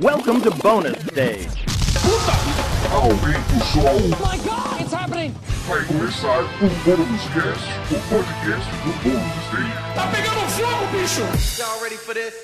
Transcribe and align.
Welcome 0.00 0.40
to 0.40 0.50
bonus 0.50 1.00
stage. 1.06 1.64
Aumenta 2.90 3.54
o 3.54 3.64
som, 3.64 4.08
my 4.18 4.36
god, 4.38 4.80
it's 4.80 4.92
happening! 4.92 5.32
vai 5.68 5.84
começar 5.84 6.40
o 6.40 6.68
Bônus 6.84 7.22
Cast, 7.32 7.64
o 7.92 8.00
podcast 8.08 8.70
do 8.82 8.92
Bônus 9.04 9.46
Stage. 9.46 9.94
Tá 9.94 10.08
pegando 10.08 10.40
fogo, 10.50 10.86
bicho! 10.90 11.22
Y'all 11.60 11.80
ready 11.80 11.96
for 11.96 12.12
this? 12.12 12.34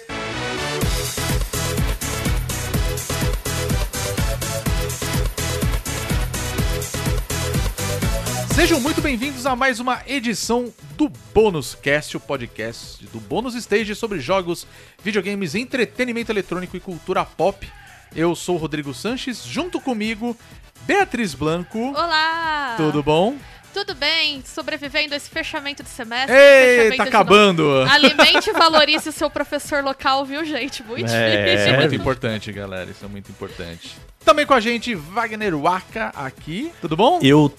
Sejam 8.61 8.79
muito 8.79 9.01
bem-vindos 9.01 9.47
a 9.47 9.56
mais 9.56 9.81
uma 9.81 10.03
edição 10.06 10.71
do 10.95 11.10
Bônus 11.33 11.74
Cast, 11.74 12.15
o 12.19 12.21
podcast 12.21 13.03
do 13.06 13.19
Bônus 13.19 13.54
Stage 13.54 13.95
sobre 13.95 14.21
jogos, 14.21 14.67
videogames, 15.03 15.54
entretenimento 15.54 16.30
eletrônico 16.30 16.77
e 16.77 16.80
cultura 16.80 17.24
pop. 17.24 17.66
Eu 18.15 18.37
sou 18.37 18.56
o 18.56 18.59
Rodrigo 18.59 18.92
Sanches, 18.92 19.42
junto 19.46 19.80
comigo, 19.80 20.37
Beatriz 20.82 21.32
Blanco. 21.32 21.78
Olá! 21.78 22.74
Tudo 22.77 23.02
bom? 23.02 23.34
Tudo 23.73 23.95
bem? 23.95 24.42
Sobrevivendo 24.45 25.15
a 25.15 25.16
esse 25.16 25.30
fechamento 25.30 25.82
de 25.82 25.88
semestre. 25.88 26.37
Ei, 26.37 26.95
tá 26.98 27.04
acabando! 27.04 27.62
novo. 27.62 27.90
Alimente 27.90 28.51
e 28.51 28.52
valorize 28.52 29.09
o 29.09 29.12
seu 29.12 29.30
professor 29.30 29.82
local, 29.82 30.27
viu, 30.27 30.45
gente? 30.45 30.82
Muito 30.82 31.06
Isso 31.06 31.15
é 31.15 31.79
muito 31.79 31.95
importante, 31.95 32.52
galera. 32.52 32.90
Isso 32.90 33.06
é 33.06 33.09
muito 33.09 33.30
importante. 33.30 33.96
Também 34.23 34.45
com 34.45 34.52
a 34.52 34.60
gente, 34.60 34.95
Wagner 34.95 35.56
Waka 35.56 36.12
aqui. 36.15 36.70
Tudo 36.82 36.95
bom? 36.95 37.20
Eu 37.23 37.51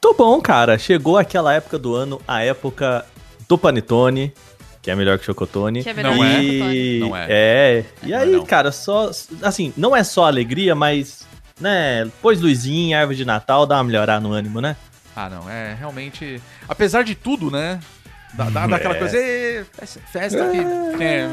tô 0.00 0.14
bom, 0.14 0.40
cara. 0.40 0.78
Chegou 0.78 1.16
aquela 1.16 1.54
época 1.54 1.78
do 1.78 1.94
ano, 1.94 2.20
a 2.26 2.42
época 2.42 3.04
do 3.48 3.56
Panetone, 3.56 4.32
que 4.82 4.90
é 4.90 4.94
melhor 4.94 5.18
que 5.18 5.24
Chocotone. 5.24 5.82
Que 5.82 5.90
é 5.90 5.94
melhor 5.94 6.16
Não 6.16 6.18
que 6.18 6.24
é. 6.24 6.34
Chocotone. 6.34 7.00
Não 7.00 7.16
é. 7.16 7.26
É. 7.28 7.84
E 8.02 8.12
é 8.12 8.16
aí, 8.16 8.32
não. 8.32 8.44
cara, 8.44 8.72
só. 8.72 9.10
Assim, 9.42 9.72
não 9.76 9.94
é 9.94 10.02
só 10.04 10.24
alegria, 10.24 10.74
mas. 10.74 11.26
Né, 11.60 12.08
pôs 12.22 12.40
luzinha, 12.40 13.00
árvore 13.00 13.16
de 13.16 13.24
Natal, 13.24 13.66
dá 13.66 13.78
uma 13.78 13.84
melhorada 13.84 14.20
no 14.20 14.32
ânimo, 14.32 14.60
né? 14.60 14.76
Ah, 15.16 15.28
não, 15.28 15.50
é 15.50 15.74
realmente. 15.74 16.40
Apesar 16.68 17.02
de 17.02 17.16
tudo, 17.16 17.50
né? 17.50 17.80
Dá, 18.34 18.44
dá, 18.50 18.66
dá 18.66 18.76
aquela 18.76 18.94
É. 18.94 18.98
coisa. 18.98 19.16
"Ê, 19.16 19.64
festa- 19.72 20.00
Festa 20.12 20.50
que. 20.50 21.02
É, 21.02 21.28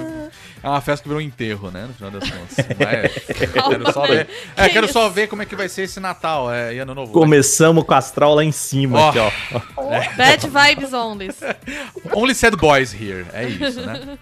é 0.63 0.69
uma 0.69 0.81
festa 0.81 1.03
que 1.03 1.09
virou 1.09 1.21
um 1.21 1.25
enterro, 1.25 1.69
né? 1.69 1.85
No 1.87 1.93
final 1.93 2.11
das 2.11 2.29
contas. 2.29 2.55
Mas, 2.79 3.11
quero 3.69 3.91
só 3.93 4.07
ver. 4.07 4.27
É, 4.55 4.67
Que 4.67 4.73
quero 4.73 4.91
só 4.91 5.09
ver 5.09 5.27
como 5.27 5.41
é 5.41 5.45
que 5.45 5.55
vai 5.55 5.67
ser 5.69 5.83
esse 5.83 5.99
Natal 5.99 6.51
é, 6.51 6.73
e 6.73 6.79
Ano 6.79 6.95
Novo. 6.95 7.11
Começamos 7.11 7.83
com 7.83 7.93
o 7.93 7.95
astral 7.97 8.33
lá 8.35 8.43
em 8.43 8.51
cima, 8.51 8.99
Ó. 8.99 9.09
aqui, 9.09 9.19
ó. 9.19 9.31
Bad 10.17 10.47
vibes 10.47 10.93
only. 10.93 11.29
Only 12.13 12.33
sad 12.33 12.55
boys 12.55 12.93
here. 12.93 13.25
É 13.33 13.45
isso, 13.47 13.81
né? 13.81 14.17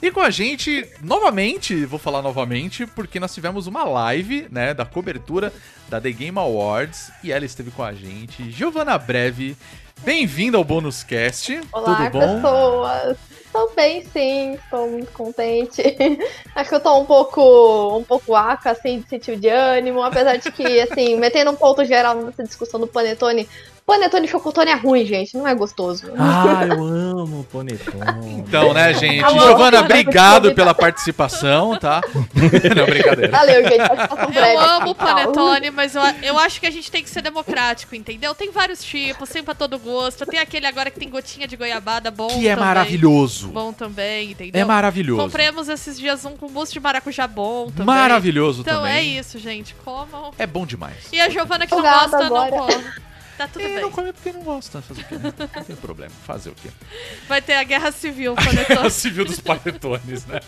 E 0.00 0.10
com 0.12 0.20
a 0.20 0.30
gente, 0.30 0.86
novamente, 1.02 1.84
vou 1.84 1.98
falar 1.98 2.22
novamente, 2.22 2.86
porque 2.86 3.18
nós 3.18 3.34
tivemos 3.34 3.66
uma 3.66 3.82
live, 3.84 4.46
né, 4.50 4.72
da 4.72 4.84
cobertura 4.84 5.52
da 5.88 6.00
The 6.00 6.12
Game 6.12 6.38
Awards 6.38 7.10
e 7.24 7.32
ela 7.32 7.44
esteve 7.44 7.70
com 7.72 7.82
a 7.82 7.92
gente. 7.92 8.48
Giovanna 8.52 8.96
Breve, 8.96 9.56
bem-vinda 10.04 10.56
ao 10.56 10.64
Bônus 10.64 11.02
Cast. 11.02 11.60
Olá, 11.72 11.96
Tudo 11.96 12.10
bom? 12.10 12.34
pessoas. 12.34 13.16
Estou 13.44 13.72
bem, 13.74 14.04
sim. 14.12 14.52
Estou 14.54 14.88
muito 14.88 15.10
contente. 15.12 15.82
Acho 16.54 16.68
que 16.68 16.74
eu 16.76 16.80
tô 16.80 16.98
um 16.98 17.04
pouco, 17.04 17.98
um 17.98 18.04
pouco 18.04 18.34
aca, 18.34 18.70
assim, 18.70 19.00
de 19.00 19.08
sentido 19.08 19.40
de 19.40 19.48
ânimo. 19.48 20.02
Apesar 20.02 20.36
de 20.36 20.50
que, 20.52 20.80
assim, 20.80 21.16
metendo 21.20 21.50
um 21.50 21.56
ponto 21.56 21.84
geral 21.84 22.14
nessa 22.16 22.44
discussão 22.44 22.78
do 22.78 22.86
Panetone. 22.86 23.48
Panetone 23.88 24.26
e 24.26 24.28
Chocotone 24.28 24.70
é 24.70 24.74
ruim, 24.74 25.06
gente. 25.06 25.34
Não 25.34 25.48
é 25.48 25.54
gostoso. 25.54 26.12
Ah, 26.18 26.66
eu 26.68 26.74
amo 26.84 27.40
o 27.40 27.44
Panetone. 27.44 28.34
Então, 28.34 28.74
né, 28.74 28.92
gente? 28.92 29.24
Alô, 29.24 29.40
Giovana, 29.40 29.80
obrigado 29.80 30.54
pela 30.54 30.74
participação, 30.74 31.74
tá? 31.78 32.02
Não, 32.76 32.84
brincadeira. 32.84 33.30
Valeu, 33.32 33.62
gente. 33.62 34.32
Breve. 34.34 34.54
Eu 34.56 34.60
amo 34.60 34.94
panetone, 34.94 35.70
mas 35.70 35.94
eu, 35.94 36.02
eu 36.22 36.38
acho 36.38 36.60
que 36.60 36.66
a 36.66 36.70
gente 36.70 36.90
tem 36.90 37.02
que 37.02 37.08
ser 37.08 37.22
democrático, 37.22 37.94
entendeu? 37.94 38.34
Tem 38.34 38.50
vários 38.50 38.84
tipos, 38.84 39.30
sempre 39.30 39.46
pra 39.46 39.54
todo 39.54 39.78
gosto. 39.78 40.26
Tem 40.26 40.38
aquele 40.38 40.66
agora 40.66 40.90
que 40.90 40.98
tem 41.00 41.08
gotinha 41.08 41.48
de 41.48 41.56
goiabada, 41.56 42.10
bom 42.10 42.28
Que 42.28 42.46
é 42.46 42.50
também. 42.54 42.66
maravilhoso. 42.66 43.48
Bom 43.48 43.72
também, 43.72 44.32
entendeu? 44.32 44.60
É 44.60 44.64
maravilhoso. 44.66 45.22
Compramos 45.22 45.68
esses 45.70 45.98
dias 45.98 46.26
um 46.26 46.36
com 46.36 46.50
mousse 46.50 46.74
de 46.74 46.80
maracujá 46.80 47.26
bom 47.26 47.70
também. 47.70 47.86
Maravilhoso 47.86 48.60
Então 48.60 48.84
é 48.84 48.96
também. 48.98 49.18
isso, 49.18 49.38
gente. 49.38 49.74
Comam. 49.82 50.30
É 50.38 50.46
bom 50.46 50.66
demais. 50.66 51.08
E 51.10 51.18
a 51.18 51.30
Giovana 51.30 51.66
que 51.66 51.74
não 51.74 51.80
gosta, 51.82 52.18
não 52.28 52.36
agora. 52.36 52.50
come. 52.50 52.84
Tá 53.38 53.46
tudo 53.48 53.64
E 53.64 53.68
bem. 53.68 53.80
não 53.80 53.90
come 53.92 54.12
porque 54.12 54.32
não 54.32 54.42
gosta. 54.42 54.82
Fazer 54.82 55.00
o 55.00 55.04
quê? 55.06 55.14
né? 55.16 55.32
Não 55.56 55.64
tem 55.64 55.76
problema. 55.76 56.12
Fazer 56.26 56.50
o 56.50 56.54
quê? 56.54 56.68
Vai 57.28 57.40
ter 57.40 57.54
a 57.54 57.62
guerra 57.64 57.92
civil, 57.92 58.34
A 58.36 58.44
panetone. 58.44 58.90
civil 58.90 59.24
dos 59.24 59.38
panetones, 59.40 60.26
né? 60.26 60.40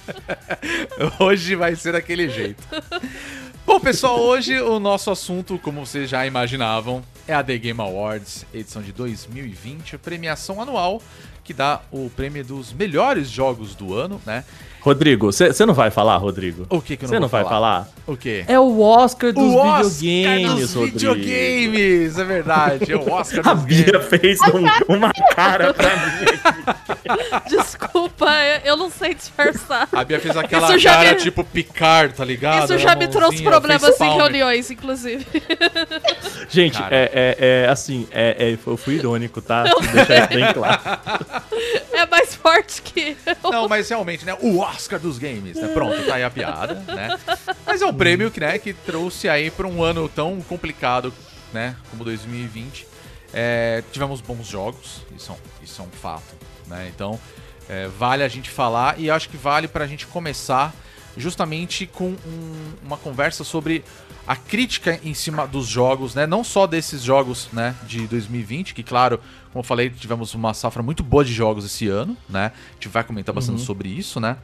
Hoje 1.20 1.54
vai 1.54 1.76
ser 1.76 1.92
daquele 1.92 2.28
jeito. 2.28 2.62
Bom, 3.64 3.78
pessoal, 3.78 4.18
hoje 4.20 4.58
o 4.60 4.80
nosso 4.80 5.10
assunto, 5.10 5.56
como 5.58 5.86
vocês 5.86 6.10
já 6.10 6.26
imaginavam, 6.26 7.04
é 7.28 7.34
a 7.34 7.44
The 7.44 7.56
Game 7.56 7.80
Awards, 7.80 8.44
edição 8.52 8.82
de 8.82 8.90
2020, 8.92 9.94
a 9.94 9.98
premiação 9.98 10.60
anual 10.60 11.00
que 11.50 11.54
dá 11.54 11.80
o 11.90 12.08
prêmio 12.14 12.44
dos 12.44 12.72
melhores 12.72 13.28
jogos 13.28 13.74
do 13.74 13.92
ano, 13.92 14.20
né? 14.24 14.44
Rodrigo, 14.80 15.26
você 15.30 15.66
não 15.66 15.74
vai 15.74 15.90
falar, 15.90 16.16
Rodrigo? 16.16 16.64
O 16.70 16.80
que 16.80 16.96
que 16.96 17.04
eu 17.04 17.08
não 17.08 17.14
Você 17.16 17.20
não 17.20 17.28
vai 17.28 17.42
falar? 17.42 17.84
falar? 17.84 17.88
O 18.06 18.16
quê? 18.16 18.44
É 18.48 18.58
o 18.58 18.80
Oscar 18.80 19.30
dos 19.30 19.42
o 19.42 19.56
Oscar 19.56 19.84
videogames, 19.84 20.60
dos 20.60 20.74
Rodrigo. 20.74 20.98
videogames, 21.14 22.18
é 22.18 22.24
verdade. 22.24 22.92
É 22.92 22.96
o 22.96 23.04
Oscar 23.12 23.46
A 23.48 23.54
dos 23.54 23.64
Bia 23.64 23.84
games. 23.92 24.06
fez 24.08 24.38
um- 24.54 24.94
uma 24.96 25.12
cara 25.34 25.74
pra 25.74 25.90
mim. 25.96 26.24
Desculpa, 27.50 28.26
eu, 28.42 28.70
eu 28.72 28.76
não 28.78 28.88
sei 28.90 29.12
disfarçar. 29.12 29.86
A 29.92 30.02
Bia 30.02 30.18
fez 30.18 30.34
aquela 30.36 30.68
Isso 30.70 30.78
já 30.78 30.94
cara 30.94 31.10
me- 31.10 31.16
tipo 31.16 31.44
Picard, 31.44 32.14
tá 32.14 32.24
ligado? 32.24 32.64
Isso 32.64 32.78
já 32.78 32.94
me 32.96 33.06
trouxe 33.08 33.42
problemas 33.42 34.00
em 34.00 34.14
reuniões, 34.16 34.70
inclusive. 34.70 35.26
Gente, 36.48 36.78
é, 36.90 37.36
é, 37.38 37.64
é 37.64 37.68
assim, 37.68 38.08
é, 38.10 38.50
é, 38.52 38.58
eu 38.66 38.76
fui 38.78 38.94
irônico, 38.94 39.42
tá? 39.42 39.64
Deixa 39.92 40.26
bem 40.26 40.52
claro. 40.54 40.80
É 41.92 42.06
mais 42.06 42.34
forte 42.34 42.80
que 42.82 43.16
eu. 43.42 43.50
Não, 43.50 43.68
mas 43.68 43.88
realmente, 43.88 44.24
né? 44.24 44.34
O 44.40 44.58
Oscar 44.60 44.98
dos 44.98 45.18
games, 45.18 45.56
né? 45.56 45.68
Pronto, 45.68 46.02
tá 46.06 46.14
aí 46.14 46.24
a 46.24 46.30
piada, 46.30 46.74
né? 46.86 47.18
Mas 47.66 47.82
é 47.82 47.86
um 47.86 47.92
prêmio 47.94 48.30
que, 48.30 48.40
né, 48.40 48.58
que 48.58 48.72
trouxe 48.72 49.28
aí 49.28 49.50
pra 49.50 49.66
um 49.66 49.82
ano 49.82 50.08
tão 50.08 50.40
complicado, 50.42 51.12
né? 51.52 51.76
Como 51.90 52.02
2020. 52.04 52.86
É, 53.32 53.82
tivemos 53.92 54.20
bons 54.20 54.46
jogos, 54.46 55.02
isso 55.16 55.30
é 55.30 55.34
um, 55.34 55.64
isso 55.64 55.82
é 55.82 55.84
um 55.84 55.90
fato, 55.90 56.34
né? 56.66 56.90
Então, 56.94 57.20
é, 57.68 57.86
vale 57.86 58.22
a 58.24 58.28
gente 58.28 58.48
falar 58.50 58.98
e 58.98 59.10
acho 59.10 59.28
que 59.28 59.36
vale 59.36 59.68
pra 59.68 59.86
gente 59.86 60.06
começar 60.06 60.74
justamente 61.16 61.86
com 61.86 62.08
um- 62.26 62.72
uma 62.84 62.96
conversa 62.96 63.44
sobre 63.44 63.84
a 64.30 64.36
crítica 64.36 65.00
em 65.02 65.12
cima 65.12 65.44
dos 65.44 65.66
jogos, 65.66 66.14
né? 66.14 66.24
Não 66.24 66.44
só 66.44 66.64
desses 66.64 67.02
jogos, 67.02 67.48
né, 67.52 67.74
de 67.84 68.06
2020, 68.06 68.74
que 68.74 68.84
claro, 68.84 69.18
como 69.52 69.58
eu 69.58 69.64
falei, 69.64 69.91
tivemos 69.91 70.34
uma 70.34 70.54
safra 70.54 70.84
muito 70.84 71.02
boa 71.02 71.24
de 71.24 71.32
jogos 71.32 71.64
esse 71.64 71.88
ano, 71.88 72.16
né? 72.28 72.52
A 72.70 72.74
gente 72.74 72.86
vai 72.86 73.02
comentar 73.02 73.34
bastante 73.34 73.60
sobre 73.60 73.88
isso, 73.88 74.20
né? 74.20 74.36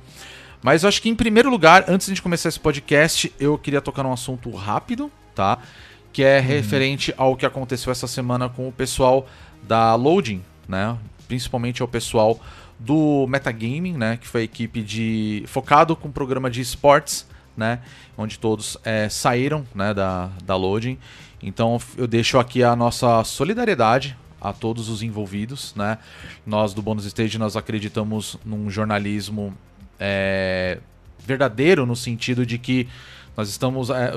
Mas 0.61 0.83
eu 0.83 0.89
acho 0.89 1.01
que 1.01 1.09
em 1.09 1.15
primeiro 1.15 1.49
lugar, 1.49 1.85
antes 1.87 2.09
de 2.09 2.11
a 2.11 2.15
gente 2.17 2.23
começar 2.23 2.49
esse 2.49 2.59
podcast, 2.59 3.33
eu 3.39 3.57
queria 3.57 3.81
tocar 3.81 4.03
num 4.03 4.13
assunto 4.13 4.51
rápido, 4.51 5.09
tá? 5.37 5.59
Que 6.13 6.25
é 6.25 6.41
referente 6.41 7.15
ao 7.17 7.37
que 7.37 7.47
aconteceu 7.47 7.93
essa 7.93 8.09
semana 8.09 8.49
com 8.49 8.67
o 8.67 8.73
pessoal 8.73 9.29
da 9.63 9.95
Loading, 9.95 10.43
né? 10.67 10.99
Principalmente 11.29 11.81
ao 11.81 11.87
pessoal 11.87 12.41
do 12.77 13.25
Metagaming, 13.29 13.97
né? 13.97 14.17
Que 14.17 14.27
foi 14.27 14.41
a 14.41 14.45
equipe 14.45 14.83
de 14.83 15.45
focado 15.47 15.95
com 15.95 16.09
o 16.09 16.13
programa 16.13 16.51
de 16.51 16.61
esportes, 16.61 17.25
né? 17.57 17.81
Onde 18.17 18.39
todos 18.39 18.77
eh, 18.85 19.09
saíram, 19.09 19.67
né? 19.75 19.95
Da, 19.95 20.31
da 20.45 20.57
Loading. 20.57 20.99
Então 21.43 21.79
eu 21.97 22.07
deixo 22.07 22.39
aqui 22.39 22.63
a 22.63 22.75
nossa 22.77 23.23
solidariedade 23.25 24.17
a 24.41 24.53
todos 24.53 24.89
os 24.89 25.03
envolvidos, 25.03 25.75
né? 25.75 25.99
Nós 26.47 26.73
do 26.75 26.83
Bônus 26.83 27.05
Stage 27.07 27.39
nós 27.39 27.57
acreditamos 27.57 28.39
num 28.45 28.71
jornalismo 28.71 29.55
é, 29.99 30.79
verdadeiro 31.19 31.87
no 31.87 31.97
sentido 31.97 32.45
de 32.45 32.59
que 32.59 32.89
nós 33.37 33.49
estamos 33.51 33.91
é, 33.91 34.13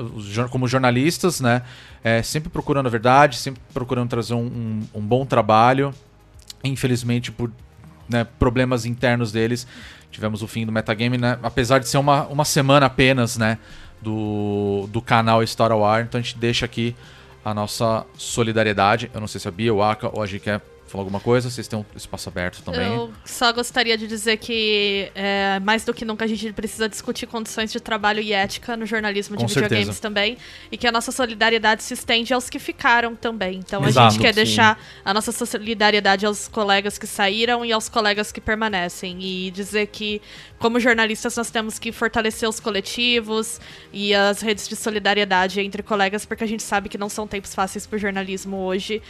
como 0.50 0.66
jornalistas, 0.66 1.40
né? 1.40 1.62
é, 2.02 2.22
sempre 2.22 2.48
procurando 2.48 2.86
a 2.86 2.90
verdade, 2.90 3.36
sempre 3.36 3.60
procurando 3.74 4.08
trazer 4.08 4.32
um, 4.34 4.46
um- 4.46 4.82
um 4.94 5.00
bom 5.00 5.26
trabalho. 5.26 5.92
Infelizmente 6.64 7.30
por 7.32 7.50
né, 8.08 8.24
problemas 8.38 8.84
internos 8.86 9.30
deles 9.32 9.66
tivemos 10.10 10.42
o 10.42 10.48
fim 10.48 10.66
do 10.66 10.72
metagame, 10.72 11.16
né? 11.16 11.38
Apesar 11.42 11.78
de 11.78 11.88
ser 11.88 11.98
uma, 11.98 12.26
uma 12.26 12.44
semana 12.44 12.86
apenas, 12.86 13.36
né? 13.36 13.58
Do, 14.00 14.88
do 14.90 15.02
canal 15.02 15.46
Star 15.46 15.72
Wars, 15.72 16.06
então 16.06 16.18
a 16.18 16.22
gente 16.22 16.38
deixa 16.38 16.64
aqui 16.64 16.96
a 17.44 17.52
nossa 17.52 18.06
solidariedade. 18.16 19.10
Eu 19.12 19.20
não 19.20 19.28
sei 19.28 19.40
se 19.40 19.48
a 19.48 19.50
Bia, 19.50 19.72
o 19.74 19.82
Aka 19.82 20.08
ou 20.10 20.22
a 20.22 20.26
G 20.26 20.38
quer 20.38 20.60
falar 20.90 21.02
alguma 21.02 21.20
coisa? 21.20 21.48
Vocês 21.48 21.68
têm 21.68 21.78
um 21.78 21.84
espaço 21.94 22.28
aberto 22.28 22.62
também. 22.62 22.86
Eu 22.86 23.12
só 23.24 23.52
gostaria 23.52 23.96
de 23.96 24.06
dizer 24.06 24.36
que, 24.38 25.10
é, 25.14 25.60
mais 25.60 25.84
do 25.84 25.94
que 25.94 26.04
nunca, 26.04 26.24
a 26.24 26.28
gente 26.28 26.52
precisa 26.52 26.88
discutir 26.88 27.26
condições 27.26 27.70
de 27.70 27.78
trabalho 27.80 28.20
e 28.20 28.32
ética 28.32 28.76
no 28.76 28.84
jornalismo 28.84 29.36
de 29.36 29.44
Com 29.44 29.48
videogames 29.48 29.86
certeza. 29.86 30.00
também. 30.00 30.36
E 30.70 30.76
que 30.76 30.86
a 30.86 30.92
nossa 30.92 31.12
solidariedade 31.12 31.82
se 31.82 31.94
estende 31.94 32.34
aos 32.34 32.50
que 32.50 32.58
ficaram 32.58 33.14
também. 33.14 33.58
Então 33.58 33.84
a 33.84 33.88
Exato, 33.88 34.12
gente 34.12 34.20
quer 34.20 34.34
sim. 34.34 34.36
deixar 34.36 34.82
a 35.04 35.14
nossa 35.14 35.32
solidariedade 35.32 36.26
aos 36.26 36.48
colegas 36.48 36.98
que 36.98 37.06
saíram 37.06 37.64
e 37.64 37.72
aos 37.72 37.88
colegas 37.88 38.32
que 38.32 38.40
permanecem. 38.40 39.22
E 39.22 39.50
dizer 39.50 39.86
que, 39.86 40.20
como 40.58 40.80
jornalistas, 40.80 41.36
nós 41.36 41.50
temos 41.50 41.78
que 41.78 41.92
fortalecer 41.92 42.48
os 42.48 42.58
coletivos 42.58 43.60
e 43.92 44.14
as 44.14 44.40
redes 44.40 44.68
de 44.68 44.74
solidariedade 44.74 45.60
entre 45.60 45.82
colegas, 45.82 46.24
porque 46.24 46.44
a 46.44 46.46
gente 46.46 46.62
sabe 46.62 46.88
que 46.88 46.98
não 46.98 47.08
são 47.08 47.26
tempos 47.26 47.54
fáceis 47.54 47.86
pro 47.86 47.98
jornalismo 47.98 48.56
hoje. 48.56 49.00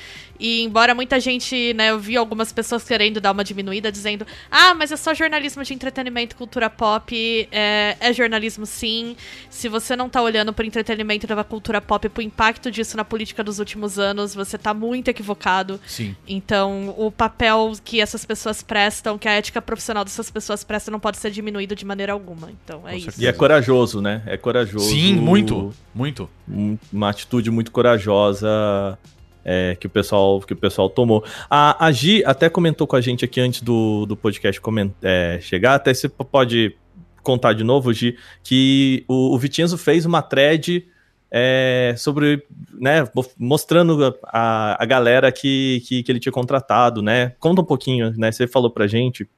E 0.41 0.63
embora 0.63 0.95
muita 0.95 1.21
gente, 1.21 1.75
né, 1.75 1.91
eu 1.91 1.99
vi 1.99 2.17
algumas 2.17 2.51
pessoas 2.51 2.83
querendo 2.83 3.21
dar 3.21 3.31
uma 3.33 3.45
diminuída, 3.45 3.93
dizendo: 3.93 4.27
ah, 4.51 4.73
mas 4.75 4.91
é 4.91 4.97
só 4.97 5.13
jornalismo 5.13 5.63
de 5.63 5.75
entretenimento, 5.75 6.35
cultura 6.35 6.71
pop. 6.71 7.49
É, 7.53 7.97
é 8.01 8.13
jornalismo 8.13 8.65
sim. 8.65 9.15
Se 9.51 9.69
você 9.69 9.95
não 9.95 10.09
tá 10.09 10.23
olhando 10.23 10.53
pro 10.53 10.65
entretenimento 10.65 11.27
da 11.27 11.45
cultura 11.45 11.81
pop, 11.81 12.09
pro 12.09 12.23
impacto 12.23 12.71
disso 12.71 12.97
na 12.97 13.05
política 13.05 13.45
dos 13.45 13.59
últimos 13.59 13.99
anos, 13.99 14.35
você 14.35 14.57
tá 14.57 14.73
muito 14.73 15.09
equivocado. 15.09 15.79
Sim. 15.87 16.17
Então, 16.27 16.95
o 16.97 17.11
papel 17.13 17.73
que 17.85 18.01
essas 18.01 18.25
pessoas 18.25 18.63
prestam, 18.63 19.19
que 19.19 19.29
a 19.29 19.33
ética 19.33 19.61
profissional 19.61 20.05
dessas 20.05 20.31
pessoas 20.31 20.65
presta, 20.65 20.91
não 20.91 20.99
pode 21.01 21.19
ser 21.19 21.31
diminuído 21.31 21.77
de 21.77 21.85
maneira 21.85 22.13
alguma. 22.15 22.51
Então, 22.65 22.89
é 22.89 22.97
isso. 22.97 23.21
E 23.21 23.27
é 23.27 23.33
corajoso, 23.33 24.01
né? 24.01 24.23
É 24.25 24.39
corajoso. 24.39 24.89
Sim, 24.89 25.17
muito. 25.17 25.75
Muito. 25.95 26.31
um- 26.49 26.79
Uma 26.91 27.11
atitude 27.11 27.51
muito 27.51 27.71
corajosa 27.71 28.99
é, 29.45 29.77
que, 29.79 29.87
o 29.87 29.91
pessoal, 29.91 30.41
que 30.41 30.53
o 30.53 30.57
pessoal 30.57 30.89
tomou. 30.91 31.25
A, 31.49 31.87
a 31.87 31.93
Gi 31.93 32.25
até 32.25 32.49
comentou 32.49 32.87
com 32.87 32.97
a 32.97 33.01
gente 33.01 33.25
aqui 33.25 33.41
antes 33.41 33.63
do, 33.63 34.07
do 34.07 34.17
podcast 34.17 34.61
comen- 34.61 34.95
é, 35.03 35.39
chegar. 35.41 35.75
Até 35.75 35.93
você 35.95 36.09
pode 36.09 36.77
contar 37.23 37.53
de 37.53 37.65
novo, 37.65 37.93
Gi, 37.93 38.17
que 38.43 39.05
o, 39.07 39.35
o 39.35 39.39
Vitinzo 39.39 39.77
fez 39.77 40.07
uma 40.07 40.23
thread 40.23 40.87
é, 41.31 41.95
sobre, 41.97 42.45
né, 42.73 43.09
mo- 43.15 43.27
mostrando 43.39 44.17
a, 44.25 44.83
a 44.83 44.87
galera 44.87 45.31
que, 45.31 45.83
que, 45.87 46.03
que 46.03 46.11
ele 46.11 46.19
tinha 46.19 46.33
contratado, 46.33 47.03
né? 47.03 47.35
Conta 47.39 47.61
um 47.61 47.65
pouquinho, 47.65 48.13
né? 48.17 48.33
Você 48.33 48.47
falou 48.47 48.71
pra 48.71 48.87
gente. 48.87 49.29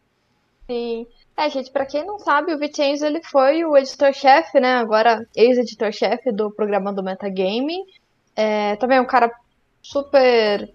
Sim. 0.71 1.07
É, 1.37 1.49
gente, 1.49 1.71
pra 1.71 1.87
quem 1.87 2.05
não 2.07 2.19
sabe, 2.19 2.55
o 2.55 2.59
Vicenzo, 2.59 3.07
ele 3.07 3.23
foi 3.25 3.65
o 3.65 3.77
editor-chefe, 3.77 4.61
né, 4.61 4.75
agora 4.75 5.27
ex-editor-chefe 5.35 6.31
do 6.31 6.51
programa 6.51 6.93
do 6.93 7.03
Metagaming. 7.03 7.85
É, 8.37 8.77
também 8.77 8.99
é 8.99 9.01
um 9.01 9.07
cara 9.07 9.31
super 9.83 10.73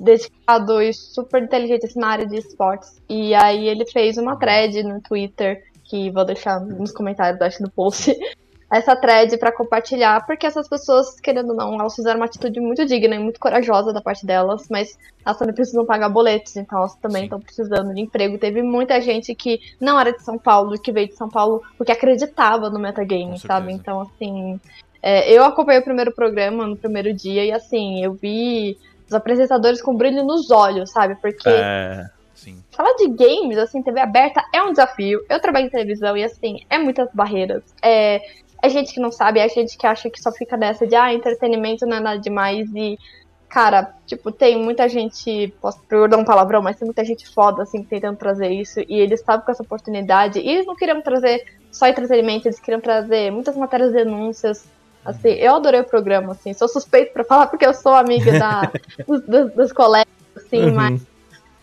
dedicado 0.00 0.82
e 0.82 0.92
super 0.92 1.42
inteligente 1.42 1.86
assim, 1.86 1.98
na 1.98 2.08
área 2.08 2.26
de 2.26 2.36
esportes. 2.36 3.00
E 3.08 3.34
aí 3.34 3.68
ele 3.68 3.86
fez 3.86 4.18
uma 4.18 4.36
thread 4.36 4.82
no 4.82 5.00
Twitter, 5.00 5.64
que 5.84 6.10
vou 6.10 6.24
deixar 6.24 6.60
nos 6.60 6.92
comentários, 6.92 7.40
acho, 7.40 7.62
do 7.62 7.70
post, 7.70 8.16
essa 8.70 8.96
thread 8.96 9.36
pra 9.38 9.52
compartilhar, 9.52 10.26
porque 10.26 10.46
essas 10.46 10.68
pessoas, 10.68 11.20
querendo 11.20 11.50
ou 11.50 11.56
não, 11.56 11.74
elas 11.78 11.94
fizeram 11.94 12.18
uma 12.18 12.26
atitude 12.26 12.58
muito 12.60 12.84
digna 12.84 13.14
e 13.14 13.18
muito 13.18 13.38
corajosa 13.38 13.92
da 13.92 14.00
parte 14.00 14.26
delas, 14.26 14.66
mas 14.68 14.98
elas 15.24 15.38
também 15.38 15.54
precisam 15.54 15.86
pagar 15.86 16.08
boletos, 16.08 16.56
então 16.56 16.78
elas 16.78 16.96
também 16.96 17.24
estão 17.24 17.40
precisando 17.40 17.94
de 17.94 18.00
emprego. 18.00 18.38
Teve 18.38 18.62
muita 18.62 19.00
gente 19.00 19.34
que 19.34 19.60
não 19.80 20.00
era 20.00 20.12
de 20.12 20.22
São 20.22 20.38
Paulo, 20.38 20.78
que 20.80 20.90
veio 20.90 21.08
de 21.08 21.14
São 21.14 21.28
Paulo 21.28 21.62
porque 21.78 21.92
acreditava 21.92 22.68
no 22.68 22.80
metagame, 22.80 23.38
sabe? 23.38 23.72
Então, 23.72 24.00
assim, 24.00 24.58
é, 25.06 25.30
eu 25.30 25.44
acompanhei 25.44 25.82
o 25.82 25.84
primeiro 25.84 26.14
programa 26.14 26.66
no 26.66 26.78
primeiro 26.78 27.12
dia 27.12 27.44
e, 27.44 27.52
assim, 27.52 28.02
eu 28.02 28.14
vi 28.14 28.78
os 29.06 29.12
apresentadores 29.12 29.82
com 29.82 29.94
brilho 29.94 30.24
nos 30.24 30.50
olhos, 30.50 30.92
sabe? 30.92 31.14
Porque 31.16 31.46
É, 31.46 32.06
Sim. 32.34 32.64
falar 32.70 32.94
de 32.94 33.08
games, 33.08 33.58
assim, 33.58 33.82
TV 33.82 34.00
aberta 34.00 34.42
é 34.50 34.62
um 34.62 34.70
desafio. 34.70 35.22
Eu 35.28 35.38
trabalho 35.38 35.66
em 35.66 35.68
televisão 35.68 36.16
e, 36.16 36.24
assim, 36.24 36.60
é 36.70 36.78
muitas 36.78 37.10
barreiras. 37.12 37.62
É, 37.82 38.22
é 38.62 38.68
gente 38.70 38.94
que 38.94 38.98
não 39.00 39.12
sabe, 39.12 39.40
é 39.40 39.46
gente 39.46 39.76
que 39.76 39.86
acha 39.86 40.08
que 40.08 40.18
só 40.22 40.32
fica 40.32 40.56
nessa 40.56 40.86
de, 40.86 40.96
ah, 40.96 41.12
entretenimento 41.12 41.84
não 41.84 41.98
é 41.98 42.00
nada 42.00 42.18
demais 42.18 42.66
e. 42.74 42.98
Cara, 43.46 43.94
tipo, 44.06 44.32
tem 44.32 44.58
muita 44.58 44.88
gente, 44.88 45.54
posso 45.60 45.78
perdoar 45.82 46.18
um 46.18 46.24
palavrão, 46.24 46.62
mas 46.62 46.76
tem 46.76 46.86
muita 46.86 47.04
gente 47.04 47.28
foda, 47.32 47.62
assim, 47.62 47.84
tentando 47.84 48.16
trazer 48.16 48.48
isso, 48.48 48.80
e 48.80 48.98
eles 48.98 49.20
estavam 49.20 49.44
com 49.44 49.52
essa 49.52 49.62
oportunidade, 49.62 50.40
e 50.40 50.48
eles 50.48 50.66
não 50.66 50.74
queriam 50.74 51.00
trazer 51.00 51.44
só 51.70 51.86
entretenimento, 51.86 52.48
eles 52.48 52.58
queriam 52.58 52.80
trazer 52.80 53.30
muitas 53.30 53.56
matérias 53.56 53.92
denúncias, 53.92 54.66
assim, 55.04 55.30
eu 55.30 55.54
adorei 55.56 55.80
o 55.80 55.84
programa, 55.84 56.32
assim, 56.32 56.52
sou 56.52 56.68
suspeito 56.68 57.12
pra 57.12 57.24
falar 57.24 57.46
porque 57.46 57.66
eu 57.66 57.74
sou 57.74 57.94
amiga 57.94 58.38
da, 58.38 58.72
dos, 59.06 59.52
dos- 59.54 59.72
colegas, 59.72 60.12
assim, 60.36 60.64
uhum. 60.64 60.74
mas 60.74 61.02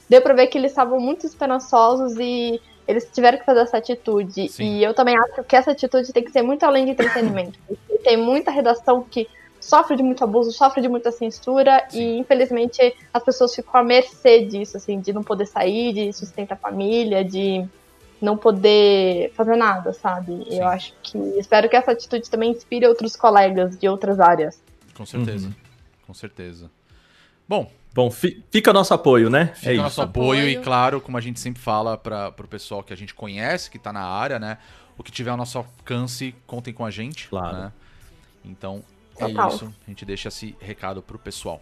deu 0.09 0.21
pra 0.21 0.33
ver 0.33 0.47
que 0.47 0.57
eles 0.57 0.71
estavam 0.71 0.99
muito 0.99 1.25
esperançosos 1.25 2.17
e 2.19 2.61
eles 2.87 3.09
tiveram 3.13 3.37
que 3.37 3.45
fazer 3.45 3.61
essa 3.61 3.77
atitude. 3.77 4.49
Sim. 4.49 4.77
E 4.77 4.83
eu 4.83 4.93
também 4.93 5.17
acho 5.17 5.43
que 5.43 5.55
essa 5.55 5.71
atitude 5.71 6.11
tem 6.11 6.23
que 6.23 6.31
ser 6.31 6.41
muito 6.41 6.63
além 6.63 6.85
de 6.85 6.91
entretenimento. 6.91 7.57
tem 8.03 8.17
muita 8.17 8.51
redação 8.51 9.03
que 9.03 9.27
sofre 9.59 9.95
de 9.95 10.03
muito 10.03 10.23
abuso, 10.23 10.51
sofre 10.51 10.81
de 10.81 10.89
muita 10.89 11.11
censura 11.11 11.85
Sim. 11.89 11.99
e 11.99 12.17
infelizmente 12.17 12.95
as 13.13 13.23
pessoas 13.23 13.55
ficam 13.55 13.79
à 13.79 13.83
mercê 13.83 14.43
disso, 14.43 14.75
assim, 14.75 14.99
de 14.99 15.13
não 15.13 15.23
poder 15.23 15.45
sair, 15.45 15.93
de 15.93 16.11
sustentar 16.11 16.55
a 16.55 16.57
família, 16.57 17.23
de 17.23 17.63
não 18.21 18.37
poder 18.37 19.31
fazer 19.33 19.55
nada, 19.55 19.93
sabe? 19.93 20.31
Sim. 20.49 20.57
Eu 20.59 20.67
acho 20.67 20.93
que 21.01 21.17
espero 21.39 21.69
que 21.69 21.75
essa 21.75 21.91
atitude 21.91 22.29
também 22.29 22.51
inspire 22.51 22.85
outros 22.85 23.15
colegas 23.15 23.77
de 23.77 23.87
outras 23.87 24.19
áreas. 24.19 24.61
Com 24.95 25.05
certeza. 25.05 25.47
Uhum. 25.47 25.53
Com 26.07 26.13
certeza. 26.13 26.69
Bom, 27.47 27.71
Bom, 27.93 28.09
fi- 28.09 28.41
fica 28.49 28.71
nosso 28.71 28.93
apoio, 28.93 29.29
né? 29.29 29.47
Fica 29.55 29.73
é 29.73 29.75
nosso 29.75 29.89
isso. 29.89 30.01
apoio, 30.01 30.47
e, 30.47 30.57
claro, 30.57 31.01
como 31.01 31.17
a 31.17 31.21
gente 31.21 31.39
sempre 31.41 31.61
fala 31.61 31.97
para 31.97 32.31
pro 32.31 32.47
pessoal 32.47 32.81
que 32.81 32.93
a 32.93 32.95
gente 32.95 33.13
conhece, 33.13 33.69
que 33.69 33.77
tá 33.77 33.91
na 33.91 34.03
área, 34.05 34.39
né? 34.39 34.57
O 34.97 35.03
que 35.03 35.11
tiver 35.11 35.29
ao 35.31 35.35
nosso 35.37 35.57
alcance, 35.57 36.33
contem 36.47 36.73
com 36.73 36.85
a 36.85 36.91
gente. 36.91 37.27
Claro. 37.27 37.57
Né? 37.57 37.71
Então, 38.45 38.81
é 39.17 39.27
Total. 39.27 39.49
isso. 39.49 39.73
A 39.85 39.89
gente 39.89 40.05
deixa 40.05 40.29
esse 40.29 40.55
recado 40.61 41.01
pro 41.01 41.19
pessoal. 41.19 41.61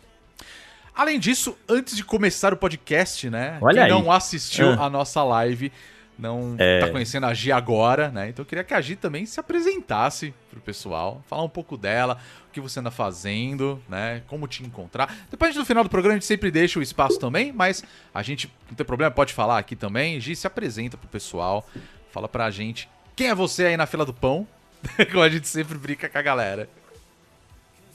Além 0.93 1.17
disso, 1.19 1.57
antes 1.67 1.95
de 1.95 2.03
começar 2.03 2.53
o 2.53 2.57
podcast, 2.57 3.27
né? 3.29 3.57
Olha 3.61 3.73
quem 3.75 3.83
aí. 3.83 3.89
não 3.89 4.11
assistiu 4.11 4.69
Ah. 4.73 4.85
a 4.85 4.89
nossa 4.89 5.23
live, 5.23 5.71
não 6.19 6.55
É. 6.57 6.79
tá 6.81 6.89
conhecendo 6.89 7.25
a 7.25 7.33
Gi 7.33 7.51
agora, 7.51 8.09
né? 8.09 8.29
Então 8.29 8.43
eu 8.43 8.45
queria 8.45 8.63
que 8.63 8.73
a 8.73 8.81
Gi 8.81 8.95
também 8.97 9.25
se 9.25 9.39
apresentasse 9.39 10.33
pro 10.51 10.59
pessoal, 10.59 11.23
falar 11.27 11.43
um 11.43 11.49
pouco 11.49 11.77
dela, 11.77 12.17
o 12.49 12.51
que 12.51 12.59
você 12.59 12.79
anda 12.79 12.91
fazendo, 12.91 13.81
né? 13.87 14.21
Como 14.27 14.47
te 14.47 14.61
encontrar. 14.63 15.15
Depois 15.31 15.55
no 15.55 15.63
final 15.65 15.83
do 15.83 15.89
programa 15.89 16.15
a 16.15 16.17
gente 16.17 16.25
sempre 16.25 16.51
deixa 16.51 16.77
o 16.77 16.81
espaço 16.83 17.17
também, 17.17 17.53
mas 17.53 17.83
a 18.13 18.21
gente 18.21 18.51
não 18.69 18.75
tem 18.75 18.85
problema, 18.85 19.09
pode 19.11 19.33
falar 19.33 19.57
aqui 19.57 19.75
também. 19.75 20.19
Gi 20.19 20.35
se 20.35 20.45
apresenta 20.45 20.97
pro 20.97 21.07
pessoal, 21.07 21.65
fala 22.11 22.27
pra 22.27 22.51
gente 22.51 22.89
quem 23.15 23.27
é 23.29 23.35
você 23.35 23.65
aí 23.65 23.77
na 23.77 23.85
fila 23.85 24.05
do 24.05 24.13
pão, 24.13 24.47
como 25.11 25.23
a 25.23 25.29
gente 25.29 25.47
sempre 25.47 25.77
brinca 25.77 26.09
com 26.09 26.17
a 26.17 26.21
galera. 26.21 26.69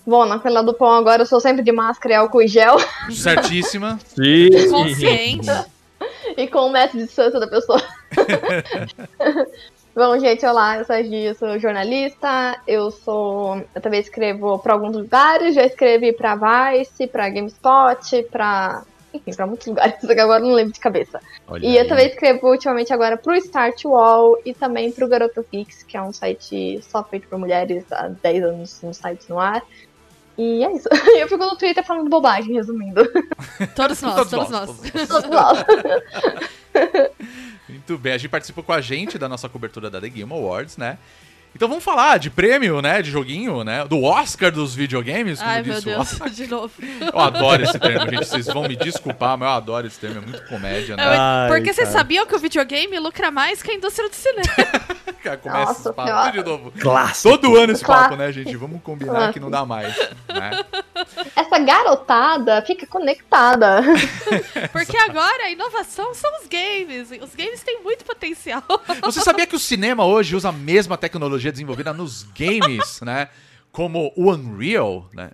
Bom, 0.07 0.27
na 0.27 0.39
fila 0.39 0.63
do 0.63 0.75
pão 0.75 0.93
agora 0.93 1.23
eu 1.23 1.27
sou 1.27 1.41
sempre 1.41 1.63
de 1.63 1.73
máscara 1.73 2.15
e 2.15 2.17
álcool 2.19 2.43
em 2.43 2.49
gel 2.49 2.77
Certíssima. 3.11 3.99
Sim. 4.07 4.51
Consciente. 4.71 5.47
e 6.39 6.47
com 6.49 6.61
o 6.67 6.71
método 6.73 6.99
de 6.99 7.05
distância 7.07 7.39
da 7.41 7.47
pessoa. 7.47 7.81
Bom, 9.95 10.19
gente, 10.19 10.45
olá, 10.45 10.79
eu 10.79 10.85
sou 10.85 10.97
a 10.97 11.03
Gi, 11.03 11.25
eu 11.25 11.35
sou 11.37 11.57
jornalista, 11.59 12.61
eu 12.67 12.91
sou. 12.91 13.63
Eu 13.73 13.81
também 13.81 14.01
escrevo 14.01 14.59
para 14.59 14.73
alguns 14.73 14.97
lugares, 14.97 15.55
já 15.55 15.65
escrevi 15.65 16.13
pra 16.13 16.35
Vice, 16.35 17.07
pra 17.07 17.29
GameSpot, 17.29 18.25
pra. 18.31 18.83
Enfim, 19.13 19.33
pra 19.33 19.47
muitos 19.47 19.69
lugares, 19.69 20.03
agora 20.11 20.43
eu 20.43 20.49
não 20.49 20.55
lembro 20.57 20.73
de 20.73 20.81
cabeça. 20.81 21.21
Olha 21.47 21.65
E 21.65 21.77
eu 21.77 21.83
aí. 21.83 21.89
também 21.89 22.09
escrevo 22.09 22.49
ultimamente 22.49 22.93
agora 22.93 23.17
pro 23.17 23.37
Start 23.37 23.85
Wall 23.85 24.37
e 24.45 24.53
também 24.53 24.91
pro 24.91 25.07
Garotas 25.07 25.47
Geeks, 25.53 25.85
que 25.85 25.97
é 25.97 26.03
um 26.03 26.13
site 26.13 26.81
só 26.83 27.05
feito 27.05 27.29
por 27.29 27.39
mulheres 27.39 27.85
há 27.93 28.09
10 28.09 28.43
anos 28.43 28.83
no 28.83 28.93
site 28.93 29.31
no 29.31 29.39
ar. 29.39 29.63
E 30.37 30.65
é 30.65 30.73
isso. 30.73 30.89
Eu 31.19 31.29
fico 31.29 31.45
no 31.45 31.57
Twitter 31.57 31.85
falando 31.85 32.09
bobagem, 32.11 32.55
resumindo. 32.55 33.03
Todos 33.75 34.01
nós, 34.03 34.15
Todos 34.15 34.31
todos, 34.31 34.51
nós, 34.51 34.69
nós. 34.69 34.91
todos 34.91 35.09
Todos 35.09 35.31
nós. 35.31 35.65
Muito 37.69 37.99
bem, 37.99 38.13
a 38.13 38.19
gente 38.19 38.31
participou 38.31 38.65
com 38.65 38.73
a 38.73 38.81
gente 38.81 39.19
da 39.19 39.29
nossa 39.29 39.49
cobertura 39.49 39.91
da 39.91 40.01
The 40.01 40.09
Game 40.09 40.33
Awards, 40.33 40.77
né? 40.77 40.99
Então 41.55 41.69
vamos 41.69 41.85
falar 41.85 42.19
de 42.19 42.31
prêmio, 42.31 42.83
né? 42.83 43.01
De 43.01 43.11
joguinho, 43.11 43.63
né? 43.63 43.85
Do 43.85 44.03
Oscar 44.03 44.51
dos 44.51 44.75
videogames, 44.75 45.39
como 45.39 45.51
Ai, 45.51 45.63
meu 45.63 45.75
disse 45.75 45.89
o 45.89 45.91
Deus, 45.93 46.13
Oscar. 46.13 46.29
de 46.31 46.47
novo. 46.49 46.73
Eu 47.13 47.21
adoro 47.21 47.63
esse 47.63 47.79
termo, 47.79 48.11
gente. 48.11 48.27
Vocês 48.27 48.47
vão 48.47 48.63
me 48.65 48.75
desculpar, 48.75 49.39
mas 49.39 49.49
eu 49.49 49.55
adoro 49.55 49.87
esse 49.87 49.99
termo. 49.99 50.19
É 50.19 50.21
muito 50.21 50.45
comédia, 50.49 50.97
né? 50.97 51.05
Ai, 51.07 51.49
Porque 51.49 51.73
vocês 51.73 51.89
cara. 51.89 51.99
sabiam 51.99 52.27
que 52.27 52.35
o 52.35 52.39
videogame 52.39 52.99
lucra 52.99 53.31
mais 53.31 53.63
que 53.63 53.71
a 53.71 53.75
indústria 53.75 54.09
do 54.09 54.15
cinema. 54.15 54.45
Cara, 55.25 55.39
Começa 55.39 55.59
Nossa 55.65 55.89
esse 55.89 55.93
papo 55.95 56.33
de 56.33 56.45
novo. 56.45 56.71
Clássico. 56.79 57.31
Todo 57.31 57.57
ano 57.57 57.73
esse 57.73 57.83
papo, 57.83 57.95
Clássico. 57.95 58.17
né, 58.17 58.31
gente? 58.31 58.55
Vamos 58.57 58.83
combinar 58.83 59.33
que 59.33 59.41
não 59.41 59.51
dá 59.51 59.65
mais, 59.65 59.97
né? 60.29 60.63
Essa 61.35 61.59
garotada 61.61 62.61
fica 62.61 62.87
conectada. 62.87 63.83
Porque 64.71 64.97
agora 64.99 65.45
a 65.45 65.51
inovação 65.51 66.13
são 66.13 66.31
os 66.43 66.47
games. 66.47 67.11
Os 67.23 67.35
games 67.35 67.63
têm 67.63 67.83
muito 67.83 68.05
potencial. 68.05 68.63
Você 69.01 69.23
sabia 69.23 69.47
que 69.47 69.57
o 69.57 69.59
cinema 69.59 70.05
hoje 70.05 70.37
usa 70.37 70.51
a 70.51 70.53
mesma 70.53 70.99
tecnologia 70.99 71.44
desenvolvida 71.53 71.93
nos 71.93 72.23
games, 72.37 73.01
né? 73.05 73.29
Como 73.73 74.13
o 74.17 74.31
Unreal, 74.31 75.09
né? 75.13 75.31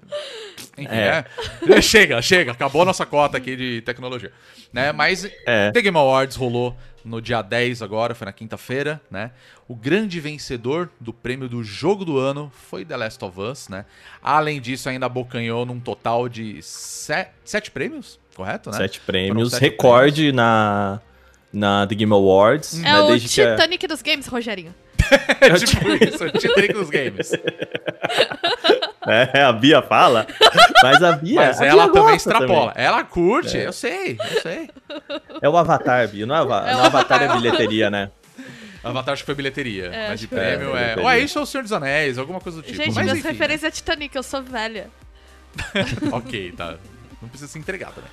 Enfim, 0.78 0.88
É. 0.94 1.24
né? 1.62 1.80
chega, 1.82 2.22
chega, 2.22 2.52
acabou 2.52 2.82
a 2.82 2.84
nossa 2.86 3.04
cota 3.04 3.36
aqui 3.36 3.54
de 3.54 3.82
tecnologia. 3.82 4.32
Né? 4.72 4.92
Mas 4.92 5.28
É. 5.46 5.70
The 5.72 5.82
Game 5.82 5.96
Awards 5.98 6.36
rolou 6.36 6.74
no 7.04 7.20
dia 7.20 7.42
10 7.42 7.82
agora, 7.82 8.14
foi 8.14 8.24
na 8.26 8.32
quinta-feira, 8.32 9.00
né? 9.10 9.30
O 9.68 9.74
grande 9.74 10.20
vencedor 10.20 10.90
do 11.00 11.12
prêmio 11.12 11.48
do 11.48 11.62
jogo 11.62 12.04
do 12.04 12.18
ano 12.18 12.50
foi 12.68 12.84
The 12.84 12.96
Last 12.96 13.24
of 13.24 13.40
Us, 13.40 13.68
né? 13.68 13.84
Além 14.22 14.60
disso, 14.60 14.88
ainda 14.88 15.06
abocanhou 15.06 15.64
num 15.66 15.80
total 15.80 16.28
de 16.28 16.62
se- 16.62 17.28
sete 17.44 17.70
prêmios, 17.70 18.18
correto, 18.34 18.70
né? 18.70 18.76
Sete 18.76 19.00
prêmios, 19.00 19.50
sete 19.52 19.60
recorde 19.62 20.30
na, 20.32 21.00
na 21.52 21.86
The 21.86 21.94
Game 21.94 22.12
Awards. 22.12 22.78
É 22.80 22.82
né, 22.82 23.00
o 23.00 23.06
desde 23.08 23.28
que 23.28 23.34
Titanic 23.50 23.86
dos 23.86 24.02
games, 24.02 24.26
Rogerinho. 24.26 24.74
É 25.40 25.50
tipo 25.54 25.88
isso, 26.04 26.24
o 26.24 26.30
Titanic 26.30 26.72
dos 26.72 26.90
games. 26.90 27.32
É, 29.06 29.42
a 29.42 29.52
Bia 29.52 29.82
fala. 29.82 30.26
Mas 30.82 31.02
a 31.02 31.12
Bia. 31.12 31.40
Mas 31.40 31.60
a 31.60 31.66
ela 31.66 31.84
Bia 31.84 31.92
também 31.92 32.16
extrapola. 32.16 32.72
Ela 32.76 33.02
curte, 33.04 33.56
É. 33.56 33.66
eu 33.66 33.72
sei, 33.72 34.18
eu 34.32 34.40
sei. 34.42 34.70
É 35.40 35.48
o 35.48 35.56
Avatar, 35.56 36.06
Bia. 36.08 36.26
Não 36.26 36.34
é, 36.34 36.38
ava- 36.38 36.70
É 36.70 36.74
o 36.74 36.78
no 36.78 36.84
Avatar 36.84 37.22
é 37.22 37.28
bilheteria, 37.28 37.90
né? 37.90 38.10
Avatar 38.82 39.12
acho 39.12 39.22
que 39.22 39.26
foi 39.26 39.34
bilheteria, 39.34 39.86
É, 39.86 40.08
mas 40.08 40.20
de 40.20 40.26
prêmio 40.26 40.74
é. 40.76 40.94
É, 40.94 41.00
Ou 41.00 41.10
é 41.10 41.18
isso 41.18 41.38
ou 41.38 41.42
o 41.42 41.46
Senhor 41.46 41.62
dos 41.62 41.72
Anéis, 41.72 42.16
alguma 42.16 42.40
coisa 42.40 42.58
do 42.58 42.62
tipo. 42.62 42.76
Gente, 42.76 42.94
mas 42.94 43.04
minhas 43.04 43.18
enfim, 43.18 43.26
né? 43.26 43.32
referências 43.32 43.64
é 43.64 43.70
Titanic, 43.70 44.16
eu 44.16 44.22
sou 44.22 44.42
velha. 44.42 44.88
ok, 46.12 46.52
tá. 46.56 46.76
Não 47.20 47.28
precisa 47.28 47.50
se 47.50 47.58
entregar 47.58 47.92
também. 47.92 48.10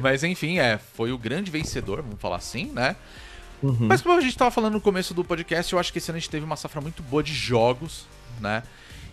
Mas 0.00 0.22
enfim, 0.24 0.58
é, 0.58 0.78
foi 0.94 1.12
o 1.12 1.18
grande 1.18 1.50
vencedor, 1.50 2.02
vamos 2.02 2.20
falar 2.20 2.36
assim, 2.36 2.72
né? 2.74 2.96
Uhum. 3.64 3.86
Mas 3.88 4.02
como 4.02 4.18
a 4.18 4.20
gente 4.20 4.36
tava 4.36 4.50
falando 4.50 4.74
no 4.74 4.80
começo 4.80 5.14
do 5.14 5.24
podcast, 5.24 5.72
eu 5.72 5.78
acho 5.78 5.90
que 5.90 5.96
esse 5.96 6.10
ano 6.10 6.18
a 6.18 6.20
gente 6.20 6.28
teve 6.28 6.44
uma 6.44 6.54
safra 6.56 6.82
muito 6.82 7.02
boa 7.02 7.22
de 7.22 7.32
jogos, 7.32 8.06
né? 8.38 8.62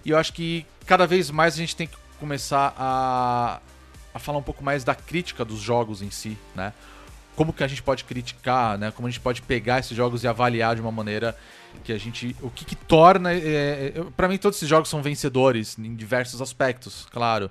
E 0.04 0.10
eu 0.10 0.18
acho 0.18 0.34
que 0.34 0.66
cada 0.86 1.08
vez 1.08 1.32
mais 1.32 1.54
a 1.54 1.58
gente 1.58 1.74
tem 1.74 1.88
que 1.88 1.96
começar 2.20 2.74
a, 2.78 3.62
a 4.14 4.20
falar 4.20 4.40
um 4.40 4.44
pouco 4.44 4.62
mais 4.62 4.84
da 4.84 4.94
crítica 4.94 5.46
dos 5.46 5.60
jogos 5.60 6.02
em 6.02 6.12
si, 6.12 6.38
né? 6.54 6.74
Como 7.34 7.54
que 7.54 7.64
a 7.64 7.68
gente 7.68 7.82
pode 7.82 8.04
criticar, 8.04 8.78
né? 8.78 8.92
Como 8.92 9.08
a 9.08 9.12
gente 9.12 9.22
pode 9.22 9.42
pegar 9.42 9.80
esses 9.80 9.96
jogos 9.96 10.22
e 10.26 10.28
avaliar 10.28 10.76
de 10.76 10.82
uma 10.82 10.92
maneira 10.92 11.34
que 11.86 11.94
a 11.94 11.98
gente... 11.98 12.36
O 12.42 12.50
que 12.50 12.66
que 12.66 12.76
torna... 12.76 13.32
É, 13.32 13.94
é, 13.96 14.04
para 14.18 14.28
mim, 14.28 14.38
todos 14.38 14.58
esses 14.58 14.68
jogos 14.68 14.90
são 14.90 15.02
vencedores 15.02 15.80
em 15.80 15.96
diversos 15.96 16.42
aspectos, 16.42 17.08
claro. 17.10 17.50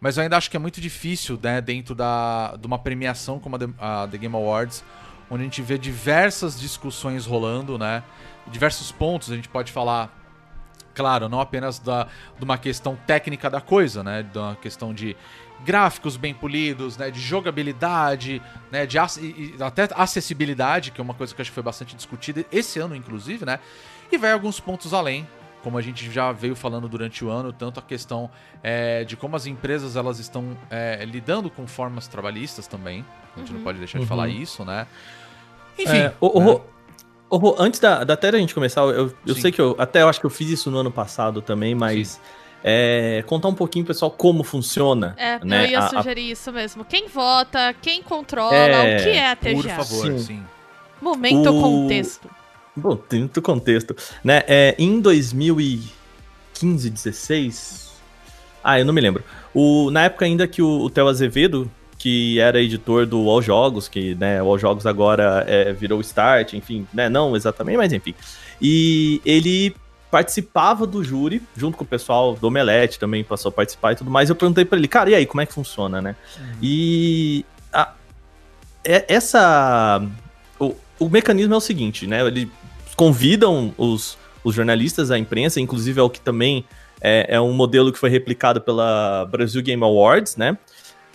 Mas 0.00 0.16
eu 0.16 0.22
ainda 0.22 0.38
acho 0.38 0.50
que 0.50 0.56
é 0.56 0.60
muito 0.60 0.80
difícil, 0.80 1.38
né, 1.42 1.60
dentro 1.60 1.94
da, 1.94 2.56
de 2.58 2.66
uma 2.66 2.78
premiação 2.78 3.38
como 3.38 3.56
a 3.56 3.58
The, 3.58 3.68
a 3.78 4.08
The 4.10 4.16
Game 4.16 4.34
Awards, 4.34 4.82
onde 5.32 5.40
a 5.40 5.44
gente 5.44 5.62
vê 5.62 5.78
diversas 5.78 6.60
discussões 6.60 7.24
rolando, 7.24 7.78
né? 7.78 8.02
Diversos 8.48 8.92
pontos, 8.92 9.30
a 9.32 9.34
gente 9.36 9.48
pode 9.48 9.72
falar, 9.72 10.10
claro, 10.94 11.26
não 11.28 11.40
apenas 11.40 11.78
da, 11.78 12.04
de 12.38 12.44
uma 12.44 12.58
questão 12.58 12.96
técnica 13.06 13.48
da 13.48 13.60
coisa, 13.60 14.02
né? 14.04 14.22
De 14.22 14.36
uma 14.38 14.54
questão 14.56 14.92
de 14.92 15.16
gráficos 15.64 16.16
bem 16.18 16.34
polidos, 16.34 16.98
né? 16.98 17.10
De 17.10 17.18
jogabilidade, 17.18 18.42
né? 18.70 18.84
De 18.84 18.98
ac- 18.98 19.18
e- 19.20 19.54
e 19.58 19.62
até 19.62 19.88
acessibilidade, 19.94 20.90
que 20.90 21.00
é 21.00 21.04
uma 21.04 21.14
coisa 21.14 21.34
que 21.34 21.40
acho 21.40 21.50
que 21.50 21.54
foi 21.54 21.62
bastante 21.62 21.96
discutida 21.96 22.44
esse 22.52 22.78
ano, 22.78 22.94
inclusive, 22.94 23.46
né? 23.46 23.58
E 24.10 24.18
vai 24.18 24.32
alguns 24.32 24.60
pontos 24.60 24.92
além, 24.92 25.26
como 25.62 25.78
a 25.78 25.80
gente 25.80 26.10
já 26.10 26.30
veio 26.32 26.54
falando 26.54 26.88
durante 26.88 27.24
o 27.24 27.30
ano, 27.30 27.52
tanto 27.54 27.80
a 27.80 27.82
questão 27.82 28.28
é, 28.62 29.04
de 29.04 29.16
como 29.16 29.34
as 29.36 29.46
empresas 29.46 29.96
elas 29.96 30.18
estão 30.18 30.58
é, 30.68 31.02
lidando 31.06 31.48
com 31.48 31.66
formas 31.66 32.06
trabalhistas 32.06 32.66
também. 32.66 33.02
A 33.34 33.38
gente 33.38 33.52
não 33.54 33.62
pode 33.62 33.78
deixar 33.78 33.96
de 33.98 34.02
Uhum. 34.02 34.08
falar 34.08 34.28
isso, 34.28 34.62
né? 34.64 34.86
Enfim. 35.82 35.96
É, 35.98 36.12
o- 36.20 36.38
o 36.38 36.40
né? 36.40 36.46
Rô- 36.46 36.60
o 37.30 37.54
antes 37.58 37.80
da, 37.80 38.04
da 38.04 38.14
até 38.14 38.30
da 38.30 38.38
gente 38.38 38.54
começar, 38.54 38.82
eu, 38.82 39.12
eu 39.26 39.34
Sim. 39.34 39.40
sei 39.40 39.52
que 39.52 39.60
eu. 39.60 39.74
Até 39.78 40.02
eu 40.02 40.08
acho 40.08 40.20
que 40.20 40.26
eu 40.26 40.30
fiz 40.30 40.48
isso 40.50 40.70
no 40.70 40.78
ano 40.78 40.90
passado 40.90 41.40
também, 41.42 41.74
mas. 41.74 42.20
é, 42.64 43.24
contar 43.26 43.48
um 43.48 43.54
pouquinho, 43.54 43.84
pessoal, 43.84 44.08
como 44.10 44.44
funciona. 44.44 45.14
É, 45.18 45.44
né? 45.44 45.64
eu 45.66 45.70
ia 45.70 45.80
a- 45.80 45.86
a- 45.86 45.88
sugerir 45.88 46.30
isso 46.30 46.52
mesmo. 46.52 46.84
Quem 46.84 47.08
vota, 47.08 47.74
quem 47.82 48.02
controla, 48.02 48.54
É, 48.54 48.96
o 49.00 49.02
que 49.02 49.08
é 49.10 49.30
a 49.30 49.34
TGA? 49.36 49.54
Por 49.56 49.68
favor, 49.68 50.06
Sim. 50.12 50.18
sim. 50.18 50.42
Momento 51.00 51.50
O- 51.50 51.60
contexto. 51.60 52.30
Bom, 52.76 52.94
tem 52.96 53.20
muito 53.20 53.42
contexto. 53.42 53.96
Né? 54.22 54.42
É, 54.46 54.76
em 54.78 55.00
2015, 55.00 56.88
16. 56.90 57.92
Ah, 58.62 58.78
eu 58.78 58.84
não 58.84 58.92
me 58.94 59.00
lembro. 59.00 59.24
O, 59.52 59.90
na 59.90 60.04
época 60.04 60.24
ainda 60.24 60.46
que 60.46 60.62
o, 60.62 60.82
o 60.82 60.88
Theo 60.90 61.08
Azevedo, 61.08 61.68
que 62.02 62.40
era 62.40 62.60
editor 62.60 63.06
do 63.06 63.30
All 63.30 63.40
Jogos, 63.40 63.86
que 63.86 64.16
né, 64.16 64.42
o 64.42 64.46
All 64.48 64.58
Jogos 64.58 64.86
agora 64.86 65.44
é, 65.46 65.72
virou 65.72 66.00
Start, 66.00 66.54
enfim, 66.54 66.84
né, 66.92 67.08
não 67.08 67.36
exatamente, 67.36 67.76
mas 67.76 67.92
enfim. 67.92 68.12
E 68.60 69.20
ele 69.24 69.72
participava 70.10 70.84
do 70.84 71.04
júri, 71.04 71.40
junto 71.56 71.76
com 71.78 71.84
o 71.84 71.86
pessoal 71.86 72.34
do 72.34 72.48
Omelete 72.48 72.98
também 72.98 73.22
passou 73.22 73.50
a 73.50 73.52
participar 73.52 73.92
e 73.92 73.94
tudo 73.94 74.10
mais. 74.10 74.28
Eu 74.28 74.34
perguntei 74.34 74.64
pra 74.64 74.76
ele, 74.76 74.88
cara, 74.88 75.10
e 75.10 75.14
aí, 75.14 75.24
como 75.24 75.42
é 75.42 75.46
que 75.46 75.52
funciona, 75.54 76.02
né? 76.02 76.16
E 76.60 77.44
a- 77.72 77.92
é- 78.84 79.04
essa. 79.08 80.02
O, 80.58 80.74
o 80.98 81.08
mecanismo 81.08 81.54
é 81.54 81.56
o 81.56 81.60
seguinte, 81.60 82.08
né? 82.08 82.26
Eles 82.26 82.48
convidam 82.96 83.72
os, 83.78 84.18
os 84.42 84.54
jornalistas, 84.56 85.12
a 85.12 85.18
imprensa, 85.18 85.60
inclusive 85.60 86.00
é 86.00 86.02
o 86.02 86.10
que 86.10 86.20
também 86.20 86.64
é, 87.00 87.36
é 87.36 87.40
um 87.40 87.52
modelo 87.52 87.92
que 87.92 87.98
foi 87.98 88.10
replicado 88.10 88.60
pela 88.60 89.24
Brasil 89.30 89.62
Game 89.62 89.82
Awards, 89.84 90.36
né? 90.36 90.58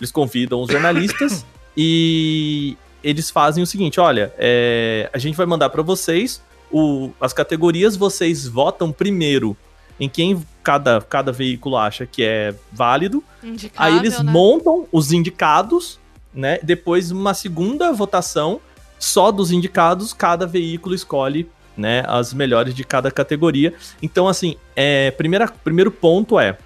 Eles 0.00 0.10
convidam 0.12 0.60
os 0.62 0.70
jornalistas 0.70 1.44
e 1.76 2.76
eles 3.02 3.30
fazem 3.30 3.62
o 3.62 3.66
seguinte: 3.66 3.98
olha, 4.00 4.32
é, 4.38 5.08
a 5.12 5.18
gente 5.18 5.36
vai 5.36 5.46
mandar 5.46 5.70
para 5.70 5.82
vocês 5.82 6.42
o- 6.70 7.10
as 7.20 7.32
categorias, 7.32 7.96
vocês 7.96 8.46
votam 8.46 8.92
primeiro 8.92 9.56
em 10.00 10.08
quem 10.08 10.44
cada, 10.62 11.00
cada 11.00 11.32
veículo 11.32 11.76
acha 11.76 12.06
que 12.06 12.22
é 12.22 12.54
válido. 12.72 13.22
Indicável, 13.42 13.92
Aí 13.94 13.98
eles 13.98 14.22
né? 14.22 14.30
montam 14.30 14.86
os 14.92 15.12
indicados, 15.12 15.98
né? 16.32 16.58
Depois, 16.62 17.10
uma 17.10 17.34
segunda 17.34 17.92
votação, 17.92 18.60
só 18.98 19.32
dos 19.32 19.50
indicados, 19.50 20.12
cada 20.12 20.46
veículo 20.46 20.94
escolhe 20.94 21.48
né, 21.76 22.02
as 22.08 22.34
melhores 22.34 22.74
de 22.74 22.82
cada 22.84 23.08
categoria. 23.10 23.72
Então, 24.02 24.26
assim, 24.28 24.56
é, 24.74 25.10
primeira, 25.12 25.46
primeiro 25.48 25.90
ponto 25.92 26.38
é, 26.38 26.58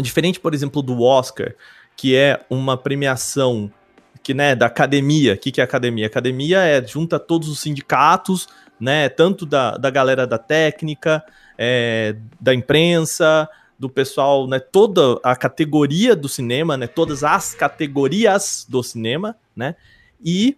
diferente, 0.00 0.38
por 0.38 0.54
exemplo, 0.54 0.82
do 0.82 1.02
Oscar, 1.02 1.52
que 1.96 2.14
é 2.14 2.44
uma 2.50 2.76
premiação 2.76 3.70
que, 4.22 4.34
né, 4.34 4.54
da 4.54 4.66
academia. 4.66 5.34
O 5.34 5.38
que, 5.38 5.50
que 5.52 5.60
é 5.60 5.64
academia? 5.64 6.06
Academia 6.06 6.58
é 6.60 6.84
junta 6.86 7.18
todos 7.18 7.48
os 7.48 7.60
sindicatos, 7.60 8.48
né, 8.78 9.08
tanto 9.08 9.46
da, 9.46 9.76
da 9.76 9.88
galera 9.88 10.26
da 10.26 10.36
técnica, 10.36 11.24
é, 11.56 12.16
da 12.40 12.52
imprensa, 12.54 13.48
do 13.78 13.88
pessoal, 13.88 14.46
né, 14.46 14.58
toda 14.58 15.18
a 15.22 15.34
categoria 15.36 16.14
do 16.16 16.28
cinema, 16.28 16.76
né, 16.76 16.86
todas 16.86 17.22
as 17.24 17.54
categorias 17.54 18.66
do 18.68 18.82
cinema, 18.82 19.36
né, 19.54 19.74
e 20.22 20.56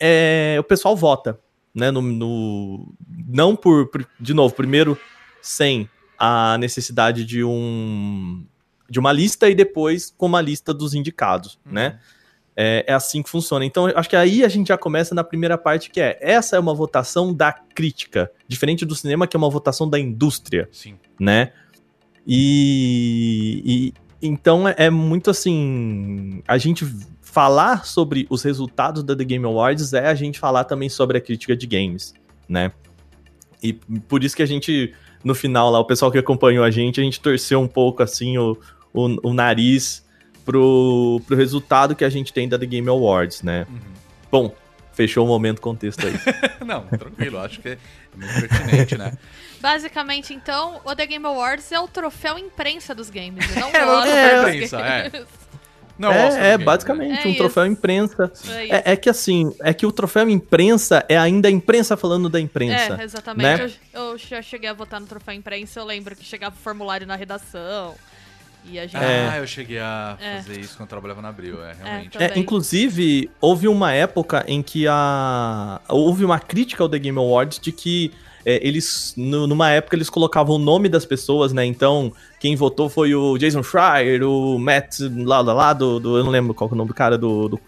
é, 0.00 0.56
o 0.58 0.64
pessoal 0.64 0.96
vota, 0.96 1.38
né, 1.74 1.90
no, 1.90 2.00
no- 2.00 2.92
não 3.28 3.56
por, 3.56 3.88
por- 3.88 4.06
de 4.18 4.32
novo, 4.32 4.54
primeiro 4.54 4.98
sem 5.42 5.88
a 6.18 6.56
necessidade 6.58 7.24
de 7.24 7.42
um 7.44 8.44
de 8.88 8.98
uma 8.98 9.12
lista 9.12 9.48
e 9.48 9.54
depois 9.54 10.12
com 10.16 10.26
uma 10.26 10.40
lista 10.40 10.72
dos 10.72 10.94
indicados, 10.94 11.58
né? 11.64 11.98
É, 12.56 12.84
é 12.88 12.92
assim 12.92 13.22
que 13.22 13.30
funciona. 13.30 13.64
Então, 13.64 13.86
acho 13.94 14.10
que 14.10 14.16
aí 14.16 14.42
a 14.44 14.48
gente 14.48 14.68
já 14.68 14.76
começa 14.76 15.14
na 15.14 15.22
primeira 15.22 15.56
parte, 15.56 15.90
que 15.90 16.00
é 16.00 16.18
essa 16.20 16.56
é 16.56 16.58
uma 16.58 16.74
votação 16.74 17.32
da 17.32 17.52
crítica, 17.52 18.32
diferente 18.48 18.84
do 18.84 18.96
cinema, 18.96 19.28
que 19.28 19.36
é 19.36 19.38
uma 19.38 19.48
votação 19.50 19.88
da 19.88 19.98
indústria 19.98 20.68
Sim. 20.72 20.96
né? 21.20 21.52
E, 22.26 23.62
e- 23.64 23.94
então 24.20 24.68
é, 24.68 24.74
é 24.76 24.90
muito 24.90 25.30
assim, 25.30 26.42
a 26.48 26.58
gente 26.58 26.84
falar 27.22 27.86
sobre 27.86 28.26
os 28.28 28.42
resultados 28.42 29.04
da 29.04 29.14
The 29.14 29.22
Game 29.24 29.44
Awards 29.44 29.92
é 29.92 30.08
a 30.08 30.14
gente 30.14 30.38
falar 30.38 30.64
também 30.64 30.88
sobre 30.88 31.18
a 31.18 31.20
crítica 31.20 31.56
de 31.56 31.66
games, 31.66 32.12
né? 32.48 32.72
E 33.62 33.72
por 33.72 34.24
isso 34.24 34.34
que 34.34 34.42
a 34.42 34.46
gente 34.46 34.92
no 35.22 35.34
final 35.34 35.70
lá, 35.70 35.78
o 35.80 35.84
pessoal 35.84 36.10
que 36.10 36.18
acompanhou 36.18 36.64
a 36.64 36.70
gente, 36.70 37.00
a 37.00 37.04
gente 37.04 37.20
torceu 37.20 37.60
um 37.60 37.66
pouco 37.68 38.02
assim 38.02 38.38
o, 38.38 38.56
o, 38.92 39.28
o 39.28 39.34
nariz 39.34 40.04
pro, 40.44 41.20
pro 41.26 41.36
resultado 41.36 41.94
que 41.94 42.04
a 42.04 42.08
gente 42.08 42.32
tem 42.32 42.48
da 42.48 42.58
The 42.58 42.66
Game 42.66 42.88
Awards, 42.88 43.42
né? 43.42 43.66
Uhum. 43.68 43.78
Bom, 44.30 44.54
fechou 44.92 45.24
o 45.24 45.28
momento 45.28 45.60
contexto 45.60 46.06
aí. 46.06 46.14
Não, 46.66 46.82
tranquilo, 46.86 47.38
acho 47.38 47.60
que 47.60 47.68
é 47.70 47.78
muito 48.16 48.48
pertinente, 48.48 48.96
né? 48.98 49.12
Basicamente, 49.60 50.32
então, 50.32 50.80
o 50.84 50.94
The 50.94 51.06
Game 51.06 51.26
Awards 51.26 51.70
é 51.72 51.80
o 51.80 51.88
troféu 51.88 52.38
imprensa 52.38 52.94
dos 52.94 53.10
games, 53.10 53.44
não 53.56 53.70
É, 53.74 53.84
o 53.84 53.88
o 53.88 53.92
Oscar 53.92 54.04
troféu 54.04 54.44
dos 54.44 54.54
imprensa, 54.54 54.78
games. 54.78 55.14
é. 55.14 55.48
Não, 55.98 56.12
é, 56.12 56.50
é 56.52 56.58
basicamente 56.58 57.24
É 57.24 57.26
um 57.26 57.30
isso. 57.30 57.38
troféu 57.38 57.66
imprensa. 57.66 58.32
É. 58.48 58.68
É, 58.68 58.82
é 58.92 58.96
que 58.96 59.10
assim, 59.10 59.52
é 59.60 59.74
que 59.74 59.84
o 59.84 59.90
troféu 59.90 60.30
imprensa 60.30 61.04
é 61.08 61.18
ainda 61.18 61.48
a 61.48 61.50
imprensa 61.50 61.96
falando 61.96 62.28
da 62.28 62.38
imprensa. 62.40 62.96
É, 63.00 63.02
exatamente. 63.02 63.62
né? 63.62 63.72
Eu, 63.92 64.10
eu 64.12 64.18
já 64.18 64.40
cheguei 64.40 64.70
a 64.70 64.72
votar 64.72 65.00
no 65.00 65.08
troféu 65.08 65.34
imprensa, 65.34 65.80
eu 65.80 65.84
lembro 65.84 66.14
que 66.14 66.24
chegava 66.24 66.54
o 66.54 66.58
formulário 66.58 67.04
na 67.04 67.16
redação. 67.16 67.96
E 68.70 68.78
a 68.78 68.82
gente. 68.86 68.96
É. 68.96 69.28
Ah, 69.32 69.38
eu 69.38 69.46
cheguei 69.46 69.78
a 69.78 70.16
É. 70.20 70.36
fazer 70.36 70.60
isso 70.60 70.76
quando 70.76 70.82
eu 70.82 70.88
trabalhava 70.88 71.22
na 71.22 71.28
Abril, 71.28 71.62
é, 71.64 71.74
realmente. 71.82 72.18
É, 72.18 72.24
É, 72.24 72.28
também. 72.28 72.42
inclusive, 72.42 73.30
houve 73.40 73.68
uma 73.68 73.92
época 73.92 74.44
em 74.46 74.62
que 74.62 74.86
a. 74.88 75.80
Houve 75.88 76.24
uma 76.24 76.38
crítica 76.38 76.82
ao 76.82 76.88
The 76.88 76.98
Game 76.98 77.18
Awards 77.18 77.58
de 77.58 77.72
que 77.72 78.12
é, 78.46 78.66
eles, 78.66 79.12
no- 79.16 79.46
numa 79.46 79.70
época, 79.70 79.94
eles 79.96 80.08
colocavam 80.08 80.56
o 80.56 80.58
nome 80.58 80.88
das 80.88 81.04
pessoas, 81.04 81.52
né? 81.52 81.64
Então, 81.66 82.12
quem 82.40 82.54
votou 82.56 82.88
foi 82.88 83.14
o 83.14 83.36
Jason 83.36 83.62
Schreier, 83.62 84.22
o 84.22 84.58
Matt 84.58 85.00
lá, 85.24 85.40
lá, 85.40 85.52
lá 85.52 85.72
do, 85.72 85.98
do- 86.00 86.16
Eu 86.18 86.24
não 86.24 86.30
lembro 86.30 86.54
qual 86.54 86.68
que 86.68 86.74
é 86.74 86.76
o 86.76 86.78
nome 86.78 86.88
do 86.88 86.94
cara 86.94 87.18
do. 87.18 87.48
do- 87.48 87.60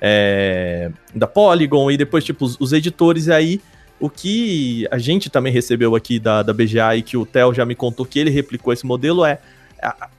é, 0.00 0.90
da 1.14 1.26
Polygon, 1.26 1.90
e 1.90 1.96
depois, 1.96 2.24
tipo, 2.24 2.44
os, 2.44 2.56
os 2.60 2.72
editores, 2.72 3.26
e 3.26 3.32
aí. 3.32 3.60
O 4.00 4.10
que 4.10 4.86
a 4.90 4.98
gente 4.98 5.30
também 5.30 5.52
recebeu 5.52 5.94
aqui 5.94 6.18
da, 6.18 6.42
da 6.42 6.52
BGA 6.52 6.96
e 6.96 7.00
que 7.02 7.16
o 7.16 7.24
Theo 7.24 7.54
já 7.54 7.64
me 7.64 7.76
contou 7.76 8.04
que 8.04 8.18
ele 8.18 8.28
replicou 8.28 8.72
esse 8.72 8.84
modelo 8.84 9.24
é 9.24 9.38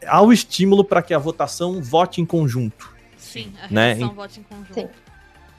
há 0.05 0.21
o 0.21 0.31
estímulo 0.31 0.83
para 0.83 1.01
que 1.01 1.13
a 1.13 1.17
votação 1.17 1.81
vote 1.81 2.21
em 2.21 2.25
conjunto. 2.25 2.93
Sim, 3.17 3.51
a 3.61 3.73
Né? 3.73 3.93
redação 3.93 4.13
vote 4.15 4.39
em 4.39 4.43
conjunto. 4.43 4.73
Sim. 4.73 4.87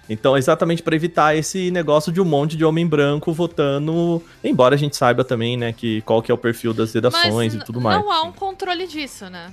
Então, 0.09 0.37
exatamente 0.37 0.83
para 0.85 0.95
evitar 0.95 1.37
esse 1.37 1.69
negócio 1.73 2.13
de 2.13 2.21
um 2.21 2.25
monte 2.25 2.57
de 2.57 2.65
homem 2.65 2.87
branco 2.87 3.33
votando, 3.33 4.23
embora 4.45 4.77
a 4.77 4.79
gente 4.79 4.97
saiba 4.97 5.25
também, 5.25 5.57
né, 5.57 5.73
que 5.73 6.01
qual 6.03 6.23
que 6.23 6.31
é 6.31 6.35
o 6.35 6.39
perfil 6.39 6.73
das 6.73 6.93
redações 6.95 7.55
e 7.55 7.57
n- 7.57 7.65
tudo 7.65 7.81
mais. 7.81 8.01
Não 8.01 8.13
há 8.13 8.23
um 8.23 8.31
controle 8.31 8.87
disso, 8.87 9.29
né? 9.29 9.53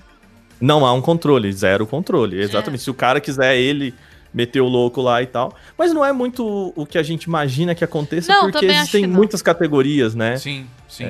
Não 0.61 0.85
há 0.85 0.93
um 0.93 1.01
controle, 1.01 1.51
zero 1.51 1.87
controle. 1.87 2.39
Exatamente. 2.39 2.81
É. 2.81 2.83
Se 2.83 2.91
o 2.91 2.93
cara 2.93 3.19
quiser 3.19 3.57
ele 3.57 3.95
meter 4.31 4.61
o 4.61 4.67
louco 4.67 5.01
lá 5.01 5.21
e 5.21 5.27
tal. 5.27 5.53
Mas 5.77 5.91
não 5.93 6.03
é 6.05 6.11
muito 6.11 6.71
o 6.75 6.85
que 6.85 6.97
a 6.97 7.03
gente 7.03 7.23
imagina 7.25 7.75
que 7.75 7.83
aconteça, 7.83 8.31
Não, 8.33 8.49
porque 8.51 8.65
existem 8.65 9.05
muitas 9.07 9.41
categorias, 9.41 10.15
né? 10.15 10.37
Sim, 10.37 10.65
sim. 10.87 11.03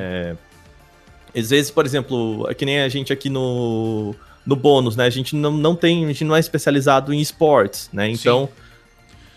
Às 1.36 1.50
vezes, 1.50 1.72
por 1.72 1.86
exemplo, 1.86 2.46
é 2.50 2.54
que 2.54 2.66
nem 2.66 2.82
a 2.82 2.90
gente 2.90 3.12
aqui 3.12 3.30
no, 3.30 4.16
no 4.46 4.56
bônus, 4.56 4.96
né? 4.96 5.06
A 5.06 5.10
gente 5.10 5.36
não, 5.36 5.52
não 5.52 5.76
tem, 5.76 6.04
a 6.06 6.08
gente 6.08 6.24
não 6.24 6.36
é 6.36 6.40
especializado 6.40 7.14
em 7.14 7.20
esportes, 7.20 7.90
né? 7.92 8.10
Então, 8.10 8.48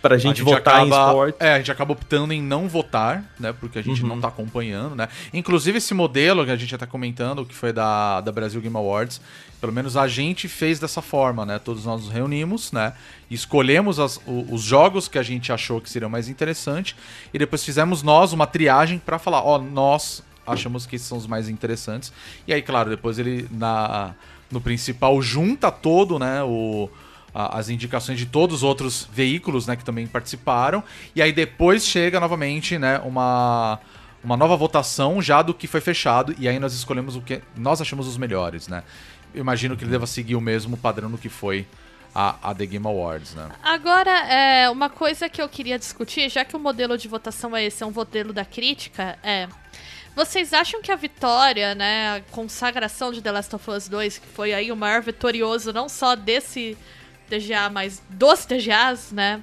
pra 0.02 0.18
gente, 0.18 0.42
votar 0.42 0.86
em 0.86 0.90
esportes. 0.90 1.40
É, 1.40 1.54
a 1.54 1.58
gente 1.58 1.72
acaba 1.72 1.92
optando 1.92 2.32
em 2.32 2.40
não 2.42 2.68
votar, 2.68 3.24
né? 3.40 3.52
Porque 3.58 3.78
a 3.78 3.82
gente 3.82 4.02
Uhum. 4.02 4.08
não 4.08 4.20
tá 4.20 4.28
acompanhando, 4.28 4.94
né? 4.94 5.08
Inclusive 5.32 5.78
esse 5.78 5.94
modelo 5.94 6.44
que 6.44 6.50
a 6.50 6.56
gente 6.56 6.70
já 6.70 6.78
tá 6.78 6.86
comentando, 6.86 7.44
que 7.44 7.54
foi 7.54 7.72
da, 7.72 8.20
da 8.20 8.30
Brasil 8.30 8.60
Game 8.60 8.76
Awards, 8.76 9.20
pelo 9.60 9.72
menos 9.72 9.96
a 9.96 10.06
gente 10.06 10.46
fez 10.48 10.78
dessa 10.78 11.00
forma, 11.02 11.44
né? 11.46 11.58
Todos 11.58 11.86
nós 11.86 12.02
nos 12.02 12.10
reunimos, 12.12 12.70
né? 12.72 12.92
Escolhemos 13.30 13.98
as- 13.98 14.20
o- 14.26 14.46
os 14.52 14.62
jogos 14.62 15.08
que 15.08 15.18
a 15.18 15.22
gente 15.22 15.50
achou 15.50 15.80
que 15.80 15.90
seriam 15.90 16.10
mais 16.10 16.28
interessantes 16.28 16.94
e 17.32 17.38
depois 17.38 17.64
fizemos 17.64 18.02
nós 18.02 18.32
uma 18.32 18.46
triagem 18.46 18.98
pra 18.98 19.18
falar, 19.18 19.42
ó, 19.42 19.58
nós 19.58 20.22
achamos 20.46 20.86
que 20.86 20.98
são 20.98 21.18
os 21.18 21.26
mais 21.26 21.48
interessantes. 21.48 22.12
E 22.46 22.52
aí, 22.52 22.62
claro, 22.62 22.90
depois 22.90 23.18
ele 23.18 23.48
na 23.50 24.14
no 24.50 24.60
principal 24.60 25.20
junta 25.20 25.70
todo, 25.70 26.18
né, 26.18 26.42
o 26.42 26.88
as 27.34 27.68
indicações 27.68 28.18
de 28.18 28.24
todos 28.24 28.56
os 28.56 28.62
outros 28.62 29.06
veículos, 29.12 29.66
né, 29.66 29.76
que 29.76 29.84
também 29.84 30.06
participaram, 30.06 30.82
e 31.14 31.20
aí 31.20 31.32
depois 31.32 31.84
chega 31.84 32.18
novamente, 32.18 32.78
né, 32.78 32.98
uma 33.04 33.78
uma 34.24 34.36
nova 34.36 34.56
votação 34.56 35.20
já 35.20 35.42
do 35.42 35.52
que 35.52 35.66
foi 35.66 35.80
fechado 35.80 36.34
e 36.38 36.48
aí 36.48 36.58
nós 36.58 36.74
escolhemos 36.74 37.14
o 37.14 37.20
que 37.20 37.42
nós 37.54 37.80
achamos 37.80 38.08
os 38.08 38.16
melhores, 38.16 38.66
né? 38.66 38.82
Eu 39.34 39.40
imagino 39.40 39.76
que 39.76 39.84
ele 39.84 39.90
deva 39.90 40.06
seguir 40.06 40.34
o 40.34 40.40
mesmo 40.40 40.76
padrão 40.76 41.10
do 41.10 41.18
que 41.18 41.28
foi 41.28 41.66
a, 42.14 42.50
a 42.50 42.54
The 42.54 42.64
Game 42.64 42.86
Awards, 42.86 43.34
né? 43.34 43.50
Agora, 43.62 44.10
é, 44.10 44.70
uma 44.70 44.88
coisa 44.88 45.28
que 45.28 45.40
eu 45.40 45.48
queria 45.48 45.78
discutir, 45.78 46.30
já 46.30 46.46
que 46.46 46.56
o 46.56 46.58
modelo 46.58 46.96
de 46.96 47.06
votação 47.06 47.54
é 47.54 47.64
esse, 47.64 47.82
é 47.82 47.86
um 47.86 47.90
modelo 47.90 48.32
da 48.32 48.44
crítica, 48.44 49.18
é. 49.22 49.46
Vocês 50.16 50.54
acham 50.54 50.80
que 50.80 50.90
a 50.90 50.96
vitória, 50.96 51.74
né, 51.74 52.16
a 52.16 52.20
consagração 52.32 53.12
de 53.12 53.20
The 53.20 53.30
Last 53.30 53.54
of 53.54 53.70
Us 53.70 53.86
2, 53.86 54.16
que 54.16 54.26
foi 54.26 54.54
aí 54.54 54.72
o 54.72 54.76
maior 54.76 55.02
vitorioso 55.02 55.74
não 55.74 55.90
só 55.90 56.16
desse 56.16 56.74
TGA, 57.28 57.68
mas 57.70 58.02
dos 58.08 58.46
TGAs, 58.46 59.12
né? 59.12 59.42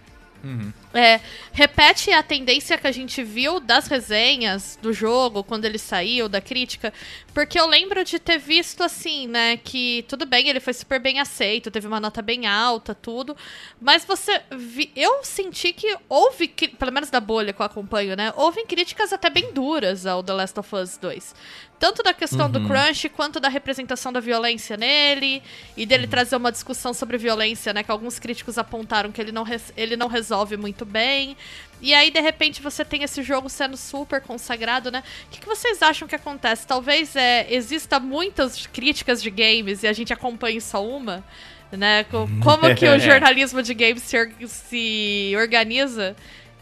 É, 0.93 1.19
repete 1.51 2.12
a 2.12 2.21
tendência 2.21 2.77
que 2.77 2.85
a 2.85 2.91
gente 2.91 3.23
viu 3.23 3.59
das 3.59 3.88
resenhas 3.88 4.77
do 4.81 4.93
jogo, 4.93 5.43
quando 5.43 5.65
ele 5.65 5.79
saiu, 5.79 6.29
da 6.29 6.39
crítica. 6.39 6.93
Porque 7.33 7.59
eu 7.59 7.65
lembro 7.65 8.03
de 8.03 8.19
ter 8.19 8.38
visto 8.38 8.83
assim, 8.83 9.27
né? 9.27 9.57
Que 9.57 10.05
tudo 10.07 10.23
bem, 10.25 10.50
ele 10.50 10.59
foi 10.59 10.71
super 10.73 11.00
bem 11.00 11.19
aceito, 11.19 11.71
teve 11.71 11.88
uma 11.88 12.00
nota 12.00 12.21
bem 12.21 12.45
alta, 12.45 12.93
tudo. 12.93 13.35
Mas 13.81 14.05
você. 14.05 14.39
vi- 14.51 14.91
eu 14.95 15.23
senti 15.23 15.73
que 15.73 15.97
houve, 16.07 16.47
pelo 16.47 16.91
menos 16.91 17.09
da 17.09 17.19
bolha 17.19 17.51
que 17.53 17.62
eu 17.62 17.65
acompanho, 17.65 18.15
né? 18.15 18.31
Houve 18.35 18.63
críticas 18.65 19.12
até 19.12 19.29
bem 19.31 19.51
duras 19.51 20.05
ao 20.05 20.21
The 20.21 20.33
Last 20.33 20.59
of 20.59 20.75
Us 20.75 20.97
2. 20.97 21.35
Tanto 21.79 22.01
da 22.01 22.13
questão 22.13 22.50
do 22.50 22.59
crunch 22.65 23.09
quanto 23.09 23.41
da 23.41 23.50
representação 23.50 24.13
da 24.13 24.21
violência 24.21 24.77
nele 24.77 25.43
e 25.75 25.85
dele 25.85 26.07
trazer 26.07 26.38
uma 26.38 26.50
discussão 26.50 26.93
sobre 26.93 27.17
violência, 27.17 27.73
né? 27.73 27.83
Que 27.83 27.91
alguns 27.91 28.19
críticos 28.19 28.57
apontaram 28.57 29.12
que 29.12 29.19
ele 29.19 29.33
não, 29.33 29.43
ele 29.75 29.97
não 29.97 30.07
resolve 30.07 30.55
muito 30.55 30.82
bem. 30.85 31.35
E 31.81 31.93
aí, 31.93 32.09
de 32.11 32.19
repente, 32.21 32.61
você 32.61 32.85
tem 32.85 33.03
esse 33.03 33.21
jogo 33.21 33.49
sendo 33.49 33.75
super 33.75 34.21
consagrado, 34.21 34.89
né? 34.89 35.03
O 35.27 35.29
que, 35.31 35.41
que 35.41 35.45
vocês 35.47 35.81
acham 35.81 36.07
que 36.07 36.15
acontece? 36.15 36.65
Talvez 36.65 37.15
é, 37.15 37.45
exista 37.53 37.99
muitas 37.99 38.65
críticas 38.67 39.21
de 39.21 39.29
games 39.29 39.83
e 39.83 39.87
a 39.87 39.93
gente 39.93 40.13
acompanhe 40.13 40.61
só 40.61 40.85
uma? 40.85 41.23
Né? 41.71 42.03
Co- 42.05 42.29
Como 42.41 42.73
que 42.75 42.88
o 42.88 42.99
jornalismo 43.01 43.62
de 43.62 43.73
games 43.73 44.03
se, 44.03 44.17
se 44.47 45.34
organiza 45.36 46.15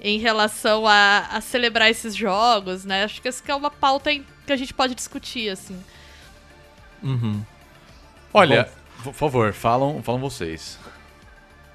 em 0.04 0.18
relação 0.18 0.88
a, 0.88 1.28
a 1.32 1.42
celebrar 1.42 1.92
esses 1.92 2.16
jogos, 2.16 2.84
né? 2.86 3.04
Acho 3.04 3.22
que 3.22 3.28
essa 3.28 3.44
que 3.44 3.52
é 3.52 3.56
uma 3.56 3.70
pauta 3.70 4.12
em- 4.12 4.26
que 4.48 4.52
a 4.54 4.56
gente 4.58 4.74
pode 4.74 4.96
discutir, 4.96 5.50
assim. 5.50 5.80
Uhum. 7.04 7.44
Olha, 8.34 8.70
por 9.04 9.14
favor, 9.14 9.54
falam, 9.54 10.02
falam 10.02 10.20
vocês. 10.22 10.80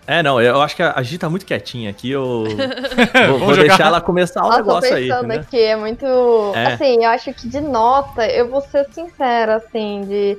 É, 0.06 0.22
não, 0.22 0.40
eu 0.40 0.62
acho 0.62 0.76
que 0.76 0.82
a 0.82 1.02
Gi 1.02 1.18
tá 1.18 1.28
muito 1.28 1.44
quietinha 1.44 1.90
aqui, 1.90 2.10
eu 2.10 2.44
vou, 3.28 3.38
vou 3.40 3.56
deixar 3.56 3.86
ela 3.86 4.00
começar 4.00 4.42
o 4.42 4.44
Nossa, 4.44 4.58
negócio 4.58 4.94
aí. 4.94 5.08
pensando 5.08 5.26
né? 5.26 5.36
aqui, 5.36 5.60
é 5.60 5.74
muito. 5.74 6.06
É. 6.54 6.66
Assim, 6.66 7.04
eu 7.04 7.10
acho 7.10 7.34
que 7.34 7.48
de 7.48 7.60
nota, 7.60 8.24
eu 8.26 8.48
vou 8.48 8.60
ser 8.60 8.86
sincera, 8.92 9.56
assim, 9.56 10.02
de. 10.06 10.38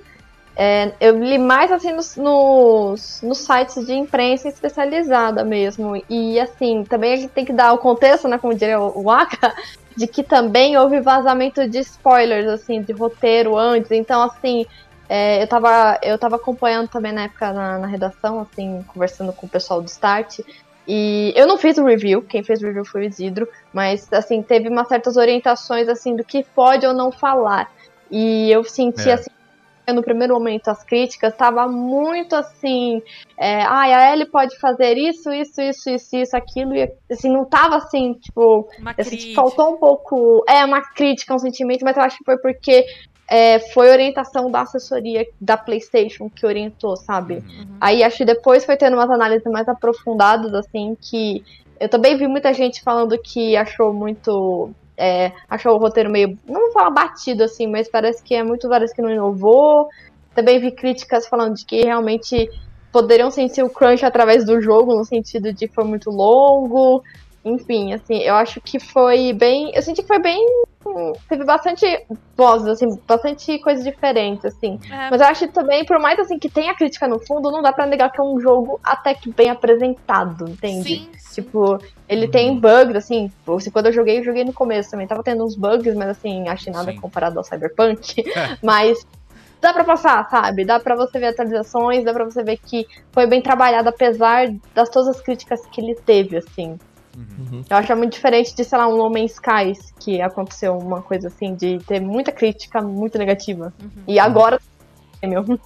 é, 0.56 0.94
eu 1.02 1.22
li 1.22 1.38
mais 1.38 1.70
assim 1.70 1.92
nos, 1.92 2.16
nos, 2.16 3.22
nos 3.22 3.40
sites 3.40 3.86
de 3.86 3.94
imprensa 3.94 4.48
especializada 4.48 5.44
mesmo. 5.44 6.02
E 6.10 6.40
assim, 6.40 6.86
também 6.86 7.14
a 7.14 7.18
gente 7.18 7.32
tem 7.32 7.44
que 7.44 7.54
dar 7.54 7.74
o 7.74 7.78
contexto, 7.78 8.30
né? 8.30 8.38
Como 8.38 8.54
diria 8.54 8.80
o 8.80 9.04
o 9.04 9.12
Aka, 9.12 9.54
de 9.98 10.08
que 10.08 10.24
também 10.24 10.78
houve 10.78 11.02
vazamento 11.02 11.68
de 11.68 11.80
spoilers, 11.80 12.48
assim, 12.48 12.82
de 12.82 12.94
roteiro 12.94 13.58
antes. 13.58 13.92
Então, 13.92 14.24
assim, 14.24 14.66
é, 15.10 15.42
eu, 15.42 15.48
tava, 15.48 16.00
eu 16.04 16.18
tava 16.18 16.36
acompanhando 16.36 16.90
também 16.90 17.12
na 17.12 17.24
época 17.24 17.54
na, 17.54 17.80
na 17.80 17.88
redação, 17.88 18.40
assim, 18.40 18.84
conversando 18.88 19.32
com 19.34 19.46
o 19.46 19.50
pessoal 19.50 19.82
do 19.82 19.88
Start. 19.88 20.40
E 20.88 21.34
eu 21.36 21.46
não 21.46 21.58
fiz 21.58 21.78
o 21.78 21.84
review, 21.84 22.22
quem 22.22 22.44
fez 22.44 22.62
o 22.62 22.66
review 22.66 22.86
foi 22.86 23.02
o 23.02 23.04
Isidro, 23.04 23.48
mas 23.74 24.12
assim, 24.12 24.42
teve 24.42 24.70
umas 24.70 24.88
certas 24.88 25.18
orientações 25.18 25.90
assim 25.90 26.16
do 26.16 26.24
que 26.24 26.46
pode 26.56 26.86
ou 26.86 26.94
não 26.94 27.12
falar. 27.12 27.70
E 28.10 28.50
eu 28.50 28.64
senti 28.64 29.10
É. 29.10 29.14
assim, 29.14 29.30
no 29.94 30.02
primeiro 30.02 30.34
momento 30.34 30.70
as 30.70 30.84
críticas 30.84 31.36
tava 31.36 31.68
muito 31.68 32.36
assim, 32.36 33.02
é, 33.38 33.62
ai, 33.64 33.94
a 33.94 34.14
Ellie 34.14 34.26
pode 34.30 34.58
fazer 34.60 34.98
isso, 34.98 35.30
isso, 35.32 35.62
isso, 35.62 35.90
isso, 35.90 36.16
isso, 36.16 36.38
aquilo, 36.38 36.74
e 36.74 36.90
assim, 37.12 37.30
não 37.30 37.44
tava 37.44 37.76
assim, 37.76 38.14
tipo, 38.14 38.70
crítica. 38.96 39.42
faltou 39.42 39.74
um 39.74 39.78
pouco. 39.78 40.44
É, 40.48 40.64
uma 40.64 40.82
crítica, 40.82 41.36
um 41.36 41.40
sentimento, 41.40 41.84
mas 41.84 41.98
eu 41.98 42.04
acho 42.04 42.18
que 42.18 42.24
foi 42.24 42.38
porque 42.38 42.86
é, 43.30 43.60
foi 43.60 43.90
orientação 43.90 44.50
da 44.50 44.62
assessoria 44.62 45.28
da 45.40 45.58
PlayStation 45.58 46.30
que 46.30 46.46
orientou, 46.46 46.96
sabe? 46.96 47.36
Uhum. 47.36 47.78
Aí 47.82 48.04
acho 48.04 48.18
que 48.18 48.26
depois 48.26 48.64
foi 48.66 48.78
tendo 48.78 48.96
umas 48.96 49.10
análises 49.10 49.46
mais 49.52 49.68
aprofundadas, 49.68 50.54
assim, 50.54 50.96
que 51.00 51.44
eu 51.80 51.90
também 51.90 52.18
vi 52.18 52.28
muita 52.28 52.54
gente 52.54 52.82
falando 52.82 53.18
que 53.18 53.56
achou 53.56 53.94
muito. 53.94 54.72
é, 54.96 55.32
achou 55.50 55.76
o 55.76 55.78
roteiro 55.78 56.10
meio. 56.10 56.38
Não 56.48 56.62
vou 56.62 56.72
falar 56.72 56.90
batido, 56.90 57.44
assim, 57.44 57.68
mas 57.68 57.90
parece 57.90 58.24
que 58.24 58.34
é 58.34 58.44
muito 58.44 58.70
parece 58.70 58.96
que 58.96 59.02
não 59.02 59.12
inovou. 59.12 59.90
Também 60.34 60.60
vi 60.60 60.72
críticas 60.72 61.28
falando 61.28 61.56
de 61.56 61.66
que 61.66 61.82
realmente 61.82 62.50
poderiam 62.92 63.30
sentir 63.30 63.64
o 63.64 63.70
crunch 63.70 64.06
através 64.06 64.46
do 64.46 64.62
jogo, 64.62 64.96
no 64.96 65.04
sentido 65.04 65.52
de 65.52 65.68
foi 65.68 65.84
muito 65.84 66.10
longo. 66.10 67.04
Enfim, 67.48 67.94
assim, 67.94 68.18
eu 68.20 68.36
acho 68.36 68.60
que 68.62 68.80
foi 68.80 69.34
bem. 69.34 69.72
Eu 69.74 69.82
senti 69.82 70.02
que 70.02 70.08
foi 70.08 70.20
bem. 70.20 70.40
Teve 71.28 71.44
bastante 71.44 71.86
vozes, 72.36 72.68
assim, 72.68 72.88
bastante 73.08 73.60
coisas 73.60 73.84
diferentes, 73.84 74.46
assim. 74.46 74.80
É, 74.90 75.10
Mas 75.12 75.20
eu 75.20 75.28
acho 75.28 75.48
que 75.48 75.54
também, 75.54 75.86
por 75.86 76.00
mais 76.00 76.18
assim 76.18 76.40
que 76.40 76.50
tenha 76.50 76.76
crítica 76.76 77.08
no 77.08 77.20
fundo, 77.26 77.52
não 77.52 77.62
dá 77.62 77.74
pra 77.74 77.86
negar 77.86 78.12
que 78.12 78.22
é 78.22 78.24
um 78.24 78.40
jogo 78.40 78.80
até 78.84 79.14
que 79.14 79.32
bem 79.32 79.50
apresentado, 79.50 80.50
entende? 80.50 80.84
sim, 80.84 81.08
sim. 81.18 81.42
Tipo, 81.42 81.78
ele 82.08 82.28
tem 82.28 82.60
bugs, 82.60 82.96
assim, 82.96 83.30
assim, 83.48 83.70
quando 83.70 83.88
eu 83.88 83.94
joguei, 83.94 84.20
eu 84.20 84.24
joguei 84.24 84.44
no 84.44 84.54
começo 84.54 84.90
também. 84.90 85.08
Tava 85.08 85.24
tendo 85.24 85.44
uns 85.44 85.56
bugs, 85.56 85.94
mas 85.96 86.10
assim, 86.10 86.48
acho 86.48 86.72
nada 86.72 86.92
Sim. 86.92 87.00
comparado 87.00 87.38
ao 87.38 87.44
Cyberpunk. 87.44 88.24
mas 88.64 88.98
dá 89.62 89.74
pra 89.74 89.84
passar, 89.84 90.28
sabe? 90.30 90.66
Dá 90.66 90.80
pra 90.80 90.96
você 90.96 91.20
ver 91.20 91.28
atualizações, 91.28 92.04
dá 92.04 92.14
pra 92.14 92.26
você 92.26 92.44
ver 92.44 92.58
que 92.66 92.86
foi 93.14 93.28
bem 93.28 93.42
trabalhado, 93.42 93.90
apesar 93.90 94.48
das 94.74 94.90
todas 94.90 95.10
as 95.10 95.22
críticas 95.22 95.60
que 95.72 95.82
ele 95.82 95.96
teve, 96.06 96.38
assim. 96.38 96.78
Uhum. 97.18 97.64
Eu 97.68 97.78
acho 97.78 97.96
muito 97.96 98.14
diferente 98.14 98.56
de, 98.56 98.64
sei 98.64 98.78
lá, 98.78 98.88
um 98.88 98.96
No 98.96 99.10
Man's 99.10 99.32
Skies, 99.34 99.92
que 100.00 100.22
aconteceu 100.22 100.78
uma 100.78 101.02
coisa 101.02 101.28
assim, 101.30 101.56
de 101.56 101.80
ter 101.80 102.00
muita 102.00 102.32
crítica 102.32 102.80
muito 102.80 103.18
negativa. 103.18 103.74
E 104.08 104.20
agora, 104.20 104.60
meu. 105.24 105.44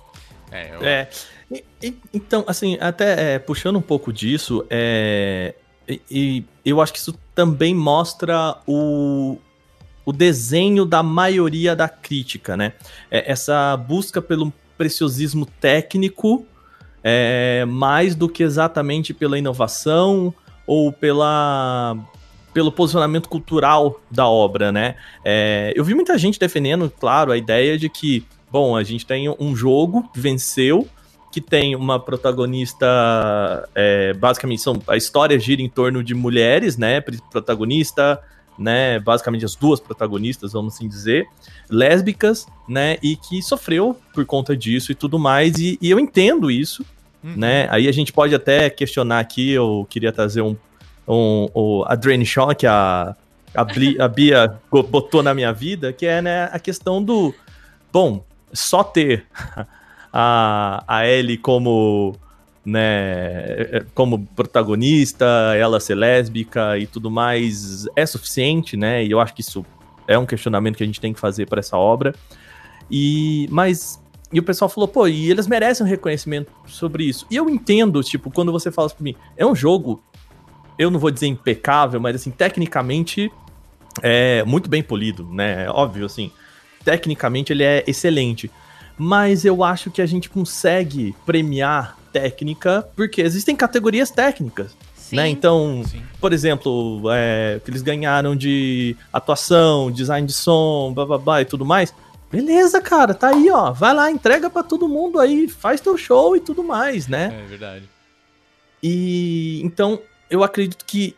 É, 0.54 0.76
eu- 0.76 0.84
É. 0.86 1.10
E- 1.50 1.64
e- 1.82 1.96
então, 2.14 2.44
assim, 2.46 2.78
até 2.82 3.36
é, 3.36 3.40
puxando 3.40 3.78
um 3.78 3.82
pouco 3.82 4.12
disso, 4.12 4.66
é, 4.70 5.56
e, 5.88 6.02
e 6.12 6.46
eu 6.66 6.82
acho 6.82 6.92
que 6.92 7.00
isso 7.00 7.18
também 7.34 7.74
mostra 7.74 8.58
o, 8.68 9.38
o 10.06 10.12
desenho 10.12 10.84
da 10.86 11.02
maioria 11.02 11.74
da 11.74 11.88
crítica, 11.88 12.58
né? 12.58 12.74
É 13.10 13.32
essa 13.32 13.76
busca 13.78 14.22
pelo 14.22 14.52
preciosismo 14.78 15.46
técnico 15.46 16.46
é, 17.04 17.64
mais 17.66 18.14
do 18.14 18.28
que 18.28 18.44
exatamente 18.44 19.14
pela 19.14 19.38
inovação 19.38 20.34
ou 20.66 20.92
pela 20.92 21.98
pelo 22.54 22.72
posicionamento 22.72 23.30
cultural 23.30 24.02
da 24.10 24.28
obra, 24.28 24.72
né? 24.72 24.96
É, 25.24 25.74
eu 25.76 25.84
vi 25.84 25.94
muita 25.94 26.18
gente 26.18 26.38
defendendo, 26.38 26.92
claro, 27.00 27.32
a 27.32 27.38
ideia 27.38 27.78
de 27.78 27.90
que, 27.90 28.26
bom, 28.52 28.76
a 28.76 28.84
gente 28.84 29.06
tem 29.06 29.34
um 29.40 29.56
jogo 29.56 30.10
que 30.14 30.20
venceu, 30.20 30.88
que 31.32 31.40
tem 31.40 31.76
uma 31.76 31.98
protagonista, 31.98 32.86
é, 33.74 34.14
basicamente, 34.14 34.62
são, 34.62 34.82
a 34.88 34.98
história 34.98 35.40
gira 35.40 35.62
em 35.62 35.70
torno 35.70 36.04
de 36.04 36.14
mulheres, 36.14 36.78
né? 36.78 37.00
Protagonista, 37.32 38.22
né? 38.58 39.00
Basicamente 39.00 39.46
as 39.46 39.56
duas 39.56 39.80
protagonistas, 39.80 40.52
vamos 40.52 40.76
assim 40.76 40.90
dizer, 40.90 41.26
lésbicas, 41.70 42.48
né? 42.68 42.98
E 43.02 43.16
que 43.16 43.42
sofreu 43.42 43.98
por 44.14 44.26
conta 44.26 44.58
disso 44.58 44.92
e 44.92 44.96
tudo 44.96 45.18
mais. 45.18 45.58
E, 45.58 45.78
e 45.82 45.90
eu 45.90 45.98
entendo 45.98 46.52
isso, 46.52 46.86
uhum. 47.24 47.36
né? 47.36 47.68
Aí 47.70 47.88
a 47.88 47.92
gente 47.92 48.12
pode 48.14 48.34
até 48.34 48.70
questionar 48.70 49.20
aqui, 49.20 49.52
eu 49.52 49.86
queria 49.90 50.12
trazer 50.12 50.42
um, 50.42 50.56
um, 51.08 51.48
um 51.56 51.84
a 51.86 51.96
Drain 51.96 52.24
que 52.58 52.68
a, 52.68 53.16
a, 53.54 53.64
Bli, 53.64 54.00
a 54.00 54.08
Bia 54.08 54.60
botou 54.90 55.22
na 55.24 55.34
minha 55.34 55.52
vida, 55.52 55.92
que 55.94 56.06
é 56.06 56.22
né, 56.22 56.50
a 56.52 56.60
questão 56.60 57.04
do. 57.04 57.34
Bom, 57.92 58.24
só 58.54 58.84
ter 58.84 59.26
a, 60.12 60.84
a 60.88 61.08
Ellie 61.08 61.38
como 61.38 62.16
né, 62.64 63.82
como 63.96 64.26
protagonista, 64.36 65.26
ela 65.58 65.80
ser 65.80 65.96
lésbica 65.96 66.78
e 66.78 66.86
tudo 66.86 67.10
mais, 67.10 67.88
é 67.96 68.06
suficiente, 68.06 68.78
né? 68.78 69.04
E 69.04 69.12
eu 69.12 69.20
acho 69.20 69.34
que 69.34 69.42
isso 69.42 69.66
é 70.08 70.18
um 70.18 70.26
questionamento 70.26 70.78
que 70.78 70.84
a 70.84 70.86
gente 70.86 71.02
tem 71.02 71.14
que 71.14 71.20
fazer 71.20 71.48
para 71.48 71.60
essa 71.60 71.78
obra. 71.78 72.14
E 72.90 73.48
mas 73.50 74.01
e 74.32 74.40
o 74.40 74.44
pessoal 74.44 74.70
falou, 74.70 74.88
pô, 74.88 75.08
e 75.08 75.30
eles 75.30 75.48
merecem 75.48 75.86
um 75.86 75.90
reconhecimento 75.90 76.52
sobre 76.66 77.04
isso. 77.04 77.26
E 77.30 77.36
eu 77.36 77.50
entendo, 77.50 78.02
tipo, 78.02 78.32
quando 78.32 78.52
você 78.52 78.72
fala 78.72 78.90
pra 78.90 79.04
mim, 79.04 79.16
é 79.36 79.46
um 79.46 79.56
jogo, 79.56 80.02
eu 80.78 80.90
não 80.90 81.00
vou 81.00 81.12
dizer 81.12 81.28
impecável, 81.28 82.00
mas 82.00 82.16
assim, 82.16 82.32
tecnicamente 82.32 83.32
é 84.02 84.44
muito 84.44 84.70
bem 84.70 84.82
polido, 84.82 85.28
né? 85.32 85.70
Óbvio, 85.70 86.06
assim, 86.06 86.32
tecnicamente 86.86 87.52
ele 87.52 87.64
é 87.64 87.84
excelente. 87.86 88.50
Mas 88.98 89.44
eu 89.44 89.64
acho 89.64 89.92
que 89.92 90.02
a 90.02 90.06
gente 90.06 90.30
consegue 90.30 91.16
premiar 91.26 91.98
técnica, 92.14 92.88
porque 92.96 93.22
existem 93.22 93.56
categorias 93.56 94.12
técnicas. 94.12 94.76
Né? 95.12 95.28
Então, 95.28 95.84
Sim. 95.86 96.02
por 96.22 96.32
exemplo, 96.32 97.04
é, 97.12 97.60
que 97.64 97.70
eles 97.70 97.82
ganharam 97.82 98.34
de 98.34 98.96
atuação, 99.12 99.92
design 99.92 100.26
de 100.26 100.32
som, 100.32 100.94
blá, 100.94 101.06
blá, 101.06 101.18
blá 101.18 101.42
e 101.42 101.46
tudo 101.46 101.66
mais. 101.66 101.94
Beleza, 102.32 102.82
cara, 102.82 103.14
tá 103.14 103.30
aí, 103.30 103.50
ó. 103.50 103.72
Vai 103.72 103.94
lá, 103.94 104.10
entrega 104.10 104.50
para 104.50 104.64
todo 104.64 104.88
mundo 104.88 105.20
aí, 105.20 105.48
faz 105.48 105.82
teu 105.82 105.98
show 105.98 106.36
e 106.36 106.40
tudo 106.40 106.64
mais, 106.64 107.08
né? 107.08 107.44
É 107.44 107.48
verdade. 107.48 107.90
E 108.82 109.62
então, 109.64 110.00
eu 110.30 110.44
acredito 110.44 110.86
que 110.86 111.16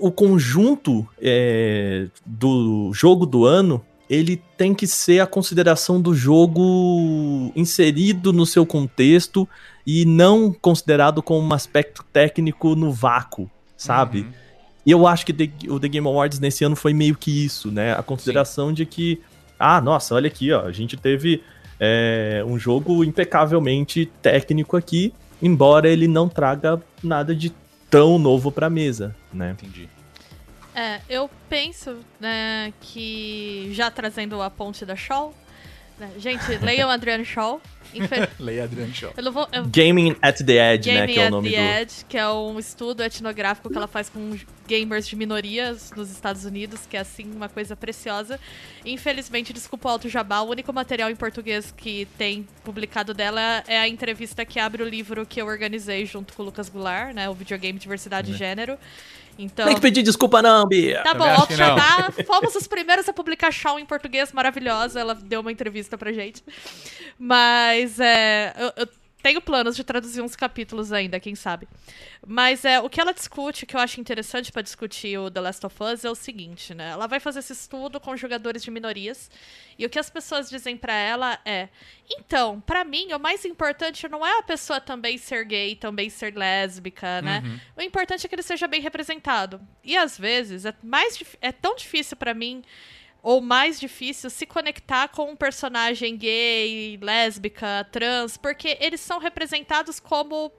o 0.00 0.10
conjunto 0.10 1.06
é, 1.20 2.08
do 2.24 2.90
jogo 2.92 3.24
do 3.24 3.44
ano 3.44 3.84
ele 4.08 4.42
tem 4.56 4.74
que 4.74 4.86
ser 4.86 5.20
a 5.20 5.26
consideração 5.26 6.00
do 6.00 6.14
jogo 6.14 7.52
inserido 7.54 8.32
no 8.32 8.46
seu 8.46 8.64
contexto 8.64 9.46
e 9.86 10.04
não 10.04 10.50
considerado 10.50 11.22
como 11.22 11.46
um 11.46 11.52
aspecto 11.52 12.02
técnico 12.10 12.74
no 12.74 12.90
vácuo, 12.90 13.50
sabe? 13.76 14.20
Uhum. 14.20 14.32
E 14.86 14.90
eu 14.90 15.06
acho 15.06 15.26
que 15.26 15.32
o 15.68 15.78
The 15.78 15.88
Game 15.88 16.06
Awards 16.06 16.40
nesse 16.40 16.64
ano 16.64 16.74
foi 16.74 16.94
meio 16.94 17.14
que 17.14 17.44
isso, 17.44 17.70
né? 17.70 17.92
A 17.92 18.02
consideração 18.02 18.68
Sim. 18.68 18.74
de 18.74 18.86
que, 18.86 19.20
ah, 19.58 19.80
nossa, 19.80 20.14
olha 20.14 20.28
aqui, 20.28 20.52
ó, 20.52 20.66
a 20.66 20.72
gente 20.72 20.96
teve 20.96 21.42
é, 21.80 22.42
um 22.46 22.58
jogo 22.58 23.04
impecavelmente 23.04 24.06
técnico 24.22 24.76
aqui, 24.76 25.12
embora 25.42 25.88
ele 25.88 26.08
não 26.08 26.28
traga 26.28 26.80
nada 27.02 27.34
de 27.34 27.52
tão 27.90 28.18
novo 28.18 28.52
pra 28.52 28.68
mesa, 28.68 29.14
né? 29.32 29.50
Entendi. 29.52 29.88
É, 30.74 31.00
eu 31.08 31.28
penso 31.48 31.96
né, 32.20 32.72
que, 32.80 33.68
já 33.72 33.90
trazendo 33.90 34.40
a 34.40 34.48
ponte 34.48 34.86
da 34.86 34.94
Shaw, 34.94 35.34
gente, 36.18 36.44
leiam 36.62 36.90
Adriano 36.90 37.24
Shaw. 37.24 37.60
Infe... 37.94 38.28
Leia 38.38 38.64
Adriano 38.64 38.94
Shaw. 38.94 39.12
Eu 39.16 39.32
vou, 39.32 39.48
eu... 39.52 39.64
Gaming 39.66 40.16
at 40.20 40.38
the 40.38 40.74
Edge, 40.74 40.90
Gaming 40.90 41.00
né? 41.00 41.06
Que 41.06 41.20
é 41.20 41.26
o 41.26 41.30
nome 41.30 41.50
the 41.50 41.56
do... 41.56 41.82
Edge, 41.82 42.04
que 42.08 42.18
é 42.18 42.28
um 42.28 42.58
estudo 42.58 43.02
etnográfico 43.02 43.70
que 43.70 43.76
ela 43.76 43.88
faz 43.88 44.08
com 44.08 44.38
gamers 44.66 45.08
de 45.08 45.16
minorias 45.16 45.90
nos 45.96 46.10
Estados 46.10 46.44
Unidos, 46.44 46.86
que 46.86 46.96
é 46.96 47.00
assim 47.00 47.30
uma 47.34 47.48
coisa 47.48 47.74
preciosa. 47.74 48.38
Infelizmente, 48.84 49.52
desculpa 49.52 49.88
o 49.88 49.92
alto 49.92 50.08
jabá, 50.08 50.40
o 50.40 50.50
único 50.50 50.72
material 50.72 51.10
em 51.10 51.16
português 51.16 51.72
que 51.76 52.06
tem 52.18 52.46
publicado 52.64 53.14
dela 53.14 53.64
é 53.66 53.78
a 53.78 53.88
entrevista 53.88 54.44
que 54.44 54.60
abre 54.60 54.82
o 54.82 54.88
livro 54.88 55.24
que 55.24 55.40
eu 55.40 55.46
organizei 55.46 56.04
junto 56.04 56.34
com 56.34 56.42
o 56.42 56.46
Lucas 56.46 56.68
Goulart, 56.68 57.14
né? 57.14 57.28
O 57.28 57.34
videogame 57.34 57.78
Diversidade 57.78 58.30
e 58.30 58.32
uhum. 58.32 58.38
Gênero. 58.38 58.78
Então... 59.38 59.66
Tem 59.66 59.74
que 59.76 59.80
pedir 59.80 60.02
desculpa 60.02 60.42
não, 60.42 60.66
Bia. 60.66 61.02
Tá 61.02 61.14
bom, 61.14 61.24
Alto 61.24 61.54
Jabá, 61.54 62.10
fomos 62.26 62.54
os 62.56 62.66
primeiros 62.66 63.08
a 63.08 63.12
publicar 63.12 63.52
Shaw 63.52 63.78
em 63.78 63.86
português, 63.86 64.32
maravilhosa. 64.32 64.98
Ela 64.98 65.14
deu 65.14 65.40
uma 65.40 65.52
entrevista 65.52 65.96
pra 65.96 66.12
gente. 66.12 66.42
Mas 67.18 68.00
é, 68.00 68.52
eu, 68.58 68.72
eu 68.84 68.88
tenho 69.22 69.40
planos 69.40 69.74
de 69.74 69.82
traduzir 69.82 70.22
uns 70.22 70.36
capítulos 70.36 70.92
ainda, 70.92 71.18
quem 71.18 71.34
sabe. 71.34 71.68
Mas 72.26 72.64
é, 72.64 72.80
o 72.80 72.88
que 72.88 73.00
ela 73.00 73.12
discute, 73.12 73.66
que 73.66 73.74
eu 73.74 73.80
acho 73.80 74.00
interessante 74.00 74.52
para 74.52 74.62
discutir 74.62 75.18
o 75.18 75.30
The 75.30 75.40
Last 75.40 75.66
of 75.66 75.76
Us, 75.82 76.04
é 76.04 76.10
o 76.10 76.14
seguinte, 76.14 76.72
né? 76.72 76.90
Ela 76.90 77.06
vai 77.06 77.18
fazer 77.18 77.40
esse 77.40 77.52
estudo 77.52 77.98
com 77.98 78.16
jogadores 78.16 78.62
de 78.62 78.70
minorias, 78.70 79.30
e 79.76 79.84
o 79.84 79.90
que 79.90 79.98
as 79.98 80.08
pessoas 80.08 80.48
dizem 80.48 80.76
para 80.76 80.94
ela 80.94 81.38
é: 81.44 81.68
então, 82.08 82.60
para 82.60 82.84
mim, 82.84 83.12
o 83.12 83.18
mais 83.18 83.44
importante 83.44 84.08
não 84.08 84.24
é 84.24 84.38
a 84.38 84.42
pessoa 84.42 84.80
também 84.80 85.18
ser 85.18 85.44
gay, 85.44 85.74
também 85.74 86.08
ser 86.08 86.36
lésbica, 86.36 87.20
né? 87.20 87.42
Uhum. 87.44 87.60
O 87.76 87.82
importante 87.82 88.24
é 88.24 88.28
que 88.28 88.34
ele 88.34 88.42
seja 88.42 88.68
bem 88.68 88.80
representado. 88.80 89.60
E 89.82 89.96
às 89.96 90.16
vezes 90.16 90.64
é 90.64 90.74
mais 90.82 91.22
é 91.40 91.50
tão 91.50 91.74
difícil 91.74 92.16
para 92.16 92.34
mim 92.34 92.62
ou 93.28 93.42
mais 93.42 93.78
difícil 93.78 94.30
se 94.30 94.46
conectar 94.46 95.08
com 95.08 95.32
um 95.32 95.36
personagem 95.36 96.16
gay, 96.16 96.98
lésbica, 97.02 97.86
trans, 97.92 98.38
porque 98.38 98.78
eles 98.80 99.02
são 99.02 99.18
representados 99.18 100.00
como 100.00 100.50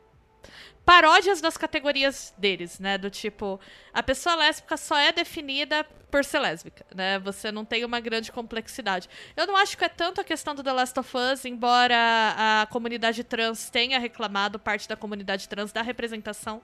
paródias 0.86 1.42
das 1.42 1.58
categorias 1.58 2.34
deles, 2.38 2.80
né? 2.80 2.98
Do 2.98 3.10
tipo, 3.10 3.60
a 3.94 4.02
pessoa 4.02 4.36
lésbica 4.36 4.76
só 4.78 4.98
é 4.98 5.12
definida 5.12 5.86
por 6.10 6.26
ser 6.26 6.39
lésbica, 6.39 6.84
né? 6.96 7.20
Você 7.20 7.52
não 7.52 7.63
tem 7.63 7.86
uma 7.86 8.00
grande 8.00 8.32
complexidade. 8.32 9.08
Eu 9.38 9.46
não 9.46 9.56
acho 9.56 9.78
que 9.78 9.84
é 9.84 9.89
tanto 9.89 10.20
a 10.20 10.24
questão 10.24 10.56
do 10.56 10.63
The 10.63 10.74
Last 10.74 11.00
of 11.00 11.12
Us, 11.15 11.46
embora 11.46 11.96
a 11.96 12.68
comunidade 12.72 13.24
trans 13.24 13.70
tenha 13.70 14.00
reclamado, 14.00 14.58
parte 14.58 14.88
da 14.88 14.96
comunidade 14.96 15.48
trans, 15.48 15.72
da 15.72 15.82
representação 15.82 16.62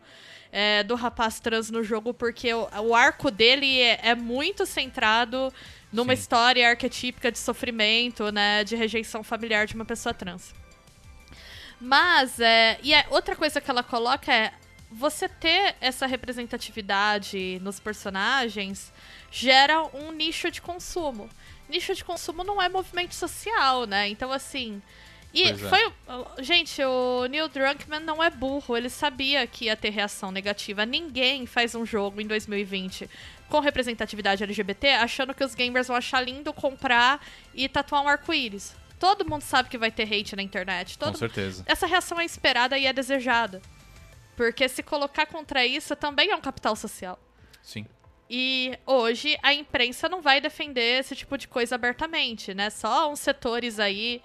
é, 0.52 0.84
do 0.84 0.96
rapaz 0.96 1.40
trans 1.40 1.70
no 1.70 1.84
jogo, 1.84 2.14
porque 2.14 2.54
o, 2.54 2.68
o 2.82 2.96
arco 2.96 3.30
dele 3.30 3.80
é, 3.80 4.00
é 4.10 4.16
muito 4.16 4.66
centrado 4.66 5.54
numa 5.94 6.16
Sim. 6.16 6.22
história 6.22 6.68
arquetípica 6.68 7.32
de 7.32 7.38
sofrimento, 7.38 8.32
né? 8.32 8.64
De 8.64 8.76
rejeição 8.76 9.24
familiar 9.24 9.68
de 9.68 9.76
uma 9.76 9.86
pessoa 9.86 10.14
trans. 10.14 10.54
Mas, 11.80 12.40
é, 12.40 12.80
e 12.82 12.94
é, 12.94 13.06
outra 13.10 13.36
coisa 13.36 13.60
que 13.60 13.70
ela 13.70 13.84
coloca 13.84 14.34
é 14.34 14.54
você 14.92 15.28
ter 15.28 15.76
essa 15.82 16.06
representatividade 16.06 17.60
nos 17.62 17.80
personagens 17.80 18.94
gera 19.32 19.84
um 19.94 20.12
nicho 20.12 20.50
de 20.50 20.62
consumo. 20.62 21.30
Nicho 21.68 21.94
de 21.94 22.04
consumo 22.04 22.44
não 22.44 22.62
é 22.62 22.70
movimento 22.70 23.14
social, 23.14 23.86
né? 23.86 24.08
Então, 24.08 24.32
assim. 24.32 24.82
E 25.34 25.44
é. 25.44 25.58
foi. 25.58 25.94
Gente, 26.40 26.82
o 26.82 27.26
Neil 27.26 27.50
Druckmann 27.50 28.00
não 28.00 28.24
é 28.24 28.30
burro, 28.30 28.78
ele 28.78 28.90
sabia 28.90 29.46
que 29.46 29.66
ia 29.66 29.76
ter 29.76 29.90
reação 29.90 30.32
negativa. 30.32 30.86
Ninguém 30.86 31.46
faz 31.46 31.76
um 31.76 31.86
jogo 31.86 32.22
em 32.22 32.28
2020 32.28 33.10
com 33.50 33.60
representatividade 33.60 34.44
LGBT 34.44 34.92
achando 34.92 35.34
que 35.34 35.44
os 35.44 35.54
gamers 35.54 35.88
vão 35.88 35.98
achar 35.98 36.22
lindo 36.22 36.54
comprar 36.54 37.20
e 37.54 37.68
tatuar 37.68 38.02
um 38.02 38.08
arco-íris. 38.08 38.74
Todo 39.00 39.28
mundo 39.28 39.42
sabe 39.42 39.70
que 39.70 39.78
vai 39.78 39.92
ter 39.92 40.04
hate 40.04 40.36
na 40.36 40.42
internet. 40.42 40.98
Todo... 40.98 41.12
Com 41.12 41.20
certeza. 41.20 41.64
Essa 41.66 41.86
reação 41.86 42.20
é 42.20 42.26
esperada 42.26 42.78
e 42.78 42.86
é 42.86 42.94
desejada. 42.94 43.62
Porque 44.36 44.68
se 44.68 44.84
colocar 44.84 45.26
contra 45.26 45.66
isso 45.66 45.96
também 45.96 46.32
é 46.32 46.36
um 46.36 46.42
capital 46.42 46.76
social. 46.76 47.20
Sim. 47.62 47.86
E 48.30 48.78
hoje 48.86 49.38
a 49.44 49.54
imprensa 49.54 50.10
não 50.10 50.22
vai 50.22 50.42
defender 50.42 51.00
esse 51.00 51.16
tipo 51.16 51.38
de 51.38 51.48
coisa 51.48 51.76
abertamente, 51.76 52.54
né? 52.54 52.70
Só 52.70 53.12
uns 53.12 53.20
setores 53.20 53.80
aí 53.80 54.22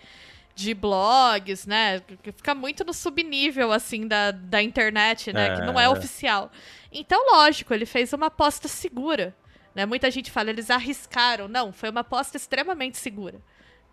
de 0.55 0.75
blogs, 0.75 1.67
né? 1.67 2.01
Que 2.23 2.33
fica 2.33 2.55
muito 2.55 2.85
no 2.85 2.93
subnível, 2.93 3.73
assim, 3.73 4.07
da, 4.07 4.31
da 4.31 4.63
internet, 4.63 5.33
né? 5.33 5.49
É. 5.49 5.55
Que 5.57 5.63
não 5.63 5.79
é, 5.79 5.85
é 5.85 5.89
oficial. 5.89 6.51
Então, 6.91 7.33
lógico, 7.33 7.73
ele 7.73 7.87
fez 7.87 8.13
uma 8.13 8.27
aposta 8.27 8.69
segura. 8.69 9.35
Né? 9.75 9.87
Muita 9.87 10.11
gente 10.11 10.31
fala, 10.31 10.51
eles 10.51 10.71
arriscaram. 10.71 11.47
Não, 11.47 11.73
foi 11.73 11.91
uma 11.91 12.01
aposta 12.01 12.37
extremamente 12.37 12.99
segura. 12.99 13.41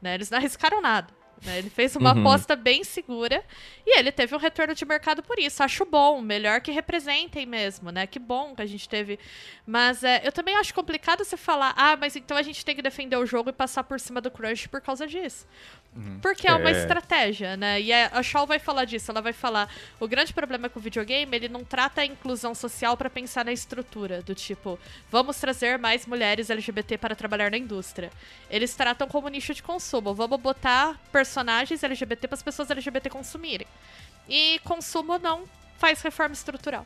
Né? 0.01 0.15
Eles 0.15 0.29
não 0.29 0.37
arriscaram 0.37 0.81
nada. 0.81 1.13
Né? 1.45 1.57
Ele 1.59 1.69
fez 1.69 1.95
uma 1.95 2.13
Uhum. 2.13 2.19
aposta 2.21 2.55
bem 2.55 2.83
segura 2.83 3.43
e 3.85 3.97
ele 3.99 4.11
teve 4.11 4.35
um 4.35 4.39
retorno 4.39 4.73
de 4.75 4.85
mercado 4.85 5.21
por 5.23 5.37
isso. 5.39 5.61
Acho 5.63 5.85
bom, 5.85 6.21
melhor 6.21 6.61
que 6.61 6.71
representem 6.71 7.45
mesmo, 7.45 7.91
né? 7.91 8.05
Que 8.07 8.19
bom 8.19 8.55
que 8.55 8.61
a 8.61 8.65
gente 8.65 8.87
teve. 8.87 9.19
Mas 9.65 10.03
é, 10.03 10.21
eu 10.25 10.31
também 10.31 10.55
acho 10.57 10.73
complicado 10.73 11.23
você 11.23 11.37
falar, 11.37 11.73
ah, 11.77 11.95
mas 11.97 12.15
então 12.15 12.35
a 12.37 12.41
gente 12.41 12.63
tem 12.65 12.75
que 12.75 12.81
defender 12.81 13.17
o 13.17 13.25
jogo 13.25 13.49
e 13.49 13.53
passar 13.53 13.83
por 13.83 13.99
cima 13.99 14.19
do 14.21 14.31
Crunch 14.31 14.67
por 14.69 14.81
causa 14.81 15.05
disso. 15.07 15.45
Porque 16.21 16.47
é 16.47 16.53
uma 16.53 16.69
É. 16.69 16.73
estratégia, 16.73 17.57
né? 17.57 17.81
E 17.81 17.91
a 17.91 18.07
a 18.13 18.21
Shaw 18.21 18.45
vai 18.45 18.59
falar 18.59 18.85
disso. 18.85 19.09
Ela 19.09 19.19
vai 19.21 19.33
falar: 19.33 19.67
o 19.99 20.07
grande 20.07 20.31
problema 20.31 20.69
com 20.69 20.79
o 20.79 20.81
videogame, 20.81 21.35
ele 21.35 21.49
não 21.49 21.63
trata 21.63 22.01
a 22.01 22.05
inclusão 22.05 22.53
social 22.53 22.95
pra 22.95 23.09
pensar 23.09 23.43
na 23.43 23.51
estrutura, 23.51 24.21
do 24.21 24.35
tipo, 24.35 24.77
vamos 25.09 25.37
trazer 25.39 25.79
mais 25.79 26.05
mulheres 26.05 26.51
LGBT 26.51 26.99
para 26.99 27.15
trabalhar 27.15 27.49
na 27.49 27.57
indústria. 27.57 28.11
Eles 28.47 28.75
tratam 28.75 29.07
como 29.07 29.27
nicho 29.27 29.55
de 29.55 29.63
consumo. 29.63 30.13
Vamos 30.13 30.39
botar 30.39 30.99
personagens 31.11 31.26
LGBT 31.35 32.27
para 32.27 32.35
as 32.35 32.43
pessoas 32.43 32.69
LGBT 32.71 33.09
consumirem. 33.09 33.67
E 34.29 34.59
consumo 34.63 35.17
não 35.17 35.43
faz 35.77 36.01
reforma 36.01 36.33
estrutural. 36.33 36.85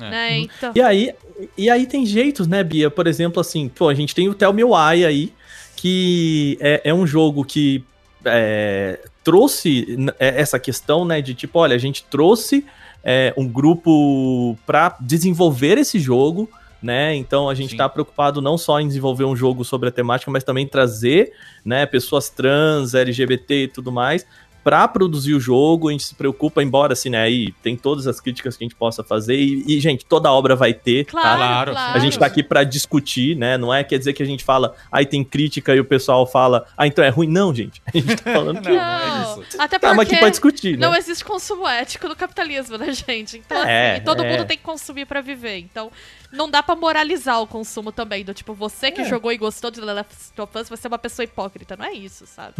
É. 0.00 0.10
Né? 0.10 0.38
Então. 0.38 0.72
E 0.74 0.80
aí, 0.80 1.14
e 1.56 1.70
aí 1.70 1.86
tem 1.86 2.06
jeitos, 2.06 2.46
né, 2.46 2.62
Bia? 2.62 2.90
Por 2.90 3.06
exemplo, 3.06 3.40
assim, 3.40 3.68
pô, 3.68 3.88
a 3.88 3.94
gente 3.94 4.14
tem 4.14 4.28
o 4.28 4.34
Tell 4.34 4.52
Me 4.52 4.64
Why 4.64 5.04
aí, 5.04 5.32
que 5.76 6.56
é, 6.60 6.80
é 6.84 6.94
um 6.94 7.06
jogo 7.06 7.44
que 7.44 7.84
é, 8.24 9.00
trouxe 9.22 9.96
é, 10.18 10.40
essa 10.40 10.58
questão, 10.58 11.04
né, 11.04 11.20
de 11.20 11.34
tipo, 11.34 11.58
olha, 11.58 11.74
a 11.74 11.78
gente 11.78 12.04
trouxe 12.04 12.64
é, 13.04 13.34
um 13.36 13.46
grupo 13.46 14.56
pra 14.64 14.96
desenvolver 15.00 15.78
esse 15.78 15.98
jogo, 15.98 16.48
né? 16.82 17.14
Então 17.14 17.48
a 17.48 17.54
gente 17.54 17.70
Sim. 17.70 17.76
tá 17.76 17.88
preocupado 17.88 18.42
não 18.42 18.58
só 18.58 18.80
em 18.80 18.88
desenvolver 18.88 19.24
um 19.24 19.36
jogo 19.36 19.64
sobre 19.64 19.88
a 19.88 19.92
temática, 19.92 20.30
mas 20.30 20.44
também 20.44 20.66
trazer, 20.66 21.32
né, 21.64 21.86
pessoas 21.86 22.28
trans, 22.28 22.94
LGBT 22.94 23.64
e 23.64 23.68
tudo 23.68 23.92
mais 23.92 24.26
pra 24.64 24.86
produzir 24.86 25.34
o 25.34 25.40
jogo, 25.40 25.88
a 25.88 25.92
gente 25.92 26.04
se 26.04 26.14
preocupa, 26.14 26.62
embora 26.62 26.92
assim, 26.92 27.10
né, 27.10 27.22
aí 27.22 27.52
tem 27.62 27.76
todas 27.76 28.06
as 28.06 28.20
críticas 28.20 28.56
que 28.56 28.64
a 28.64 28.66
gente 28.66 28.76
possa 28.76 29.02
fazer 29.02 29.34
e, 29.34 29.64
e, 29.66 29.80
gente, 29.80 30.04
toda 30.04 30.30
obra 30.30 30.54
vai 30.54 30.72
ter, 30.72 31.04
Claro, 31.04 31.72
tá? 31.72 31.72
Claro. 31.72 31.96
A 31.96 31.98
gente 31.98 32.18
tá 32.18 32.26
aqui 32.26 32.42
pra 32.42 32.62
discutir, 32.64 33.36
né? 33.36 33.58
Não 33.58 33.72
é 33.72 33.82
quer 33.82 33.98
dizer 33.98 34.12
que 34.12 34.22
a 34.22 34.26
gente 34.26 34.44
fala, 34.44 34.74
aí 34.90 35.04
tem 35.04 35.24
crítica 35.24 35.74
e 35.74 35.80
o 35.80 35.84
pessoal 35.84 36.26
fala, 36.26 36.66
ah, 36.76 36.86
então 36.86 37.04
é 37.04 37.08
ruim. 37.08 37.28
Não, 37.28 37.54
gente. 37.54 37.82
A 37.86 37.96
gente 37.96 38.16
tá 38.16 38.32
falando 38.32 38.60
que. 38.62 38.68
Não, 38.68 38.74
não 38.76 39.38
é 39.38 39.42
isso. 39.42 39.60
Até 39.60 39.78
Tamo 39.78 40.00
aqui 40.00 40.10
porque 40.10 40.20
pra 40.20 40.28
discutir, 40.30 40.72
né? 40.78 40.86
não 40.86 40.94
existe 40.94 41.24
consumo 41.24 41.66
ético 41.66 42.08
no 42.08 42.14
capitalismo, 42.14 42.76
né, 42.78 42.92
gente? 42.92 43.38
Então, 43.38 43.64
É, 43.64 43.94
assim, 43.94 44.04
todo 44.04 44.22
é. 44.22 44.30
mundo 44.30 44.46
tem 44.46 44.56
que 44.56 44.62
consumir 44.62 45.06
pra 45.06 45.20
viver. 45.20 45.58
Então, 45.58 45.90
não 46.32 46.48
dá 46.50 46.62
pra 46.62 46.74
moralizar 46.74 47.40
o 47.40 47.46
consumo 47.46 47.92
também. 47.92 48.24
Do 48.24 48.32
tipo, 48.34 48.54
você 48.54 48.90
que 48.90 49.02
É. 49.02 49.04
jogou 49.04 49.30
e 49.32 49.36
gostou 49.38 49.70
de 49.70 49.80
The 49.80 49.92
Last 49.92 50.40
of 50.40 50.58
Us, 50.58 50.68
você 50.68 50.86
é 50.86 50.88
uma 50.88 50.98
pessoa 50.98 51.24
hipócrita. 51.24 51.76
Não 51.76 51.84
é 51.84 51.92
isso, 51.92 52.26
sabe? 52.26 52.54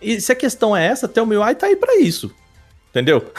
E 0.00 0.20
se 0.20 0.32
a 0.32 0.34
questão 0.34 0.76
é 0.76 0.86
essa, 0.86 1.06
até 1.06 1.20
o 1.22 1.26
meu 1.26 1.42
ai 1.42 1.54
tá 1.54 1.66
aí 1.66 1.76
pra 1.76 1.96
isso. 1.96 2.34
Entendeu? 2.90 3.32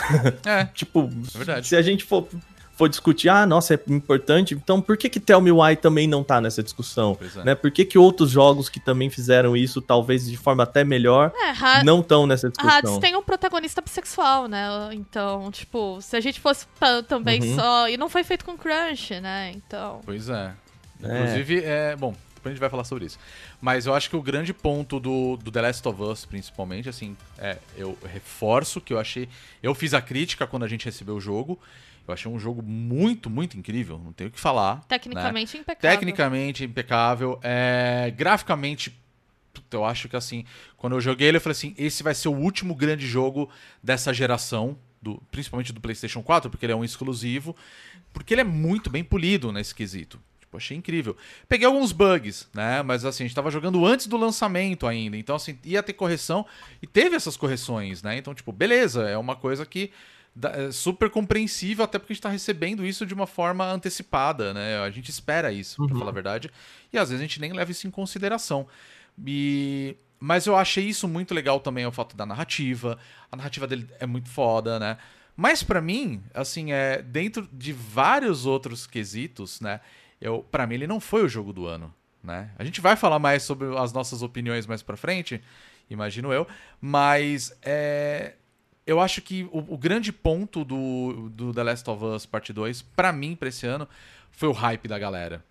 É, 0.46 0.66
Tipo, 0.76 1.10
É 1.34 1.38
verdade. 1.38 1.68
se 1.68 1.76
a 1.76 1.82
gente 1.82 2.04
for, 2.04 2.28
for 2.76 2.90
discutir, 2.90 3.30
ah, 3.30 3.46
nossa, 3.46 3.74
é 3.74 3.80
importante, 3.88 4.54
então 4.54 4.82
por 4.82 4.98
que 4.98 5.08
que 5.10 5.20
Tell 5.20 5.40
Me 5.40 5.52
Why 5.52 5.76
também 5.78 6.08
não 6.08 6.24
tá 6.24 6.42
nessa 6.42 6.62
discussão? 6.62 7.18
É. 7.38 7.44
Né? 7.46 7.56
Por 7.56 7.72
que 7.72 7.86
que 7.86 7.98
outros 7.98 8.30
jogos 8.32 8.68
que 8.68 8.80
também 8.80 9.10
fizeram 9.10 9.56
isso, 9.56 9.82
talvez 9.82 10.26
de 10.30 10.36
forma 10.36 10.64
até 10.64 10.84
melhor, 10.84 11.32
É, 11.36 11.84
não 11.84 12.02
estão 12.02 12.28
nessa 12.28 12.48
a 12.48 12.50
Hades 12.50 12.74
discussão? 12.82 13.00
tem 13.00 13.16
um 13.16 13.24
protagonista 13.24 13.82
bissexual, 13.82 14.48
né? 14.48 14.68
Então, 14.92 15.50
tipo, 15.52 16.00
se 16.02 16.16
a 16.18 16.20
gente 16.20 16.40
fosse 16.40 16.66
também 17.08 17.42
Uhum. 17.42 17.56
só. 17.56 17.90
E 17.90 17.98
não 17.98 18.10
foi 18.10 18.24
feito 18.24 18.44
com 18.44 18.58
crunch, 18.58 19.20
né? 19.22 19.52
Então. 19.56 20.02
Pois 20.06 20.28
é. 20.30 20.54
É. 21.02 21.20
Inclusive, 21.22 21.64
é. 21.64 21.96
Bom, 21.96 22.14
depois 22.36 22.48
a 22.48 22.50
gente 22.50 22.60
vai 22.60 22.70
falar 22.70 22.84
sobre 22.84 23.06
isso. 23.06 23.18
Mas 23.62 23.86
eu 23.86 23.94
acho 23.94 24.10
que 24.10 24.16
o 24.16 24.22
grande 24.22 24.54
ponto 24.54 25.00
do, 25.00 25.38
do 25.38 25.50
The 25.52 25.62
Last 25.62 25.88
of 25.88 26.02
Us, 26.02 26.26
principalmente, 26.26 26.90
assim, 26.90 27.16
é. 27.38 27.58
Eu 27.78 27.98
reforço 28.04 28.82
que 28.82 28.94
eu 28.94 29.00
achei. 29.00 29.30
Eu 29.64 29.74
fiz 29.74 29.94
a 29.94 30.02
crítica 30.02 30.46
quando 30.46 30.64
a 30.64 30.68
gente 30.68 30.84
recebeu 30.86 31.16
o 31.16 31.22
jogo. 31.22 31.58
Eu 32.08 32.14
achei 32.14 32.32
um 32.32 32.38
jogo 32.40 32.62
muito, 32.62 33.30
muito 33.30 33.58
incrível. 33.58 34.00
Não 34.04 34.14
tenho 34.14 34.30
o 34.30 34.34
que 34.34 34.40
falar. 34.40 34.76
né? 34.76 34.82
Tecnicamente 34.88 35.58
impecável. 35.58 35.98
Tecnicamente 35.98 36.64
impecável. 36.64 37.40
É, 37.42 38.14
graficamente, 38.16 38.96
eu 39.72 39.84
acho 39.84 40.08
que 40.08 40.16
assim, 40.16 40.46
quando 40.78 40.94
eu 40.94 41.02
joguei 41.02 41.28
ele, 41.28 41.38
eu 41.38 41.42
falei 41.42 41.54
assim: 41.54 41.74
esse 41.78 42.04
vai 42.04 42.14
ser 42.14 42.28
o 42.28 42.36
último 42.36 42.76
grande 42.76 43.08
jogo 43.08 43.50
dessa 43.82 44.14
geração, 44.14 44.78
do, 45.02 45.22
principalmente 45.32 45.74
do 45.74 45.82
PlayStation 45.82 46.22
4, 46.22 46.50
porque 46.50 46.66
ele 46.66 46.74
é 46.74 46.76
um 46.76 46.84
exclusivo, 46.84 47.56
porque 48.14 48.34
ele 48.34 48.42
é 48.42 48.46
muito 48.46 48.90
bem 48.90 49.04
polido 49.04 49.52
nesse 49.52 49.74
quesito. 49.74 50.20
Tipo, 50.40 50.58
achei 50.58 50.78
incrível. 50.78 51.18
Peguei 51.50 51.66
alguns 51.66 51.92
bugs, 51.92 52.48
né? 52.54 52.84
Mas 52.84 53.04
assim, 53.04 53.24
a 53.24 53.28
gente 53.28 53.36
tava 53.36 53.50
jogando 53.50 53.84
antes 53.86 54.06
do 54.06 54.16
lançamento 54.16 54.86
ainda. 54.86 55.18
Então, 55.18 55.36
assim, 55.36 55.58
ia 55.64 55.82
ter 55.82 55.94
correção. 55.94 56.46
E 56.82 56.88
teve 56.88 57.16
essas 57.16 57.36
correções, 57.36 58.04
né? 58.04 58.18
Então, 58.18 58.34
tipo, 58.34 58.52
beleza, 58.52 59.10
é 59.10 59.18
uma 59.18 59.36
coisa 59.36 59.66
que 59.66 59.92
é 60.44 60.72
super 60.72 61.10
compreensível, 61.10 61.86
até 61.86 61.98
porque 61.98 62.14
a 62.14 62.16
gente 62.16 62.24
tá 62.24 62.30
recebendo 62.30 62.86
isso 62.86 63.06
de 63.06 63.14
uma 63.14 63.26
forma 63.26 63.66
antecipada, 63.66 64.54
né? 64.54 64.80
A 64.80 64.90
gente 64.90 65.10
espera 65.10 65.52
isso, 65.52 65.86
pra 65.88 65.98
falar 65.98 66.12
a 66.12 66.14
verdade. 66.14 66.52
E 66.92 66.98
às 66.98 67.10
vezes 67.10 67.22
a 67.22 67.26
gente 67.26 67.40
nem 67.40 67.54
leva 67.54 67.72
isso 67.72 67.88
em 67.88 67.92
consideração. 67.92 68.68
E... 69.26 69.96
Mas 70.20 70.46
eu 70.48 70.56
achei 70.56 70.86
isso 70.86 71.08
muito 71.08 71.34
legal 71.34 71.60
também, 71.60 71.86
o 71.86 71.92
fato 71.92 72.16
da 72.16 72.26
narrativa. 72.26 72.98
A 73.32 73.36
narrativa 73.36 73.68
dele 73.68 73.88
é 74.00 74.06
muito 74.06 74.30
foda, 74.30 74.80
né? 74.80 74.98
Mas 75.36 75.62
pra 75.62 75.82
mim, 75.82 76.24
assim, 76.34 76.72
é 76.72 77.02
dentro 77.02 77.48
de 77.52 77.74
vários 77.74 78.46
outros 78.46 78.88
quesitos, 78.88 79.60
né? 79.60 79.82
Eu, 80.20 80.40
para 80.50 80.66
mim 80.66 80.76
ele 80.76 80.88
não 80.88 81.00
foi 81.00 81.24
o 81.24 81.30
jogo 81.30 81.52
do 81.52 81.68
ano, 81.68 81.94
né? 82.24 82.52
A 82.58 82.64
gente 82.64 82.80
vai 82.80 82.96
falar 82.96 83.20
mais 83.20 83.44
sobre 83.44 83.78
as 83.78 83.92
nossas 83.92 84.22
opiniões 84.22 84.66
mais 84.66 84.82
pra 84.82 84.96
frente, 84.96 85.42
imagino 85.90 86.32
eu, 86.32 86.48
mas 86.80 87.56
é, 87.62 88.36
eu 88.86 89.00
acho 89.00 89.22
que 89.22 89.44
o, 89.52 89.60
o 89.74 89.78
grande 89.78 90.12
ponto 90.12 90.64
do, 90.64 91.30
do 91.32 91.54
The 91.54 91.64
Last 91.64 91.90
of 91.90 92.04
Us 92.04 92.26
Parte 92.26 92.54
2, 92.54 92.82
pra 92.82 93.12
mim, 93.12 93.36
pra 93.36 93.50
esse 93.50 93.66
ano, 93.66 93.88
foi 94.32 94.50
o 94.50 94.54
hype 94.54 94.88
da 94.88 95.00
galera. 95.00 95.44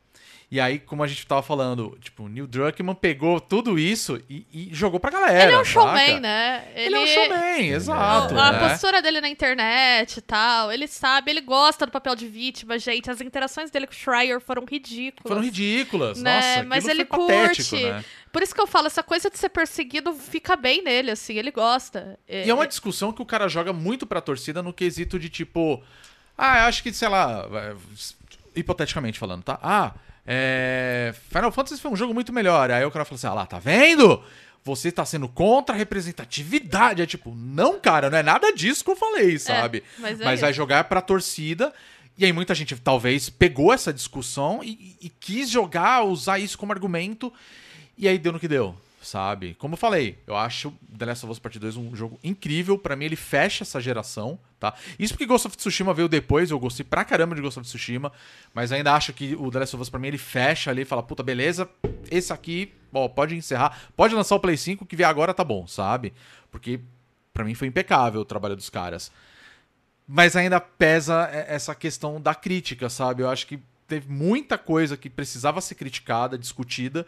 E 0.50 0.60
aí, 0.60 0.78
como 0.78 1.02
a 1.02 1.06
gente 1.08 1.26
tava 1.26 1.42
falando, 1.42 1.98
tipo, 2.00 2.24
o 2.24 2.28
Neil 2.28 2.46
Druckmann 2.46 2.94
pegou 2.94 3.40
tudo 3.40 3.76
isso 3.76 4.22
e, 4.30 4.46
e 4.52 4.68
jogou 4.72 5.00
pra 5.00 5.10
galera. 5.10 5.44
Ele 5.44 5.52
é 5.54 5.58
um 5.58 5.64
showman, 5.64 6.20
né? 6.20 6.68
Ele, 6.76 6.94
é 6.94 7.00
um 7.00 7.06
showman, 7.06 7.68
exato. 7.70 8.38
A 8.38 8.52
né? 8.52 8.68
postura 8.68 9.02
dele 9.02 9.20
na 9.20 9.28
internet 9.28 10.18
e 10.18 10.20
tal, 10.20 10.70
ele 10.70 10.86
sabe, 10.86 11.30
ele 11.32 11.40
gosta 11.40 11.86
do 11.86 11.90
papel 11.90 12.14
de 12.14 12.28
vítima, 12.28 12.78
gente. 12.78 13.10
As 13.10 13.20
interações 13.20 13.68
dele 13.70 13.86
com 13.86 13.94
o 13.94 13.96
Schreier 13.96 14.38
foram 14.40 14.64
ridículas. 14.64 15.28
Foram 15.28 15.42
ridículas, 15.42 16.22
Né? 16.22 16.36
nossa. 16.56 16.68
Mas 16.68 16.86
ele 16.86 17.04
foi 17.04 17.18
patético, 17.18 17.70
curte. 17.70 17.84
né? 17.90 18.04
Por 18.34 18.42
isso 18.42 18.52
que 18.52 18.60
eu 18.60 18.66
falo, 18.66 18.88
essa 18.88 19.00
coisa 19.00 19.30
de 19.30 19.38
ser 19.38 19.48
perseguido 19.48 20.12
fica 20.12 20.56
bem 20.56 20.82
nele, 20.82 21.12
assim, 21.12 21.34
ele 21.38 21.52
gosta. 21.52 22.18
E 22.28 22.50
é 22.50 22.52
uma 22.52 22.66
discussão 22.66 23.12
que 23.12 23.22
o 23.22 23.24
cara 23.24 23.46
joga 23.46 23.72
muito 23.72 24.04
pra 24.08 24.20
torcida 24.20 24.60
no 24.60 24.72
quesito 24.72 25.20
de 25.20 25.28
tipo. 25.28 25.80
Ah, 26.36 26.62
eu 26.62 26.64
acho 26.64 26.82
que, 26.82 26.92
sei 26.92 27.06
lá. 27.08 27.46
vai- 27.46 27.76
Hipoteticamente 28.56 29.20
falando, 29.20 29.44
tá? 29.44 29.56
Ah, 29.62 29.94
é. 30.26 31.14
Final 31.28 31.52
Fantasy 31.52 31.80
foi 31.80 31.92
um 31.92 31.96
jogo 31.96 32.12
muito 32.12 32.32
melhor. 32.32 32.72
Aí 32.72 32.84
o 32.84 32.90
cara 32.90 33.04
fala 33.04 33.14
assim: 33.16 33.26
ah 33.28 33.34
lá, 33.34 33.46
tá 33.46 33.60
vendo? 33.60 34.20
Você 34.64 34.90
tá 34.90 35.04
sendo 35.04 35.28
contra 35.28 35.72
a 35.72 35.78
representatividade. 35.78 37.02
É 37.02 37.06
tipo, 37.06 37.32
não, 37.36 37.78
cara, 37.78 38.10
não 38.10 38.18
é 38.18 38.22
nada 38.24 38.52
disso 38.52 38.84
que 38.84 38.90
eu 38.90 38.96
falei, 38.96 39.38
sabe? 39.38 39.84
mas 39.96 40.20
é 40.20 40.24
mas 40.24 40.40
vai 40.40 40.50
isso. 40.50 40.56
jogar 40.56 40.82
pra 40.84 41.00
torcida. 41.00 41.72
E 42.18 42.24
aí 42.24 42.32
muita 42.32 42.52
gente 42.52 42.74
talvez 42.76 43.30
pegou 43.30 43.72
essa 43.72 43.92
discussão 43.92 44.60
e, 44.62 44.96
e 45.00 45.08
quis 45.08 45.48
jogar, 45.50 46.02
usar 46.02 46.40
isso 46.40 46.58
como 46.58 46.72
argumento. 46.72 47.32
E 47.96 48.08
aí 48.08 48.18
deu 48.18 48.32
no 48.32 48.40
que 48.40 48.48
deu, 48.48 48.74
sabe? 49.00 49.54
Como 49.54 49.74
eu 49.74 49.78
falei, 49.78 50.18
eu 50.26 50.36
acho 50.36 50.72
The 50.96 51.06
Last 51.06 51.24
of 51.24 51.32
Us 51.32 51.38
Part 51.38 51.58
2 51.58 51.76
um 51.76 51.94
jogo 51.94 52.18
incrível. 52.24 52.76
Pra 52.76 52.96
mim, 52.96 53.04
ele 53.04 53.16
fecha 53.16 53.62
essa 53.62 53.80
geração, 53.80 54.38
tá? 54.58 54.74
Isso 54.98 55.14
porque 55.14 55.26
Ghost 55.26 55.46
of 55.46 55.56
Tsushima 55.56 55.94
veio 55.94 56.08
depois, 56.08 56.50
eu 56.50 56.58
gostei 56.58 56.84
pra 56.84 57.04
caramba 57.04 57.34
de 57.34 57.42
Ghost 57.42 57.60
of 57.60 57.68
Tsushima. 57.68 58.12
Mas 58.52 58.72
ainda 58.72 58.92
acho 58.94 59.12
que 59.12 59.34
o 59.36 59.50
The 59.50 59.60
Last 59.60 59.76
of 59.76 59.82
Us, 59.82 59.90
pra 59.90 60.00
mim, 60.00 60.08
ele 60.08 60.18
fecha 60.18 60.70
ali 60.70 60.82
e 60.82 60.84
fala, 60.84 61.02
puta, 61.02 61.22
beleza, 61.22 61.68
esse 62.10 62.32
aqui, 62.32 62.72
ó, 62.92 63.08
pode 63.08 63.36
encerrar. 63.36 63.78
Pode 63.96 64.14
lançar 64.14 64.34
o 64.34 64.40
Play 64.40 64.56
5, 64.56 64.84
que 64.86 64.96
vier 64.96 65.08
agora 65.08 65.32
tá 65.32 65.44
bom, 65.44 65.66
sabe? 65.66 66.12
Porque 66.50 66.80
pra 67.32 67.44
mim 67.44 67.54
foi 67.54 67.68
impecável 67.68 68.20
o 68.20 68.24
trabalho 68.24 68.56
dos 68.56 68.70
caras. 68.70 69.10
Mas 70.06 70.36
ainda 70.36 70.60
pesa 70.60 71.28
essa 71.48 71.74
questão 71.74 72.20
da 72.20 72.34
crítica, 72.34 72.88
sabe? 72.90 73.22
Eu 73.22 73.30
acho 73.30 73.46
que 73.46 73.58
teve 73.88 74.10
muita 74.10 74.58
coisa 74.58 74.96
que 74.96 75.08
precisava 75.10 75.60
ser 75.60 75.74
criticada, 75.74 76.38
discutida, 76.38 77.06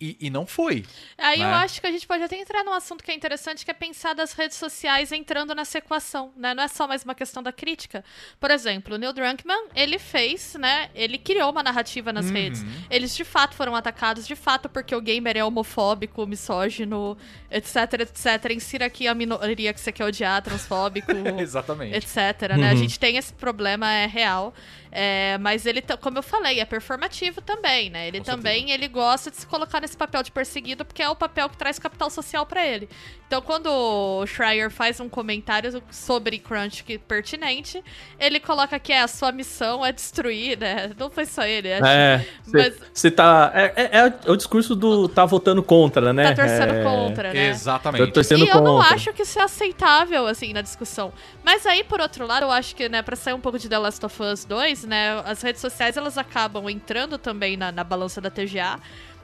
e, 0.00 0.16
e 0.20 0.30
não 0.30 0.46
foi. 0.46 0.84
Aí 1.18 1.40
eu 1.40 1.48
né? 1.48 1.54
acho 1.56 1.80
que 1.80 1.86
a 1.86 1.92
gente 1.92 2.06
pode 2.06 2.22
até 2.22 2.36
entrar 2.36 2.64
num 2.64 2.72
assunto 2.72 3.04
que 3.04 3.10
é 3.10 3.14
interessante, 3.14 3.64
que 3.64 3.70
é 3.70 3.74
pensar 3.74 4.14
das 4.14 4.32
redes 4.32 4.56
sociais 4.56 5.12
entrando 5.12 5.54
nessa 5.54 5.78
equação, 5.78 6.32
né? 6.36 6.54
Não 6.54 6.62
é 6.62 6.68
só 6.68 6.88
mais 6.88 7.04
uma 7.04 7.14
questão 7.14 7.42
da 7.42 7.52
crítica. 7.52 8.04
Por 8.38 8.50
exemplo, 8.50 8.94
o 8.94 8.98
Neil 8.98 9.12
Druckmann, 9.12 9.68
ele 9.74 9.98
fez, 9.98 10.54
né? 10.54 10.88
Ele 10.94 11.18
criou 11.18 11.50
uma 11.50 11.62
narrativa 11.62 12.12
nas 12.12 12.26
Uhum. 12.26 12.32
redes. 12.32 12.64
Eles 12.90 13.14
de 13.14 13.24
fato 13.24 13.54
foram 13.54 13.74
atacados, 13.76 14.26
de 14.26 14.34
fato, 14.36 14.68
porque 14.68 14.94
o 14.94 15.00
gamer 15.00 15.36
é 15.36 15.44
homofóbico, 15.44 16.26
misógino, 16.26 17.16
etc, 17.50 18.00
etc. 18.00 18.50
Insira 18.54 18.86
aqui 18.86 19.06
a 19.06 19.14
minoria 19.14 19.72
que 19.72 19.80
você 19.80 19.92
quer 19.92 20.04
odiar, 20.04 20.40
transfóbico, 20.42 21.10
Exatamente. 21.38 21.96
etc, 21.96 22.56
né? 22.56 22.70
A 22.70 22.74
gente 22.74 22.98
tem 22.98 23.16
esse 23.16 23.32
problema, 23.32 23.92
é 23.92 24.06
real. 24.06 24.54
É, 24.92 25.38
mas 25.38 25.66
ele, 25.66 25.82
como 26.00 26.18
eu 26.18 26.22
falei, 26.22 26.58
é 26.58 26.64
performativo 26.64 27.40
também, 27.40 27.90
né? 27.90 28.08
Ele 28.08 28.18
Com 28.18 28.24
também 28.24 28.70
ele 28.72 28.88
gosta 28.88 29.30
de 29.30 29.36
se 29.36 29.46
colocar 29.46 29.80
nesse 29.80 29.89
papel 29.96 30.22
de 30.22 30.30
perseguido 30.30 30.84
porque 30.84 31.02
é 31.02 31.08
o 31.08 31.14
papel 31.16 31.48
que 31.48 31.56
traz 31.56 31.78
capital 31.78 32.10
social 32.10 32.44
pra 32.46 32.66
ele. 32.66 32.88
Então, 33.26 33.40
quando 33.40 33.68
o 33.68 34.26
Schreier 34.26 34.70
faz 34.70 34.98
um 34.98 35.08
comentário 35.08 35.80
sobre 35.90 36.38
Crunch 36.38 36.82
que 36.82 36.98
pertinente, 36.98 37.82
ele 38.18 38.40
coloca 38.40 38.78
que 38.80 38.92
é 38.92 39.02
a 39.02 39.06
sua 39.08 39.30
missão 39.30 39.86
é 39.86 39.92
destruir, 39.92 40.58
né? 40.58 40.90
Não 40.98 41.08
foi 41.10 41.24
só 41.26 41.44
ele, 41.44 41.72
acho. 41.72 41.84
É, 41.86 42.26
Mas- 42.52 42.74
você 42.92 43.10
tá. 43.10 43.52
É, 43.54 43.72
é- 43.76 43.98
é 44.26 44.30
o 44.30 44.36
discurso 44.36 44.74
do 44.74 45.08
tá 45.08 45.24
votando 45.24 45.62
contra, 45.62 46.12
né? 46.12 46.30
Tá 46.34 46.42
torcendo 46.42 46.74
É, 46.74 46.82
contra, 46.82 47.32
né? 47.32 47.48
Exatamente. 47.50 48.06
Tô 48.06 48.12
torcendo 48.12 48.44
E 48.44 48.48
eu 48.48 48.60
não 48.60 48.78
contra. 48.78 48.94
acho 48.96 49.12
que 49.12 49.22
isso 49.22 49.38
é 49.38 49.42
aceitável, 49.42 50.26
assim, 50.26 50.52
na 50.52 50.60
discussão. 50.62 51.12
Mas 51.44 51.64
aí, 51.66 51.84
por 51.84 52.00
outro 52.00 52.26
lado, 52.26 52.42
eu 52.46 52.50
acho 52.50 52.74
que, 52.74 52.88
né, 52.88 53.00
pra 53.00 53.14
sair 53.14 53.34
um 53.34 53.40
pouco 53.40 53.58
de 53.60 53.68
The 53.68 53.78
Last 53.78 54.04
of 54.04 54.22
Us 54.22 54.44
2, 54.44 54.84
né, 54.84 55.22
as 55.24 55.40
redes 55.42 55.60
sociais, 55.60 55.96
elas 55.96 56.18
acabam 56.18 56.68
entrando 56.68 57.16
também 57.16 57.56
na, 57.56 57.70
na 57.70 57.84
balança 57.84 58.20
da 58.20 58.28
TGA. 58.30 58.80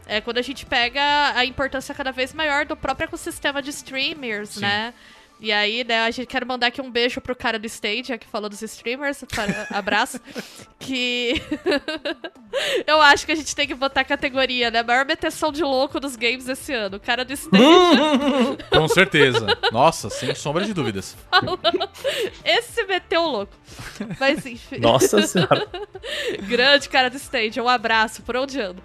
É 0.07 0.21
quando 0.21 0.39
a 0.39 0.43
gente 0.43 0.65
pega 0.65 1.33
a 1.35 1.45
importância 1.45 1.95
cada 1.95 2.13
vez 2.13 2.33
maior 2.33 2.65
do 2.65 2.77
próprio 2.77 3.05
ecossistema 3.07 3.61
de 3.61 3.71
streamers, 3.71 4.51
Sim. 4.51 4.61
né? 4.61 4.95
E 5.39 5.53
aí, 5.53 5.85
né, 5.85 6.01
a 6.01 6.11
gente 6.11 6.27
quer 6.29 6.43
mandar 6.47 6.69
aqui 6.69 6.81
um 6.81 6.91
beijo 6.91 7.21
pro 7.21 7.37
cara 7.37 7.59
do 7.59 7.67
Stage, 7.67 8.17
que 8.17 8.27
falou 8.27 8.49
dos 8.49 8.63
streamers, 8.63 9.23
para- 9.25 9.67
abraço, 9.77 10.19
que 10.79 11.35
eu 12.87 13.03
acho 13.03 13.27
que 13.27 13.33
a 13.33 13.35
gente 13.35 13.55
tem 13.55 13.67
que 13.67 13.75
botar 13.75 14.01
a 14.01 14.05
categoria, 14.05 14.71
né, 14.71 14.83
maior 14.83 15.05
meteção 15.05 15.53
de 15.53 15.63
louco 15.63 16.01
dos 16.01 16.17
games 16.17 16.49
esse 16.49 16.73
ano, 16.73 16.97
o 16.97 17.01
cara 17.01 17.23
do 17.23 17.35
Stage 17.35 17.63
Com 18.73 18.89
certeza. 18.89 19.47
Nossa, 19.71 20.09
sem 20.09 20.35
sombra 20.35 20.65
de 20.65 20.73
dúvidas. 20.73 21.15
Esse 22.43 22.85
meteu 22.85 23.21
o 23.21 23.29
louco. 23.31 23.53
Mas 24.19 24.47
enfim. 24.47 24.79
Nossa 24.79 25.21
senhora. 25.27 25.69
Grande 26.49 26.89
cara 26.89 27.11
do 27.11 27.17
stage. 27.19 27.61
Um 27.61 27.69
abraço, 27.69 28.23
por 28.23 28.37
onde 28.37 28.59
ando. 28.59 28.83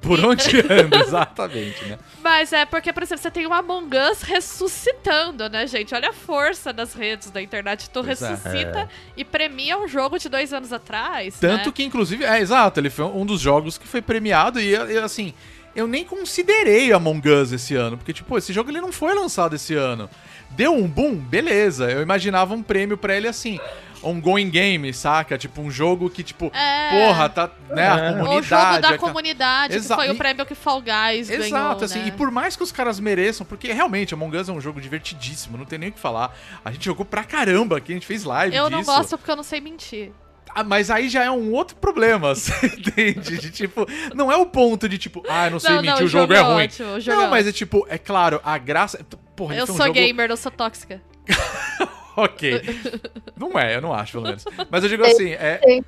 Por 0.00 0.24
onde 0.24 0.60
anda, 0.70 0.98
exatamente, 0.98 1.84
né? 1.84 1.98
Mas 2.22 2.52
é 2.52 2.64
porque, 2.64 2.92
por 2.92 3.02
exemplo, 3.02 3.22
você 3.22 3.30
tem 3.30 3.46
o 3.46 3.52
Among 3.52 3.96
Us 3.96 4.22
ressuscitando, 4.22 5.48
né, 5.48 5.66
gente? 5.66 5.94
Olha 5.94 6.10
a 6.10 6.12
força 6.12 6.72
das 6.72 6.94
redes 6.94 7.30
da 7.30 7.42
internet. 7.42 7.90
Tu 7.90 8.02
Pois 8.02 8.22
é. 8.22 8.28
ressuscita 8.28 8.88
e 9.16 9.24
premia 9.24 9.78
um 9.78 9.86
jogo 9.86 10.18
de 10.18 10.28
dois 10.28 10.52
anos 10.52 10.72
atrás. 10.72 11.36
Tanto 11.38 11.66
né? 11.66 11.72
que, 11.74 11.82
inclusive, 11.82 12.24
é 12.24 12.40
exato, 12.40 12.80
ele 12.80 12.90
foi 12.90 13.04
um 13.04 13.26
dos 13.26 13.40
jogos 13.40 13.76
que 13.76 13.86
foi 13.86 14.00
premiado 14.00 14.60
e, 14.60 14.70
e, 14.70 14.98
assim, 14.98 15.34
eu 15.74 15.86
nem 15.86 16.04
considerei 16.04 16.92
Among 16.92 17.28
Us 17.28 17.52
esse 17.52 17.74
ano, 17.74 17.96
porque, 17.96 18.12
tipo, 18.12 18.36
esse 18.36 18.52
jogo 18.52 18.70
ele 18.70 18.80
não 18.80 18.92
foi 18.92 19.14
lançado 19.14 19.54
esse 19.54 19.74
ano. 19.74 20.08
Deu 20.50 20.74
um 20.74 20.88
boom, 20.88 21.14
beleza. 21.16 21.90
Eu 21.90 22.02
imaginava 22.02 22.54
um 22.54 22.62
prêmio 22.62 22.96
pra 22.96 23.16
ele 23.16 23.28
assim. 23.28 23.60
Um 24.02 24.20
going 24.20 24.48
game, 24.48 24.92
saca? 24.94 25.36
Tipo, 25.36 25.60
um 25.60 25.70
jogo 25.70 26.08
que, 26.08 26.22
tipo, 26.22 26.50
É. 26.54 26.90
porra, 26.90 27.28
tá, 27.28 27.50
né, 27.68 27.86
a 27.88 27.96
É. 27.96 28.12
comunidade. 28.12 28.38
O 28.38 28.42
jogo 28.42 28.62
da 28.62 28.76
aquela- 28.78 28.98
comunidade, 28.98 29.76
Exa- 29.76 29.94
que 29.94 30.00
foi 30.02 30.08
e- 30.08 30.12
o 30.12 30.16
prêmio 30.16 30.46
que 30.46 30.54
Fall 30.54 30.80
Guys 30.80 31.28
ganhou, 31.28 31.44
Exato, 31.46 31.84
assim, 31.84 31.98
né? 32.00 32.08
e 32.08 32.10
por 32.12 32.30
mais 32.30 32.56
que 32.56 32.62
os 32.62 32.72
caras 32.72 32.98
mereçam, 32.98 33.44
porque 33.46 33.72
realmente 33.72 34.14
Among 34.14 34.36
Us 34.36 34.48
é 34.48 34.52
um 34.52 34.60
jogo 34.60 34.80
divertidíssimo, 34.80 35.58
não 35.58 35.64
tem 35.66 35.78
nem 35.78 35.88
o 35.90 35.92
que 35.92 36.00
falar. 36.00 36.34
A 36.64 36.70
gente 36.72 36.84
jogou 36.86 37.04
pra 37.04 37.24
caramba 37.24 37.76
aqui, 37.76 37.92
a 37.92 37.94
gente 37.94 38.06
fez 38.06 38.24
live 38.24 38.56
Eu 38.56 38.64
disso. 38.70 38.76
não 38.78 38.84
gosto 38.84 39.18
porque 39.18 39.30
eu 39.30 39.36
não 39.36 39.42
sei 39.42 39.60
mentir. 39.60 40.12
Ah, 40.52 40.64
mas 40.64 40.90
aí 40.90 41.08
já 41.08 41.22
é 41.22 41.30
um 41.30 41.52
outro 41.52 41.76
problema, 41.76 42.34
você 42.34 42.52
entende? 42.66 43.38
De, 43.38 43.50
tipo, 43.50 43.86
não 44.14 44.32
é 44.32 44.36
o 44.36 44.46
ponto 44.46 44.88
de 44.88 44.98
tipo, 44.98 45.22
ah, 45.28 45.46
eu 45.46 45.50
não 45.52 45.60
sei 45.60 45.74
Não, 45.76 45.82
mentir, 45.82 45.98
não, 46.00 46.04
o 46.04 46.08
jogo, 46.08 46.32
é 46.32 46.40
ruim. 46.40 46.64
ótimo, 46.64 46.94
o 46.94 47.00
jogo 47.00 47.16
não, 47.18 47.26
é 47.26 47.30
mas 47.30 47.46
é 47.46 47.52
tipo, 47.52 47.86
é 47.88 47.98
claro, 47.98 48.40
a 48.42 48.58
graça. 48.58 48.98
Porra, 49.36 49.54
Eu 49.54 49.64
um 49.64 49.66
sou 49.68 49.76
jogo... 49.76 49.92
gamer, 49.92 50.28
eu 50.30 50.36
sou 50.36 50.50
tóxica. 50.50 51.00
Ok. 52.16 52.60
não 53.36 53.58
é, 53.58 53.76
eu 53.76 53.80
não 53.80 53.94
acho, 53.94 54.12
pelo 54.12 54.24
menos. 54.24 54.44
Mas 54.70 54.82
eu 54.82 54.88
digo 54.88 55.04
assim, 55.04 55.30
é. 55.32 55.60
Sim. 55.64 55.84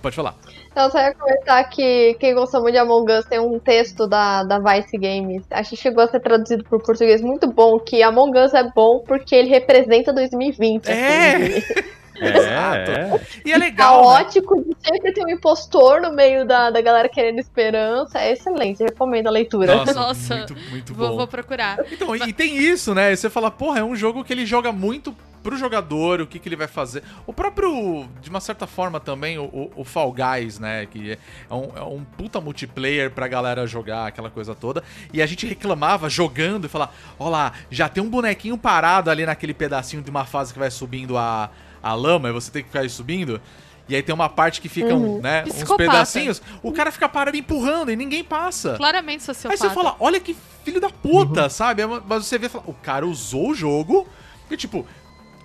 Pode 0.00 0.14
falar. 0.14 0.36
Então, 0.70 0.88
só 0.90 0.98
ia 1.00 1.12
comentar 1.12 1.68
que 1.70 2.14
quem 2.20 2.34
gosta 2.34 2.60
muito 2.60 2.74
de 2.74 2.78
Among 2.78 3.12
Us 3.12 3.24
tem 3.24 3.40
um 3.40 3.58
texto 3.58 4.06
da, 4.06 4.44
da 4.44 4.58
Vice 4.60 4.96
Games. 4.96 5.42
Acho 5.50 5.70
que 5.70 5.76
chegou 5.76 6.04
a 6.04 6.06
ser 6.06 6.20
traduzido 6.20 6.62
para 6.62 6.76
o 6.76 6.80
português 6.80 7.20
muito 7.20 7.48
bom, 7.48 7.80
que 7.80 8.00
Among 8.02 8.38
Us 8.38 8.54
é 8.54 8.62
bom 8.62 9.00
porque 9.00 9.34
ele 9.34 9.48
representa 9.48 10.12
2020. 10.12 10.86
É! 10.86 11.34
assim. 11.34 11.62
É, 12.20 12.30
é. 12.30 13.20
E 13.44 13.52
é 13.52 13.56
legal. 13.56 14.00
né? 14.00 14.18
Caótico 14.18 14.62
de 14.62 14.76
sempre 14.84 15.12
ter 15.12 15.24
um 15.24 15.28
impostor 15.28 16.00
no 16.00 16.12
meio 16.12 16.44
da, 16.44 16.70
da 16.70 16.80
galera 16.80 17.08
querendo 17.08 17.38
esperança. 17.38 18.18
É 18.18 18.32
excelente, 18.32 18.82
recomendo 18.82 19.28
a 19.28 19.30
leitura. 19.30 19.76
Nossa, 19.76 19.94
Nossa, 19.94 20.36
muito, 20.36 20.56
muito 20.70 20.94
Vou, 20.94 21.10
bom. 21.10 21.16
vou 21.18 21.26
procurar. 21.28 21.78
Então, 21.92 22.14
e 22.16 22.32
tem 22.32 22.56
isso, 22.56 22.94
né? 22.94 23.12
E 23.12 23.16
você 23.16 23.30
fala, 23.30 23.50
porra, 23.50 23.80
é 23.80 23.84
um 23.84 23.94
jogo 23.94 24.24
que 24.24 24.32
ele 24.32 24.44
joga 24.44 24.72
muito 24.72 25.14
pro 25.42 25.56
jogador, 25.56 26.20
o 26.20 26.26
que, 26.26 26.38
que 26.38 26.48
ele 26.48 26.56
vai 26.56 26.66
fazer. 26.68 27.02
O 27.26 27.32
próprio, 27.32 28.06
de 28.20 28.28
uma 28.30 28.40
certa 28.40 28.66
forma 28.66 28.98
também, 29.00 29.38
o, 29.38 29.44
o- 29.44 29.72
o 29.76 29.84
Fall 29.84 30.12
Guys, 30.12 30.58
né? 30.58 30.86
Que 30.86 31.18
é 31.50 31.54
um, 31.54 31.70
é 31.76 31.82
um 31.82 32.04
puta 32.04 32.40
multiplayer 32.40 33.10
pra 33.10 33.26
galera 33.28 33.66
jogar, 33.66 34.06
aquela 34.06 34.30
coisa 34.30 34.54
toda. 34.54 34.82
E 35.12 35.22
a 35.22 35.26
gente 35.26 35.46
reclamava 35.46 36.08
jogando 36.08 36.66
e 36.66 36.68
falar, 36.68 36.94
ó 37.18 37.28
lá, 37.28 37.52
já 37.70 37.88
tem 37.88 38.02
um 38.02 38.10
bonequinho 38.10 38.58
parado 38.58 39.10
ali 39.10 39.24
naquele 39.24 39.54
pedacinho 39.54 40.02
de 40.02 40.10
uma 40.10 40.24
fase 40.24 40.52
que 40.52 40.58
vai 40.58 40.70
subindo 40.70 41.16
a, 41.16 41.50
a 41.82 41.94
lama 41.94 42.28
e 42.28 42.32
você 42.32 42.50
tem 42.50 42.62
que 42.62 42.68
ficar 42.68 42.80
aí 42.80 42.90
subindo. 42.90 43.40
E 43.88 43.96
aí 43.96 44.02
tem 44.02 44.14
uma 44.14 44.28
parte 44.28 44.60
que 44.60 44.68
ficam, 44.68 45.18
né, 45.18 45.44
uns 45.46 45.54
Psicopata. 45.54 45.90
pedacinhos. 45.90 46.42
O 46.62 46.72
cara 46.72 46.92
fica 46.92 47.08
parado 47.08 47.36
empurrando 47.38 47.90
e 47.90 47.96
ninguém 47.96 48.22
passa. 48.22 48.74
Claramente 48.76 49.20
Aí 49.20 49.34
sociopata. 49.34 49.56
você 49.68 49.70
fala, 49.74 49.96
olha 49.98 50.20
que 50.20 50.36
filho 50.62 50.78
da 50.78 50.90
puta, 50.90 51.48
sabe? 51.48 51.82
Mas 51.86 52.26
você 52.26 52.36
vê 52.36 52.46
e 52.46 52.48
fala, 52.50 52.64
o 52.66 52.74
cara 52.74 53.06
usou 53.06 53.48
o 53.50 53.54
jogo 53.54 54.06
e, 54.50 54.56
tipo, 54.58 54.84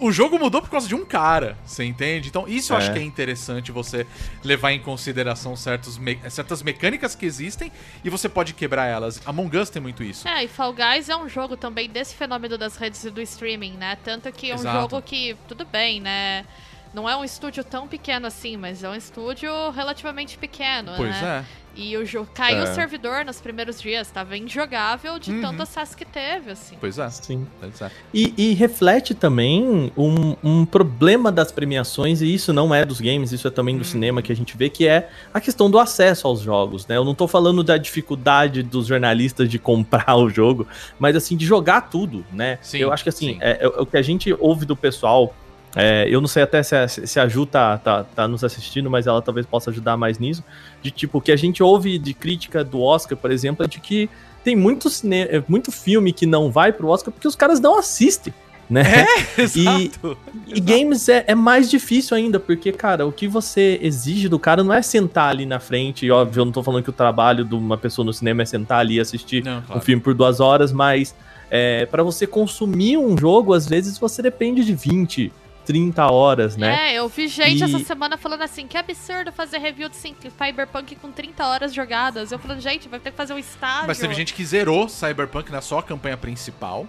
o 0.05 0.11
jogo 0.11 0.37
mudou 0.37 0.61
por 0.61 0.69
causa 0.69 0.87
de 0.87 0.95
um 0.95 1.05
cara, 1.05 1.57
você 1.65 1.83
entende? 1.83 2.27
Então, 2.29 2.47
isso 2.47 2.73
eu 2.73 2.77
É. 2.77 2.79
acho 2.79 2.91
que 2.93 2.99
é 2.99 3.01
interessante 3.03 3.71
você 3.71 4.05
levar 4.43 4.71
em 4.71 4.79
consideração 4.79 5.55
certos 5.55 5.97
me- 5.97 6.19
certas 6.29 6.61
mecânicas 6.61 7.15
que 7.15 7.25
existem 7.25 7.71
e 8.03 8.09
você 8.09 8.27
pode 8.27 8.53
quebrar 8.53 8.85
elas. 8.85 9.21
Among 9.25 9.57
Us 9.57 9.69
tem 9.69 9.81
muito 9.81 10.03
isso. 10.03 10.27
É, 10.27 10.43
e 10.43 10.47
Fall 10.47 10.73
Guys 10.73 11.09
é 11.09 11.15
um 11.15 11.29
jogo 11.29 11.55
também 11.55 11.89
desse 11.89 12.15
fenômeno 12.15 12.57
das 12.57 12.75
redes 12.75 13.03
e 13.03 13.09
do 13.09 13.21
streaming, 13.21 13.73
né? 13.73 13.97
Tanto 14.03 14.31
que 14.31 14.51
é 14.51 14.55
um 14.55 14.59
Exato. 14.59 14.81
jogo 14.81 15.01
que, 15.01 15.35
tudo 15.47 15.65
bem, 15.65 16.01
né? 16.01 16.45
Não 16.93 17.09
é 17.09 17.15
um 17.17 17.23
estúdio 17.23 17.63
tão 17.63 17.87
pequeno 17.87 18.27
assim, 18.27 18.55
mas 18.55 18.83
é 18.83 18.89
um 18.89 18.95
estúdio 18.95 19.49
relativamente 19.71 20.37
pequeno, 20.37 20.91
Pois 20.95 21.09
né? 21.21 21.43
é. 21.59 21.63
E 21.75 21.97
o 21.97 22.05
jogo 22.05 22.29
caiu 22.35 22.59
É. 22.59 22.63
o 22.65 22.75
servidor 22.75 23.25
nos 23.25 23.41
primeiros 23.41 23.81
dias, 23.81 24.07
tava 24.11 24.37
injogável 24.37 25.17
de 25.17 25.31
Uhum. 25.31 25.41
tanto 25.41 25.63
acesso 25.63 25.97
que 25.97 26.05
teve, 26.05 26.51
assim. 26.51 26.75
Pois 26.79 26.99
é. 26.99 27.09
Sim. 27.09 27.47
Pois 27.59 27.81
é. 27.81 27.89
E, 28.13 28.31
e 28.37 28.53
reflete 28.53 29.15
também 29.15 29.91
um, 29.97 30.35
um 30.43 30.65
problema 30.67 31.31
das 31.31 31.51
premiações, 31.51 32.21
e 32.21 32.31
isso 32.31 32.53
não 32.53 32.75
é 32.75 32.85
dos 32.85 33.01
games, 33.01 33.31
isso 33.31 33.47
é 33.47 33.49
também 33.49 33.73
Hum. 33.73 33.79
do 33.79 33.85
cinema 33.85 34.21
que 34.21 34.31
a 34.31 34.35
gente 34.35 34.55
vê, 34.55 34.69
que 34.69 34.87
é 34.87 35.09
a 35.33 35.41
questão 35.41 35.67
do 35.71 35.79
acesso 35.79 36.27
aos 36.27 36.41
jogos, 36.41 36.85
né? 36.85 36.95
Eu 36.95 37.03
não 37.03 37.15
tô 37.15 37.27
falando 37.27 37.63
da 37.63 37.75
dificuldade 37.75 38.61
dos 38.61 38.85
jornalistas 38.85 39.49
de 39.49 39.57
comprar 39.57 40.05
o 40.15 40.29
jogo, 40.29 40.67
mas 40.99 41.15
assim, 41.15 41.35
de 41.35 41.43
jogar 41.47 41.89
tudo, 41.89 42.23
né? 42.31 42.59
Sim, 42.61 42.77
eu 42.77 42.93
acho 42.93 43.01
que 43.01 43.09
assim, 43.09 43.33
sim. 43.33 43.37
é, 43.41 43.63
é 43.63 43.67
o 43.67 43.85
que 43.87 43.97
a 43.97 44.01
gente 44.03 44.31
ouve 44.39 44.63
do 44.63 44.75
pessoal. 44.75 45.33
É, 45.75 46.07
eu 46.07 46.21
não 46.21 46.27
sei 46.27 46.43
até 46.43 46.61
se 46.61 46.75
a, 46.75 46.87
se 46.87 47.19
a 47.19 47.27
Ju 47.27 47.45
tá, 47.45 47.77
tá, 47.77 48.03
tá 48.03 48.27
nos 48.27 48.43
assistindo, 48.43 48.89
mas 48.89 49.07
ela 49.07 49.21
talvez 49.21 49.45
possa 49.45 49.71
ajudar 49.71 49.97
mais 49.97 50.19
nisso. 50.19 50.43
De 50.81 50.91
tipo, 50.91 51.17
o 51.17 51.21
que 51.21 51.31
a 51.31 51.35
gente 51.35 51.63
ouve 51.63 51.97
de 51.97 52.13
crítica 52.13 52.63
do 52.63 52.81
Oscar, 52.81 53.17
por 53.17 53.31
exemplo, 53.31 53.65
é 53.65 53.67
de 53.67 53.79
que 53.79 54.09
tem 54.43 54.55
muito, 54.55 54.89
cine, 54.89 55.25
muito 55.47 55.71
filme 55.71 56.13
que 56.13 56.25
não 56.25 56.51
vai 56.51 56.71
pro 56.71 56.89
Oscar 56.89 57.11
porque 57.11 57.27
os 57.27 57.35
caras 57.35 57.59
não 57.59 57.79
assistem, 57.79 58.33
né? 58.69 58.83
Exato. 59.37 60.17
E 60.47 60.59
games 60.59 61.09
é, 61.09 61.23
é 61.27 61.33
mais 61.33 61.71
difícil 61.71 62.15
ainda, 62.15 62.39
porque, 62.39 62.71
cara, 62.71 63.07
o 63.07 63.11
que 63.11 63.27
você 63.27 63.79
exige 63.81 64.29
do 64.29 64.37
cara 64.37 64.63
não 64.63 64.73
é 64.73 64.81
sentar 64.83 65.29
ali 65.29 65.45
na 65.45 65.59
frente. 65.59 66.05
E, 66.05 66.11
óbvio, 66.11 66.41
eu 66.41 66.45
não 66.45 66.51
tô 66.51 66.61
falando 66.61 66.83
que 66.83 66.89
o 66.89 66.93
trabalho 66.93 67.43
de 67.43 67.55
uma 67.55 67.77
pessoa 67.77 68.05
no 68.05 68.13
cinema 68.13 68.43
é 68.43 68.45
sentar 68.45 68.79
ali 68.79 68.95
e 68.95 68.99
assistir 68.99 69.43
Não, 69.43 69.57
um 69.57 69.61
claro. 69.61 69.81
filme 69.81 70.01
por 70.03 70.13
duas 70.13 70.39
horas, 70.39 70.71
mas 70.71 71.15
é, 71.49 71.85
para 71.87 72.03
você 72.03 72.27
consumir 72.27 72.97
um 72.97 73.17
jogo, 73.17 73.53
às 73.53 73.67
vezes 73.67 73.97
você 73.97 74.21
depende 74.21 74.63
de 74.63 74.75
20, 74.75 75.31
30 75.65 76.11
horas, 76.11 76.57
né? 76.57 76.91
É, 76.91 76.95
eu 76.95 77.07
vi 77.07 77.27
gente 77.27 77.61
E- 77.61 77.63
essa 77.63 77.79
semana 77.79 78.17
falando 78.17 78.41
assim, 78.41 78.67
que 78.67 78.77
absurdo 78.77 79.31
fazer 79.31 79.57
review 79.59 79.89
de 79.89 79.95
Cy- 79.95 80.15
Cyberpunk 80.37 80.95
com 80.95 81.11
30 81.11 81.45
horas 81.47 81.73
jogadas. 81.73 82.31
Eu 82.31 82.39
falando, 82.39 82.59
gente, 82.59 82.87
vai 82.89 82.99
ter 82.99 83.11
que 83.11 83.17
fazer 83.17 83.33
um 83.33 83.37
estágio. 83.39 83.87
Mas 83.87 83.97
teve 83.99 84.13
gente 84.13 84.33
que 84.33 84.43
zerou 84.45 84.87
Cyberpunk 84.89 85.51
na 85.51 85.61
sua 85.61 85.81
campanha 85.81 86.17
principal 86.17 86.85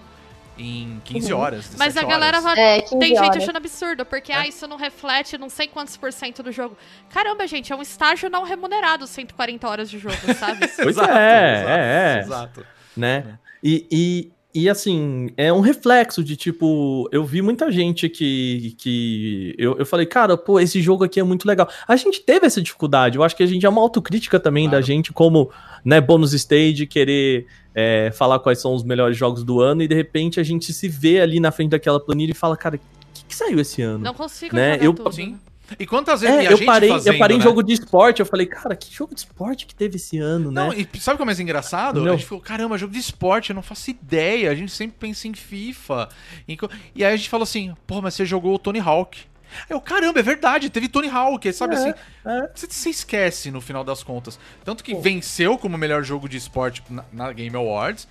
em 0.57 1.01
15 1.05 1.33
horas. 1.33 1.71
Mas 1.77 1.97
a 1.97 2.01
17 2.03 2.07
galera 2.07 2.41
vai 2.41 2.59
É, 2.59 2.81
15 2.83 2.99
Tem 2.99 3.09
gente 3.09 3.19
horas. 3.21 3.43
achando 3.43 3.57
absurdo, 3.57 4.05
porque 4.07 4.31
É. 4.33 4.37
ah, 4.37 4.47
isso 4.47 4.69
não 4.69 4.77
reflete 4.77 5.37
não 5.37 5.49
sei 5.49 5.67
quantos 5.67 5.97
por 5.97 6.13
cento 6.13 6.43
do 6.43 6.53
jogo. 6.53 6.77
Caramba, 7.11 7.45
gente, 7.47 7.73
é 7.73 7.77
um 7.77 7.83
estágio 7.83 8.31
não 8.31 8.45
remunerado 8.45 9.05
140 9.07 9.69
horas 9.69 9.91
de 9.91 9.99
jogo, 9.99 10.17
sabe? 10.39 10.69
Pois 10.77 10.97
Exato, 10.97 11.11
é, 11.11 11.55
exato, 11.55 11.71
é, 11.71 12.17
é. 12.17 12.21
Exato. 12.21 12.67
né? 12.97 13.39
E, 13.63 13.87
e, 13.91 14.33
e 14.55 14.69
assim, 14.71 15.31
é 15.37 15.53
um 15.53 15.61
reflexo 15.61 16.23
de 16.23 16.37
tipo, 16.37 17.09
eu 17.11 17.25
vi 17.25 17.43
muita 17.43 17.71
gente 17.73 18.09
que. 18.09 18.75
que 18.79 19.55
eu, 19.59 19.77
eu 19.79 19.85
falei, 19.85 20.07
cara, 20.07 20.37
pô, 20.37 20.61
esse 20.61 20.81
jogo 20.81 21.03
aqui 21.05 21.19
é 21.19 21.23
muito 21.25 21.45
legal. 21.47 21.69
A 21.89 21.97
gente 21.97 22.21
teve 22.21 22.47
essa 22.47 22.63
dificuldade, 22.63 23.17
eu 23.19 23.25
acho 23.25 23.35
que 23.37 23.43
a 23.43 23.47
gente 23.47 23.67
é 23.67 23.69
uma 23.69 23.81
autocrítica 23.81 24.39
também 24.39 24.65
Claro. 24.69 24.79
da 24.81 24.87
gente, 24.87 25.13
como, 25.13 25.51
né, 25.85 26.01
bônus 26.01 26.33
stage, 26.33 26.87
querer 26.87 27.47
é, 27.75 28.11
falar 28.13 28.39
quais 28.39 28.61
são 28.61 28.73
os 28.75 28.85
melhores 28.85 29.17
jogos 29.17 29.43
do 29.43 29.61
ano, 29.61 29.83
e 29.83 29.89
de 29.89 29.95
repente 29.95 30.39
a 30.39 30.43
gente 30.45 30.73
se 30.73 30.89
vê 30.89 31.21
ali 31.21 31.41
na 31.41 31.51
frente 31.51 31.71
daquela 31.71 31.99
planilha 31.99 32.31
e 32.31 32.35
fala, 32.35 32.57
cara, 32.57 32.77
o 32.77 32.79
que, 33.13 33.25
que 33.27 33.35
saiu 33.35 33.59
esse 33.59 33.83
ano? 33.83 33.99
Não 34.05 34.15
consigo 34.15 34.55
Né, 34.55 34.79
eu- 34.81 34.93
tudo. 34.95 35.11
Sim. 35.13 35.37
E 35.79 35.87
quantas 35.87 36.21
vezes 36.21 36.37
É, 36.37 36.41
a 36.41 36.51
eu 36.51 36.57
gente 36.57 36.67
parei, 36.67 36.89
fazendo, 36.91 37.15
eu 37.15 37.19
parei 37.19 37.37
em 37.37 37.39
né? 37.39 37.45
jogo 37.45 37.63
de 37.63 37.73
esporte, 37.73 38.21
eu 38.21 38.27
falei, 38.27 38.47
cara, 38.47 38.77
que 38.77 38.95
jogo 38.95 39.15
de 39.15 39.21
esporte 39.21 39.67
que 39.67 39.75
teve 39.75 39.97
esse 39.97 40.19
ano, 40.19 40.51
né? 40.51 40.63
Não, 40.63 40.73
e 40.73 40.87
sabe 41.01 41.15
o 41.15 41.17
que 41.17 41.23
é 41.23 41.27
mais 41.27 41.41
engraçado? 41.41 42.03
Meu. 42.03 42.13
A 42.13 42.17
gente 42.17 42.27
falou, 42.27 42.43
caramba, 42.43 42.77
jogo 42.77 42.93
de 42.93 42.99
esporte, 42.99 43.51
eu 43.51 43.55
não 43.57 43.63
faço 43.63 43.91
ideia. 43.91 44.51
A 44.51 44.55
gente 44.55 44.73
sempre 44.73 44.97
pensa 44.99 45.27
em 45.27 45.35
FIFA. 45.35 46.09
Em 46.47 46.57
E 46.95 47.05
aí 47.05 47.15
a 47.15 47.17
gente 47.17 47.29
falou 47.31 47.45
assim, 47.45 47.75
pô, 47.87 48.03
mas 48.03 48.15
você 48.15 48.25
jogou 48.27 48.55
o 48.55 48.59
Tony 48.59 48.79
Hawk. 48.81 49.23
Eu, 49.71 49.81
caramba, 49.81 50.19
é 50.19 50.23
verdade, 50.23 50.69
teve 50.69 50.89
Tony 50.89 51.09
Hawk, 51.09 51.53
sabe 51.53 51.77
É, 51.77 51.79
assim? 51.79 51.95
é. 52.27 52.51
Você, 52.55 52.67
você 52.69 52.91
esquece 52.91 53.51
no 53.51 53.61
final 53.61 53.85
das 53.85 54.03
contas. 54.03 54.39
Tanto 54.65 54.83
que 54.83 54.95
venceu 54.95 55.57
como 55.57 55.79
melhor 55.79 56.03
jogo 56.03 56.29
de 56.29 56.37
esporte 56.37 56.83
na, 56.91 57.05
na 57.13 57.33
Game 57.33 57.55
Awards. 57.57 58.09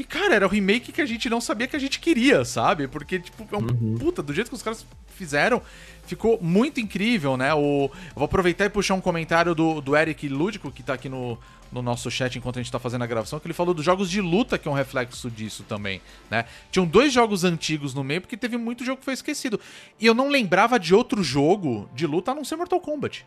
E, 0.00 0.04
cara, 0.04 0.34
era 0.34 0.46
o 0.46 0.48
remake 0.48 0.92
que 0.92 1.02
a 1.02 1.06
gente 1.06 1.28
não 1.28 1.42
sabia 1.42 1.66
que 1.66 1.76
a 1.76 1.78
gente 1.78 2.00
queria, 2.00 2.42
sabe? 2.42 2.88
Porque, 2.88 3.18
tipo, 3.18 3.46
é 3.52 3.56
um 3.58 3.60
Uhum. 3.60 3.98
puta, 3.98 4.22
do 4.22 4.32
jeito 4.32 4.48
que 4.48 4.54
os 4.54 4.62
caras 4.62 4.86
fizeram, 5.14 5.60
ficou 6.06 6.38
muito 6.40 6.80
incrível, 6.80 7.36
né? 7.36 7.52
O, 7.52 7.84
eu 7.84 7.90
vou 8.14 8.24
aproveitar 8.24 8.64
e 8.64 8.70
puxar 8.70 8.94
um 8.94 9.00
comentário 9.00 9.54
do, 9.54 9.82
do 9.82 9.94
Eric 9.94 10.26
Lúdico, 10.26 10.72
que 10.72 10.82
tá 10.82 10.94
aqui 10.94 11.06
no, 11.10 11.38
no 11.70 11.82
nosso 11.82 12.10
chat 12.10 12.34
enquanto 12.38 12.58
a 12.58 12.62
gente 12.62 12.72
tá 12.72 12.78
fazendo 12.78 13.02
a 13.04 13.06
gravação, 13.06 13.38
que 13.38 13.46
ele 13.46 13.52
falou 13.52 13.74
dos 13.74 13.84
jogos 13.84 14.10
de 14.10 14.22
luta, 14.22 14.56
que 14.56 14.66
é 14.66 14.70
um 14.70 14.74
reflexo 14.74 15.30
disso 15.30 15.64
também, 15.68 16.00
né? 16.30 16.46
Tinham 16.72 16.86
dois 16.86 17.12
jogos 17.12 17.44
antigos 17.44 17.92
no 17.92 18.02
meio, 18.02 18.22
porque 18.22 18.38
teve 18.38 18.56
muito 18.56 18.82
jogo 18.82 19.00
que 19.00 19.04
foi 19.04 19.12
esquecido. 19.12 19.60
E 19.98 20.06
eu 20.06 20.14
não 20.14 20.30
lembrava 20.30 20.80
de 20.80 20.94
outro 20.94 21.22
jogo 21.22 21.90
de 21.94 22.06
luta 22.06 22.30
a 22.30 22.34
não 22.34 22.42
ser 22.42 22.56
Mortal 22.56 22.80
Kombat. 22.80 23.26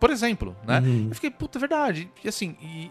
Por 0.00 0.10
exemplo, 0.10 0.56
né? 0.66 0.80
Uhum. 0.80 1.06
Eu 1.10 1.14
fiquei, 1.14 1.30
puta, 1.30 1.58
é 1.58 1.60
verdade. 1.60 2.10
E 2.24 2.28
assim, 2.28 2.56
e 2.60 2.90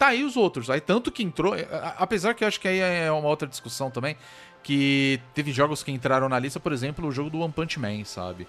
tá 0.00 0.08
aí 0.08 0.24
os 0.24 0.34
outros. 0.36 0.70
Aí 0.70 0.80
tanto 0.80 1.12
que 1.12 1.22
entrou, 1.22 1.52
a- 1.54 1.94
apesar 1.98 2.32
que 2.34 2.42
eu 2.42 2.48
acho 2.48 2.58
que 2.58 2.66
aí 2.66 2.78
é 2.80 3.12
uma 3.12 3.28
outra 3.28 3.46
discussão 3.46 3.90
também, 3.90 4.16
que 4.62 5.20
teve 5.34 5.52
jogos 5.52 5.82
que 5.82 5.92
entraram 5.92 6.26
na 6.28 6.38
lista, 6.38 6.58
por 6.58 6.72
exemplo, 6.72 7.06
o 7.06 7.12
jogo 7.12 7.28
do 7.30 7.38
One 7.40 7.52
Punch 7.52 7.78
Man, 7.78 8.04
sabe? 8.06 8.48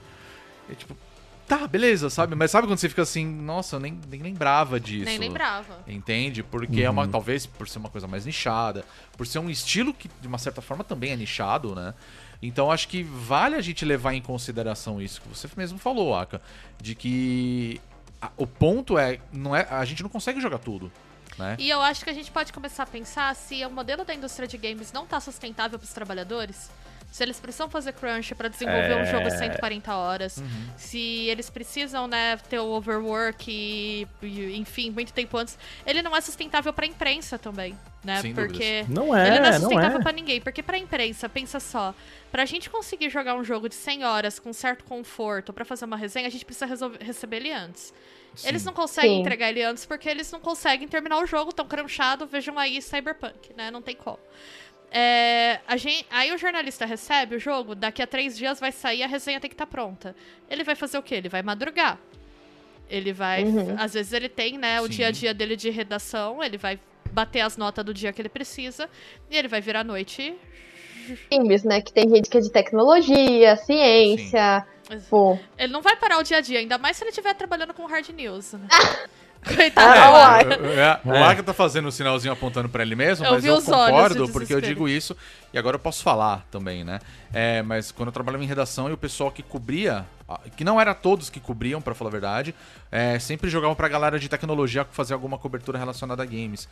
É 0.69 0.73
tipo, 0.75 0.95
tá, 1.47 1.67
beleza, 1.67 2.09
sabe? 2.09 2.35
Mas 2.35 2.51
sabe 2.51 2.67
quando 2.67 2.79
você 2.79 2.87
fica 2.87 3.01
assim, 3.01 3.25
nossa, 3.25 3.75
eu 3.75 3.79
nem, 3.81 3.99
nem 4.09 4.21
lembrava 4.21 4.79
disso. 4.79 5.05
Nem 5.05 5.17
lembrava. 5.17 5.79
Entende? 5.87 6.41
Porque 6.41 6.81
é 6.83 6.89
uma. 6.89 7.05
Talvez 7.07 7.45
por 7.45 7.67
ser 7.67 7.79
uma 7.79 7.89
coisa 7.89 8.07
mais 8.07 8.25
nichada, 8.25 8.85
por 9.17 9.27
ser 9.27 9.39
um 9.39 9.49
estilo 9.49 9.93
que, 9.93 10.09
de 10.21 10.27
uma 10.27 10.37
certa 10.37 10.61
forma, 10.61 10.83
também 10.83 11.11
é 11.11 11.15
nichado, 11.17 11.75
né? 11.75 11.93
Então 12.41 12.71
acho 12.71 12.87
que 12.87 13.03
vale 13.03 13.55
a 13.55 13.61
gente 13.61 13.83
levar 13.85 14.13
em 14.13 14.21
consideração 14.21 15.01
isso 15.01 15.21
que 15.21 15.27
você 15.29 15.47
mesmo 15.57 15.77
falou, 15.77 16.15
Aka. 16.15 16.41
De 16.81 16.95
que 16.95 17.79
a- 18.21 18.31
o 18.37 18.47
ponto 18.47 18.97
é, 18.97 19.19
não 19.31 19.55
é. 19.55 19.67
A 19.69 19.83
gente 19.85 20.01
não 20.01 20.09
consegue 20.09 20.39
jogar 20.41 20.57
tudo. 20.59 20.91
Né? 21.38 21.55
E 21.59 21.69
eu 21.69 21.82
acho 21.82 22.03
que 22.03 22.09
a 22.09 22.13
gente 22.13 22.29
pode 22.32 22.51
começar 22.53 22.84
a 22.84 22.88
pensar 22.88 23.34
se 23.36 23.65
o 23.65 23.69
modelo 23.69 24.03
da 24.03 24.13
indústria 24.13 24.47
de 24.47 24.57
games 24.57 24.91
não 24.91 25.05
tá 25.05 25.19
sustentável 25.19 25.77
para 25.79 25.86
os 25.86 25.93
trabalhadores. 25.93 26.69
Se 27.11 27.23
eles 27.23 27.41
precisam 27.41 27.69
fazer 27.69 27.91
crunch 27.91 28.34
para 28.36 28.47
desenvolver 28.47 28.95
um 28.95 29.05
jogo 29.05 29.29
140 29.29 29.93
horas, 29.93 30.38
Uhum. 30.38 30.69
se 30.77 30.97
eles 31.27 31.49
precisam, 31.49 32.07
né, 32.07 32.38
ter 32.38 32.57
o 32.59 32.67
overwork 32.67 33.51
e, 33.51 34.07
e, 34.21 34.55
enfim, 34.57 34.89
muito 34.91 35.11
tempo 35.11 35.38
antes, 35.38 35.57
ele 35.86 36.01
não 36.01 36.15
é 36.15 36.21
sustentável 36.21 36.71
para 36.71 36.86
imprensa 36.86 37.38
também, 37.38 37.77
né? 38.01 38.21
Sem 38.21 38.34
porque 38.34 38.86
Não 38.88 39.13
é, 39.13 39.27
ele 39.27 39.39
não 39.39 39.45
é 39.47 39.51
não 39.51 39.59
sustentável 39.59 39.99
é. 39.99 40.01
pra 40.03 40.11
ninguém, 40.13 40.39
porque 40.39 40.63
pra 40.63 40.77
imprensa, 40.77 41.27
pensa 41.27 41.59
só, 41.59 41.93
pra 42.32 42.45
gente 42.45 42.69
conseguir 42.69 43.09
jogar 43.09 43.36
um 43.36 43.43
jogo 43.43 43.67
de 43.67 43.75
100 43.75 44.05
horas 44.05 44.39
com 44.39 44.53
certo 44.53 44.86
conforto 44.86 45.51
pra 45.51 45.65
fazer 45.65 45.84
uma 45.84 45.97
resenha, 45.97 46.27
a 46.27 46.32
gente 46.32 46.45
precisa 46.45 46.65
resolver- 46.65 47.03
receber 47.03 47.38
ele 47.38 47.51
antes. 47.51 47.93
Eles 48.43 48.61
Sim. 48.61 48.67
não 48.67 48.73
conseguem 48.73 49.15
Sim. 49.15 49.21
entregar 49.21 49.49
ele 49.49 49.61
antes 49.61 49.86
porque 49.86 50.09
eles 50.09 50.32
não 50.32 50.39
conseguem 50.39 50.88
terminar 50.88 51.19
o 51.21 51.25
jogo, 51.25 51.51
tão 51.51 51.67
crunchado, 51.67 52.25
vejam 52.25 52.57
aí 52.57 52.82
Cyberpunk, 52.82 53.53
né? 53.55 53.69
Não 53.69 53.82
tem 53.82 53.95
como. 53.95 54.19
É, 54.89 55.59
a 55.67 55.77
gente, 55.77 56.05
aí 56.09 56.34
o 56.34 56.38
jornalista 56.38 56.86
recebe 56.86 57.36
o 57.36 57.39
jogo, 57.39 57.75
daqui 57.75 58.01
a 58.01 58.07
três 58.07 58.38
dias 58.38 58.59
vai 58.59 58.71
sair, 58.71 59.03
a 59.03 59.07
resenha 59.07 59.39
tem 59.39 59.49
que 59.49 59.53
estar 59.53 59.65
pronta. 59.65 60.15
Ele 60.49 60.63
vai 60.63 60.75
fazer 60.75 60.97
o 60.97 61.03
quê? 61.03 61.15
Ele 61.15 61.29
vai 61.29 61.41
madrugar. 61.41 61.97
Ele 62.89 63.13
vai. 63.13 63.43
Uhum. 63.43 63.75
Às 63.77 63.93
vezes 63.93 64.11
ele 64.11 64.27
tem, 64.27 64.57
né, 64.57 64.82
o 64.82 64.86
Sim. 64.86 64.89
dia 64.89 65.07
a 65.07 65.11
dia 65.11 65.34
dele 65.34 65.55
de 65.55 65.69
redação, 65.69 66.43
ele 66.43 66.57
vai 66.57 66.79
bater 67.11 67.41
as 67.41 67.57
notas 67.57 67.84
do 67.86 67.93
dia 67.93 68.11
que 68.11 68.21
ele 68.21 68.29
precisa, 68.29 68.89
e 69.29 69.38
ele 69.38 69.47
vai 69.47 69.61
virar 69.61 69.82
à 69.82 69.84
noite. 69.84 70.36
Games, 71.32 71.63
né? 71.63 71.82
Que 71.82 71.91
tem 71.91 72.09
gente 72.09 72.29
que 72.29 72.38
é 72.38 72.41
de 72.41 72.51
tecnologia, 72.51 73.55
ciência. 73.55 74.65
Pô. 75.09 75.37
Ele 75.57 75.71
não 75.71 75.81
vai 75.81 75.95
parar 75.95 76.17
o 76.17 76.23
dia 76.23 76.37
a 76.37 76.41
dia, 76.41 76.59
ainda 76.59 76.77
mais 76.77 76.97
se 76.97 77.03
ele 77.03 77.09
estiver 77.09 77.33
trabalhando 77.33 77.73
com 77.73 77.85
hard 77.85 78.09
news. 78.09 78.53
Né? 78.53 78.67
Ah, 78.71 79.07
Coitado. 79.55 80.15
Aka. 80.15 80.53
É, 80.53 80.99
o 81.03 81.13
É. 81.13 81.23
Aka 81.23 81.41
tá 81.43 81.53
fazendo 81.53 81.87
o 81.87 81.91
sinalzinho 81.91 82.31
apontando 82.31 82.69
pra 82.69 82.83
ele 82.83 82.95
mesmo, 82.95 83.25
Eu 83.25 83.31
mas 83.33 83.43
vi 83.43 83.49
eu 83.49 83.55
os 83.55 83.67
olhos 83.67 83.85
de 83.85 83.91
concordo 83.91 84.31
porque 84.31 84.53
eu 84.53 84.61
digo 84.61 84.87
isso 84.87 85.17
e 85.51 85.57
agora 85.57 85.75
eu 85.75 85.79
posso 85.79 86.03
falar 86.03 86.45
também, 86.51 86.83
né? 86.83 86.99
É, 87.33 87.61
mas 87.63 87.91
quando 87.91 88.07
eu 88.09 88.13
trabalhava 88.13 88.43
em 88.43 88.47
redação 88.47 88.87
e 88.89 88.93
o 88.93 88.97
pessoal 88.97 89.31
que 89.31 89.41
cobria, 89.41 90.05
ah, 90.29 90.39
que 90.55 90.63
não 90.63 90.79
era 90.79 90.93
todos 90.93 91.29
que 91.29 91.39
cobriam, 91.39 91.81
pra 91.81 91.95
falar 91.95 92.09
a 92.09 92.11
verdade, 92.11 92.53
é, 92.91 93.17
sempre 93.17 93.49
jogavam 93.49 93.75
pra 93.75 93.87
galera 93.87 94.19
de 94.19 94.29
tecnologia 94.29 94.85
fazer 94.91 95.13
alguma 95.13 95.37
cobertura 95.37 95.79
relacionada 95.79 96.21
a 96.21 96.25
games. 96.25 96.69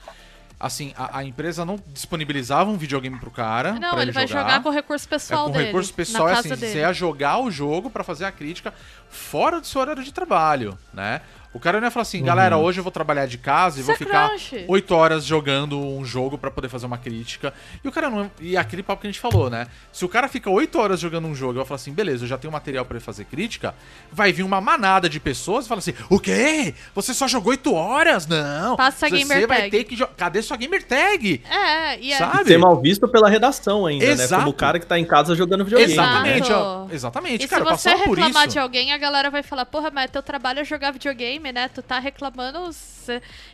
Assim, 0.60 0.93
a, 0.97 1.20
a 1.20 1.24
empresa 1.24 1.64
não 1.64 1.80
disponibilizava 1.88 2.70
um 2.70 2.78
videogame 2.78 3.18
pro 3.18 3.32
cara. 3.32 3.74
Não, 3.74 3.91
pra 3.91 4.01
ele 4.01 4.12
vai 4.12 4.28
jogar 4.28 4.62
com 4.62 4.70
recurso 4.70 5.05
é, 5.05 5.10
pessoal 5.10 5.45
com 5.45 5.51
dele. 5.53 5.66
recurso 5.68 5.93
pessoal, 5.93 6.26
na 6.26 6.32
é 6.32 6.34
assim, 6.39 6.49
dele. 6.49 6.68
você 6.68 6.80
ia 6.80 6.91
jogar 6.91 7.39
o 7.39 7.49
jogo 7.49 7.89
pra 7.89 8.03
fazer 8.03 8.26
a 8.26 8.32
crítica 8.32 8.74
fora 9.10 9.62
do 9.62 9.68
seu 9.68 9.80
horário 9.80 10.03
de 10.03 10.12
trabalho, 10.12 10.78
né? 10.93 11.22
O 11.52 11.60
cara 11.60 11.80
não 11.80 11.88
ia 11.88 11.91
falar 11.91 12.04
assim, 12.04 12.24
galera, 12.24 12.58
Uhum. 12.58 12.64
hoje 12.64 12.80
eu 12.80 12.84
vou 12.84 12.91
trabalhar 12.91 13.26
de 13.26 13.38
casa 13.39 13.78
e 13.78 13.80
Isso 13.80 13.88
vou 13.88 13.95
é 13.95 13.97
ficar 13.97 14.28
crunch. 14.30 14.66
8 14.68 14.95
horas 14.95 15.26
jogando 15.26 15.80
um 15.80 16.06
jogo 16.06 16.38
pra 16.38 16.52
poder 16.52 16.70
fazer 16.70 16.86
uma 16.86 16.97
crítica. 17.00 17.52
E 17.84 17.88
o 17.88 17.91
cara 17.91 18.08
não. 18.08 18.30
E 18.39 18.56
aquele 18.56 18.84
papo 18.84 19.02
que 19.02 19.08
a 19.08 19.10
gente 19.10 19.20
falou, 19.20 19.50
né? 19.50 19.66
Se 19.91 20.06
o 20.06 20.10
cara 20.10 20.28
fica 20.28 20.47
8 20.47 20.78
horas 20.80 21.00
jogando 21.00 21.28
um 21.28 21.34
jogo 21.34 21.54
e 21.54 21.58
vai 21.58 21.66
falar 21.66 21.78
assim, 21.78 21.91
beleza, 21.91 22.24
eu 22.24 22.28
já 22.28 22.38
tenho 22.38 22.54
material 22.54 22.86
pra 22.86 22.97
ele 22.97 23.04
fazer 23.04 23.26
crítica, 23.26 23.74
vai 24.12 24.32
vir 24.32 24.43
uma 24.43 24.62
manada 24.62 25.10
de 25.10 25.20
pessoas 25.20 25.66
e 25.66 25.68
fala 25.68 25.80
assim: 25.80 25.93
o 26.08 26.20
quê? 26.20 26.76
Você 26.93 27.16
só 27.16 27.28
jogou 27.28 27.50
8 27.52 27.74
horas? 27.74 28.28
Não. 28.28 28.76
Passa 28.76 29.08
a 29.08 29.10
Você 29.10 29.18
gamer 29.18 29.47
vai 29.47 29.58
tag." 29.62 29.72
ter 29.72 29.84
que 29.86 29.95
jogar. 29.95 30.14
Cadê 30.16 30.41
sua 30.43 30.56
gamer 30.56 30.84
tag? 30.84 31.41
É, 31.50 32.00
e 32.00 32.14
é. 32.14 32.18
Sabe? 32.20 32.45
Ser 32.45 32.58
mal 32.60 32.80
visto 32.80 33.08
pela 33.08 33.28
redação 33.28 33.88
ainda, 33.88 34.06
Exato. 34.06 34.32
né? 34.34 34.38
Como 34.39 34.52
o 34.52 34.54
cara 34.54 34.78
que 34.80 34.86
tá 34.86 35.00
em 35.00 35.06
casa 35.06 35.34
jogando 35.36 35.64
videogame. 35.66 35.93
Exatamente, 35.93 36.45
Exato. 36.52 36.64
ó. 36.64 36.88
Exatamente, 36.93 37.43
E 37.43 37.47
cara. 37.47 37.66
se 37.66 37.72
você 37.72 37.89
reclamar 37.95 38.43
isso. 38.43 38.54
de 38.54 38.60
alguém, 38.60 38.91
a 38.93 38.97
galera 39.00 39.32
vai 39.32 39.41
falar, 39.41 39.66
porra, 39.66 39.89
mas 39.89 40.12
teu 40.12 40.22
trabalho 40.22 40.60
é 40.60 40.64
jogar 40.64 40.91
videogame, 40.91 41.39
né? 41.40 41.68
Tu 41.70 41.82
tá 41.82 42.00
reclamando. 42.00 42.70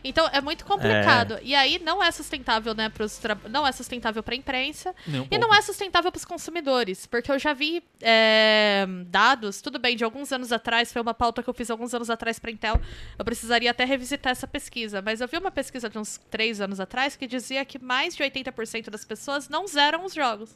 Então 0.04 0.28
é 0.32 0.40
muito 0.40 0.64
complicado. 0.64 1.38
E 1.42 1.54
aí 1.54 1.78
não 1.78 2.02
é 2.02 2.10
sustentável, 2.10 2.74
né? 2.74 2.88
Pros 2.88 3.18
tra... 3.18 3.36
Não 3.48 3.66
é 3.66 3.72
sustentável 3.72 4.22
pra 4.22 4.34
imprensa. 4.34 4.94
Nem 5.06 5.22
um 5.22 5.28
E 5.30 5.38
não 5.38 5.54
é 5.54 5.62
sustentável 5.62 6.10
pros 6.10 6.24
consumidores. 6.24 7.06
Porque 7.06 7.30
eu 7.30 7.38
já 7.38 7.52
vi 7.52 7.82
é, 8.02 8.86
dados, 9.06 9.60
tudo 9.60 9.78
bem, 9.78 9.96
de 9.96 10.04
alguns 10.04 10.32
anos 10.32 10.52
atrás, 10.52 10.92
foi 10.92 11.00
uma 11.00 11.14
pauta 11.14 11.42
que 11.42 11.48
eu 11.48 11.54
fiz 11.54 11.70
alguns 11.70 11.94
anos 11.94 12.10
atrás 12.10 12.38
pra 12.38 12.50
Intel. 12.50 12.80
Eu 13.18 13.24
precisaria 13.24 13.70
até 13.70 13.84
revisitar 13.84 14.32
essa 14.32 14.46
pesquisa. 14.46 15.00
Mas 15.00 15.20
eu 15.20 15.28
vi 15.28 15.38
uma 15.38 15.50
pesquisa 15.50 15.88
de 15.88 15.98
uns 15.98 16.18
três 16.30 16.60
anos 16.60 16.80
atrás 16.80 17.16
que 17.16 17.26
dizia 17.26 17.64
que 17.64 17.78
mais 17.78 18.14
de 18.14 18.22
80% 18.22 18.90
das 18.90 19.04
pessoas 19.04 19.48
não 19.48 19.66
zeram 19.66 20.04
os 20.04 20.12
jogos. 20.12 20.54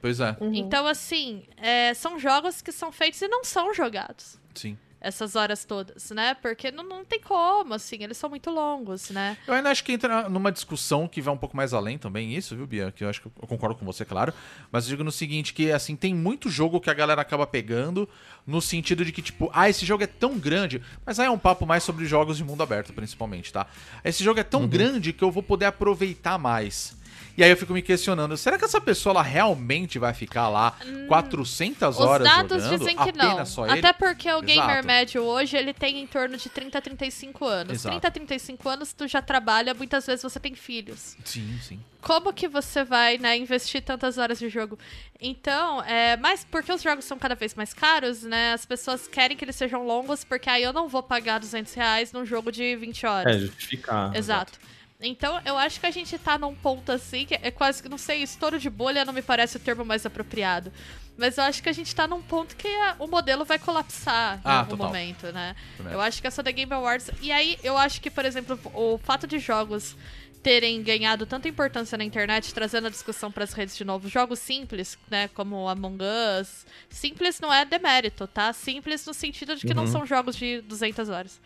Pois 0.00 0.20
é, 0.20 0.36
Então, 0.40 0.86
assim, 0.86 1.42
é, 1.56 1.92
são 1.92 2.18
jogos 2.18 2.62
que 2.62 2.70
são 2.70 2.92
feitos 2.92 3.20
e 3.20 3.28
não 3.28 3.42
são 3.44 3.74
jogados. 3.74 4.38
sim. 4.54 4.78
Essas 5.00 5.36
horas 5.36 5.64
todas, 5.64 6.10
né? 6.10 6.34
Porque 6.34 6.72
não, 6.72 6.82
não 6.82 7.04
tem 7.04 7.20
como, 7.20 7.74
assim, 7.74 8.02
eles 8.02 8.16
são 8.16 8.28
muito 8.28 8.50
longos, 8.50 9.10
né? 9.10 9.36
Eu 9.46 9.54
ainda 9.54 9.70
acho 9.70 9.84
que 9.84 9.92
entra 9.92 10.28
numa 10.28 10.50
discussão 10.50 11.06
que 11.06 11.20
vai 11.20 11.32
um 11.32 11.36
pouco 11.38 11.56
mais 11.56 11.72
além 11.72 11.96
também, 11.96 12.34
isso, 12.34 12.56
viu, 12.56 12.66
Bia? 12.66 12.90
Que 12.90 13.04
eu 13.04 13.08
acho 13.08 13.20
que 13.20 13.26
eu 13.26 13.46
concordo 13.46 13.76
com 13.76 13.86
você, 13.86 14.04
claro. 14.04 14.34
Mas 14.72 14.84
eu 14.84 14.90
digo 14.90 15.04
no 15.04 15.12
seguinte, 15.12 15.54
que 15.54 15.70
assim, 15.70 15.94
tem 15.94 16.12
muito 16.12 16.50
jogo 16.50 16.80
que 16.80 16.90
a 16.90 16.94
galera 16.94 17.22
acaba 17.22 17.46
pegando 17.46 18.08
no 18.44 18.60
sentido 18.60 19.04
de 19.04 19.12
que, 19.12 19.22
tipo, 19.22 19.50
ah, 19.54 19.68
esse 19.68 19.86
jogo 19.86 20.02
é 20.02 20.06
tão 20.06 20.36
grande. 20.36 20.82
Mas 21.06 21.20
aí 21.20 21.26
é 21.26 21.30
um 21.30 21.38
papo 21.38 21.64
mais 21.64 21.84
sobre 21.84 22.04
jogos 22.04 22.38
de 22.38 22.44
mundo 22.44 22.62
aberto, 22.62 22.92
principalmente, 22.92 23.52
tá? 23.52 23.66
Esse 24.04 24.24
jogo 24.24 24.40
é 24.40 24.44
tão 24.44 24.66
grande 24.66 25.12
que 25.12 25.22
eu 25.22 25.30
vou 25.30 25.42
poder 25.42 25.66
aproveitar 25.66 26.38
mais. 26.38 26.97
E 27.38 27.44
aí 27.44 27.50
eu 27.50 27.56
fico 27.56 27.72
me 27.72 27.80
questionando, 27.80 28.36
será 28.36 28.58
que 28.58 28.64
essa 28.64 28.80
pessoa 28.80 29.12
ela 29.12 29.22
realmente 29.22 29.96
vai 29.96 30.12
ficar 30.12 30.48
lá 30.48 30.76
400 31.06 31.94
Os 31.96 32.00
horas 32.04 32.26
dados 32.26 32.64
jogando? 32.64 32.78
dizem 32.80 32.96
que 32.96 33.12
não. 33.12 33.46
só 33.46 33.64
ele? 33.64 33.78
Até 33.78 33.92
porque 33.92 34.28
o 34.32 34.42
gamer 34.42 34.70
Exato. 34.70 34.86
médio 34.88 35.22
hoje, 35.22 35.56
ele 35.56 35.72
tem 35.72 36.00
em 36.00 36.06
torno 36.08 36.36
de 36.36 36.48
30 36.48 36.76
a 36.76 36.80
35 36.80 37.46
anos. 37.46 37.72
Exato. 37.74 37.92
30 37.92 38.08
a 38.08 38.10
35 38.10 38.68
anos, 38.68 38.92
tu 38.92 39.06
já 39.06 39.22
trabalha, 39.22 39.72
muitas 39.72 40.04
vezes 40.04 40.24
você 40.24 40.40
tem 40.40 40.56
filhos. 40.56 41.16
Sim, 41.24 41.56
sim. 41.62 41.80
como 42.00 42.32
que 42.32 42.48
você 42.48 42.82
vai 42.82 43.18
né, 43.18 43.36
investir 43.36 43.82
tantas 43.82 44.18
horas 44.18 44.40
de 44.40 44.48
jogo? 44.48 44.76
Então, 45.20 45.80
é, 45.84 46.16
mas 46.16 46.44
porque 46.44 46.72
os 46.72 46.82
jogos 46.82 47.04
são 47.04 47.20
cada 47.20 47.36
vez 47.36 47.54
mais 47.54 47.72
caros, 47.72 48.24
né? 48.24 48.52
As 48.52 48.66
pessoas 48.66 49.06
querem 49.06 49.36
que 49.36 49.44
eles 49.44 49.54
sejam 49.54 49.86
longos, 49.86 50.24
porque 50.24 50.50
aí 50.50 50.64
eu 50.64 50.72
não 50.72 50.88
vou 50.88 51.04
pagar 51.04 51.38
200 51.38 51.72
reais 51.74 52.12
num 52.12 52.26
jogo 52.26 52.50
de 52.50 52.74
20 52.74 53.06
horas. 53.06 53.36
É, 53.36 53.38
justificar. 53.38 54.16
Exato. 54.16 54.58
Então, 55.00 55.40
eu 55.44 55.56
acho 55.56 55.78
que 55.78 55.86
a 55.86 55.90
gente 55.92 56.18
tá 56.18 56.36
num 56.36 56.54
ponto 56.56 56.90
assim, 56.90 57.24
que 57.24 57.34
é 57.34 57.50
quase 57.52 57.80
que, 57.80 57.88
não 57.88 57.98
sei, 57.98 58.20
estouro 58.22 58.58
de 58.58 58.68
bolha 58.68 59.04
não 59.04 59.12
me 59.12 59.22
parece 59.22 59.56
o 59.56 59.60
termo 59.60 59.84
mais 59.84 60.04
apropriado. 60.04 60.72
Mas 61.16 61.38
eu 61.38 61.44
acho 61.44 61.62
que 61.62 61.68
a 61.68 61.72
gente 61.72 61.94
tá 61.94 62.06
num 62.08 62.20
ponto 62.20 62.56
que 62.56 62.66
a- 62.66 62.96
o 62.98 63.06
modelo 63.06 63.44
vai 63.44 63.58
colapsar 63.60 64.38
em 64.38 64.40
Ah, 64.44 64.58
algum 64.60 64.70
total. 64.70 64.86
momento, 64.88 65.32
né? 65.32 65.54
Também 65.76 65.92
Eu 65.92 66.00
acho. 66.00 66.20
que 66.20 66.26
essa 66.26 66.42
da 66.42 66.50
Game 66.50 66.72
Awards. 66.72 67.10
E 67.22 67.30
aí, 67.30 67.56
eu 67.62 67.78
acho 67.78 68.00
que, 68.00 68.10
por 68.10 68.24
exemplo, 68.24 68.58
o 68.74 68.98
fato 68.98 69.26
de 69.26 69.38
jogos 69.38 69.96
terem 70.42 70.82
ganhado 70.82 71.26
tanta 71.26 71.48
importância 71.48 71.98
na 71.98 72.04
internet, 72.04 72.52
trazendo 72.54 72.86
a 72.86 72.90
discussão 72.90 73.30
para 73.30 73.42
as 73.44 73.52
redes 73.52 73.76
de 73.76 73.84
novo. 73.84 74.08
Jogos 74.08 74.38
simples, 74.38 74.96
né, 75.10 75.28
como 75.28 75.68
Among 75.68 75.98
Us. 76.40 76.64
Simples 76.88 77.40
não 77.40 77.52
é 77.52 77.64
demérito, 77.64 78.26
tá? 78.26 78.52
Simples 78.52 79.04
no 79.06 79.12
sentido 79.14 79.54
de 79.56 79.66
que 79.66 79.74
não 79.74 79.86
são 79.86 80.06
jogos 80.06 80.34
de 80.36 80.60
200 80.62 81.08
horas. 81.08 81.40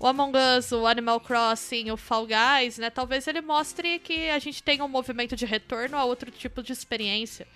O 0.00 0.06
Among 0.06 0.32
Us, 0.38 0.70
o 0.70 0.86
Animal 0.86 1.18
Crossing, 1.18 1.90
o 1.90 1.96
Fall 1.96 2.26
Guys, 2.26 2.78
né, 2.78 2.88
talvez 2.88 3.26
ele 3.26 3.40
mostre 3.40 3.98
que 3.98 4.30
a 4.30 4.38
gente 4.38 4.62
tem 4.62 4.80
um 4.80 4.86
movimento 4.86 5.34
de 5.34 5.44
retorno 5.44 5.96
a 5.96 6.04
outro 6.04 6.30
tipo 6.30 6.62
de 6.62 6.72
experiência. 6.72 7.46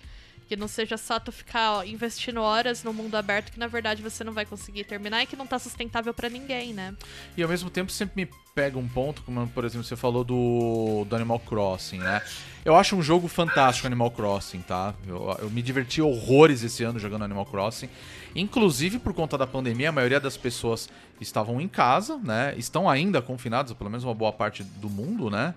Que 0.45 0.57
não 0.57 0.67
seja 0.67 0.97
só 0.97 1.21
tu 1.21 1.31
ficar 1.31 1.77
ó, 1.77 1.83
investindo 1.83 2.41
horas 2.41 2.83
no 2.83 2.93
mundo 2.93 3.15
aberto 3.15 3.49
que 3.49 3.57
na 3.57 3.67
verdade 3.67 4.03
você 4.03 4.25
não 4.25 4.33
vai 4.33 4.45
conseguir 4.45 4.83
terminar 4.83 5.23
e 5.23 5.25
que 5.25 5.37
não 5.37 5.47
tá 5.47 5.57
sustentável 5.57 6.13
para 6.13 6.27
ninguém, 6.27 6.73
né? 6.73 6.93
E 7.37 7.41
ao 7.41 7.47
mesmo 7.47 7.69
tempo 7.69 7.89
sempre 7.89 8.25
me 8.25 8.31
pega 8.53 8.77
um 8.77 8.87
ponto, 8.87 9.23
como 9.23 9.47
por 9.47 9.63
exemplo 9.63 9.85
você 9.85 9.95
falou 9.95 10.21
do, 10.23 11.05
do 11.07 11.15
Animal 11.15 11.39
Crossing, 11.39 11.99
né? 11.99 12.21
Eu 12.65 12.75
acho 12.75 12.93
um 12.95 13.01
jogo 13.01 13.29
fantástico 13.29 13.87
Animal 13.87 14.11
Crossing, 14.11 14.59
tá? 14.59 14.93
Eu, 15.07 15.37
eu 15.39 15.49
me 15.49 15.61
diverti 15.61 16.01
horrores 16.01 16.61
esse 16.61 16.83
ano 16.83 16.99
jogando 16.99 17.23
Animal 17.23 17.45
Crossing. 17.45 17.89
Inclusive 18.35 18.99
por 18.99 19.13
conta 19.13 19.37
da 19.37 19.47
pandemia, 19.47 19.89
a 19.89 19.91
maioria 19.93 20.19
das 20.19 20.35
pessoas 20.35 20.89
estavam 21.27 21.59
em 21.59 21.67
casa, 21.67 22.17
né? 22.17 22.53
Estão 22.57 22.89
ainda 22.89 23.21
confinados, 23.21 23.73
pelo 23.73 23.89
menos 23.89 24.03
uma 24.03 24.13
boa 24.13 24.31
parte 24.31 24.63
do 24.63 24.89
mundo, 24.89 25.29
né? 25.29 25.53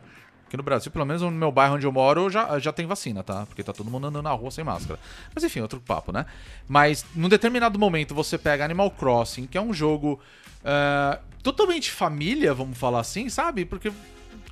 Aqui 0.47 0.57
no 0.57 0.63
Brasil, 0.63 0.93
pelo 0.93 1.05
menos 1.05 1.23
no 1.23 1.31
meu 1.31 1.51
bairro 1.51 1.75
onde 1.75 1.87
eu 1.87 1.93
moro, 1.93 2.31
já, 2.31 2.59
já 2.59 2.73
tem 2.73 2.87
vacina, 2.87 3.23
tá? 3.23 3.45
Porque 3.47 3.63
tá 3.63 3.73
todo 3.73 3.91
mundo 3.91 4.07
andando 4.07 4.23
na 4.23 4.31
rua 4.31 4.51
sem 4.51 4.63
máscara. 4.63 4.99
Mas 5.35 5.43
enfim, 5.43 5.61
outro 5.61 5.81
papo, 5.81 6.13
né? 6.13 6.25
Mas 6.69 7.05
num 7.15 7.29
determinado 7.29 7.79
momento 7.79 8.15
você 8.15 8.39
pega 8.39 8.65
Animal 8.65 8.91
Crossing, 8.93 9.47
que 9.47 9.59
é 9.59 9.61
um 9.61 9.75
jogo 9.75 10.21
ah, 10.65 11.21
totalmente 11.43 11.93
família, 11.93 12.53
vamos 12.53 12.77
falar 12.77 13.01
assim, 13.01 13.29
sabe? 13.29 13.65
Porque 13.65 13.93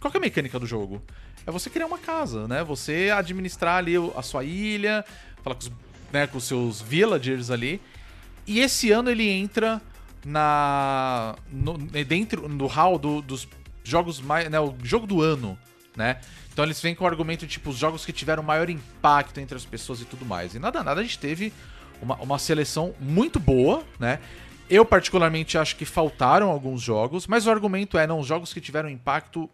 qual 0.00 0.12
é 0.12 0.16
a 0.16 0.20
mecânica 0.20 0.58
do 0.58 0.66
jogo? 0.66 1.02
É 1.46 1.50
você 1.50 1.68
criar 1.68 1.86
uma 1.86 1.98
casa, 1.98 2.46
né? 2.46 2.62
Você 2.62 3.10
administrar 3.14 3.78
ali 3.78 3.94
a 4.16 4.22
sua 4.22 4.44
ilha, 4.44 5.04
falar 5.42 5.56
com 5.56 5.62
os, 5.62 5.72
né, 6.12 6.26
com 6.26 6.38
os 6.38 6.44
seus 6.44 6.80
villagers 6.80 7.50
ali. 7.50 7.80
E 8.46 8.60
esse 8.60 8.92
ano 8.92 9.10
ele 9.10 9.28
entra 9.28 9.82
na 10.24 11.36
no, 11.50 11.76
dentro 11.78 12.48
do 12.48 12.66
hall 12.66 12.98
do- 12.98 13.22
dos 13.22 13.46
jogos 13.82 14.20
mais, 14.20 14.48
né, 14.50 14.58
o 14.58 14.74
jogo 14.82 15.06
do 15.06 15.20
ano, 15.20 15.58
né? 15.96 16.20
Então 16.52 16.64
eles 16.64 16.80
vêm 16.80 16.94
com 16.94 17.04
o 17.04 17.06
argumento 17.06 17.46
tipo 17.46 17.70
os 17.70 17.76
jogos 17.76 18.04
que 18.06 18.12
tiveram 18.12 18.42
maior 18.42 18.70
impacto 18.70 19.38
entre 19.40 19.56
as 19.56 19.64
pessoas 19.64 20.00
e 20.00 20.04
tudo 20.04 20.24
mais. 20.24 20.54
E 20.54 20.58
nada 20.58 20.82
nada 20.82 21.00
a 21.00 21.04
gente 21.04 21.18
teve 21.18 21.52
uma, 22.00 22.16
uma 22.16 22.38
seleção 22.38 22.94
muito 23.00 23.38
boa, 23.38 23.84
né? 23.98 24.18
Eu 24.70 24.84
particularmente 24.84 25.58
acho 25.58 25.76
que 25.76 25.84
faltaram 25.84 26.48
alguns 26.50 26.80
jogos, 26.80 27.26
mas 27.26 27.46
o 27.46 27.50
argumento 27.50 27.98
é 27.98 28.06
não 28.06 28.18
os 28.20 28.26
jogos 28.26 28.52
que 28.54 28.60
tiveram 28.60 28.88
impacto 28.88 29.48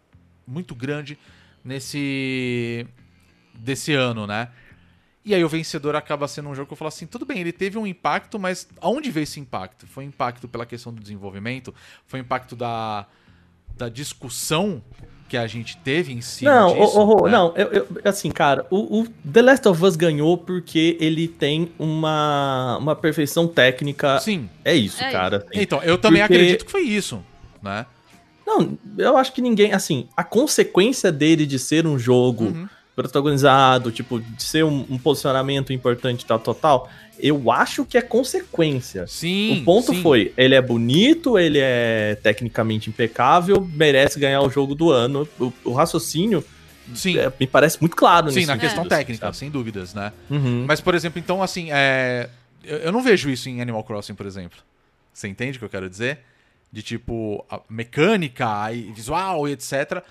muito 0.47 0.73
grande 0.73 1.17
nesse 1.63 2.87
desse 3.53 3.93
ano, 3.93 4.25
né? 4.25 4.47
E 5.23 5.35
aí 5.35 5.43
o 5.43 5.49
vencedor 5.49 5.95
acaba 5.95 6.27
sendo 6.27 6.49
um 6.49 6.55
jogo 6.55 6.67
que 6.67 6.73
eu 6.73 6.77
falo 6.77 6.89
assim, 6.89 7.05
tudo 7.05 7.25
bem, 7.25 7.39
ele 7.39 7.51
teve 7.51 7.77
um 7.77 7.85
impacto, 7.85 8.39
mas 8.39 8.67
aonde 8.81 9.11
veio 9.11 9.23
esse 9.23 9.39
impacto? 9.39 9.85
Foi 9.85 10.03
impacto 10.03 10.47
pela 10.47 10.65
questão 10.65 10.91
do 10.91 10.99
desenvolvimento? 10.99 11.73
Foi 12.07 12.19
impacto 12.19 12.55
da, 12.55 13.05
da 13.77 13.87
discussão 13.87 14.81
que 15.29 15.37
a 15.37 15.45
gente 15.47 15.77
teve 15.77 16.11
em 16.11 16.21
cima 16.21 16.51
Não, 16.51 16.73
disso? 16.73 16.99
ô, 16.99 17.21
ô, 17.21 17.25
né? 17.25 17.31
não, 17.31 17.53
eu, 17.55 17.67
eu- 17.71 17.87
assim, 18.03 18.29
cara, 18.31 18.65
o, 18.69 19.01
o 19.01 19.07
The 19.31 19.41
Last 19.43 19.67
of 19.67 19.85
Us 19.85 19.95
ganhou 19.95 20.37
porque 20.37 20.97
ele 20.99 21.27
tem 21.27 21.71
uma, 21.79 22.77
uma 22.79 22.95
perfeição 22.95 23.47
técnica. 23.47 24.19
Sim. 24.19 24.49
É 24.65 24.73
isso, 24.75 25.01
É 25.01 25.11
cara. 25.11 25.37
assim. 25.37 25.61
Então, 25.61 25.81
eu 25.83 25.97
também 25.97 26.21
Porque- 26.21 26.33
acredito 26.33 26.65
que 26.65 26.71
foi 26.71 26.81
isso, 26.81 27.23
né? 27.61 27.85
Não, 28.45 28.77
eu 28.97 29.15
acho 29.15 29.31
que 29.31 29.41
ninguém, 29.41 29.71
assim, 29.71 30.09
a 30.17 30.23
consequência 30.23 31.11
dele 31.11 31.45
de 31.45 31.57
ser 31.59 31.85
um 31.87 31.97
jogo 31.97 32.45
Uhum. 32.45 32.67
Protagonizado, 32.95 33.91
tipo, 33.91 34.19
de 34.19 34.43
ser 34.43 34.63
um, 34.63 34.85
um 34.89 34.97
posicionamento 34.97 35.71
importante 35.71 36.25
tal, 36.25 36.39
total, 36.39 36.89
eu 37.19 37.51
acho 37.51 37.85
que 37.85 37.97
é 37.97 38.01
consequência. 38.01 39.07
Sim. 39.07 39.61
o 39.61 39.63
ponto 39.63 39.93
sim. 39.93 40.01
foi, 40.01 40.33
ele 40.35 40.55
é 40.55 40.61
bonito, 40.61 41.37
ele 41.37 41.59
é 41.59 42.17
tecnicamente 42.21 42.89
impecável, 42.89 43.67
merece 43.73 44.19
ganhar 44.19 44.41
o 44.41 44.49
jogo 44.49 44.75
do 44.75 44.91
ano. 44.91 45.27
O, 45.39 45.53
o 45.65 45.73
raciocínio 45.73 46.43
Sim, 46.95 47.17
é, 47.17 47.31
me 47.39 47.47
parece 47.47 47.79
muito 47.79 47.95
claro 47.95 48.31
sim 48.31 48.41
na 48.41 48.53
sentido, 48.53 48.61
questão 48.61 48.81
assim, 48.81 48.89
técnica, 48.89 49.25
sabe? 49.27 49.37
sem 49.37 49.49
dúvidas, 49.49 49.93
né? 49.93 50.11
Uhum. 50.29 50.65
Mas, 50.67 50.81
por 50.81 50.95
exemplo, 50.95 51.19
então, 51.19 51.41
assim, 51.41 51.69
é... 51.71 52.29
eu, 52.63 52.91
não 52.91 53.01
vejo 53.01 53.29
isso 53.29 53.49
em 53.49 53.61
Animal 53.61 53.83
Crossing, 53.83 54.15
por 54.15 54.25
exemplo. 54.25 54.59
Você 55.13 55.27
entende 55.27 55.57
o 55.57 55.59
que 55.59 55.65
eu 55.65 55.69
quero 55.69 55.89
dizer? 55.89 56.19
De 56.71 56.81
tipo, 56.81 57.45
a 57.49 57.61
mecânica, 57.69 58.69
visual 58.93 59.47
e 59.47 59.53
etc. 59.53 60.03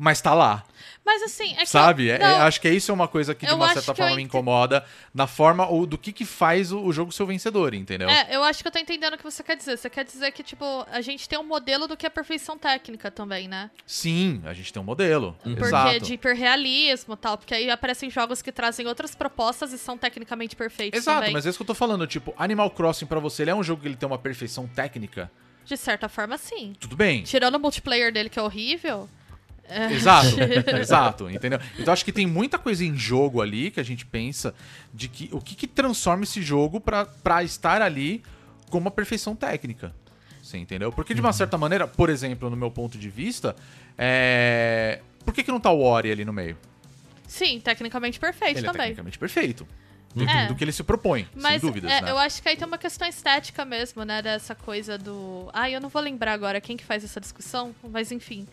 Mas 0.00 0.20
tá 0.20 0.32
lá, 0.32 0.64
Mas 1.04 1.22
assim, 1.24 1.54
é 1.54 1.60
que 1.62 1.66
sabe? 1.66 2.06
eu, 2.06 2.14
É- 2.14 2.18
não, 2.20 2.26
é- 2.26 2.40
acho 2.42 2.60
que 2.60 2.68
isso 2.70 2.90
é 2.92 2.94
uma 2.94 3.08
coisa 3.08 3.34
que 3.34 3.44
de 3.44 3.52
uma 3.52 3.72
certa 3.72 3.92
forma 3.94 4.14
me 4.14 4.22
incomoda 4.22 4.84
na 5.12 5.26
forma 5.26 5.66
ou 5.66 5.84
do 5.86 5.98
que 5.98 6.12
que 6.12 6.24
faz 6.24 6.70
o, 6.70 6.80
o 6.84 6.92
jogo 6.92 7.10
ser 7.10 7.24
o 7.24 7.26
vencedor, 7.26 7.74
entendeu? 7.74 8.08
É, 8.08 8.28
eu 8.30 8.44
acho 8.44 8.62
que 8.62 8.68
eu 8.68 8.72
tô 8.72 8.78
entendendo 8.78 9.14
o 9.14 9.18
que 9.18 9.24
você 9.24 9.42
quer 9.42 9.56
dizer. 9.56 9.76
Você 9.76 9.90
quer 9.90 10.04
dizer 10.04 10.30
que, 10.30 10.44
tipo, 10.44 10.64
a 10.92 11.00
gente 11.00 11.28
tem 11.28 11.36
um 11.36 11.42
modelo 11.42 11.88
do 11.88 11.96
que 11.96 12.06
é 12.06 12.10
perfeição 12.10 12.56
técnica 12.56 13.10
também, 13.10 13.48
né? 13.48 13.70
Sim, 13.84 14.40
a 14.44 14.52
gente 14.54 14.72
tem 14.72 14.80
um 14.80 14.84
modelo. 14.84 15.36
Porque 15.42 15.64
Exato. 15.64 16.00
de 16.00 16.14
hiperrealismo 16.14 17.14
e 17.14 17.16
tal. 17.16 17.36
Porque 17.36 17.54
aí 17.54 17.68
aparecem 17.68 18.08
jogos 18.08 18.40
que 18.40 18.52
trazem 18.52 18.86
outras 18.86 19.16
propostas 19.16 19.72
e 19.72 19.78
são 19.78 19.98
tecnicamente 19.98 20.54
perfeitos 20.54 20.98
Exato, 21.00 21.18
também. 21.20 21.32
mas 21.32 21.44
é 21.44 21.48
isso 21.48 21.58
que 21.58 21.62
eu 21.62 21.66
tô 21.66 21.74
falando. 21.74 22.06
Tipo, 22.06 22.32
Animal 22.38 22.70
Crossing 22.70 23.06
pra 23.06 23.18
você, 23.18 23.42
ele 23.42 23.50
é 23.50 23.54
um 23.54 23.64
jogo 23.64 23.82
que 23.82 23.88
ele 23.88 23.96
tem 23.96 24.06
uma 24.06 24.18
perfeição 24.18 24.68
técnica? 24.68 25.28
De 25.64 25.76
certa 25.76 26.08
forma, 26.08 26.38
sim. 26.38 26.72
Tudo 26.78 26.94
bem. 26.96 27.24
Tirando 27.24 27.56
o 27.56 27.58
multiplayer 27.60 28.12
dele, 28.12 28.28
que 28.30 28.38
é 28.38 28.42
horrível. 28.42 29.08
É- 29.68 29.92
Exato, 29.92 30.36
exato, 30.80 31.30
entendeu? 31.30 31.60
Então 31.78 31.92
acho 31.92 32.04
que 32.04 32.12
tem 32.12 32.26
muita 32.26 32.58
coisa 32.58 32.84
em 32.84 32.96
jogo 32.96 33.40
ali 33.42 33.70
que 33.70 33.80
a 33.80 33.82
gente 33.82 34.04
pensa 34.06 34.54
de 34.92 35.08
que 35.08 35.28
o 35.32 35.40
que, 35.40 35.54
que 35.54 35.66
transforma 35.66 36.24
esse 36.24 36.42
jogo 36.42 36.80
pra, 36.80 37.04
pra 37.04 37.42
estar 37.42 37.82
ali 37.82 38.22
com 38.70 38.78
uma 38.78 38.90
perfeição 38.90 39.34
técnica. 39.36 39.94
Você 40.42 40.56
entendeu? 40.56 40.90
Porque 40.90 41.12
de 41.12 41.20
uma 41.20 41.32
certa 41.32 41.58
maneira, 41.58 41.86
por 41.86 42.08
exemplo, 42.08 42.48
no 42.48 42.56
meu 42.56 42.70
ponto 42.70 42.96
de 42.96 43.10
vista, 43.10 43.54
é... 43.98 45.00
por 45.24 45.34
que, 45.34 45.42
que 45.42 45.50
não 45.50 45.60
tá 45.60 45.70
o 45.70 45.82
Ori 45.82 46.10
ali 46.10 46.24
no 46.24 46.32
meio? 46.32 46.56
Sim, 47.26 47.60
tecnicamente 47.60 48.18
perfeito 48.18 48.58
Ele 48.58 48.66
é 48.66 48.70
também. 48.70 48.86
tecnicamente 48.86 49.18
perfeito. 49.18 49.66
É. 50.16 50.46
do 50.46 50.54
que 50.54 50.64
ele 50.64 50.72
se 50.72 50.82
propõe, 50.82 51.28
Mas 51.34 51.60
sem 51.60 51.70
dúvidas, 51.70 51.92
é, 51.92 52.00
né? 52.00 52.10
eu 52.10 52.18
acho 52.18 52.42
que 52.42 52.48
aí 52.48 52.56
tem 52.56 52.66
uma 52.66 52.78
questão 52.78 53.06
estética 53.06 53.64
mesmo, 53.64 54.04
né? 54.04 54.22
Dessa 54.22 54.54
coisa 54.54 54.96
do. 54.96 55.50
Ah, 55.52 55.70
eu 55.70 55.80
não 55.80 55.90
vou 55.90 56.00
lembrar 56.00 56.32
agora 56.32 56.60
quem 56.62 56.76
que 56.78 56.84
faz 56.84 57.04
essa 57.04 57.20
discussão, 57.20 57.74
mas 57.84 58.10
enfim. 58.10 58.48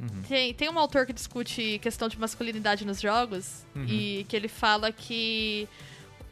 Uhum. 0.00 0.22
Tem, 0.28 0.54
tem 0.54 0.70
um 0.70 0.78
autor 0.78 1.06
que 1.06 1.12
discute 1.12 1.78
questão 1.82 2.08
de 2.08 2.18
masculinidade 2.18 2.84
nos 2.84 3.00
jogos 3.00 3.64
Uhum. 3.74 3.84
e 3.84 4.24
que 4.28 4.36
ele 4.36 4.48
fala 4.48 4.92
que 4.92 5.68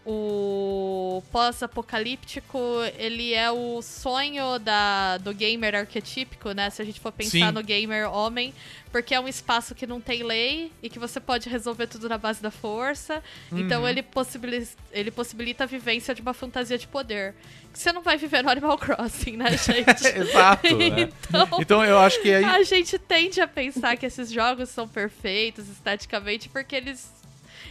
o 0.08 1.22
pós-apocalíptico 1.32 2.58
ele 2.96 3.34
é 3.34 3.50
o 3.50 3.82
sonho 3.82 4.58
da, 4.58 5.18
do 5.18 5.34
gamer 5.34 5.74
arquetípico, 5.74 6.52
né? 6.52 6.70
Se 6.70 6.80
a 6.80 6.84
gente 6.84 7.00
for 7.00 7.12
pensar 7.12 7.30
Sim. 7.48 7.50
no 7.50 7.62
gamer 7.62 8.08
homem, 8.10 8.54
porque 8.92 9.14
é 9.14 9.20
um 9.20 9.26
espaço 9.28 9.74
que 9.74 9.86
não 9.86 10.00
tem 10.00 10.22
lei 10.22 10.70
e 10.82 10.88
que 10.88 10.98
você 10.98 11.18
pode 11.20 11.48
resolver 11.48 11.86
tudo 11.88 12.08
na 12.08 12.16
base 12.16 12.40
da 12.40 12.50
força. 12.50 13.22
Então 13.52 13.82
Uhum. 13.82 13.88
ele 13.88 14.02
possibilita, 14.02 14.68
ele 14.92 15.10
possibilita 15.10 15.64
a 15.64 15.66
vivência 15.66 16.14
de 16.14 16.22
uma 16.22 16.32
fantasia 16.32 16.78
de 16.78 16.86
poder. 16.86 17.34
Que 17.72 17.78
você 17.78 17.92
não 17.92 18.00
vai 18.00 18.16
viver 18.16 18.42
no 18.42 18.48
Animal 18.50 18.78
Crossing, 18.78 19.36
né, 19.36 19.50
gente? 19.58 20.06
Exato, 20.06 20.76
né? 20.76 21.08
então, 21.28 21.48
Então 21.60 21.84
eu 21.84 21.98
acho 21.98 22.22
que 22.22 22.32
aí. 22.32 22.44
a 22.44 22.62
gente 22.62 22.98
tende 22.98 23.40
a 23.40 23.46
pensar 23.48 23.96
que 23.96 24.06
esses 24.06 24.30
jogos 24.32 24.68
são 24.70 24.88
perfeitos 24.88 25.68
esteticamente 25.68 26.48
porque 26.48 26.74
eles 26.76 27.10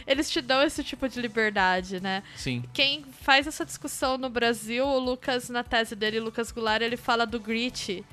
eles 0.06 0.30
te 0.30 0.40
dão 0.40 0.62
esse 0.62 0.84
tipo 0.84 1.08
de 1.08 1.20
liberdade, 1.20 2.00
né? 2.00 2.22
Sim. 2.36 2.62
Quem 2.72 3.04
faz 3.22 3.46
essa 3.46 3.64
discussão 3.64 4.16
no 4.16 4.30
Brasil, 4.30 4.86
o 4.86 4.98
Lucas, 4.98 5.48
na 5.48 5.64
tese 5.64 5.96
dele, 5.96 6.20
Lucas 6.20 6.52
Goulart, 6.52 6.82
ele 6.82 6.96
fala 6.96 7.26
do 7.26 7.40
grit, 7.40 8.04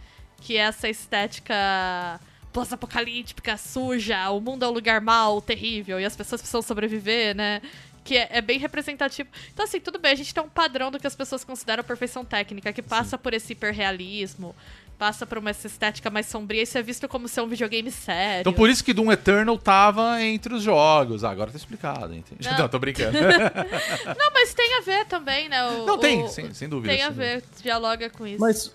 que 0.41 0.57
é 0.57 0.61
essa 0.61 0.89
estética 0.89 2.19
pós-apocalíptica, 2.51 3.57
suja, 3.57 4.29
o 4.29 4.39
mundo 4.39 4.63
é 4.63 4.67
um 4.67 4.71
lugar 4.71 5.01
mau, 5.01 5.41
terrível, 5.41 5.99
e 5.99 6.05
as 6.05 6.15
pessoas 6.15 6.39
precisam 6.39 6.61
sobreviver, 6.61 7.35
né? 7.35 7.61
Que 8.03 8.17
é, 8.17 8.27
é 8.31 8.41
bem 8.41 8.59
representativo. 8.59 9.29
Então, 9.51 9.65
assim, 9.65 9.79
tudo 9.79 9.97
bem, 9.97 10.11
a 10.11 10.15
gente 10.15 10.33
tem 10.33 10.43
um 10.43 10.49
padrão 10.49 10.91
do 10.91 10.99
que 10.99 11.07
as 11.07 11.15
pessoas 11.15 11.43
consideram 11.43 11.83
perfeição 11.83 12.23
técnica, 12.23 12.71
que 12.71 12.81
passa 12.81 13.17
por 13.17 13.33
esse 13.33 13.53
hiperrealismo, 13.53 14.55
passa 14.97 15.25
por 15.25 15.37
uma 15.37 15.51
estética 15.51 16.09
mais 16.09 16.27
sombria, 16.27 16.61
isso 16.63 16.77
é 16.77 16.81
visto 16.81 17.07
como 17.07 17.27
ser 17.27 17.41
um 17.41 17.47
videogame 17.47 17.91
sério. 17.91 18.41
Então 18.41 18.53
por 18.53 18.69
isso 18.69 18.83
que 18.83 18.93
Doom 18.93 19.11
Eternal 19.11 19.57
tava 19.57 20.21
entre 20.21 20.53
os 20.53 20.63
jogos. 20.63 21.23
Ah, 21.23 21.31
agora 21.31 21.51
tá 21.51 21.57
explicado, 21.57 22.13
entende? 22.13 22.47
Não. 22.49 22.57
Não, 22.59 22.69
tô 22.69 22.79
brincando. 22.79 23.17
Não, 23.19 24.31
mas 24.33 24.53
tem 24.53 24.77
a 24.77 24.81
ver 24.81 25.05
também, 25.05 25.49
né? 25.49 25.63
O- 25.71 25.85
Não, 25.85 25.97
tem, 25.97 26.23
o- 26.23 26.27
sem, 26.29 26.53
sem 26.53 26.69
dúvida. 26.69 26.93
Tem 26.93 27.01
a 27.03 27.07
sem 27.07 27.15
dúvida. 27.15 27.35
ver, 27.35 27.43
dialoga 27.61 28.09
com 28.09 28.25
isso. 28.25 28.39
Mas 28.39 28.73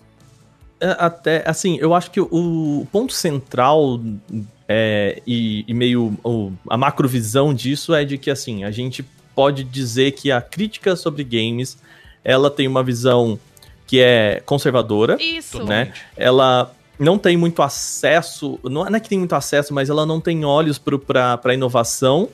é, 0.81 0.97
até 0.99 1.43
assim, 1.49 1.77
eu 1.81 1.95
acho 1.95 2.11
que 2.11 2.21
o 2.21 2.87
ponto 2.93 3.13
central 3.13 4.01
é, 4.69 5.23
e, 5.27 5.65
e 5.67 5.75
meio 5.75 6.17
o- 6.23 6.53
a 6.69 6.77
macrovisão 6.77 7.55
disso 7.55 7.95
é 7.95 8.05
de 8.05 8.19
que 8.19 8.31
assim 8.31 8.65
a 8.65 8.71
gente 8.71 9.03
pode 9.35 9.65
dizer 9.65 10.13
que 10.13 10.31
a 10.33 10.41
crítica 10.41 10.95
sobre 10.97 11.23
games 11.25 11.79
ela 12.25 12.51
tem 12.51 12.67
uma 12.67 12.83
visão 12.83 13.39
que 13.89 14.01
é 14.01 14.43
conservadora, 14.45 15.17
Isso. 15.19 15.65
né? 15.65 15.93
Ela 16.15 16.71
não 16.99 17.19
tem 17.19 17.37
muito 17.37 17.63
acesso, 17.63 18.61
não 18.63 18.87
é 18.87 19.01
que 19.01 19.09
tem 19.09 19.19
muito 19.19 19.35
acesso, 19.35 19.73
mas 19.73 19.89
ela 19.89 20.05
não 20.05 20.21
tem 20.21 20.45
olhos 20.45 20.79
para 20.79 21.55
inovação 21.55 22.29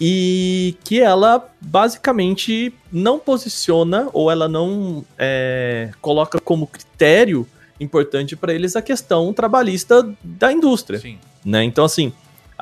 e 0.00 0.76
que 0.82 1.00
ela 1.00 1.48
basicamente 1.60 2.74
não 2.90 3.16
posiciona 3.18 4.08
ou 4.12 4.28
ela 4.28 4.48
não 4.48 5.04
é, 5.16 5.90
coloca 6.00 6.40
como 6.40 6.66
critério 6.66 7.46
importante 7.78 8.34
para 8.34 8.52
eles 8.52 8.74
a 8.74 8.82
questão 8.82 9.32
trabalhista 9.32 10.12
da 10.22 10.52
indústria. 10.52 10.98
Sim. 10.98 11.18
Né? 11.44 11.62
Então, 11.62 11.84
assim, 11.84 12.12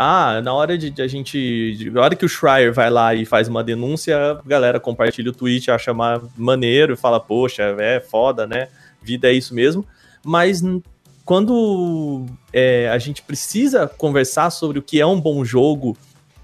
ah, 0.03 0.41
na 0.41 0.55
hora 0.55 0.79
de, 0.79 0.89
de 0.89 1.03
a 1.03 1.07
gente. 1.07 1.91
Na 1.93 2.01
hora 2.01 2.17
que 2.17 2.25
o 2.25 2.29
Schreier 2.29 2.73
vai 2.73 2.89
lá 2.89 3.15
e 3.15 3.27
faz 3.27 3.49
uma 3.49 3.63
denúncia, 3.63 4.17
a 4.17 4.49
galera 4.49 4.81
compartilha 4.81 5.29
o 5.29 5.35
tweet, 5.35 5.71
acha 5.71 5.93
maneiro 6.39 6.95
e 6.95 6.97
fala, 6.97 7.21
poxa, 7.21 7.77
é 7.79 8.01
foda, 8.01 8.47
né? 8.47 8.69
Vida 9.03 9.29
é 9.29 9.35
isso 9.35 9.55
mesmo. 9.55 9.87
Mas 10.25 10.63
quando 11.23 12.25
é, 12.51 12.89
a 12.89 12.97
gente 12.97 13.21
precisa 13.21 13.87
conversar 13.87 14.49
sobre 14.49 14.79
o 14.79 14.83
que 14.83 14.99
é 14.99 15.05
um 15.05 15.21
bom 15.21 15.45
jogo 15.45 15.95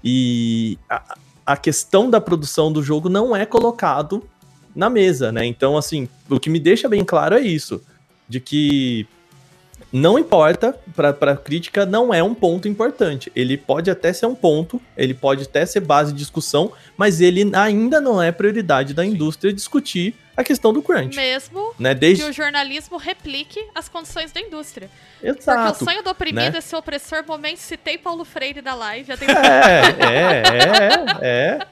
e 0.03 0.77
a, 0.87 1.17
a 1.43 1.57
questão 1.57 2.11
da 2.11 2.21
produção 2.21 2.71
do 2.71 2.83
jogo 2.83 3.09
não 3.09 3.35
é 3.35 3.43
colocado 3.43 4.23
na 4.75 4.87
mesa, 4.87 5.31
né? 5.31 5.43
Então, 5.47 5.75
assim, 5.75 6.07
o 6.29 6.39
que 6.39 6.51
me 6.51 6.59
deixa 6.59 6.87
bem 6.87 7.03
claro 7.03 7.33
é 7.33 7.41
isso 7.41 7.81
de 8.29 8.39
que 8.39 9.07
não 9.97 10.17
importa, 10.17 10.77
para 10.95 11.09
a 11.09 11.35
crítica 11.35 11.85
não 11.85 12.13
é 12.13 12.23
um 12.23 12.33
ponto 12.33 12.67
importante. 12.67 13.31
Ele 13.35 13.57
pode 13.57 13.89
até 13.89 14.13
ser 14.13 14.25
um 14.25 14.35
ponto, 14.35 14.81
ele 14.95 15.13
pode 15.13 15.43
até 15.43 15.65
ser 15.65 15.81
base 15.81 16.11
de 16.11 16.19
discussão, 16.19 16.71
mas 16.95 17.19
ele 17.19 17.49
ainda 17.53 17.99
não 17.99 18.21
é 18.21 18.31
prioridade 18.31 18.93
da 18.93 19.05
indústria 19.05 19.51
discutir 19.51 20.15
a 20.35 20.43
questão 20.43 20.71
do 20.71 20.83
crunch. 20.83 21.15
Mesmo 21.15 21.73
né? 21.79 21.95
Desde... 21.95 22.23
que 22.23 22.29
o 22.29 22.33
jornalismo 22.33 22.97
replique 22.97 23.59
as 23.73 23.89
condições 23.89 24.31
da 24.31 24.39
indústria. 24.39 24.89
Exato. 25.21 25.71
Porque 25.71 25.83
o 25.83 25.85
sonho 25.87 26.03
do 26.03 26.11
oprimido 26.11 26.51
né? 26.51 26.57
é 26.59 26.61
ser 26.61 26.75
opressor. 26.75 27.23
Momento 27.27 27.57
citei 27.57 27.97
Paulo 27.97 28.23
Freire 28.23 28.61
da 28.61 28.75
live. 28.75 29.07
Já 29.07 29.17
tem... 29.17 29.27
É, 29.27 29.95
é, 29.99 31.23
é, 31.23 31.59
é. 31.61 31.67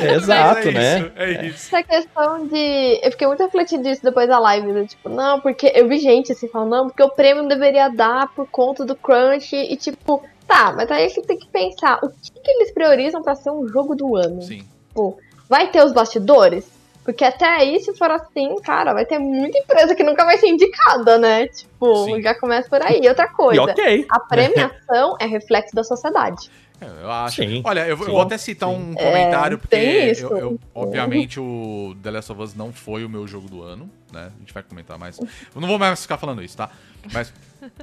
É, 0.00 0.14
exato, 0.14 0.68
é 0.68 0.72
né? 0.72 0.98
Isso, 0.98 1.12
é 1.16 1.46
isso. 1.46 1.76
Essa 1.76 1.82
questão 1.82 2.46
de. 2.46 3.00
Eu 3.02 3.10
fiquei 3.10 3.26
muito 3.26 3.42
refletindo 3.42 3.82
disso 3.82 4.02
depois 4.02 4.28
da 4.28 4.38
live. 4.38 4.72
Né? 4.72 4.86
Tipo, 4.86 5.08
não, 5.08 5.40
porque 5.40 5.70
eu 5.74 5.88
vi 5.88 5.98
gente 5.98 6.32
assim 6.32 6.48
falando, 6.48 6.70
não, 6.70 6.86
porque 6.86 7.02
o 7.02 7.10
prêmio 7.10 7.46
deveria 7.48 7.88
dar 7.88 8.28
por 8.34 8.46
conta 8.48 8.84
do 8.84 8.96
crunch. 8.96 9.54
E 9.54 9.76
tipo, 9.76 10.22
tá, 10.46 10.72
mas 10.76 10.90
aí 10.90 11.04
a 11.04 11.08
gente 11.08 11.26
tem 11.26 11.38
que 11.38 11.48
pensar 11.48 11.98
o 12.02 12.08
que, 12.08 12.40
que 12.40 12.50
eles 12.50 12.72
priorizam 12.72 13.22
pra 13.22 13.34
ser 13.34 13.50
um 13.50 13.68
jogo 13.68 13.94
do 13.94 14.16
ano. 14.16 14.42
Sim. 14.42 14.64
Tipo, 14.88 15.18
vai 15.48 15.70
ter 15.70 15.84
os 15.84 15.92
bastidores? 15.92 16.80
Porque 17.04 17.24
até 17.24 17.46
aí, 17.46 17.80
se 17.80 17.96
for 17.96 18.10
assim, 18.10 18.54
cara, 18.62 18.92
vai 18.92 19.06
ter 19.06 19.18
muita 19.18 19.58
empresa 19.58 19.94
que 19.94 20.04
nunca 20.04 20.24
vai 20.24 20.36
ser 20.38 20.48
indicada, 20.48 21.18
né? 21.18 21.48
Tipo, 21.48 22.04
Sim. 22.04 22.22
já 22.22 22.38
começa 22.38 22.68
por 22.68 22.82
aí. 22.82 23.00
Outra 23.08 23.24
E 23.24 23.34
coisa, 23.34 23.62
ok. 23.62 24.06
a 24.08 24.20
premiação 24.20 25.16
é 25.18 25.26
reflexo 25.26 25.74
da 25.74 25.82
sociedade. 25.82 26.50
É, 26.80 27.02
Eu 27.02 27.10
acho. 27.10 27.42
Sim. 27.42 27.60
Olha, 27.64 27.80
eu, 27.80 27.96
eu 27.96 28.04
Sim. 28.04 28.10
vou 28.10 28.22
até 28.22 28.38
citar 28.38 28.68
um 28.68 28.94
comentário, 28.94 29.58
porque 29.58 29.76
tem 29.76 30.10
isso. 30.10 30.24
eu, 30.26 30.36
eu- 30.38 30.60
obviamente 30.74 31.38
o 31.38 31.94
The 32.02 32.10
Last 32.10 32.32
of 32.32 32.40
Us 32.40 32.54
não 32.54 32.72
foi 32.72 33.04
o 33.04 33.08
meu 33.08 33.26
jogo 33.26 33.48
do 33.48 33.62
ano, 33.62 33.90
né? 34.12 34.30
A 34.34 34.40
gente 34.40 34.52
vai 34.54 34.62
comentar 34.62 34.98
mais. 34.98 35.18
Eu 35.18 35.60
não 35.60 35.68
vou 35.68 35.78
mais 35.78 36.00
ficar 36.02 36.16
falando 36.16 36.42
isso, 36.42 36.56
tá? 36.56 36.70
Mas, 37.12 37.32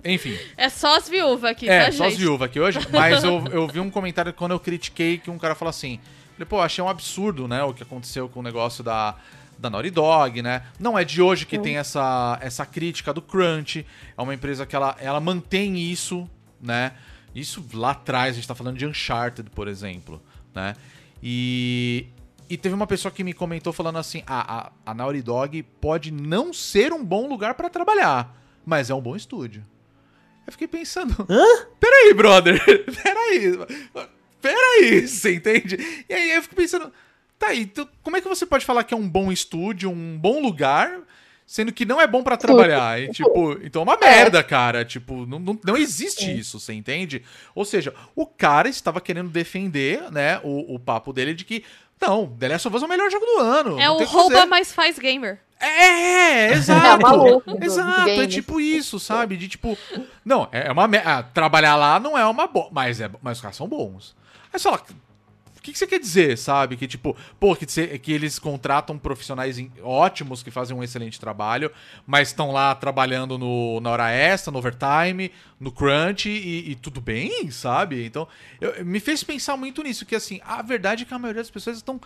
enfim. 0.04 0.38
É 0.56 0.70
só 0.70 0.96
as 0.98 1.08
viúvas 1.10 1.44
aqui, 1.52 1.70
É, 1.70 1.86
tá, 1.86 1.92
só 1.92 2.06
as 2.06 2.16
viúvas 2.18 2.48
aqui 2.50 2.60
hoje. 2.60 2.80
Mas 2.92 3.24
eu, 3.24 3.44
eu 3.52 3.68
vi 3.68 3.80
um 3.80 3.90
comentário 3.90 4.34
quando 4.34 4.52
eu 4.52 4.60
critiquei 4.60 5.18
que 5.18 5.30
um 5.30 5.38
cara 5.38 5.54
falou 5.56 5.70
assim: 5.70 6.00
falei, 6.34 6.46
pô, 6.48 6.60
achei 6.60 6.84
um 6.84 6.90
absurdo, 6.90 7.48
né? 7.48 7.64
O 7.64 7.74
que 7.74 7.84
aconteceu 7.84 8.28
com 8.30 8.40
o 8.40 8.44
negócio 8.44 8.84
da, 8.84 9.16
da 9.58 9.70
Naughty 9.70 9.90
Dog, 9.92 10.42
né? 10.42 10.64
Não 10.80 10.98
é 10.98 11.04
de 11.04 11.22
hoje 11.22 11.46
que 11.46 11.58
tem 11.60 11.78
essa, 11.78 12.38
essa 12.42 12.66
crítica 12.66 13.14
do 13.14 13.22
Crunch. 13.22 13.86
É 14.18 14.22
uma 14.22 14.34
empresa 14.34 14.66
que 14.66 14.76
ela, 14.76 14.96
ela 15.00 15.20
mantém 15.20 15.78
isso, 15.78 16.28
né? 16.62 16.94
Isso 17.38 17.64
lá 17.72 17.92
atrás, 17.92 18.32
a 18.32 18.36
gente 18.36 18.48
tá 18.48 18.56
falando 18.56 18.80
de 18.80 18.86
Uncharted, 18.88 19.52
por 19.52 19.68
exemplo, 19.68 20.20
né? 20.56 20.76
E. 21.22 22.08
E 22.50 22.56
teve 22.56 22.74
uma 22.74 22.88
pessoa 22.88 23.12
que 23.12 23.24
me 23.24 23.34
comentou 23.34 23.72
falando 23.72 24.00
assim: 24.00 24.24
ah, 24.26 24.72
a, 24.86 24.92
a 24.92 24.94
Naughty 24.96 25.22
Dog 25.22 25.62
pode 25.80 26.12
não 26.12 26.52
ser 26.52 26.92
um 26.92 27.06
bom 27.06 27.28
lugar 27.28 27.54
pra 27.54 27.70
trabalhar, 27.70 28.36
mas 28.66 28.90
é 28.90 28.96
um 28.96 29.02
bom 29.02 29.16
estúdio. 29.16 29.64
Eu 30.48 30.52
fiquei 30.52 30.68
pensando. 30.68 31.14
Hã? 31.30 31.46
Peraí, 31.80 32.14
brother. 32.16 32.60
Peraí. 33.04 33.52
Peraí, 34.42 35.08
você 35.08 35.36
entende? 35.36 36.06
E 36.10 36.14
aí 36.14 36.32
eu 36.32 36.42
fico 36.42 36.56
pensando. 36.56 36.92
Tá 37.38 37.50
aí, 37.50 37.64
então, 37.64 37.88
como 38.02 38.18
é 38.18 38.22
que 38.22 38.28
você 38.28 38.48
pode 38.48 38.66
falar 38.66 38.84
que 38.84 38.96
é 38.96 38.98
um 38.98 39.08
bom 39.08 39.32
estúdio, 39.32 39.92
um 39.92 40.18
bom 40.18 40.42
lugar, 40.42 41.02
sendo 41.48 41.72
que 41.72 41.86
não 41.86 42.00
é 42.00 42.06
bom 42.06 42.22
pra 42.22 42.36
trabalhar? 42.38 43.02
E, 43.02 43.10
tipo, 43.10 43.54
então 43.64 43.82
é 43.82 43.84
uma 43.86 43.98
merda, 43.98 44.44
cara. 44.44 44.84
Tipo, 44.86 45.26
não, 45.26 45.40
não, 45.40 45.58
não 45.66 45.76
existe 45.78 46.38
isso, 46.38 46.60
você 46.60 46.74
entende? 46.74 47.24
Ou 47.56 47.64
seja, 47.66 47.94
o 48.16 48.26
cara 48.28 48.68
estava 48.70 49.02
querendo 49.02 49.30
defender, 49.30 50.12
né, 50.12 50.40
o, 50.44 50.76
o 50.76 50.78
papo 50.78 51.12
dele 51.14 51.34
de 51.34 51.44
que. 51.46 51.64
Não, 52.00 52.28
The 52.28 52.50
Last 52.50 52.68
of 52.68 52.78
Us 52.78 52.84
é 52.84 52.86
o 52.86 52.90
melhor 52.90 53.10
jogo 53.10 53.26
do 53.26 53.40
ano. 53.40 53.80
É 53.80 53.90
o 53.90 54.04
rouba, 54.04 54.46
mas 54.46 54.72
faz 54.72 55.00
gamer. 55.00 55.40
É, 55.60 56.50
É 56.50 56.52
exato. 56.54 56.98
o 56.98 57.02
maluco 57.10 57.50
do- 57.52 57.58
dos 57.58 57.74
exato, 57.74 58.10
é 58.10 58.28
tipo 58.28 58.62
isso, 58.62 59.00
sabe? 59.00 59.36
De 59.36 59.48
tipo, 59.48 59.76
não, 60.24 60.48
é 60.52 60.68
é 60.68 60.72
uma 60.72 60.88
me- 60.88 61.00
ah, 61.04 61.24
trabalhar 61.24 61.76
lá 61.76 62.00
não 62.00 62.16
é 62.16 62.24
uma 62.28 62.46
boa, 62.46 62.68
mas 62.72 63.02
é, 63.02 63.10
mas 63.20 63.38
os 63.38 63.42
caras 63.42 63.58
são 63.58 63.68
bons. 63.68 64.16
Aí 64.54 64.60
você 64.60 64.70
fala, 64.70 64.84
que, 65.68 65.74
que 65.74 65.78
você 65.80 65.86
quer 65.88 66.00
dizer, 66.00 66.38
sabe? 66.38 66.78
Que 66.78 66.88
tipo, 66.88 67.16
pô, 67.40 67.56
que, 67.56 67.66
que 68.00 68.12
eles 68.12 68.40
contratam 68.40 68.98
profissionais 68.98 69.58
ótimos 69.84 70.42
que 70.42 70.50
fazem 70.50 70.76
um 70.76 70.82
excelente 70.84 71.20
trabalho, 71.20 71.70
mas 72.06 72.30
estão 72.30 72.52
lá 72.52 72.74
trabalhando 72.74 73.38
no, 73.38 73.80
na 73.82 73.92
hora 73.92 74.10
extra, 74.12 74.52
no 74.52 74.60
overtime, 74.60 75.32
no 75.60 75.72
crunch 75.72 76.30
e, 76.30 76.72
e 76.72 76.76
tudo 76.76 77.02
bem, 77.02 77.52
sabe? 77.52 78.06
Então, 78.06 78.28
eu- 78.62 78.86
me 78.86 79.00
fez 79.00 79.24
pensar 79.24 79.58
muito 79.58 79.84
nisso, 79.84 80.06
que 80.06 80.16
assim, 80.16 80.40
a 80.46 80.62
verdade 80.62 81.04
é 81.04 81.06
que 81.06 81.14
a 81.14 81.20
maioria 81.20 81.42
das 81.42 81.52
pessoas 81.52 81.78
estão 81.78 82.00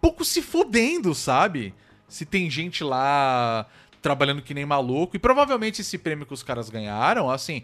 pouco 0.00 0.24
se 0.24 0.42
fodendo, 0.42 1.14
sabe? 1.14 1.72
Se 2.08 2.24
tem 2.26 2.50
gente 2.50 2.82
lá 2.84 3.66
trabalhando 4.02 4.42
que 4.42 4.54
nem 4.54 4.64
maluco. 4.64 5.16
E 5.16 5.18
provavelmente 5.18 5.80
esse 5.80 5.98
prêmio 5.98 6.26
que 6.26 6.34
os 6.34 6.42
caras 6.42 6.70
ganharam, 6.70 7.28
assim. 7.30 7.62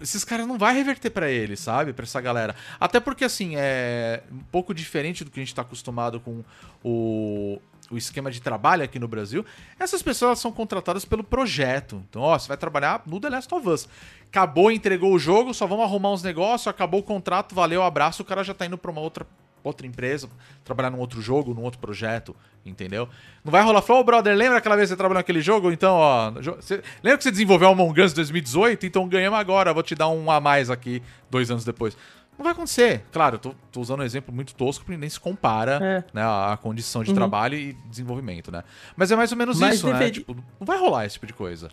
Esses 0.00 0.24
caras 0.24 0.46
não 0.46 0.56
vai 0.56 0.74
reverter 0.74 1.10
pra 1.10 1.30
eles, 1.30 1.60
sabe? 1.60 1.92
Pra 1.92 2.04
essa 2.04 2.20
galera. 2.20 2.56
Até 2.80 2.98
porque, 2.98 3.24
assim, 3.24 3.52
é 3.56 4.22
um 4.32 4.44
pouco 4.50 4.72
diferente 4.72 5.22
do 5.22 5.30
que 5.30 5.38
a 5.38 5.42
gente 5.42 5.54
tá 5.54 5.62
acostumado 5.62 6.18
com 6.18 6.42
o, 6.82 7.60
o 7.90 7.96
esquema 7.98 8.30
de 8.30 8.40
trabalho 8.40 8.82
aqui 8.82 8.98
no 8.98 9.06
Brasil. 9.06 9.44
Essas 9.78 10.02
pessoas 10.02 10.38
são 10.38 10.50
contratadas 10.50 11.04
pelo 11.04 11.22
projeto. 11.22 12.02
Então, 12.08 12.22
ó, 12.22 12.38
você 12.38 12.48
vai 12.48 12.56
trabalhar 12.56 13.02
no 13.06 13.20
The 13.20 13.28
Last 13.28 13.54
of 13.54 13.68
Us. 13.68 13.88
Acabou, 14.28 14.70
entregou 14.70 15.12
o 15.12 15.18
jogo, 15.18 15.52
só 15.52 15.66
vamos 15.66 15.84
arrumar 15.84 16.12
uns 16.12 16.22
negócios, 16.22 16.66
acabou 16.66 17.00
o 17.00 17.02
contrato, 17.02 17.54
valeu, 17.54 17.82
abraço, 17.82 18.22
o 18.22 18.24
cara 18.24 18.42
já 18.42 18.54
tá 18.54 18.66
indo 18.66 18.78
pra 18.78 18.90
uma 18.90 19.00
outra 19.00 19.26
outra 19.66 19.86
empresa, 19.86 20.28
trabalhar 20.64 20.90
num 20.90 20.98
outro 20.98 21.20
jogo, 21.20 21.52
num 21.54 21.62
outro 21.62 21.78
projeto, 21.80 22.34
entendeu? 22.64 23.08
Não 23.44 23.50
vai 23.52 23.62
rolar, 23.62 23.82
falou, 23.82 24.02
ô 24.02 24.04
brother, 24.04 24.36
lembra 24.36 24.58
aquela 24.58 24.76
vez 24.76 24.88
que 24.88 24.94
você 24.94 24.96
trabalhou 24.96 25.18
naquele 25.20 25.40
jogo? 25.40 25.70
Então, 25.70 25.94
ó, 25.94 26.30
você- 26.30 26.82
lembra 27.02 27.18
que 27.18 27.24
você 27.24 27.30
desenvolveu 27.30 27.68
o 27.68 27.72
Among 27.72 28.00
Us 28.00 28.12
2018? 28.12 28.86
Então 28.86 29.06
ganhamos 29.08 29.38
agora, 29.38 29.72
vou 29.74 29.82
te 29.82 29.94
dar 29.94 30.08
um 30.08 30.30
a 30.30 30.40
mais 30.40 30.70
aqui, 30.70 31.02
dois 31.30 31.50
anos 31.50 31.64
depois. 31.64 31.96
Não 32.38 32.42
vai 32.44 32.52
acontecer. 32.52 33.02
Claro, 33.10 33.36
eu 33.36 33.38
tô, 33.38 33.54
tô 33.72 33.80
usando 33.80 34.00
um 34.00 34.02
exemplo 34.02 34.34
muito 34.34 34.54
tosco, 34.54 34.84
porque 34.84 34.98
nem 34.98 35.08
se 35.08 35.18
compara 35.18 35.78
É. 35.82 36.04
né, 36.12 36.22
a, 36.22 36.58
condição 36.60 37.02
de 37.02 37.08
Uhum. 37.10 37.16
trabalho 37.16 37.56
e 37.58 37.72
desenvolvimento, 37.88 38.52
né? 38.52 38.62
Mas 38.94 39.10
é 39.10 39.16
mais 39.16 39.32
ou 39.32 39.38
menos 39.38 39.58
Mas 39.58 39.76
isso, 39.76 39.88
né? 39.88 40.10
Tipo, 40.10 40.34
não 40.34 40.66
vai 40.66 40.78
rolar 40.78 41.06
esse 41.06 41.14
tipo 41.14 41.26
de 41.26 41.32
coisa. 41.32 41.70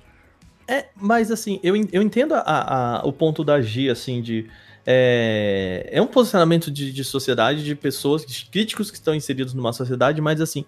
É, 0.65 0.85
mas 0.95 1.29
assim, 1.31 1.59
eu, 1.61 1.75
eu 1.91 2.01
entendo 2.01 2.33
a- 2.33 2.41
a- 2.45 3.01
o 3.05 3.11
ponto 3.11 3.43
da 3.43 3.61
G, 3.61 3.89
assim, 3.89 4.21
de. 4.21 4.49
É, 4.85 5.89
é 5.91 6.01
um 6.01 6.07
posicionamento 6.07 6.69
de, 6.69 6.91
de 6.91 7.03
sociedade, 7.03 7.63
de 7.63 7.75
pessoas, 7.75 8.25
de 8.25 8.45
críticos 8.45 8.91
que 8.91 8.97
estão 8.97 9.15
inseridos 9.15 9.53
numa 9.53 9.71
sociedade, 9.71 10.19
mas 10.21 10.41
assim, 10.41 10.65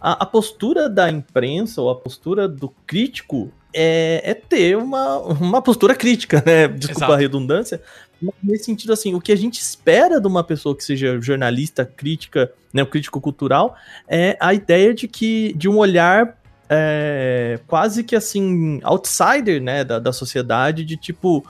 a, 0.00 0.22
a 0.22 0.26
postura 0.26 0.88
da 0.88 1.10
imprensa 1.10 1.82
ou 1.82 1.90
a 1.90 1.94
postura 1.94 2.48
do 2.48 2.68
crítico 2.86 3.52
é, 3.74 4.22
é 4.24 4.34
ter 4.34 4.76
uma, 4.76 5.18
uma 5.18 5.62
postura 5.62 5.94
crítica, 5.94 6.42
né? 6.44 6.68
Desculpa 6.68 7.00
Exato. 7.00 7.12
a 7.12 7.16
redundância. 7.16 7.82
mas 8.20 8.34
Nesse 8.42 8.64
sentido, 8.64 8.92
assim, 8.92 9.14
o 9.14 9.20
que 9.20 9.32
a 9.32 9.36
gente 9.36 9.60
espera 9.60 10.20
de 10.20 10.26
uma 10.26 10.42
pessoa 10.42 10.76
que 10.76 10.82
seja 10.82 11.20
jornalista, 11.20 11.84
crítica, 11.84 12.50
né, 12.72 12.82
um 12.82 12.86
crítico 12.86 13.20
cultural, 13.20 13.76
é 14.08 14.36
a 14.40 14.54
ideia 14.54 14.94
de 14.94 15.06
que 15.06 15.52
de 15.54 15.68
um 15.68 15.76
olhar 15.76 16.38
é, 16.70 17.58
quase 17.66 18.04
que 18.04 18.14
assim, 18.14 18.80
outsider, 18.82 19.60
né, 19.62 19.84
da, 19.84 19.98
da 19.98 20.12
sociedade, 20.12 20.84
de 20.84 20.96
tipo, 20.96 21.44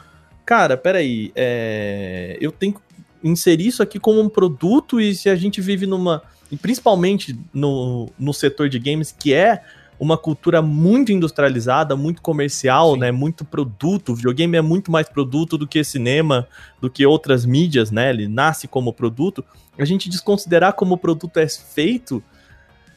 cara, 0.48 0.78
peraí, 0.78 1.30
é, 1.36 2.38
eu 2.40 2.50
tenho 2.50 2.72
que 2.72 2.80
inserir 3.22 3.66
isso 3.66 3.82
aqui 3.82 4.00
como 4.00 4.18
um 4.18 4.30
produto 4.30 4.98
e 4.98 5.14
se 5.14 5.28
a 5.28 5.36
gente 5.36 5.60
vive 5.60 5.86
numa, 5.86 6.22
e 6.50 6.56
principalmente 6.56 7.38
no, 7.52 8.08
no 8.18 8.32
setor 8.32 8.66
de 8.70 8.78
games, 8.78 9.12
que 9.12 9.34
é 9.34 9.62
uma 10.00 10.16
cultura 10.16 10.62
muito 10.62 11.12
industrializada, 11.12 11.94
muito 11.94 12.22
comercial, 12.22 12.94
Sim. 12.94 13.00
né, 13.00 13.12
muito 13.12 13.44
produto, 13.44 14.12
o 14.12 14.14
videogame 14.14 14.56
é 14.56 14.62
muito 14.62 14.90
mais 14.90 15.06
produto 15.06 15.58
do 15.58 15.66
que 15.66 15.84
cinema, 15.84 16.48
do 16.80 16.88
que 16.88 17.04
outras 17.04 17.44
mídias, 17.44 17.90
né, 17.90 18.08
ele 18.08 18.26
nasce 18.26 18.66
como 18.66 18.90
produto, 18.90 19.44
a 19.78 19.84
gente 19.84 20.08
desconsiderar 20.08 20.72
como 20.72 20.94
o 20.94 20.98
produto 20.98 21.36
é 21.36 21.46
feito 21.46 22.24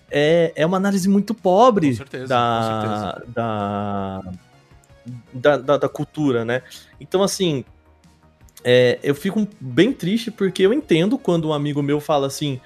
é, 0.09 0.53
é 0.55 0.65
uma 0.65 0.77
análise 0.77 1.09
muito 1.09 1.33
pobre 1.33 1.89
Com 1.89 1.97
certeza, 1.97 2.27
da, 2.27 3.21
da, 3.27 4.21
da, 5.33 5.57
da, 5.57 5.77
da 5.77 5.89
cultura, 5.89 6.43
né? 6.45 6.61
Então, 6.99 7.21
assim, 7.23 7.63
é, 8.63 8.99
eu 9.03 9.15
fico 9.15 9.47
bem 9.59 9.91
triste 9.91 10.29
porque 10.31 10.63
eu 10.63 10.73
entendo 10.73 11.17
quando 11.17 11.47
um 11.49 11.53
amigo 11.53 11.81
meu 11.81 11.99
fala 11.99 12.27
assim. 12.27 12.59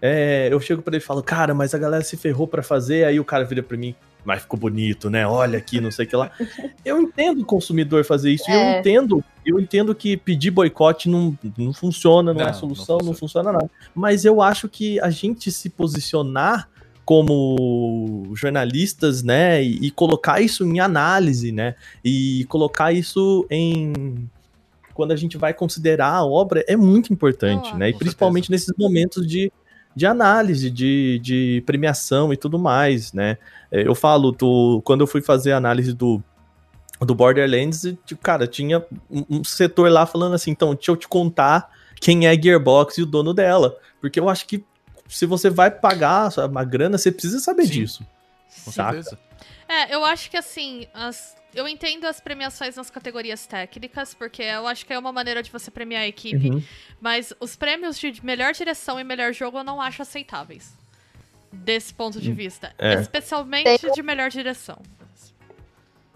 é, 0.00 0.48
eu 0.50 0.58
chego 0.60 0.82
pra 0.82 0.94
ele 0.96 1.02
e 1.02 1.06
falo, 1.06 1.22
cara, 1.22 1.54
mas 1.54 1.74
a 1.74 1.78
galera 1.78 2.02
se 2.02 2.16
ferrou 2.16 2.46
pra 2.48 2.62
fazer, 2.62 3.04
aí 3.04 3.20
o 3.20 3.24
cara 3.24 3.44
vira 3.44 3.62
pra 3.62 3.76
mim, 3.76 3.94
mas 4.24 4.42
ficou 4.42 4.58
bonito, 4.58 5.08
né? 5.10 5.24
Olha 5.26 5.58
aqui, 5.58 5.80
não 5.80 5.90
sei 5.92 6.06
o 6.06 6.08
que 6.08 6.16
lá. 6.16 6.30
Eu 6.84 7.00
entendo 7.00 7.42
o 7.42 7.44
consumidor 7.44 8.04
fazer 8.04 8.30
isso, 8.32 8.50
e 8.50 8.54
eu 8.54 8.60
É. 8.60 8.80
entendo, 8.80 9.22
eu 9.46 9.60
entendo 9.60 9.94
que 9.94 10.16
pedir 10.16 10.50
boicote 10.50 11.08
não, 11.08 11.36
não 11.56 11.72
funciona, 11.72 12.32
não, 12.32 12.40
Não, 12.40 12.46
é 12.48 12.50
não 12.50 12.54
solução, 12.58 12.98
não 12.98 13.14
funciona. 13.14 13.50
funciona 13.50 13.52
nada. 13.52 13.70
Mas 13.94 14.24
eu 14.24 14.42
acho 14.42 14.68
que 14.68 14.98
a 15.00 15.10
gente 15.10 15.52
se 15.52 15.70
posicionar 15.70 16.68
como 17.04 18.30
jornalistas, 18.34 19.22
né, 19.22 19.62
e, 19.62 19.86
e 19.86 19.90
colocar 19.90 20.40
isso 20.40 20.64
em 20.64 20.80
análise, 20.80 21.50
né, 21.50 21.74
e 22.04 22.44
colocar 22.48 22.92
isso 22.92 23.46
em 23.50 24.28
quando 24.94 25.12
a 25.12 25.16
gente 25.16 25.36
vai 25.36 25.54
considerar 25.54 26.12
a 26.12 26.24
obra 26.24 26.64
é 26.68 26.76
muito 26.76 27.12
importante, 27.12 27.70
Eu 27.72 27.78
né, 27.78 27.88
e 27.90 27.94
principalmente 27.94 28.50
nesses 28.50 28.72
momentos 28.78 29.26
de, 29.26 29.50
de 29.96 30.06
análise, 30.06 30.70
de, 30.70 31.18
de 31.20 31.62
premiação 31.66 32.32
e 32.32 32.36
tudo 32.36 32.58
mais, 32.58 33.12
né. 33.12 33.38
É, 33.70 33.86
Eu 33.86 33.94
falo, 33.94 34.32
tu, 34.32 34.80
quando 34.84 35.00
eu 35.00 35.06
fui 35.06 35.22
fazer 35.22 35.52
a 35.52 35.56
análise 35.56 35.92
do 35.92 36.22
do 37.04 37.14
Borderlands, 37.14 37.82
tipo, 38.06 38.22
cara, 38.22 38.46
tinha 38.46 38.84
um, 39.10 39.42
setor 39.42 39.90
lá 39.90 40.06
falando 40.06 40.34
assim, 40.34 40.50
então, 40.50 40.74
deixa 40.74 40.90
eu 40.90 40.96
te 40.96 41.08
contar 41.08 41.68
quem 42.00 42.26
é 42.26 42.40
Gearbox 42.40 42.98
e 42.98 43.02
o 43.02 43.06
dono 43.06 43.34
dela. 43.34 43.76
Porque 44.00 44.18
eu 44.18 44.28
acho 44.28 44.46
que 44.46 44.64
se 45.12 45.26
você 45.26 45.50
vai 45.50 45.70
pagar 45.70 46.30
uma 46.48 46.64
grana, 46.64 46.98
você 46.98 47.12
precisa 47.12 47.38
saber 47.40 47.66
Sim. 47.66 47.70
disso. 47.72 48.06
Com 48.64 48.70
Saca? 48.72 49.02
certeza. 49.02 49.18
É, 49.68 49.94
eu 49.94 50.04
acho 50.04 50.30
que 50.30 50.36
assim, 50.36 50.86
as- 50.92 51.34
eu 51.54 51.66
entendo 51.68 52.04
as 52.06 52.20
premiações 52.20 52.76
nas 52.76 52.90
categorias 52.90 53.46
técnicas, 53.46 54.14
porque 54.14 54.42
eu 54.42 54.66
acho 54.66 54.84
que 54.86 54.92
é 54.92 54.98
uma 54.98 55.12
maneira 55.12 55.42
de 55.42 55.50
você 55.50 55.70
premiar 55.70 56.02
a 56.02 56.06
equipe, 56.08 56.50
Uhum. 56.50 56.62
mas 57.00 57.32
os 57.40 57.56
prêmios 57.56 57.98
de 57.98 58.24
melhor 58.24 58.52
direção 58.52 58.98
e 58.98 59.04
melhor 59.04 59.32
jogo 59.32 59.58
eu 59.58 59.64
não 59.64 59.80
acho 59.80 60.02
aceitáveis. 60.02 60.72
Desse 61.52 61.92
ponto 61.92 62.18
de 62.20 62.32
vista. 62.32 62.72
é. 62.78 62.94
Especialmente 62.94 63.90
de 63.92 64.02
melhor 64.02 64.30
direção. 64.30 64.78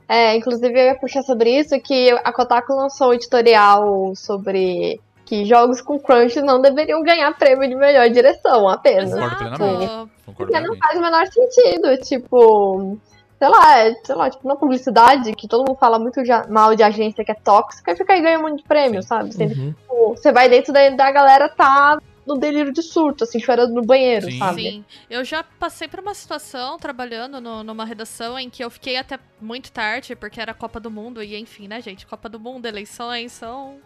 É, 0.08 0.36
inclusive 0.36 0.72
eu 0.72 0.84
ia 0.86 0.94
puxar 0.94 1.22
sobre 1.22 1.58
isso, 1.58 1.78
que 1.80 2.10
a 2.10 2.32
Kotaku 2.32 2.72
lançou 2.72 3.10
um 3.10 3.14
editorial 3.14 4.14
sobre 4.14 5.00
que 5.26 5.44
jogos 5.44 5.82
com 5.82 5.98
crunch 5.98 6.40
não 6.40 6.62
deveriam 6.62 7.02
ganhar 7.02 7.36
prêmio 7.36 7.68
de 7.68 7.74
melhor 7.74 8.08
direção 8.08 8.68
apenas. 8.68 9.10
Concordo 9.12 9.36
plenamente. 9.36 9.88
Concordo 10.24 10.52
Porque 10.52 10.60
não 10.60 10.76
faz 10.76 10.98
o 10.98 11.02
menor 11.02 11.26
sentido, 11.26 11.96
tipo, 11.98 12.98
sei 13.38 13.48
lá, 13.48 13.78
é, 13.80 13.94
sei 14.04 14.14
lá, 14.14 14.30
tipo, 14.30 14.46
na 14.46 14.54
publicidade, 14.56 15.32
que 15.34 15.48
todo 15.48 15.66
mundo 15.68 15.76
fala 15.78 15.98
muito 15.98 16.20
mal 16.48 16.76
de 16.76 16.82
agência 16.84 17.24
que 17.24 17.32
é 17.32 17.34
tóxica, 17.34 17.90
e 17.92 17.96
fica 17.96 18.12
aí 18.12 18.22
ganhando 18.22 18.44
um 18.46 18.48
monte 18.50 18.62
de 18.62 18.68
prêmio, 18.68 19.02
Sim. 19.02 19.08
sabe? 19.08 19.30
Que, 19.30 19.42
Uhum. 19.42 19.72
tipo, 19.72 20.08
você 20.16 20.30
vai 20.32 20.48
dentro 20.48 20.72
da, 20.72 20.88
da 20.90 21.10
galera, 21.10 21.48
tá 21.48 21.98
no 22.24 22.36
delírio 22.38 22.72
de 22.72 22.82
surto, 22.82 23.22
assim, 23.22 23.38
chorando 23.38 23.72
no 23.72 23.82
banheiro, 23.82 24.26
Sim. 24.30 24.38
sabe? 24.38 24.62
Sim, 24.62 24.84
eu 25.10 25.24
já 25.24 25.44
passei 25.44 25.86
por 25.88 26.00
uma 26.00 26.14
situação 26.14 26.76
trabalhando 26.76 27.40
no- 27.40 27.62
numa 27.62 27.84
redação 27.84 28.36
em 28.38 28.50
que 28.50 28.64
eu 28.64 28.70
fiquei 28.70 28.96
até 28.96 29.18
muito 29.40 29.70
tarde, 29.70 30.16
porque 30.16 30.40
era 30.40 30.52
Copa 30.54 30.80
do 30.80 30.90
Mundo, 30.90 31.22
e 31.22 31.36
enfim, 31.36 31.68
né, 31.68 31.80
gente? 31.80 32.04
Copa 32.06 32.28
do 32.28 32.40
Mundo, 32.40 32.66
eleições 32.66 33.30
são 33.32 33.76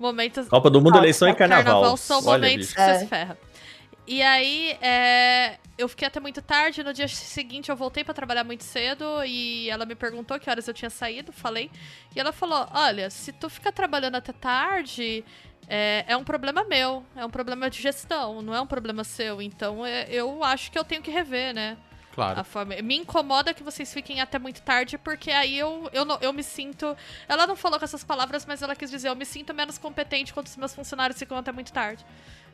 momentos. 0.00 0.48
Copa 0.48 0.70
do 0.70 0.80
Mundo, 0.80 0.96
Ah, 0.96 0.98
eleição 1.02 1.28
e 1.28 1.34
carnaval. 1.34 1.96
são 1.96 2.18
Olha, 2.26 2.38
momentos 2.48 2.68
bicho. 2.68 2.74
que 2.74 2.80
você 2.82 2.90
É. 2.90 2.98
se 2.98 3.06
ferra. 3.06 3.38
E 4.06 4.22
aí, 4.22 4.76
é, 4.80 5.58
eu 5.78 5.88
fiquei 5.88 6.08
até 6.08 6.18
muito 6.18 6.42
tarde. 6.42 6.82
No 6.82 6.92
dia 6.92 7.06
seguinte, 7.06 7.68
eu 7.70 7.76
voltei 7.76 8.02
pra 8.02 8.12
trabalhar 8.12 8.42
muito 8.42 8.64
cedo. 8.64 9.04
E 9.24 9.70
ela 9.70 9.86
me 9.86 9.94
perguntou 9.94 10.40
que 10.40 10.50
horas 10.50 10.66
eu 10.66 10.74
tinha 10.74 10.90
saído. 10.90 11.30
Falei. 11.32 11.70
E 12.16 12.18
ela 12.18 12.32
falou: 12.32 12.66
Olha, 12.72 13.08
se 13.10 13.30
tu 13.32 13.48
ficar 13.48 13.70
trabalhando 13.70 14.16
até 14.16 14.32
tarde, 14.32 15.24
é, 15.68 16.04
é 16.08 16.16
um 16.16 16.24
problema 16.24 16.64
meu. 16.64 17.04
É 17.14 17.24
um 17.24 17.30
problema 17.30 17.70
de 17.70 17.80
gestão. 17.80 18.42
Não 18.42 18.52
é 18.54 18.60
um 18.60 18.66
problema 18.66 19.04
seu. 19.04 19.40
Então, 19.40 19.86
é, 19.86 20.06
eu 20.10 20.42
acho 20.42 20.72
que 20.72 20.78
eu 20.78 20.82
tenho 20.84 21.02
que 21.02 21.10
rever, 21.10 21.54
né? 21.54 21.76
Claro. 22.12 22.40
A 22.40 22.44
forma... 22.44 22.74
Me 22.82 22.96
incomoda 22.96 23.54
que 23.54 23.62
vocês 23.62 23.92
fiquem 23.92 24.20
até 24.20 24.38
muito 24.38 24.62
tarde, 24.62 24.98
porque 24.98 25.30
aí 25.30 25.58
eu, 25.58 25.88
eu, 25.92 26.04
não- 26.04 26.18
eu 26.20 26.32
me 26.32 26.42
sinto. 26.42 26.96
Ela 27.28 27.46
não 27.46 27.54
falou 27.56 27.78
com 27.78 27.84
essas 27.84 28.02
palavras, 28.04 28.44
mas 28.44 28.62
ela 28.62 28.74
quis 28.74 28.90
dizer: 28.90 29.08
eu 29.08 29.16
me 29.16 29.24
sinto 29.24 29.54
menos 29.54 29.78
competente 29.78 30.32
quando 30.34 30.46
os 30.46 30.56
meus 30.56 30.74
funcionários 30.74 31.18
ficam 31.18 31.36
até 31.38 31.52
muito 31.52 31.72
tarde. 31.72 32.04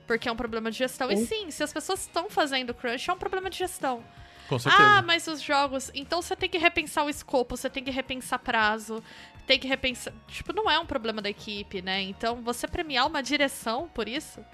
Porque 0.07 0.29
é 0.29 0.33
um 0.33 0.37
problema 0.37 0.71
de 0.71 0.79
gestão. 0.79 1.11
E 1.11 1.17
sim, 1.17 1.51
se 1.51 1.63
as 1.63 1.73
pessoas 1.73 2.01
estão 2.01 2.31
fazendo 2.31 2.73
crunch, 2.73 3.11
é 3.11 3.13
um 3.13 3.19
problema 3.19 3.51
de 3.51 3.59
gestão. 3.59 4.05
Com 4.49 4.59
certeza. 4.59 4.83
Ah, 4.99 5.03
mas 5.03 5.27
os 5.27 5.41
jogos. 5.43 5.91
Então 5.95 6.23
você 6.23 6.37
tem 6.37 6.49
que 6.49 6.59
repensar 6.59 7.05
o 7.05 7.11
escopo, 7.11 7.57
você 7.57 7.69
tem 7.69 7.83
que 7.83 7.91
repensar 7.91 8.39
prazo, 8.39 9.03
tem 9.47 9.59
que 9.59 9.67
repensar. 9.67 10.13
Tipo, 10.29 10.53
não 10.53 10.71
é 10.71 10.79
um 10.79 10.87
problema 10.87 11.21
da 11.21 11.29
equipe, 11.29 11.83
né? 11.83 12.03
Então 12.03 12.37
você 12.43 12.69
premiar 12.69 13.07
uma 13.07 13.21
direção 13.23 13.89
por 13.93 14.07
isso, 14.07 14.45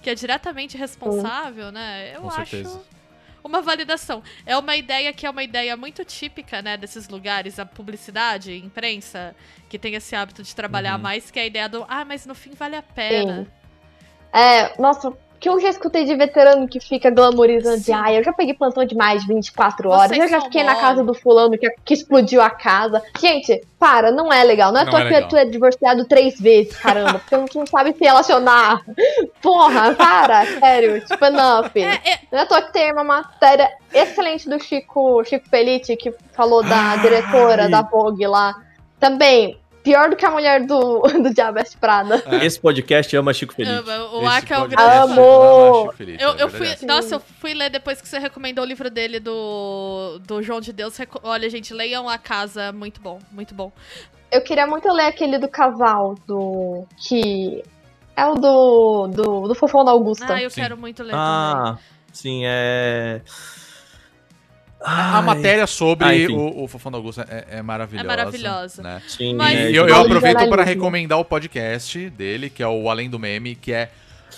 que 0.00 0.08
é 0.08 0.14
diretamente 0.14 0.78
responsável, 0.78 1.70
né? 1.70 2.16
Eu 2.16 2.22
Com 2.22 2.28
acho 2.28 2.36
certeza. 2.50 2.82
Uma 3.44 3.60
validação. 3.62 4.22
É 4.46 4.56
uma 4.56 4.76
ideia 4.76 5.12
que 5.12 5.26
é 5.26 5.30
uma 5.30 5.42
ideia 5.42 5.76
muito 5.76 6.04
típica, 6.04 6.62
né, 6.62 6.76
desses 6.76 7.08
lugares, 7.08 7.58
a 7.58 7.66
publicidade, 7.66 8.52
a 8.52 8.56
imprensa, 8.56 9.34
que 9.68 9.78
tem 9.78 9.94
esse 9.94 10.14
hábito 10.14 10.42
de 10.42 10.54
trabalhar 10.54 10.96
Uhum. 10.96 11.02
mais, 11.02 11.30
que 11.30 11.38
é 11.38 11.42
a 11.42 11.46
ideia 11.46 11.68
do, 11.68 11.84
ah, 11.88 12.04
mas 12.04 12.26
no 12.26 12.34
fim 12.34 12.52
vale 12.54 12.76
a 12.76 12.82
pena. 12.82 13.46
É, 14.32 14.80
nossa, 14.80 15.12
que 15.42 15.48
eu 15.48 15.58
já 15.58 15.70
escutei 15.70 16.04
de 16.04 16.14
veterano 16.14 16.68
que 16.68 16.78
fica 16.78 17.10
glamorizando 17.10 17.78
de, 17.78 17.86
Sim. 17.86 17.92
ai, 17.92 18.16
eu 18.16 18.22
já 18.22 18.32
peguei 18.32 18.54
plantão 18.54 18.84
de 18.84 18.94
mais 18.94 19.22
de 19.22 19.26
24 19.26 19.90
horas, 19.90 20.16
Vocês 20.16 20.22
eu 20.22 20.28
já 20.28 20.40
fiquei 20.40 20.62
na 20.62 20.76
casa 20.76 21.02
do 21.02 21.12
fulano 21.12 21.58
que, 21.58 21.68
que 21.84 21.92
explodiu 21.92 22.40
a 22.40 22.48
casa. 22.48 23.02
Gente, 23.18 23.60
para, 23.76 24.12
não 24.12 24.32
é 24.32 24.44
legal. 24.44 24.70
Não 24.70 24.78
é 24.78 24.82
à 24.82 24.84
Não 24.84 24.92
toa 24.92 25.00
é 25.00 25.22
que 25.22 25.28
tu 25.28 25.36
é 25.36 25.44
divorciado 25.44 26.04
três 26.04 26.40
vezes, 26.40 26.76
caramba, 26.76 27.18
porque 27.18 27.48
tu 27.50 27.58
não 27.58 27.66
sabe 27.66 27.92
se 27.92 28.04
relacionar. 28.04 28.82
Porra, 29.42 29.92
para, 29.94 30.46
sério, 30.46 31.00
tipo, 31.04 31.28
não, 31.30 31.64
filho. 31.64 31.86
É, 31.86 32.12
é, 32.12 32.18
Não 32.30 32.38
é 32.38 32.42
à 32.42 32.46
toa 32.46 32.62
que 32.62 32.72
tem 32.72 32.92
uma 32.92 33.02
matéria 33.02 33.68
excelente 33.92 34.48
do 34.48 34.62
Chico, 34.62 35.24
Chico 35.24 35.50
Pelite, 35.50 35.96
que 35.96 36.14
falou 36.32 36.62
da 36.62 36.94
diretora 36.98 37.68
da 37.68 37.82
Vogue 37.82 38.28
lá. 38.28 38.54
Também, 39.00 39.58
pior 39.82 40.10
do 40.10 40.16
que 40.16 40.24
a 40.24 40.30
mulher 40.30 40.64
do, 40.64 41.00
do 41.22 41.32
Diabo 41.34 41.54
Veste 41.54 41.76
Prada. 41.76 42.22
Esse 42.42 42.58
podcast 42.60 43.14
ama 43.16 43.32
Chico 43.32 43.54
Felipe. 43.54 43.74
ama, 43.74 44.14
o 44.14 44.26
Aka 44.26 44.54
é 44.54 44.58
o 44.58 44.68
grande 44.68 44.96
Amo. 44.96 45.88
acho, 45.88 45.96
Felipe, 45.96 46.22
Eu, 46.22 46.30
é 46.30 46.42
eu 46.42 46.48
fui, 46.48 46.68
nossa, 46.86 47.14
eu 47.16 47.20
fui 47.20 47.54
ler 47.54 47.70
depois 47.70 48.00
que 48.00 48.08
você 48.08 48.18
recomendou 48.18 48.64
o 48.64 48.66
livro 48.66 48.90
dele 48.90 49.18
do, 49.20 50.20
do 50.26 50.42
João 50.42 50.60
de 50.60 50.72
Deus. 50.72 50.96
Olha, 51.22 51.48
gente, 51.50 51.74
leiam 51.74 52.08
A 52.08 52.18
Casa, 52.18 52.72
muito 52.72 53.00
bom, 53.00 53.18
muito 53.30 53.54
bom. 53.54 53.72
Eu 54.30 54.40
queria 54.42 54.66
muito 54.66 54.90
ler 54.90 55.06
aquele 55.06 55.38
do 55.38 55.48
casal, 55.48 56.14
do. 56.26 56.86
que. 56.96 57.62
É 58.16 58.24
o 58.26 58.34
do. 58.34 59.06
do, 59.08 59.48
do 59.48 59.54
Fofão 59.54 59.84
da 59.84 59.90
Augusta. 59.90 60.34
Ah, 60.34 60.42
eu 60.42 60.48
Sim. 60.48 60.62
quero 60.62 60.76
muito 60.76 61.02
ler 61.02 61.10
também. 61.10 61.24
Ah, 61.26 61.78
sim, 62.12 62.42
é. 62.44 63.20
A, 64.84 65.22
matéria 65.22 65.66
sobre 65.66 66.26
Ah, 66.28 66.32
o, 66.32 66.64
o 66.64 66.68
Fofão 66.68 66.90
da 66.90 66.98
Augusta 66.98 67.26
é, 67.30 67.58
é 67.58 67.62
maravilhosa. 67.62 68.04
É 68.04 68.06
maravilhosa. 68.06 68.82
Né? 68.82 69.02
Sim, 69.06 69.34
Mas- 69.34 69.58
é, 69.58 69.70
E 69.70 69.76
eu, 69.76 69.88
eu 69.88 69.96
aproveito 69.96 70.48
para 70.48 70.62
recomendar 70.64 71.18
o 71.18 71.24
podcast 71.24 72.10
dele, 72.10 72.50
que 72.50 72.62
é 72.62 72.68
o 72.68 72.88
Além 72.90 73.08
do 73.08 73.18
Meme, 73.18 73.54
que 73.54 73.72
é 73.72 73.90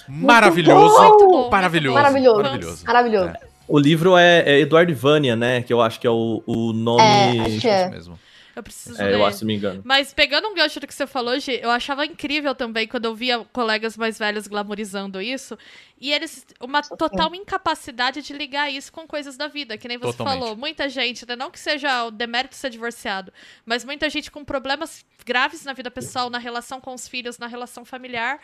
maravilhoso. 0.08 1.00
Muito 1.00 1.26
bom, 1.26 1.50
Maravilhoso. 1.50 1.94
Maravilhoso. 1.94 2.42
Maravilhoso. 2.42 2.84
Maravilhoso. 2.86 3.28
É. 3.28 3.54
O 3.66 3.78
livro 3.78 4.16
é, 4.16 4.42
é 4.46 4.60
Eduardo 4.60 4.94
Vânia, 4.94 5.34
né? 5.34 5.62
Que 5.62 5.72
eu 5.72 5.80
acho 5.80 5.98
que 5.98 6.06
é 6.06 6.10
o, 6.10 6.42
o 6.46 6.72
nome. 6.72 7.02
É, 7.02 7.40
acho 7.40 7.60
que 7.60 7.68
é. 7.68 7.88
Mesmo. 7.88 8.18
Eu 8.56 8.62
preciso 8.62 9.00
É, 9.00 9.06
ler. 9.06 9.14
eu 9.14 9.24
acho, 9.26 9.38
se 9.38 9.44
me 9.44 9.54
engano. 9.56 9.82
Mas 9.84 10.12
pegando 10.14 10.46
um 10.48 10.54
gancho 10.54 10.78
do 10.78 10.86
que 10.86 10.94
você 10.94 11.06
falou, 11.06 11.38
Gi, 11.38 11.58
eu 11.62 11.70
achava 11.70 12.06
incrível 12.06 12.54
também 12.54 12.86
quando 12.86 13.04
eu 13.06 13.14
via 13.14 13.44
colegas 13.52 13.96
mais 13.96 14.18
velhos 14.18 14.46
glamorizando 14.46 15.20
isso. 15.20 15.58
E 16.00 16.12
eles. 16.12 16.46
Uma 16.60 16.82
total 16.82 17.34
incapacidade 17.34 18.22
de 18.22 18.32
ligar 18.32 18.70
isso 18.70 18.92
com 18.92 19.06
coisas 19.06 19.36
da 19.36 19.48
vida. 19.48 19.76
Que 19.76 19.88
nem 19.88 19.98
você 19.98 20.16
Totalmente. 20.16 20.40
falou. 20.40 20.56
Muita 20.56 20.88
gente, 20.88 21.26
né, 21.26 21.34
não 21.34 21.50
que 21.50 21.58
seja 21.58 22.04
o 22.04 22.10
demérito 22.10 22.54
ser 22.54 22.70
divorciado, 22.70 23.32
mas 23.66 23.84
muita 23.84 24.08
gente 24.08 24.30
com 24.30 24.44
problemas 24.44 25.04
graves 25.26 25.64
na 25.64 25.72
vida 25.72 25.90
pessoal, 25.90 26.28
na 26.30 26.38
relação 26.38 26.80
com 26.80 26.92
os 26.94 27.08
filhos, 27.08 27.38
na 27.38 27.46
relação 27.46 27.84
familiar. 27.84 28.38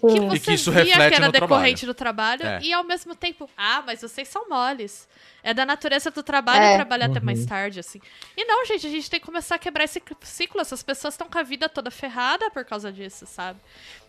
Que 0.00 0.10
Sim. 0.10 0.28
você 0.28 0.36
E 0.36 0.40
que 0.40 0.52
isso 0.52 0.70
via 0.70 0.84
reflete 0.84 1.08
que 1.10 1.14
era 1.16 1.26
no 1.26 1.32
decorrente 1.32 1.84
do 1.86 1.92
trabalho 1.94 2.44
É. 2.46 2.60
e 2.62 2.72
ao 2.72 2.84
mesmo 2.84 3.14
tempo, 3.14 3.48
ah, 3.56 3.82
mas 3.84 4.00
vocês 4.00 4.28
são 4.28 4.48
moles. 4.48 5.08
É 5.42 5.54
da 5.54 5.64
natureza 5.64 6.10
do 6.10 6.22
trabalho 6.22 6.62
É. 6.62 6.74
trabalhar 6.76 7.06
até 7.06 7.20
mais 7.20 7.44
tarde, 7.46 7.80
assim. 7.80 8.00
E 8.36 8.44
não, 8.44 8.64
gente, 8.66 8.86
a 8.86 8.90
gente 8.90 9.08
tem 9.08 9.18
que 9.20 9.26
começar 9.26 9.54
a 9.54 9.58
quebrar 9.58 9.84
esse 9.84 10.02
ciclo. 10.22 10.60
Essas 10.60 10.82
pessoas 10.82 11.14
estão 11.14 11.28
com 11.28 11.38
a 11.38 11.42
vida 11.42 11.68
toda 11.68 11.90
ferrada 11.90 12.50
por 12.50 12.64
causa 12.64 12.92
disso, 12.92 13.24
sabe? 13.26 13.58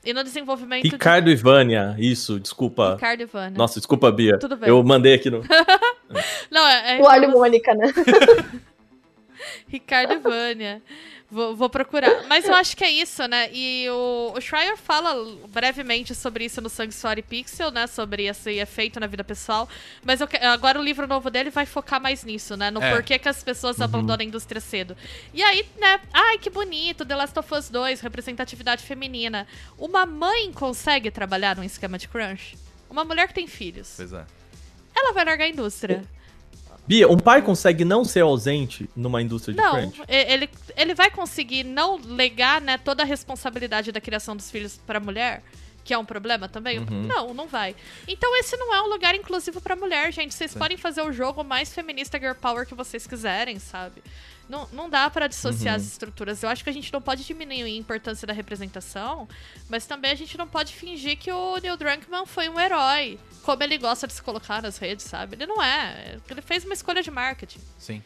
E 0.04 0.12
no 0.14 0.24
desenvolvimento 0.24 0.84
Ricardo 0.84 1.30
e 1.30 1.36
Vânia, 1.36 1.96
isso, 1.98 2.36
de 2.36 2.42
desculpa. 2.42 2.94
Ricardo 2.96 3.22
e 3.22 3.26
Vânia. 3.26 3.58
Nossa, 3.58 3.80
desculpa, 3.80 4.12
Bia. 4.12 4.38
Tudo 4.40 4.56
bem. 4.58 4.70
Eu 4.70 4.84
mandei 4.84 5.14
aqui 5.14 5.30
no. 5.30 5.42
Não, 6.50 6.68
é, 6.68 6.98
é 6.98 7.02
O 7.02 7.06
Olho 7.06 7.30
Mônica, 7.32 7.74
né? 7.74 7.94
Ricardo 9.68 10.14
e 10.14 10.18
Vânia. 10.18 10.82
Vou, 11.32 11.56
vou 11.56 11.70
procurar. 11.70 12.24
Mas 12.28 12.46
eu 12.46 12.56
acho 12.56 12.76
que 12.76 12.84
é 12.84 12.90
isso, 12.90 13.28
né? 13.28 13.52
E 13.54 13.88
o, 13.90 14.34
o 14.36 14.42
Schreier 14.42 14.76
fala 14.76 15.14
brevemente 15.50 16.16
sobre 16.16 16.46
isso 16.46 16.60
no 16.60 16.70
Sanctuary 16.70 17.22
Pixel, 17.22 17.70
né? 17.70 17.86
Sobre 17.86 18.26
esse 18.26 18.54
efeito 18.54 19.00
na 19.00 19.06
vida 19.06 19.24
pessoal. 19.24 19.70
Mas 20.04 20.22
eu 20.22 20.28
agora 20.52 20.80
o 20.80 20.84
livro 20.84 21.06
novo 21.06 21.30
dele 21.30 21.52
vai 21.52 21.68
focar 21.68 22.02
mais 22.02 22.24
nisso, 22.24 22.58
né? 22.58 22.72
No 22.72 22.82
É. 22.82 22.96
porquê 22.96 23.20
que 23.20 23.30
as 23.30 23.44
pessoas 23.44 23.80
abandonam 23.80 24.22
a 24.22 24.24
indústria 24.24 24.60
cedo. 24.60 24.98
E 25.32 25.44
aí, 25.44 25.64
né? 25.78 26.00
Ai, 26.12 26.40
que 26.40 26.50
bonito, 26.50 27.06
The 27.06 27.16
Last 27.16 27.38
of 27.38 27.54
Us 27.54 27.70
2, 27.70 28.02
representatividade 28.02 28.84
feminina. 28.84 29.46
Uma 29.78 30.08
mãe 30.08 30.52
consegue 30.52 31.12
trabalhar 31.12 31.56
num 31.56 31.64
esquema 31.64 32.00
de 32.00 32.08
crunch? 32.08 32.58
Uma 32.90 33.04
mulher 33.04 33.28
que 33.28 33.36
tem 33.36 33.46
filhos. 33.46 33.94
Pois 33.96 34.12
é. 34.14 34.26
Ela 34.96 35.14
vai 35.14 35.24
largar 35.26 35.46
a 35.46 35.50
indústria. 35.50 36.04
Bia, 36.90 37.08
um 37.08 37.18
pai 37.18 37.44
consegue 37.44 37.86
não 37.86 38.04
ser 38.04 38.22
ausente 38.22 38.90
numa 38.96 39.22
indústria 39.22 39.54
de 39.54 39.62
Não, 39.62 39.74
crunch? 39.92 40.02
e- 40.10 40.34
ele, 40.34 40.50
ele 40.76 40.96
vai 40.96 41.12
conseguir 41.12 41.64
não 41.64 41.98
legar 42.04 42.60
né, 42.60 42.80
toda 42.80 43.04
a 43.04 43.06
responsabilidade 43.06 43.92
da 43.92 44.02
criação 44.02 44.36
dos 44.36 44.50
filhos 44.50 44.80
pra 44.88 45.00
mulher, 45.00 45.44
que 45.86 45.94
é 45.94 45.98
um 46.00 46.04
problema 46.04 46.50
também? 46.50 46.80
Uhum. 46.80 47.04
Não, 47.06 47.32
não 47.32 47.48
vai. 47.48 47.76
Então 48.08 48.36
esse 48.40 48.58
não 48.58 48.74
é 48.74 48.82
um 48.82 48.88
lugar 48.88 49.14
inclusivo 49.14 49.62
pra 49.62 49.76
mulher, 49.76 50.12
gente. 50.12 50.34
Vocês 50.34 50.50
Sim. 50.50 50.58
podem 50.58 50.78
fazer 50.78 51.04
o 51.04 51.12
jogo 51.14 51.44
mais 51.44 51.72
feminista 51.72 52.18
girl 52.18 52.34
power 52.34 52.66
que 52.66 52.74
vocês 52.74 53.06
quiserem, 53.06 53.60
sabe? 53.60 54.02
Não, 54.50 54.68
não 54.74 54.90
dá 54.90 55.08
pra 55.12 55.28
dissociar 55.28 55.76
Uhum. 55.76 55.82
as 55.82 55.86
estruturas. 55.88 56.42
Eu 56.42 56.50
acho 56.50 56.64
que 56.64 56.70
a 56.70 56.74
gente 56.74 56.92
não 56.92 57.00
pode 57.02 57.24
diminuir 57.24 57.62
a 57.62 57.70
importância 57.70 58.26
da 58.28 58.34
representação, 58.34 59.30
mas 59.70 59.86
também 59.86 60.10
a 60.12 60.16
gente 60.16 60.36
não 60.38 60.48
pode 60.48 60.74
fingir 60.74 61.18
que 61.20 61.32
o 61.32 61.58
Neil 61.58 61.78
Druckmann 61.78 62.26
foi 62.26 62.50
um 62.50 62.60
herói, 62.60 63.20
como 63.44 63.62
ele 63.62 63.78
gosta 63.78 64.08
de 64.08 64.14
se 64.14 64.22
colocar 64.24 64.62
nas 64.62 64.78
redes, 64.80 65.06
sabe? 65.06 65.36
Ele 65.36 65.46
não 65.46 65.62
é. 65.62 66.18
Ele 66.28 66.42
fez 66.42 66.66
uma 66.66 66.74
escolha 66.74 67.04
de 67.04 67.12
marketing. 67.12 67.60
Sim. 67.78 68.02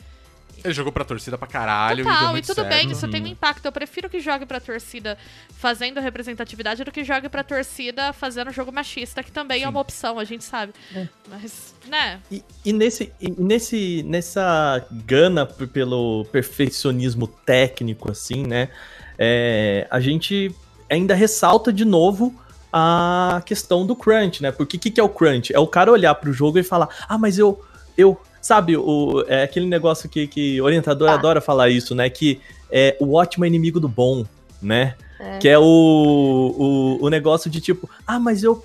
Ele 0.64 0.74
jogou 0.74 0.92
pra 0.92 1.06
torcida 1.06 1.38
pra 1.38 1.48
caralho 1.48 2.02
e 2.02 2.04
deu 2.04 2.12
Total, 2.12 2.30
e 2.30 2.32
muito 2.32 2.46
tudo 2.46 2.56
certo. 2.56 2.70
bem, 2.70 2.92
isso 2.92 3.08
tem 3.08 3.22
um 3.22 3.28
impacto. 3.28 3.66
Eu 3.66 3.72
prefiro 3.72 4.10
que 4.10 4.20
jogue 4.20 4.46
pra 4.46 4.60
torcida 4.60 5.18
fazendo 5.58 6.00
representatividade 6.00 6.84
do 6.84 6.92
que 6.92 7.04
jogue 7.04 7.30
pra 7.30 7.44
torcida 7.44 8.14
fazendo 8.14 8.52
jogo 8.52 8.72
machista, 8.72 9.22
que 9.22 9.32
também 9.32 9.60
Sim. 9.60 9.66
é 9.66 9.70
uma 9.70 9.80
opção, 9.80 10.20
a 10.20 10.24
gente 10.24 10.44
sabe. 10.44 10.74
É. 10.96 11.08
Mas, 11.30 11.76
né? 11.88 12.20
E, 12.32 12.44
e 12.66 12.74
nesse, 12.74 13.12
e 13.20 13.32
nesse, 13.32 14.04
nessa 14.04 14.86
gana 14.92 15.46
pelo 15.46 16.26
perfeccionismo 16.32 17.28
técnico, 17.28 18.12
assim, 18.12 18.46
né? 18.46 18.70
é, 19.18 19.88
a 19.90 20.00
gente 20.00 20.54
ainda 20.90 21.14
ressalta 21.14 21.72
de 21.72 21.86
novo 21.86 22.34
a 22.72 23.42
questão 23.46 23.86
do 23.86 23.96
crunch, 23.96 24.42
né? 24.42 24.52
Porque 24.52 24.78
o 24.78 24.80
que, 24.80 24.92
que 24.92 25.00
é 25.00 25.04
o 25.04 25.10
crunch? 25.10 25.54
É 25.54 25.60
o 25.60 25.68
cara 25.68 25.92
olhar 25.92 26.14
pro 26.16 26.34
jogo 26.34 26.58
e 26.58 26.64
falar, 26.64 26.90
ah, 27.08 27.18
mas 27.18 27.38
eu, 27.38 27.64
eu, 27.98 28.20
sabe, 28.44 28.78
o, 28.78 29.24
é 29.28 29.42
aquele 29.44 29.66
negócio 29.66 30.08
que, 30.08 30.28
que 30.28 30.62
orientador 30.62 31.08
Tá. 31.08 31.14
adora 31.16 31.42
falar 31.42 31.70
isso, 31.70 31.96
né? 31.96 32.08
Que 32.10 32.40
é, 32.70 32.96
o 33.00 33.16
ótimo 33.16 33.46
é 33.46 33.48
inimigo 33.48 33.80
do 33.80 33.88
bom, 33.88 34.24
né? 34.62 34.94
É. 35.20 35.38
Que 35.40 35.48
é 35.50 35.58
o, 35.58 35.64
o, 35.64 37.06
o 37.06 37.10
negócio 37.10 37.50
de 37.50 37.60
tipo, 37.62 37.90
ah, 38.06 38.20
mas 38.20 38.44
eu 38.44 38.64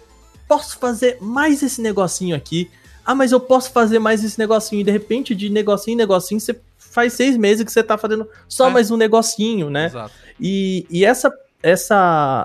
posso 0.49 0.79
fazer 0.79 1.17
mais 1.21 1.63
esse 1.63 1.81
negocinho 1.81 2.35
aqui. 2.37 2.71
Ah, 3.07 3.15
mas 3.15 3.33
eu 3.33 3.41
posso 3.41 3.71
fazer 3.71 3.99
mais 3.99 4.23
esse 4.25 4.39
negocinho. 4.39 4.81
E 4.81 4.85
de 4.85 4.91
repente, 4.91 5.35
de 5.35 5.49
negocinho 5.49 5.95
em 5.95 5.97
negocinho, 5.97 6.41
você 6.41 6.59
faz 6.77 7.13
seis 7.15 7.37
meses 7.37 7.65
que 7.65 7.71
você 7.73 7.83
tá 7.83 7.97
fazendo 7.97 8.29
só 8.49 8.69
É. 8.69 8.71
mais 8.71 8.91
um 8.91 8.97
negocinho, 8.97 9.71
né? 9.71 9.87
Exato. 9.87 10.13
E, 10.41 10.87
e 10.91 11.05
essa. 11.05 11.33
essa 11.63 11.97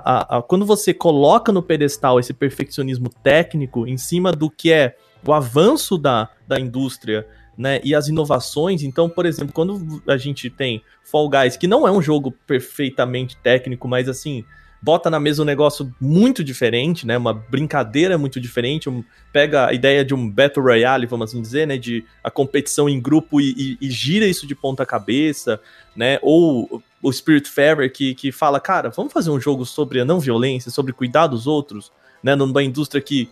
a- 0.04 0.38
a- 0.38 0.42
quando 0.42 0.64
você 0.66 0.92
coloca 0.94 1.50
no 1.52 1.62
pedestal 1.62 2.18
esse 2.20 2.32
perfeccionismo 2.32 3.08
técnico 3.22 3.86
em 3.86 3.96
cima 3.96 4.32
do 4.32 4.48
que 4.50 4.72
é 4.72 4.96
o 5.26 5.32
avanço 5.32 5.96
da, 5.98 6.28
da 6.46 6.58
indústria 6.60 7.26
né, 7.56 7.80
e 7.84 7.94
as 7.94 8.08
inovações, 8.08 8.82
então, 8.82 9.08
por 9.08 9.24
exemplo, 9.26 9.52
quando 9.54 10.02
a 10.08 10.16
gente 10.16 10.50
tem 10.50 10.82
Fall 11.04 11.28
Guys, 11.28 11.56
que 11.56 11.68
não 11.68 11.86
é 11.86 11.90
um 11.92 12.02
jogo 12.02 12.32
perfeitamente 12.46 13.36
técnico, 13.36 13.86
mas 13.86 14.08
assim, 14.08 14.44
bota 14.82 15.08
na 15.08 15.20
mesa 15.20 15.40
um 15.40 15.44
negócio 15.46 15.94
muito 16.00 16.42
diferente, 16.42 17.06
né, 17.06 17.16
uma 17.16 17.32
brincadeira 17.32 18.18
muito 18.18 18.40
diferente, 18.40 18.90
um- 18.90 19.04
pega 19.32 19.66
a 19.68 19.72
ideia 19.72 20.04
de 20.04 20.12
um 20.14 20.28
Battle 20.28 20.64
Royale, 20.64 21.06
vamos 21.06 21.30
assim 21.30 21.40
dizer, 21.40 21.66
né, 21.66 21.78
de 21.78 22.04
a 22.22 22.30
competição 22.30 22.88
em 22.88 23.00
grupo 23.00 23.40
e, 23.40 23.54
e- 23.56 23.78
e 23.80 23.90
gira 23.90 24.26
isso 24.26 24.46
de 24.46 24.54
ponta 24.54 24.84
cabeça, 24.84 25.60
né, 25.96 26.18
ou 26.22 26.82
o 27.00 27.12
Spirit 27.12 27.48
Fair 27.48 27.90
que, 27.92 28.14
que 28.14 28.32
fala, 28.32 28.58
cara, 28.58 28.90
vamos 28.90 29.12
fazer 29.12 29.30
um 29.30 29.40
jogo 29.40 29.64
sobre 29.64 30.00
a 30.00 30.04
não 30.04 30.18
violência, 30.18 30.70
sobre 30.70 30.92
cuidar 30.92 31.28
dos 31.28 31.46
outros, 31.46 31.92
né, 32.22 32.34
numa 32.34 32.62
indústria 32.62 33.00
que, 33.00 33.28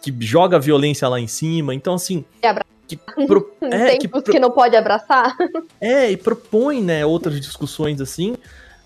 que 0.00 0.14
joga 0.20 0.58
violência 0.58 1.08
lá 1.08 1.18
em 1.20 1.26
cima, 1.26 1.74
então 1.74 1.94
assim... 1.94 2.24
E 2.42 2.48
Que 2.86 2.96
pro- 3.26 3.52
é, 3.60 3.86
Tem 3.90 3.98
que 3.98 4.06
os 4.06 4.22
pro- 4.22 4.32
que 4.32 4.38
não 4.40 4.50
pode 4.50 4.74
abraçar. 4.76 5.36
é, 5.80 6.10
e 6.10 6.16
propõe, 6.16 6.82
né, 6.82 7.04
outras 7.04 7.38
discussões 7.40 8.00
assim. 8.00 8.34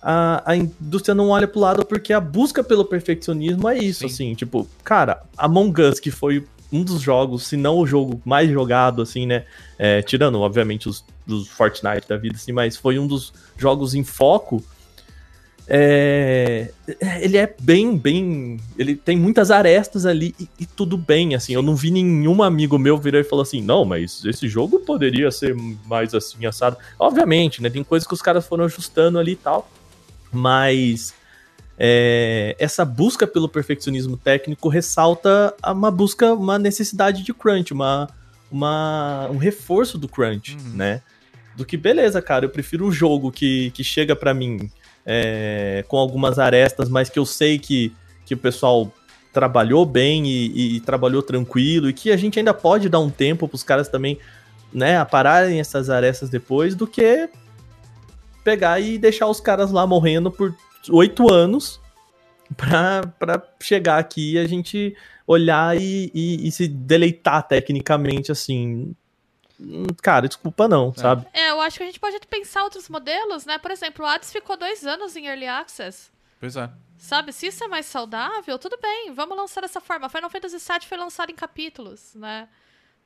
A, 0.03 0.43
a 0.45 0.57
indústria 0.57 1.15
não 1.15 1.29
olha 1.29 1.47
pro 1.47 1.61
lado 1.61 1.85
porque 1.87 2.13
a 2.13 2.19
busca 2.21 2.65
pelo 2.65 2.85
perfeccionismo 2.85 3.69
é 3.69 3.79
isso, 3.79 4.01
Sim. 4.01 4.07
assim, 4.07 4.35
tipo, 4.35 4.67
cara, 4.83 5.23
Among 5.39 5.81
Us, 5.83 6.01
que 6.01 6.11
foi 6.11 6.45
um 6.73 6.83
dos 6.83 7.01
jogos, 7.01 7.47
se 7.47 7.57
não 7.57 7.77
o 7.79 7.87
jogo 7.87 8.21
mais 8.25 8.51
jogado, 8.51 9.03
assim, 9.03 9.27
né, 9.27 9.45
é, 9.79 10.03
tirando, 10.03 10.41
obviamente, 10.41 10.89
os 10.89 11.05
dos 11.25 11.47
Fortnite 11.47 12.09
da 12.09 12.17
vida, 12.17 12.35
assim, 12.35 12.51
mas 12.51 12.77
foi 12.77 12.99
um 12.99 13.07
dos 13.07 13.33
jogos 13.57 13.95
em 13.95 14.03
foco, 14.03 14.61
é, 15.69 16.71
ele 17.21 17.37
é 17.37 17.55
bem, 17.61 17.97
bem, 17.97 18.59
ele 18.77 18.97
tem 18.97 19.17
muitas 19.17 19.51
arestas 19.51 20.05
ali 20.05 20.35
e, 20.39 20.49
e 20.61 20.67
tudo 20.67 20.97
bem, 20.99 21.35
assim, 21.35 21.55
eu 21.55 21.63
não 21.63 21.77
vi 21.77 21.91
nenhum 21.91 22.43
amigo 22.43 22.79
meu 22.79 22.99
virar 22.99 23.21
e 23.21 23.25
falar 23.25 23.43
assim, 23.43 23.63
não, 23.63 23.85
mas 23.85 24.25
esse 24.25 24.49
jogo 24.49 24.81
poderia 24.81 25.31
ser 25.31 25.55
mais 25.87 26.15
assim, 26.15 26.45
assado. 26.47 26.77
Obviamente, 26.99 27.63
né, 27.63 27.71
tem 27.71 27.85
coisas 27.85 28.07
que 28.07 28.15
os 28.15 28.21
caras 28.23 28.47
foram 28.47 28.65
ajustando 28.65 29.19
ali 29.19 29.33
e 29.33 29.37
tal, 29.37 29.71
mas 30.33 31.15
é, 31.79 32.57
essa 32.59 32.85
busca 32.85 33.27
pelo 33.27 33.49
perfeccionismo 33.49 34.17
técnico 34.17 34.69
ressalta 34.69 35.55
uma 35.65 35.91
busca, 35.91 36.33
uma 36.35 36.59
necessidade 36.59 37.23
de 37.23 37.33
crunch, 37.33 37.73
uma, 37.73 38.11
uma, 38.51 39.29
um 39.31 39.37
reforço 39.37 39.97
do 39.97 40.09
crunch, 40.09 40.57
Uhum. 40.57 40.77
né? 40.77 41.03
Do 41.55 41.67
que, 41.67 41.77
beleza, 41.77 42.23
cara, 42.23 42.47
eu 42.47 42.51
prefiro 42.51 42.87
um 42.87 42.91
jogo 42.91 43.31
que, 43.31 43.71
que 43.73 43.85
chega 43.85 44.17
pra 44.17 44.33
mim 44.33 44.71
é, 45.07 45.85
com 45.89 45.97
algumas 45.99 46.39
arestas, 46.39 46.89
mas 46.89 47.09
que 47.09 47.19
eu 47.19 47.27
sei 47.27 47.59
que, 47.59 47.93
que 48.25 48.35
o 48.35 48.39
pessoal 48.39 48.91
trabalhou 49.33 49.85
bem 49.87 50.27
e, 50.27 50.47
e- 50.49 50.77
e 50.77 50.81
trabalhou 50.81 51.23
tranquilo, 51.23 51.89
e 51.89 51.93
que 51.93 52.11
a 52.13 52.17
gente 52.17 52.39
ainda 52.39 52.53
pode 52.55 52.89
dar 52.89 52.99
um 53.01 53.11
tempo 53.11 53.49
pros 53.49 53.63
caras 53.63 53.89
também, 53.89 54.19
né, 54.73 54.99
apararem 54.99 55.59
essas 55.61 55.89
arestas 55.91 56.29
depois, 56.31 56.75
do 56.75 56.87
que 56.87 57.29
pegar 58.45 58.81
e 58.81 58.99
deixar 58.99 59.27
os 59.29 59.41
caras 59.41 59.71
lá 59.71 59.87
morrendo 59.87 60.31
por 60.31 60.55
oito 60.91 61.33
anos 61.33 61.81
pra 62.57 63.43
chegar 63.61 63.99
aqui 63.99 64.33
e 64.35 64.39
a 64.39 64.47
gente 64.47 64.95
olhar 65.27 65.77
e, 65.81 66.11
e- 66.15 66.47
e 66.49 66.53
se 66.53 66.67
deleitar 66.69 67.47
tecnicamente, 67.47 68.31
assim. 68.33 68.95
Cara, 70.03 70.29
desculpa 70.29 70.67
não, 70.69 70.93
sabe? 70.95 71.27
É, 71.33 71.51
eu 71.51 71.61
acho 71.61 71.77
que 71.77 71.83
a 71.83 71.87
gente 71.87 72.01
pode 72.01 72.19
pensar 72.27 72.65
outros 72.65 72.89
modelos, 72.89 73.45
né? 73.45 73.59
Por 73.59 73.71
exemplo, 73.71 74.05
o 74.05 74.09
Hades 74.09 74.33
ficou 74.33 74.57
dois 74.57 74.87
anos 74.87 75.17
em 75.17 75.27
Early 75.27 75.47
Access. 75.47 76.11
Pois 76.41 76.57
é. 76.57 76.71
Sabe, 76.99 77.33
se 77.33 77.49
isso 77.49 77.65
é 77.65 77.69
mais 77.69 77.87
saudável, 77.87 78.59
tudo 78.59 78.79
bem, 78.81 79.13
vamos 79.13 79.37
lançar 79.37 79.61
dessa 79.61 79.81
forma. 79.81 80.09
Final 80.09 80.31
Fantasy 80.31 80.57
VII 80.57 80.87
foi 80.87 80.97
lançado 80.97 81.31
em 81.31 81.35
capítulos, 81.35 82.15
né? 82.15 82.49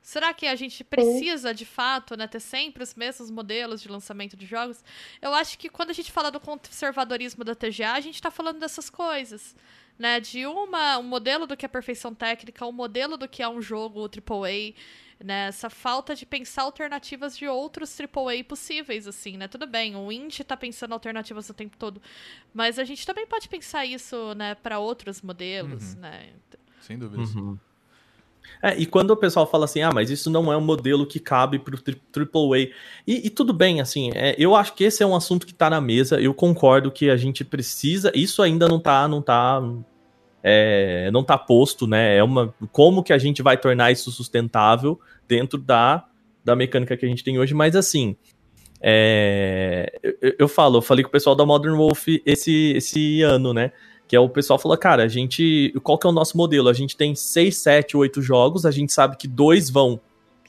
Será 0.01 0.33
que 0.33 0.47
a 0.47 0.55
gente 0.55 0.83
precisa, 0.83 1.53
de 1.53 1.65
fato, 1.65 2.15
né, 2.15 2.27
ter 2.27 2.39
sempre 2.39 2.81
os 2.81 2.95
mesmos 2.95 3.29
modelos 3.29 3.81
de 3.81 3.89
lançamento 3.89 4.37
de 4.37 4.45
jogos? 4.45 4.83
Eu 5.21 5.33
acho 5.33 5.57
que 5.57 5.67
quando 5.67 5.89
a 5.89 5.93
gente 5.93 6.11
fala 6.11 6.31
do 6.31 6.39
conservadorismo 6.39 7.43
da 7.43 7.53
TGA, 7.53 7.91
a 7.91 7.99
gente 7.99 8.15
está 8.15 8.31
falando 8.31 8.59
dessas 8.59 8.89
coisas. 8.89 9.55
Né, 9.99 10.19
de 10.19 10.45
uma, 10.45 10.99
um 10.99 11.03
modelo 11.03 11.47
do 11.47 11.57
que 11.57 11.65
é 11.65 11.67
perfeição 11.67 12.13
técnica, 12.13 12.67
um 12.67 12.71
modelo 12.71 13.17
do 13.17 13.27
que 13.27 13.41
é 13.41 13.49
um 13.49 13.59
jogo 13.59 14.03
AAA, 14.03 14.75
né, 15.23 15.47
essa 15.47 15.69
falta 15.69 16.15
de 16.15 16.25
pensar 16.25 16.63
alternativas 16.63 17.37
de 17.37 17.47
outros 17.47 17.97
AAA 17.99 18.43
possíveis, 18.47 19.07
assim, 19.07 19.37
né, 19.37 19.47
tudo 19.47 19.67
bem, 19.67 19.95
o 19.95 20.11
Indie 20.11 20.43
tá 20.43 20.55
pensando 20.55 20.93
alternativas 20.93 21.49
o 21.49 21.53
tempo 21.53 21.75
todo, 21.77 22.01
mas 22.53 22.77
a 22.77 22.83
gente 22.83 23.05
também 23.05 23.25
pode 23.25 23.49
pensar 23.49 23.85
isso, 23.85 24.33
né, 24.35 24.55
para 24.55 24.79
outros 24.79 25.21
modelos, 25.21 25.95
né, 25.95 26.29
Sem 26.81 26.97
dúvidas. 26.97 27.35
Uhum. 27.35 27.57
É, 28.61 28.77
e 28.77 28.85
quando 28.85 29.11
o 29.11 29.17
pessoal 29.17 29.45
fala 29.45 29.65
assim, 29.65 29.81
ah, 29.81 29.91
mas 29.93 30.09
isso 30.09 30.29
não 30.29 30.51
é 30.51 30.57
um 30.57 30.61
modelo 30.61 31.05
que 31.05 31.19
cabe 31.19 31.59
pro 31.59 31.79
tri- 31.79 32.01
AAA. 32.15 32.71
E, 33.05 33.27
e 33.27 33.29
tudo 33.29 33.53
bem, 33.53 33.81
assim, 33.81 34.09
é, 34.15 34.35
eu 34.37 34.55
acho 34.55 34.73
que 34.73 34.83
esse 34.83 35.03
é 35.03 35.05
um 35.05 35.15
assunto 35.15 35.45
que 35.45 35.53
tá 35.53 35.69
na 35.69 35.81
mesa, 35.81 36.19
eu 36.19 36.33
concordo 36.33 36.91
que 36.91 37.09
a 37.09 37.17
gente 37.17 37.43
precisa, 37.43 38.11
isso 38.15 38.41
ainda 38.41 38.67
não 38.67 38.79
tá, 38.79 39.07
não 39.07 39.21
tá, 39.21 39.61
é, 40.43 41.09
não 41.11 41.23
tá 41.23 41.37
posto, 41.37 41.87
né, 41.87 42.17
é 42.17 42.23
uma, 42.23 42.53
como 42.71 43.03
que 43.03 43.13
a 43.13 43.17
gente 43.17 43.41
vai 43.41 43.57
tornar 43.57 43.91
isso 43.91 44.11
sustentável 44.11 44.99
dentro 45.27 45.59
da, 45.59 46.05
da 46.43 46.55
mecânica 46.55 46.95
que 46.95 47.05
a 47.05 47.09
gente 47.09 47.23
tem 47.23 47.39
hoje, 47.39 47.53
mas 47.53 47.75
assim, 47.75 48.15
é, 48.81 49.91
eu, 50.03 50.35
eu 50.39 50.47
falo, 50.47 50.77
eu 50.77 50.81
falei 50.81 51.03
com 51.03 51.09
o 51.09 51.11
pessoal 51.11 51.35
da 51.35 51.45
Modern 51.45 51.75
Wolf 51.75 52.07
esse, 52.25 52.73
esse 52.75 53.21
ano, 53.21 53.53
né, 53.53 53.71
que 54.07 54.15
é 54.15 54.19
o 54.19 54.29
pessoal 54.29 54.57
falou, 54.57 54.77
cara, 54.77 55.03
a 55.03 55.07
gente. 55.07 55.73
Qual 55.83 55.97
que 55.97 56.07
é 56.07 56.09
o 56.09 56.13
nosso 56.13 56.37
modelo? 56.37 56.69
A 56.69 56.73
gente 56.73 56.95
tem 56.95 57.13
6, 57.13 57.57
7, 57.57 57.97
8 57.97 58.21
jogos, 58.21 58.65
a 58.65 58.71
gente 58.71 58.93
sabe 58.93 59.17
que 59.17 59.27
dois 59.27 59.69
vão 59.69 59.99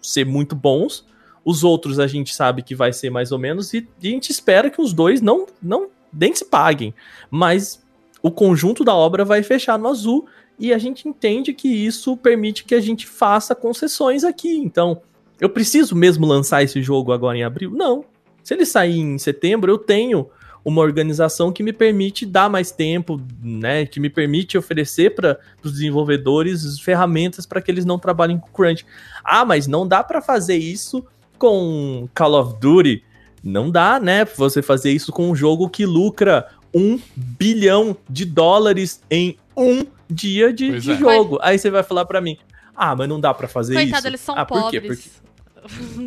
ser 0.01 0.24
muito 0.24 0.55
bons, 0.55 1.05
Os 1.45 1.64
outros 1.64 1.99
a 1.99 2.07
gente 2.07 2.34
sabe 2.34 2.62
que 2.62 2.74
vai 2.74 2.93
ser 2.93 3.11
mais 3.11 3.32
ou 3.32 3.39
menos 3.39 3.74
e, 3.74 3.89
e 4.01 4.09
a 4.09 4.11
gente 4.11 4.30
espera 4.30 4.70
que 4.70 4.80
os 4.80 4.93
dois 4.93 5.20
não, 5.20 5.47
não 5.61 5.89
nem 6.12 6.32
se 6.34 6.45
paguem. 6.45 6.95
Mas 7.30 7.84
o 8.22 8.30
conjunto 8.30 8.84
da 8.84 8.94
obra 8.94 9.24
vai 9.24 9.42
fechar 9.42 9.78
no 9.78 9.88
azul 9.88 10.26
e 10.58 10.72
a 10.72 10.78
gente 10.78 11.08
entende 11.08 11.52
que 11.52 11.68
isso 11.68 12.16
permite 12.16 12.64
que 12.64 12.74
a 12.74 12.80
gente 12.80 13.06
faça 13.06 13.54
concessões 13.54 14.24
aqui. 14.24 14.56
Então, 14.56 15.00
eu 15.40 15.48
preciso 15.48 15.94
mesmo 15.94 16.26
lançar 16.26 16.62
esse 16.62 16.82
jogo 16.82 17.12
agora 17.12 17.38
em 17.38 17.44
abril? 17.44 17.70
Não. 17.70 18.04
Se 18.42 18.54
ele 18.54 18.66
sair 18.66 18.98
em 18.98 19.18
setembro, 19.18 19.70
eu 19.70 19.78
tenho 19.78 20.28
uma 20.64 20.82
organização 20.82 21.52
que 21.52 21.62
me 21.62 21.72
permite 21.72 22.26
dar 22.26 22.50
mais 22.50 22.70
tempo, 22.70 23.20
né, 23.42 23.86
que 23.86 24.00
me 24.00 24.10
permite 24.10 24.58
oferecer 24.58 25.14
para 25.14 25.38
os 25.62 25.72
desenvolvedores 25.72 26.78
ferramentas 26.80 27.46
para 27.46 27.62
que 27.62 27.70
eles 27.70 27.84
não 27.84 27.98
trabalhem 27.98 28.38
com 28.38 28.50
crunch. 28.50 28.84
Ah, 29.24 29.44
mas 29.44 29.66
não 29.66 29.86
dá 29.86 30.02
para 30.02 30.20
fazer 30.20 30.56
isso 30.56 31.04
com 31.38 32.08
Call 32.14 32.34
of 32.34 32.56
Duty. 32.60 33.02
Não 33.42 33.70
dá, 33.70 34.00
né, 34.00 34.24
você 34.24 34.60
fazer 34.60 34.90
isso 34.90 35.12
com 35.12 35.30
um 35.30 35.34
jogo 35.34 35.70
que 35.70 35.86
lucra 35.86 36.46
um 36.74 36.98
bilhão 37.14 37.96
de 38.08 38.24
dólares 38.24 39.02
em 39.10 39.36
um 39.56 39.86
dia 40.08 40.52
de, 40.52 40.76
é. 40.76 40.80
jogo. 40.80 41.38
Aí 41.42 41.58
você 41.58 41.70
vai 41.70 41.82
falar 41.82 42.04
para 42.04 42.20
mim, 42.20 42.36
ah, 42.74 42.94
mas 42.94 43.08
não 43.08 43.20
dá 43.20 43.34
para 43.34 43.48
fazer 43.48 43.74
Coitado, 43.74 43.98
isso. 43.98 44.06
eles 44.06 44.20
são 44.20 44.34
ah, 44.36 44.44
por 44.44 44.70
quê? 44.70 44.80
pobres. 44.80 45.10
Porque 45.10 45.28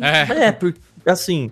É. 0.00 0.46
é, 0.46 0.52
por, 0.52 0.74
assim, 1.06 1.50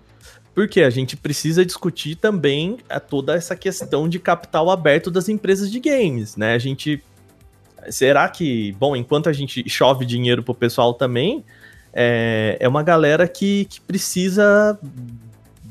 porque 0.53 0.81
a 0.81 0.89
gente 0.89 1.15
precisa 1.15 1.65
discutir 1.65 2.15
também 2.15 2.77
a 2.89 2.99
toda 2.99 3.35
essa 3.35 3.55
questão 3.55 4.09
de 4.09 4.19
capital 4.19 4.69
aberto 4.69 5.09
das 5.09 5.29
empresas 5.29 5.71
de 5.71 5.79
games, 5.79 6.35
né? 6.35 6.53
A 6.53 6.59
gente. 6.59 7.01
Será 7.89 8.27
que, 8.29 8.73
bom, 8.73 8.95
enquanto 8.95 9.27
a 9.27 9.33
gente 9.33 9.67
chove 9.67 10.05
dinheiro 10.05 10.43
pro 10.43 10.53
pessoal 10.53 10.93
também, 10.93 11.43
é, 11.93 12.57
é 12.59 12.67
uma 12.67 12.83
galera 12.83 13.27
que, 13.27 13.65
que 13.65 13.81
precisa, 13.81 14.79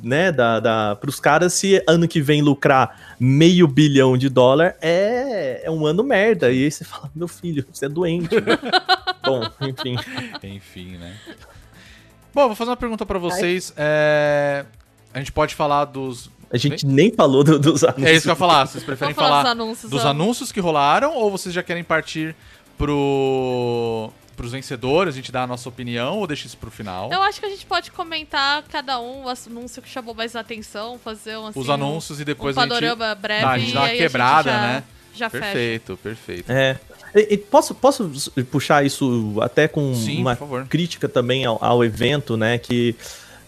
né, 0.02 0.30
da, 0.32 0.60
da, 0.60 0.96
pros 0.96 1.18
caras, 1.20 1.52
se 1.54 1.82
ano 1.88 2.06
que 2.08 2.20
vem 2.20 2.42
lucrar 2.42 3.14
meio 3.18 3.66
bilhão 3.68 4.16
de 4.16 4.28
dólar, 4.28 4.76
é, 4.80 5.62
é 5.64 5.70
um 5.70 5.84
ano 5.86 6.02
merda. 6.02 6.50
E 6.50 6.64
aí 6.64 6.70
você 6.70 6.84
fala, 6.84 7.10
meu 7.14 7.28
filho, 7.28 7.64
você 7.72 7.86
é 7.86 7.88
doente. 7.88 8.34
né? 8.34 8.58
bom, 9.24 9.42
enfim. 9.60 9.96
Enfim, 10.42 10.96
né? 10.98 11.14
Bom, 12.34 12.46
vou 12.46 12.54
fazer 12.56 12.70
uma 12.70 12.76
pergunta 12.76 13.04
pra 13.04 13.18
vocês. 13.18 13.72
É, 13.76 14.64
A 15.12 15.18
gente 15.18 15.32
pode 15.32 15.54
falar 15.54 15.84
dos. 15.86 16.30
A 16.52 16.56
gente 16.56 16.84
nem 16.86 17.12
falou 17.12 17.44
do- 17.44 17.58
dos 17.58 17.84
anúncios. 17.84 18.06
É 18.06 18.12
isso 18.12 18.22
que 18.22 18.28
eu 18.28 18.32
ia 18.32 18.36
falar. 18.36 18.66
Vocês 18.66 18.82
preferem 18.82 19.14
falar 19.14 19.28
falar 19.28 19.42
dos 19.42 19.50
anúncios. 19.52 19.90
dos 19.90 20.04
anúncios 20.04 20.50
que 20.52 20.58
rolaram 20.60 21.14
ou 21.14 21.30
vocês 21.30 21.54
já 21.54 21.62
querem 21.62 21.84
partir 21.84 22.34
pro 22.76 24.10
pros 24.40 24.52
vencedores, 24.52 25.12
a 25.12 25.16
gente 25.16 25.30
dá 25.30 25.42
a 25.42 25.46
nossa 25.46 25.68
opinião 25.68 26.18
ou 26.18 26.26
deixa 26.26 26.46
isso 26.46 26.56
pro 26.56 26.70
final? 26.70 27.12
Eu 27.12 27.22
acho 27.22 27.38
que 27.40 27.44
a 27.44 27.50
gente 27.50 27.66
pode 27.66 27.90
comentar 27.90 28.62
cada 28.70 28.98
um 28.98 29.24
o 29.24 29.28
anúncio 29.28 29.82
que 29.82 29.88
chamou 29.88 30.14
mais 30.14 30.34
atenção, 30.34 30.98
fazer 30.98 31.36
um, 31.36 31.48
assim, 31.48 31.60
Os 31.60 31.68
anúncios 31.68 32.20
e 32.20 32.24
depois 32.24 32.56
um 32.56 32.60
a 32.60 32.66
gente. 32.66 32.94
breve 33.20 33.42
Tá, 33.42 33.50
a 33.50 33.58
gente 33.58 33.74
dá 33.74 33.80
uma 33.82 33.88
quebrada, 33.90 34.50
já, 34.50 34.60
né? 34.62 34.84
Já 35.14 35.28
fecha. 35.28 35.44
Perfeito, 35.44 35.96
perfeito. 36.02 36.50
É. 36.50 36.78
E- 37.14 37.34
e 37.34 37.36
posso, 37.36 37.74
posso 37.74 38.10
puxar 38.50 38.82
isso 38.86 39.34
até 39.42 39.68
com 39.68 39.94
Sim, 39.94 40.20
uma 40.22 40.36
crítica 40.68 41.06
também 41.08 41.44
ao, 41.44 41.62
ao 41.62 41.84
evento, 41.84 42.34
né? 42.36 42.56
Que 42.56 42.96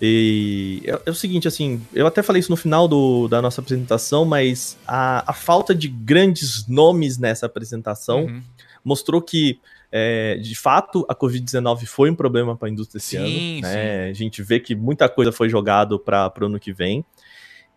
e 0.05 0.83
é, 0.85 1.01
é 1.07 1.11
o 1.11 1.15
seguinte, 1.15 1.47
assim, 1.49 1.81
eu 1.95 2.07
até 2.07 2.23
falei 2.23 2.41
isso 2.41 2.51
no 2.51 2.57
final 2.57 2.87
do, 2.87 3.29
da 3.29 3.41
nossa 3.41 3.61
apresentação, 3.61 4.25
mas 4.25 4.77
a, 4.87 5.31
a 5.31 5.33
falta 5.33 5.75
de 5.75 5.89
grandes 5.89 6.67
nomes 6.67 7.17
nessa 7.19 7.47
apresentação 7.47 8.25
Uhum. 8.25 8.43
mostrou 8.85 9.23
que, 9.23 9.59
é, 9.93 10.37
de 10.37 10.55
fato, 10.55 11.05
a 11.07 11.15
Covid-19 11.15 11.85
foi 11.85 12.11
um 12.11 12.15
problema 12.15 12.57
para 12.57 12.69
a 12.69 12.71
indústria 12.71 12.99
esse 12.99 13.19
Sim, 13.19 13.59
ano. 13.59 13.61
Né? 13.69 14.09
A 14.09 14.13
gente 14.15 14.43
vê 14.43 14.59
que 14.59 14.75
muita 14.75 15.07
coisa 15.07 15.31
foi 15.31 15.51
jogado 15.51 15.99
para 15.99 16.33
o 16.41 16.47
ano 16.47 16.59
que 16.59 16.73
vem. 16.73 17.05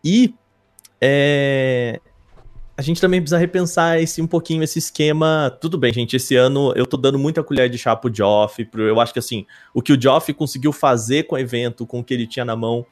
E 0.01 0.33
é, 1.01 1.99
a 2.77 2.81
gente 2.81 3.01
também 3.01 3.19
precisa 3.19 3.37
repensar 3.37 4.01
esse, 4.01 4.21
um 4.21 4.27
pouquinho 4.27 4.63
esse 4.63 4.79
esquema. 4.79 5.55
Tudo 5.59 5.77
bem, 5.77 5.91
gente, 5.91 6.15
esse 6.15 6.37
ano 6.37 6.71
eu 6.75 6.85
tô 6.85 6.95
dando 6.95 7.19
muita 7.19 7.43
colher 7.43 7.69
de 7.69 7.77
chá 7.77 7.93
pro 7.97 8.13
Geoff. 8.13 8.63
Pro, 8.63 8.83
eu 8.83 9.01
acho 9.01 9.11
que 9.11 9.19
assim, 9.19 9.45
o 9.73 9.81
que 9.81 9.91
o 9.91 10.01
Geoff 10.01 10.33
conseguiu 10.33 10.71
fazer 10.71 11.23
com 11.23 11.35
o 11.35 11.37
evento, 11.37 11.85
com 11.85 11.99
o 11.99 12.03
que 12.03 12.13
ele 12.13 12.25
tinha 12.25 12.45
na 12.45 12.55
mão, 12.55 12.85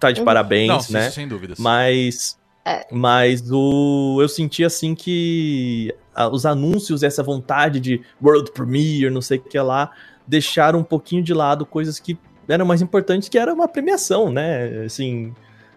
tá 0.00 0.10
de 0.10 0.18
Uhum. 0.20 0.24
parabéns, 0.24 0.88
Não, 0.88 1.00
né? 1.00 1.10
sem 1.10 1.28
dúvidas. 1.28 1.60
Mas. 1.60 2.36
É. 2.64 2.86
Mas 2.90 3.50
o, 3.50 4.18
eu 4.20 4.28
senti 4.28 4.62
assim 4.62 4.94
que 4.94 5.94
a- 6.24 6.28
os 6.28 6.44
anúncios, 6.44 7.02
essa 7.02 7.22
vontade 7.22 7.78
de 7.80 8.00
World 8.22 8.50
Premiere, 8.52 9.10
não 9.10 9.22
sei 9.22 9.38
o 9.38 9.42
que 9.42 9.58
lá, 9.58 9.90
deixaram 10.26 10.80
um 10.80 10.84
pouquinho 10.84 11.22
de 11.22 11.32
lado 11.32 11.64
coisas 11.64 11.98
que 11.98 12.18
eram 12.48 12.66
mais 12.66 12.82
importantes, 12.82 13.28
que 13.28 13.38
era 13.38 13.52
uma 13.52 13.68
premiação, 13.68 14.32
né? 14.32 14.84
Assim, 14.84 15.32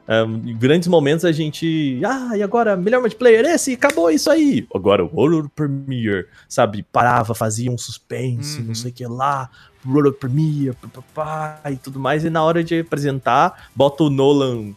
um, 0.08 0.50
em 0.50 0.58
grandes 0.58 0.88
momentos 0.88 1.24
a 1.26 1.32
gente. 1.32 2.02
Ah, 2.06 2.36
e 2.36 2.42
agora, 2.44 2.76
melhor 2.76 3.00
multiplayer, 3.02 3.46
esse, 3.46 3.74
acabou 3.74 4.10
isso 4.10 4.30
aí. 4.32 4.68
Agora, 4.74 5.04
World 5.06 5.50
Premiere, 5.56 6.26
sabe? 6.50 6.84
Parava, 6.92 7.34
fazia 7.36 7.70
um 7.72 7.78
suspense, 7.78 8.60
Uhum. 8.60 8.68
não 8.68 8.76
sei 8.76 8.92
o 8.92 8.94
que 8.94 9.06
lá, 9.06 9.50
World 9.86 10.18
Premiere, 10.18 10.76
papapá, 10.82 11.62
e 11.72 11.76
tudo 11.76 12.00
mais. 12.00 12.24
E 12.26 12.30
na 12.30 12.44
hora 12.44 12.64
de 12.64 12.80
apresentar, 12.80 13.70
bota 13.76 14.04
o 14.04 14.10
Nolan. 14.10 14.74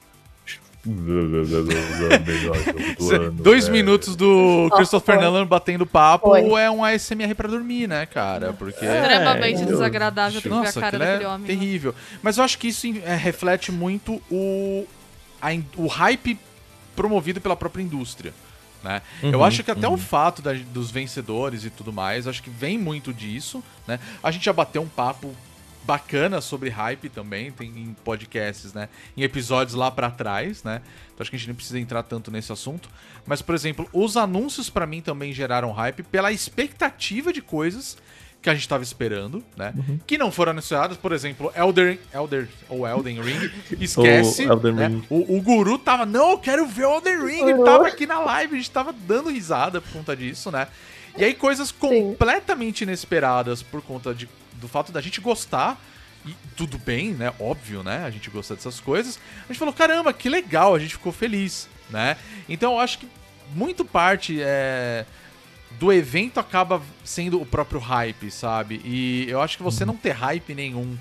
ano, 3.12 3.30
Dois 3.32 3.66
né? 3.66 3.72
minutos 3.72 4.16
do 4.16 4.64
Nossa, 4.64 4.76
Christopher 4.76 5.16
foi. 5.16 5.24
Nolan 5.24 5.46
batendo 5.46 5.86
papo 5.86 6.28
Foi. 6.28 6.42
é 6.60 6.70
um 6.70 6.84
ASMR 6.84 7.34
pra 7.34 7.48
dormir, 7.48 7.88
né, 7.88 8.06
cara? 8.06 8.52
Porque. 8.52 8.84
É, 8.84 9.00
Extremamente 9.00 9.60
eu- 9.62 9.66
desagradável 9.66 10.40
tu 10.40 10.48
ver 10.48 10.54
a 10.54 10.58
Nossa, 10.58 10.80
cara 10.80 10.86
aquilo 10.96 11.04
daquele 11.04 11.24
é 11.24 11.28
homem. 11.28 11.40
né? 11.42 11.46
terrível. 11.46 11.94
Mas 12.22 12.38
eu 12.38 12.44
acho 12.44 12.58
que 12.58 12.68
isso 12.68 12.86
é, 13.04 13.14
reflete 13.16 13.72
muito 13.72 14.20
o, 14.30 14.86
a 15.40 15.48
o 15.76 15.86
hype 15.86 16.38
promovido 16.96 17.40
pela 17.40 17.56
própria 17.56 17.82
indústria. 17.82 18.32
Né? 18.82 19.00
eu 19.22 19.38
Uhum, 19.38 19.44
acho 19.44 19.62
que 19.64 19.70
até 19.70 19.88
uhum. 19.88 19.94
o 19.94 19.96
fato 19.96 20.42
da- 20.42 20.52
dos 20.52 20.90
vencedores 20.90 21.64
e 21.64 21.70
tudo 21.70 21.90
mais, 21.90 22.28
acho 22.28 22.42
que 22.42 22.50
vem 22.50 22.76
muito 22.76 23.14
disso. 23.14 23.64
Né? 23.88 23.98
A 24.22 24.30
gente 24.30 24.44
já 24.44 24.52
bateu 24.52 24.82
um 24.82 24.88
papo 24.88 25.34
bacana 25.84 26.40
sobre 26.40 26.70
hype 26.70 27.08
também, 27.08 27.50
tem 27.52 27.68
em 27.68 27.96
podcasts, 28.04 28.72
né? 28.72 28.88
Em 29.16 29.22
episódios 29.22 29.74
lá 29.74 29.90
pra 29.90 30.10
trás, 30.10 30.62
né? 30.64 30.80
Então 31.06 31.22
acho 31.22 31.30
que 31.30 31.36
a 31.36 31.38
gente 31.38 31.48
não 31.48 31.54
precisa 31.54 31.78
entrar 31.78 32.02
tanto 32.02 32.30
nesse 32.30 32.52
assunto. 32.52 32.88
Mas, 33.26 33.40
por 33.40 33.54
exemplo, 33.54 33.88
os 33.92 34.16
anúncios 34.16 34.68
pra 34.68 34.86
mim 34.86 35.00
também 35.00 35.32
geraram 35.32 35.72
hype 35.72 36.02
pela 36.04 36.32
expectativa 36.32 37.32
de 37.32 37.40
coisas 37.40 37.96
que 38.44 38.50
a 38.50 38.54
gente 38.54 38.68
tava 38.68 38.82
esperando, 38.82 39.42
né? 39.56 39.72
Uhum. 39.74 39.98
Que 40.06 40.18
não 40.18 40.30
foram 40.30 40.50
anunciadas, 40.50 40.98
por 40.98 41.12
exemplo, 41.12 41.50
Elder, 41.56 41.98
Elder 42.12 42.46
ou 42.68 42.86
Elden 42.86 43.22
Ring, 43.22 43.50
esquece. 43.80 44.44
O 44.44 44.52
Elden 44.52 44.72
né? 44.74 44.86
Ring. 44.88 45.02
O, 45.08 45.38
o 45.38 45.40
Guru 45.40 45.78
tava, 45.78 46.04
não, 46.04 46.32
eu 46.32 46.38
quero 46.38 46.66
ver 46.66 46.84
o 46.84 46.96
Elden 46.96 47.24
Ring, 47.24 47.40
ele 47.40 47.54
Guru. 47.54 47.64
tava 47.64 47.88
aqui 47.88 48.06
na 48.06 48.20
live, 48.20 48.54
a 48.54 48.58
gente 48.58 48.70
tava 48.70 48.92
dando 48.92 49.30
risada 49.30 49.80
por 49.80 49.90
conta 49.92 50.14
disso, 50.14 50.50
né? 50.50 50.68
E 51.16 51.24
aí 51.24 51.32
coisas 51.32 51.72
completamente 51.72 52.82
inesperadas 52.82 53.62
por 53.62 53.80
conta 53.80 54.14
de, 54.14 54.28
do 54.54 54.68
fato 54.68 54.92
da 54.92 55.00
gente 55.00 55.20
gostar, 55.20 55.80
e 56.26 56.34
tudo 56.56 56.78
bem, 56.78 57.12
né? 57.12 57.32
Óbvio, 57.38 57.82
né? 57.82 58.04
A 58.04 58.10
gente 58.10 58.30
gosta 58.30 58.54
dessas 58.54 58.80
coisas. 58.80 59.18
A 59.44 59.48
gente 59.48 59.58
falou, 59.58 59.74
caramba, 59.74 60.12
que 60.12 60.28
legal, 60.28 60.74
a 60.74 60.78
gente 60.78 60.94
ficou 60.94 61.12
feliz, 61.12 61.68
né? 61.90 62.16
Então 62.48 62.72
eu 62.72 62.80
acho 62.80 62.98
que 62.98 63.08
muito 63.54 63.84
parte 63.84 64.40
é, 64.40 65.04
do 65.78 65.92
evento 65.92 66.40
acaba 66.40 66.80
sendo 67.04 67.40
o 67.40 67.44
próprio 67.44 67.78
hype, 67.78 68.30
sabe? 68.30 68.80
E 68.84 69.26
eu 69.28 69.40
acho 69.42 69.56
que 69.56 69.62
você 69.62 69.84
não 69.84 69.96
ter 69.96 70.12
hype 70.12 70.54
nenhum 70.54 70.96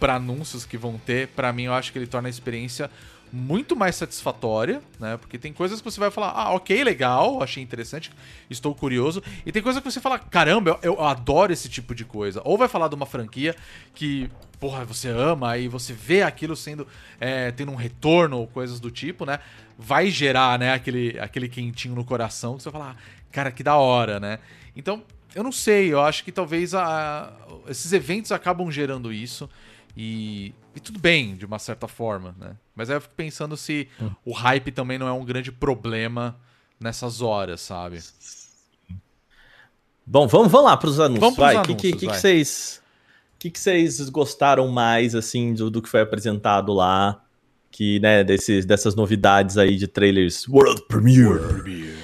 pra 0.00 0.16
anúncios 0.16 0.64
que 0.64 0.76
vão 0.76 0.98
ter, 0.98 1.28
pra 1.28 1.52
mim 1.52 1.64
eu 1.64 1.74
acho 1.74 1.92
que 1.92 1.98
ele 1.98 2.06
torna 2.06 2.28
a 2.28 2.30
experiência 2.30 2.90
muito 3.32 3.76
mais 3.76 3.96
satisfatória, 3.96 4.80
né? 4.98 5.16
Porque 5.16 5.38
tem 5.38 5.52
coisas 5.52 5.80
que 5.80 5.90
você 5.90 6.00
vai 6.00 6.10
falar, 6.10 6.30
ah, 6.30 6.50
ok, 6.52 6.82
legal, 6.84 7.42
achei 7.42 7.62
interessante, 7.62 8.10
estou 8.48 8.74
curioso. 8.74 9.22
E 9.44 9.52
tem 9.52 9.62
coisas 9.62 9.82
que 9.82 9.90
você 9.90 10.00
fala, 10.00 10.18
caramba, 10.18 10.78
eu, 10.82 10.94
eu 10.94 11.04
adoro 11.04 11.52
esse 11.52 11.68
tipo 11.68 11.94
de 11.94 12.04
coisa. 12.04 12.40
Ou 12.44 12.56
vai 12.56 12.68
falar 12.68 12.88
de 12.88 12.94
uma 12.94 13.06
franquia 13.06 13.54
que, 13.94 14.30
porra, 14.58 14.84
você 14.84 15.08
ama 15.08 15.56
e 15.58 15.68
você 15.68 15.92
vê 15.92 16.22
aquilo 16.22 16.56
sendo, 16.56 16.86
é, 17.20 17.50
tendo 17.52 17.70
um 17.72 17.76
retorno 17.76 18.38
ou 18.38 18.46
coisas 18.46 18.80
do 18.80 18.90
tipo, 18.90 19.24
né? 19.24 19.38
Vai 19.78 20.10
gerar, 20.10 20.58
né, 20.58 20.72
aquele, 20.72 21.18
aquele 21.20 21.48
quentinho 21.48 21.94
no 21.94 22.04
coração 22.04 22.56
que 22.56 22.62
você 22.62 22.70
vai 22.70 22.80
falar, 22.80 22.96
ah, 22.98 23.22
cara, 23.30 23.50
que 23.52 23.62
da 23.62 23.76
hora, 23.76 24.18
né? 24.18 24.38
Então, 24.74 25.02
eu 25.34 25.42
não 25.42 25.52
sei, 25.52 25.92
eu 25.92 26.00
acho 26.00 26.24
que 26.24 26.32
talvez 26.32 26.74
a- 26.74 27.32
esses 27.68 27.92
eventos 27.92 28.32
acabam 28.32 28.70
gerando 28.70 29.12
isso. 29.12 29.48
E, 29.96 30.52
e 30.74 30.80
tudo 30.80 30.98
bem, 30.98 31.34
de 31.34 31.44
uma 31.44 31.58
certa 31.58 31.88
forma, 31.88 32.34
né? 32.38 32.56
Mas 32.74 32.90
aí 32.90 32.96
eu 32.96 33.00
fico 33.00 33.14
pensando 33.14 33.56
se 33.56 33.88
o 34.24 34.32
hype 34.32 34.70
também 34.70 34.98
não 34.98 35.08
é 35.08 35.12
um 35.12 35.24
grande 35.24 35.50
problema 35.50 36.38
nessas 36.78 37.20
horas, 37.20 37.60
sabe? 37.60 38.00
Bom, 40.06 40.26
vamos, 40.26 40.50
vamos 40.50 40.70
lá 40.70 40.76
pros 40.76 40.98
anúncios. 41.00 41.20
Vamos 41.20 41.36
pros 41.36 41.46
vai. 41.46 41.56
O 41.56 41.62
que, 41.62 41.70
anúncios, 41.72 41.92
que, 41.92 41.98
que, 41.98 42.06
vai. 42.06 42.14
que 42.14 42.20
vocês. 42.20 42.82
O 43.34 43.38
que, 43.38 43.50
que 43.50 43.58
vocês 43.58 44.08
gostaram 44.08 44.68
mais, 44.68 45.14
assim, 45.14 45.54
do, 45.54 45.70
do 45.70 45.82
que 45.82 45.88
foi 45.88 46.00
apresentado 46.00 46.72
Que, 47.70 48.00
né, 48.00 48.24
desses, 48.24 48.64
dessas 48.64 48.94
novidades 48.94 49.58
aí 49.58 49.76
de 49.76 49.86
trailers 49.86 50.48
World 50.48 50.82
Premiere. 50.88 51.94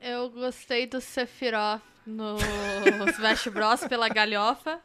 Eu 0.00 0.30
gostei 0.30 0.86
do 0.86 1.00
Sephiroth 1.00 1.82
no 2.10 3.08
Smash 3.10 3.46
Bros. 3.48 3.84
pela 3.88 4.08
galhofa. 4.08 4.78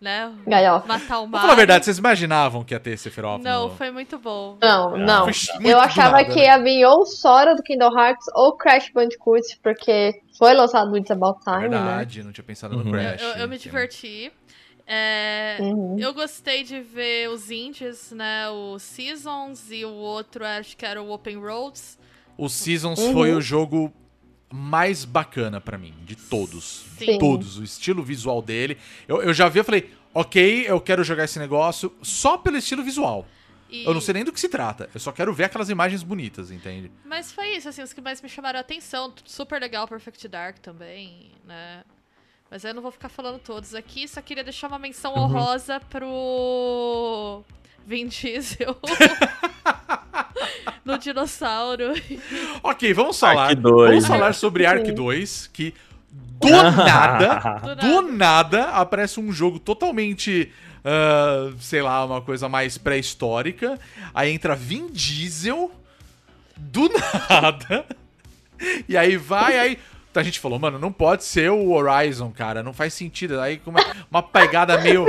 né? 0.00 0.32
Galhofa. 0.46 0.86
Matar 0.88 1.20
o 1.20 1.26
Mario. 1.28 1.40
falar 1.42 1.52
a 1.52 1.56
verdade, 1.56 1.84
vocês 1.84 1.98
imaginavam 1.98 2.64
que 2.64 2.74
ia 2.74 2.80
ter 2.80 2.96
Sephiroth? 2.98 3.40
Não, 3.40 3.68
no- 3.68 3.74
foi 3.76 3.90
muito 3.92 4.18
bom. 4.18 4.58
Não, 4.60 4.96
não. 4.96 5.32
Foi 5.32 5.54
muito 5.54 5.68
Eu 5.68 5.78
achava 5.80 6.16
nada, 6.16 6.24
que 6.24 6.34
né? 6.40 6.44
ia 6.46 6.58
vir 6.58 6.84
ou 6.86 7.06
Sora 7.06 7.54
do 7.54 7.62
Kingdom 7.62 7.96
Hearts 7.96 8.26
ou 8.34 8.56
Crash 8.56 8.90
Bandicoot, 8.92 9.58
porque 9.62 10.20
foi 10.36 10.54
lançado 10.54 10.90
no 10.90 10.96
It's 10.98 11.10
About 11.10 11.38
Time, 11.44 11.68
né? 11.68 11.78
Verdade, 11.78 12.22
não 12.24 12.32
tinha 12.32 12.44
pensado 12.44 12.76
no 12.76 12.82
Uhum. 12.84 12.90
Crash. 12.90 13.22
Eu, 13.22 13.28
eu 13.42 13.48
me 13.48 13.56
que 13.58 13.68
é- 13.68 13.70
diverti. 13.70 14.32
É, 14.84 15.58
Uhum. 15.60 15.96
Eu 15.98 16.12
gostei 16.12 16.64
de 16.64 16.80
ver 16.80 17.28
os 17.30 17.50
indies, 17.52 18.10
né? 18.10 18.48
O 18.50 18.78
Seasons 18.80 19.70
e 19.70 19.84
o 19.84 19.92
outro 19.92 20.44
acho 20.44 20.76
que 20.76 20.84
era 20.84 21.00
o 21.00 21.12
Open 21.12 21.38
Roads. 21.38 21.96
O 22.36 22.48
Seasons 22.48 22.98
Uhum. 22.98 23.12
foi 23.12 23.32
o 23.32 23.40
jogo 23.40 23.92
mais 24.52 25.04
bacana 25.04 25.60
pra 25.60 25.78
mim, 25.78 25.94
de 26.04 26.14
todos. 26.16 26.84
De 26.98 27.06
Sim. 27.06 27.18
todos. 27.18 27.58
O 27.58 27.64
estilo 27.64 28.02
visual 28.02 28.40
dele. 28.42 28.76
Eu, 29.08 29.22
eu 29.22 29.32
já 29.34 29.48
vi, 29.48 29.58
eu 29.60 29.64
falei, 29.64 29.90
ok, 30.14 30.64
eu 30.68 30.80
quero 30.80 31.02
jogar 31.02 31.24
esse 31.24 31.38
negócio 31.38 31.92
só 32.02 32.36
pelo 32.38 32.56
estilo 32.56 32.82
visual. 32.82 33.26
E- 33.70 33.84
Eu 33.86 33.94
não 33.94 34.00
sei 34.02 34.12
nem 34.14 34.24
do 34.24 34.32
que 34.32 34.38
se 34.40 34.48
trata. 34.50 34.90
Eu 34.92 35.00
só 35.00 35.10
quero 35.12 35.32
ver 35.32 35.44
aquelas 35.44 35.70
imagens 35.70 36.02
bonitas, 36.02 36.50
entende? 36.50 36.90
Mas 37.06 37.32
foi 37.32 37.56
isso, 37.56 37.68
assim, 37.70 37.82
os 37.82 37.92
que 37.94 38.02
mais 38.02 38.20
me 38.20 38.28
chamaram 38.28 38.58
a 38.58 38.60
atenção. 38.60 39.14
Super 39.24 39.58
legal 39.60 39.88
Perfect 39.88 40.28
Dark 40.28 40.58
também, 40.58 41.30
né? 41.46 41.82
Mas 42.50 42.64
eu 42.64 42.74
não 42.74 42.82
vou 42.82 42.90
ficar 42.92 43.08
falando 43.08 43.38
todos 43.38 43.74
aqui, 43.74 44.06
só 44.06 44.20
queria 44.20 44.44
deixar 44.44 44.68
uma 44.68 44.78
menção 44.78 45.14
Uhum. 45.14 45.22
honrosa 45.22 45.80
pro 45.88 47.42
Vin 47.86 48.08
Diesel. 48.08 48.76
no 50.84 50.98
dinossauro. 50.98 51.94
Ok, 52.62 52.92
vamos 52.94 53.18
falar. 53.18 53.48
Ark 53.48 53.56
2. 53.56 53.88
Vamos 53.90 54.06
falar 54.06 54.34
sobre 54.34 54.66
Ark 54.66 54.90
2, 54.90 55.50
que 55.52 55.74
do 56.40 56.50
nada, 56.50 57.60
Do 57.62 57.76
do 57.76 58.02
nada. 58.02 58.12
nada, 58.12 58.64
aparece 58.70 59.20
um 59.20 59.32
jogo 59.32 59.58
totalmente. 59.58 60.50
ah, 60.84 61.52
sei 61.60 61.82
lá, 61.82 62.04
uma 62.04 62.20
coisa 62.20 62.48
mais 62.48 62.76
pré-histórica. 62.76 63.78
Aí 64.12 64.32
entra 64.32 64.54
Vin 64.56 64.88
Diesel. 64.88 65.70
Do 66.56 66.90
nada. 67.30 67.84
E 68.88 68.96
aí 68.96 69.16
vai, 69.16 69.58
aí. 69.58 69.78
A 70.14 70.22
gente 70.22 70.38
falou, 70.40 70.58
mano, 70.58 70.78
não 70.78 70.92
pode 70.92 71.24
ser 71.24 71.50
o 71.50 71.70
Horizon, 71.72 72.30
cara. 72.30 72.62
Não 72.62 72.72
faz 72.72 72.92
sentido. 72.94 73.40
Aí 73.40 73.60
uma, 73.64 73.80
uma 74.10 74.22
pegada 74.22 74.76
meio. 74.82 75.06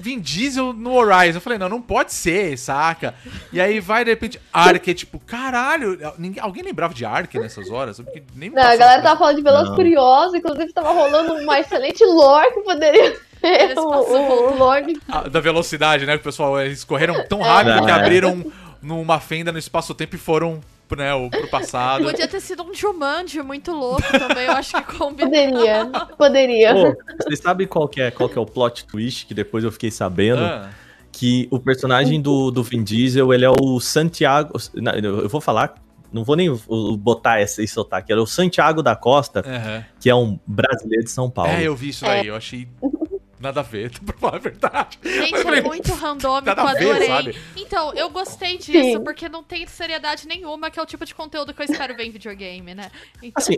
Vin 0.00 0.20
Diesel 0.20 0.72
no 0.72 0.92
Horizon. 0.94 1.38
Eu 1.38 1.40
falei, 1.40 1.58
não, 1.58 1.68
não 1.68 1.82
pode 1.82 2.12
ser, 2.12 2.56
saca? 2.56 3.14
E 3.52 3.60
aí 3.60 3.80
vai, 3.80 4.04
de 4.04 4.10
repente, 4.10 4.40
Ark 4.52 4.88
é 4.90 4.94
tipo, 4.94 5.18
caralho. 5.18 5.98
Ninguém, 6.18 6.42
alguém 6.42 6.62
lembrava 6.62 6.94
de 6.94 7.04
Ark 7.04 7.38
nessas 7.38 7.70
horas? 7.70 7.96
Porque 7.98 8.22
nem 8.34 8.50
Não, 8.50 8.62
a 8.62 8.76
galera 8.76 9.02
tava 9.02 9.18
falando 9.18 9.36
de 9.36 9.42
Velozes 9.42 9.68
Não. 9.70 9.76
Curiosos, 9.76 10.34
inclusive 10.34 10.72
tava 10.72 10.92
rolando 10.92 11.34
uma 11.34 11.58
excelente 11.58 12.04
lore 12.04 12.52
que 12.54 12.60
poderia 12.60 13.16
ser 13.40 13.62
Eles 13.62 13.76
o, 13.76 13.88
passam 13.88 14.28
o, 14.28 14.52
o 14.52 14.58
lore 14.58 15.00
Ah, 15.08 15.28
da 15.28 15.40
velocidade, 15.40 16.06
né? 16.06 16.12
Que 16.14 16.20
o 16.20 16.24
pessoal, 16.24 16.60
eles 16.60 16.84
correram 16.84 17.26
tão 17.28 17.40
rápido 17.40 17.84
que 17.84 17.90
É. 17.90 17.94
abriram 17.94 18.44
numa 18.80 19.18
fenda 19.18 19.50
no 19.50 19.58
espaço-tempo 19.58 20.14
e 20.14 20.18
foram 20.18 20.60
né, 20.94 21.14
o- 21.14 21.30
pro 21.30 21.48
passado. 21.48 22.04
Podia 22.04 22.28
ter 22.28 22.40
sido 22.40 22.62
um 22.62 22.74
Jumanji 22.74 23.40
muito 23.42 23.72
louco 23.72 24.02
também, 24.18 24.44
eu 24.46 24.52
acho 24.52 24.72
que 24.84 24.96
combina. 24.96 25.30
Poderia, 25.30 25.90
poderia. 26.18 26.74
Pô, 26.74 26.96
vocês 27.22 27.40
sabem 27.40 27.66
qual 27.66 27.88
que, 27.88 28.00
é, 28.00 28.10
qual 28.10 28.28
que 28.28 28.38
é 28.38 28.40
o 28.40 28.46
plot 28.46 28.84
twist 28.86 29.26
que 29.26 29.34
depois 29.34 29.64
eu 29.64 29.72
fiquei 29.72 29.90
sabendo? 29.90 30.44
Ah, 30.44 30.68
Que 31.10 31.48
o 31.50 31.58
personagem 31.58 32.20
do, 32.20 32.50
do 32.50 32.62
Vin 32.62 32.84
Diesel, 32.84 33.32
ele 33.32 33.44
é 33.46 33.50
o 33.50 33.80
Santiago... 33.80 34.52
Eu 35.02 35.28
vou 35.30 35.40
falar, 35.40 35.74
não 36.12 36.22
vou 36.22 36.36
nem 36.36 36.48
botar 36.98 37.40
esse, 37.40 37.62
esse 37.64 37.72
sotaque, 37.72 38.12
ele 38.12 38.20
é 38.20 38.22
o 38.22 38.26
Santiago 38.26 38.82
da 38.82 38.94
Costa, 38.94 39.40
aham. 39.46 39.84
que 39.98 40.10
é 40.10 40.14
um 40.14 40.38
brasileiro 40.46 41.04
de 41.04 41.10
São 41.10 41.30
Paulo. 41.30 41.50
É, 41.52 41.62
eu 41.64 41.74
vi 41.74 41.88
isso 41.88 42.04
daí, 42.04 42.26
eu 42.26 42.36
achei 42.36 42.68
nada 43.46 43.60
a 43.60 43.62
ver, 43.62 43.90
pra 44.04 44.16
falar 44.16 44.36
a 44.36 44.40
verdade. 44.40 44.98
Gente, 45.02 45.42
falei, 45.42 45.60
é 45.60 45.62
muito 45.62 45.92
randômico, 45.94 46.54
ver, 46.54 46.60
adorei. 46.60 47.06
sabe? 47.06 47.36
Então, 47.56 47.94
eu 47.94 48.10
gostei 48.10 48.58
disso, 48.58 48.98
Sim. 48.98 49.04
porque 49.04 49.28
não 49.28 49.42
tem 49.42 49.66
seriedade 49.66 50.26
nenhuma, 50.26 50.70
que 50.70 50.78
é 50.78 50.82
o 50.82 50.86
tipo 50.86 51.04
de 51.04 51.14
conteúdo 51.14 51.54
que 51.54 51.62
eu 51.62 51.66
espero 51.66 51.96
ver 51.96 52.04
em 52.04 52.10
videogame, 52.10 52.74
né? 52.74 52.90
Então, 53.22 53.32
Assim, 53.42 53.56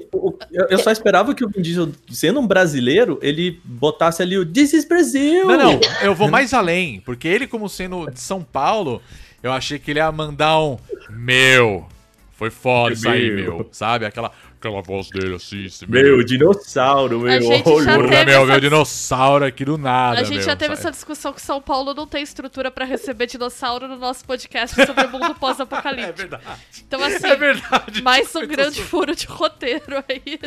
eu, 0.53 0.67
eu 0.69 0.79
só 0.79 0.91
esperava 0.91 1.35
que 1.35 1.45
o 1.45 1.49
Vin 1.49 1.63
Diesel, 1.63 1.91
sendo 2.11 2.41
um 2.41 2.47
brasileiro, 2.47 3.19
ele 3.23 3.61
botasse 3.65 4.23
ali 4.23 4.39
o 4.39 4.47
This 4.47 4.73
is 4.73 4.85
Brasil! 4.85 5.47
Não, 5.47 5.57
não, 5.57 5.81
eu 6.03 6.15
vou 6.15 6.29
mais 6.29 6.53
além, 6.55 7.01
porque 7.01 7.27
ele, 7.27 7.47
como 7.47 7.69
sendo 7.69 8.11
de 8.11 8.21
São 8.21 8.43
Paulo, 8.43 9.03
eu 9.43 9.53
achei 9.53 9.79
que 9.79 9.91
ele 9.91 10.01
ia 10.01 10.11
mandar 10.13 10.59
um 10.61 10.79
meu. 11.11 11.87
Foi 12.33 12.51
foda 12.51 12.95
isso 12.95 13.09
aí, 13.09 13.31
Meu. 13.33 13.57
meu. 13.57 13.69
Sabe? 13.73 14.05
Aquela, 14.05 14.31
aquela 14.59 14.83
voz 14.83 15.09
dele 15.09 15.37
assim, 15.37 15.65
esse 15.65 15.89
Meu, 15.91 16.23
dinossauro, 16.25 17.21
meu. 17.21 17.33
A 17.33 17.41
gente 17.41 17.69
olho. 17.69 17.85
já 17.85 17.95
Porra, 17.95 18.09
teve 18.09 18.25
meu, 18.27 18.35
essa- 18.43 18.47
meu 18.53 18.61
dinossauro 18.61 19.45
aqui 19.45 19.65
do 19.65 19.79
nada. 19.79 20.21
a 20.21 20.25
gente 20.25 20.37
meu, 20.37 20.45
já 20.45 20.57
teve 20.57 20.75
sabe? 20.75 20.81
essa 20.81 20.91
discussão 20.91 21.33
que 21.33 21.41
São 21.41 21.61
Paulo 21.61 21.95
não 21.95 22.07
tem 22.07 22.23
estrutura 22.23 22.71
pra 22.71 22.85
receber 22.85 23.27
dinossauro 23.27 23.87
no 23.89 23.97
nosso 23.97 24.25
podcast 24.25 24.75
sobre 24.85 25.07
o 25.07 25.11
mundo 25.11 25.27
É 25.31 25.35
pós-apocalíptico. 25.35 26.17
verdade. 26.17 26.45
Então, 26.87 27.03
assim, 27.03 27.27
É 27.27 27.37
verdade. 27.37 28.03
mais 28.03 28.35
um 28.35 28.47
grande 28.47 28.83
furo 28.83 29.15
de 29.15 29.27
roteiro 29.27 30.03
aí. 30.09 30.39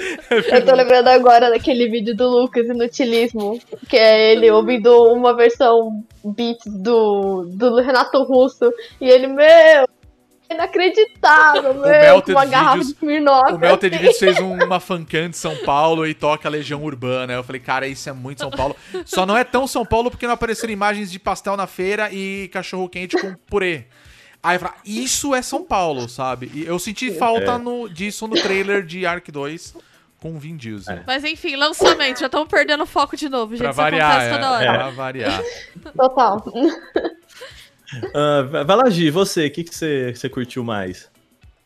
Eu 0.52 0.66
tô 0.66 0.76
lembrando 0.76 1.08
agora 1.08 1.50
daquele 1.50 1.88
vídeo 1.90 2.16
do 2.16 2.28
Lucas, 2.28 2.66
Inutilismo, 2.68 3.60
que 3.90 3.96
é 3.98 4.32
ele 4.34 4.50
ouvindo 4.52 4.92
uma 5.14 5.36
versão 5.36 6.04
beat 6.24 6.60
do, 6.66 7.46
do 7.54 7.76
Renato 7.82 8.22
Russo, 8.24 8.72
e 9.00 9.10
ele, 9.10 9.28
meu, 9.28 9.88
inacreditável, 10.54 11.74
meu, 11.74 11.82
Melted 11.84 12.34
com 12.34 12.40
uma 12.40 12.46
garrafa 12.46 12.78
de 12.80 12.84
Vídeos- 12.86 12.98
Smirnoff. 13.02 13.54
O 13.54 13.58
Melted 13.60 13.96
assim. 13.96 14.04
Beats 14.06 14.20
fez 14.20 14.40
um- 14.40 14.64
uma 14.64 14.80
fancam 14.80 15.30
de 15.30 15.38
São 15.38 15.56
Paulo 15.66 16.06
e 16.08 16.14
toca 16.14 16.48
a 16.48 16.52
Legião 16.52 16.84
Urbana. 16.84 17.34
Eu 17.34 17.44
falei, 17.44 17.62
cara, 17.62 17.88
isso 17.88 18.10
é 18.10 18.14
muito 18.14 18.40
São 18.40 18.52
Paulo. 18.52 18.76
Só 19.06 19.26
não 19.26 19.38
é 19.38 19.44
tão 19.44 19.66
São 19.68 19.86
Paulo 19.86 20.10
porque 20.12 20.26
não 20.28 20.34
apareceram 20.34 20.74
imagens 20.74 21.12
de 21.12 21.20
pastel 21.20 21.56
na 21.58 21.68
feira 21.68 22.10
e 22.12 22.50
cachorro 22.54 22.88
quente 22.90 23.18
com 23.20 23.34
purê. 23.48 23.86
Aí 24.44 24.56
eu 24.56 24.60
falei, 24.60 24.76
isso 24.86 25.36
é 25.36 25.42
São 25.42 25.64
Paulo, 25.64 26.10
sabe? 26.10 26.50
E 26.54 26.66
eu 26.66 26.80
senti 26.80 27.12
falta 27.12 27.58
no, 27.60 27.88
disso 27.88 28.28
no 28.28 28.34
trailer 28.36 28.84
de 28.84 29.06
Ark 29.06 29.32
2 29.32 29.76
com 30.20 30.36
o 30.36 30.40
Vin 30.40 30.56
Diesel. 30.58 31.00
Mas 31.06 31.24
enfim, 31.24 31.56
lançamento, 31.56 32.20
já 32.20 32.26
estamos 32.28 32.48
perdendo 32.48 32.84
o 32.84 32.88
foco 32.88 33.16
de 33.16 33.28
novo, 33.30 33.52
gente. 33.56 33.64
Pra 33.64 33.72
variar, 33.72 34.12
acontece 34.12 34.34
toda 34.34 34.64
é, 34.64 34.70
hora. 34.70 34.78
pra 34.80 34.90
variar. 34.90 35.44
Total. 35.96 36.44
Ah, 38.14 38.64
vai 38.64 38.76
lá, 38.76 38.90
Gi, 38.90 39.10
você, 39.10 39.48
o 39.48 39.52
que, 39.52 39.64
que 39.64 39.76
você, 39.76 40.14
você 40.14 40.30
curtiu 40.30 40.64
mais? 40.64 41.10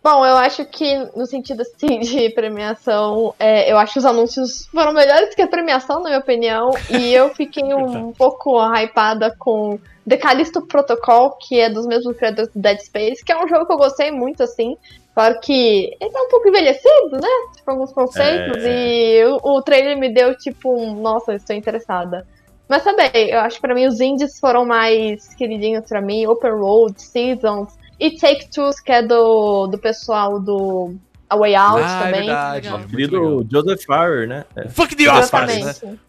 Bom, 0.06 0.24
eu 0.24 0.38
acho 0.38 0.64
que 0.66 0.96
no 1.16 1.26
sentido 1.26 1.64
assim 1.64 1.98
de 2.06 2.30
premiação, 2.30 3.34
é, 3.40 3.72
eu 3.72 3.78
acho 3.80 3.94
que 3.94 4.00
os 4.00 4.06
anúncios 4.06 4.68
foram 4.68 4.94
melhores 4.94 5.34
que 5.34 5.42
a 5.42 5.48
premiação, 5.48 5.98
na 5.98 6.10
minha 6.10 6.20
opinião. 6.20 6.70
E 6.92 7.12
eu 7.12 7.34
fiquei 7.34 7.64
um 7.74 8.12
pouco 8.12 8.60
hypada 8.76 9.36
com 9.40 9.80
The 10.08 10.18
Callisto 10.18 10.62
Protocol, 10.62 11.38
que 11.40 11.60
é 11.60 11.72
dos 11.72 11.88
mesmos 11.88 12.16
criadores 12.18 12.54
do 12.54 12.62
Dead 12.62 12.80
Space, 12.82 13.26
que 13.26 13.32
é 13.32 13.44
um 13.44 13.48
jogo 13.48 13.66
que 13.66 13.74
eu 13.74 13.78
gostei 13.78 14.12
muito, 14.12 14.44
assim. 14.44 14.78
Claro 15.16 15.40
que 15.40 15.98
ele 16.00 16.12
tá 16.12 16.22
um 16.22 16.30
pouco 16.30 16.50
envelhecido, 16.50 17.14
né? 17.14 17.30
Tipo, 17.56 17.72
alguns 17.72 17.92
conceitos. 17.92 18.62
E 18.64 19.24
o, 19.26 19.58
o 19.58 19.62
trailer 19.64 19.98
me 19.98 20.14
deu, 20.14 20.38
tipo, 20.38 20.72
um, 20.72 21.02
nossa, 21.02 21.34
estou 21.34 21.56
interessada. 21.56 22.28
Mas 22.68 22.84
também, 22.84 23.12
eu 23.30 23.40
acho 23.40 23.58
que 23.58 23.62
pra 23.62 23.76
mim 23.76 23.86
os 23.86 24.00
indies 24.00 24.40
foram 24.40 24.66
mais 24.66 25.34
queridinhos 25.36 25.86
pra 25.88 26.02
mim. 26.02 26.26
Open 26.26 26.52
Road, 26.52 27.00
Seasons. 27.02 27.70
E 28.00 28.18
Take 28.18 28.50
Two, 28.50 28.70
que 28.84 28.92
é 28.92 29.02
do, 29.02 29.68
do 29.68 29.78
pessoal 29.78 30.40
do 30.40 30.96
A 31.30 31.38
Way 31.38 31.56
Out 31.56 31.82
ah, 31.84 32.00
é 32.00 32.04
também. 32.06 32.26
verdade. 32.26 32.66
Legal. 32.66 32.80
muito 32.80 32.92
Querido. 32.92 33.48
Joseph 33.52 33.86
Farrer, 33.86 34.28
né? 34.28 34.46
É. 34.56 34.68
Fuck 34.68 34.96
the 34.96 35.10
Oscars, 35.10 35.48
né? 35.48 35.70
Exatamente. 35.70 36.00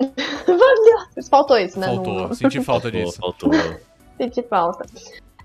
Faltou 1.30 1.58
isso, 1.58 1.78
né? 1.78 1.86
Faltou, 1.86 2.28
No- 2.28 2.34
senti 2.34 2.60
falta 2.62 2.90
disso. 2.90 3.18
faltou. 3.18 3.50
Senti 4.18 4.42
falta. 4.42 4.84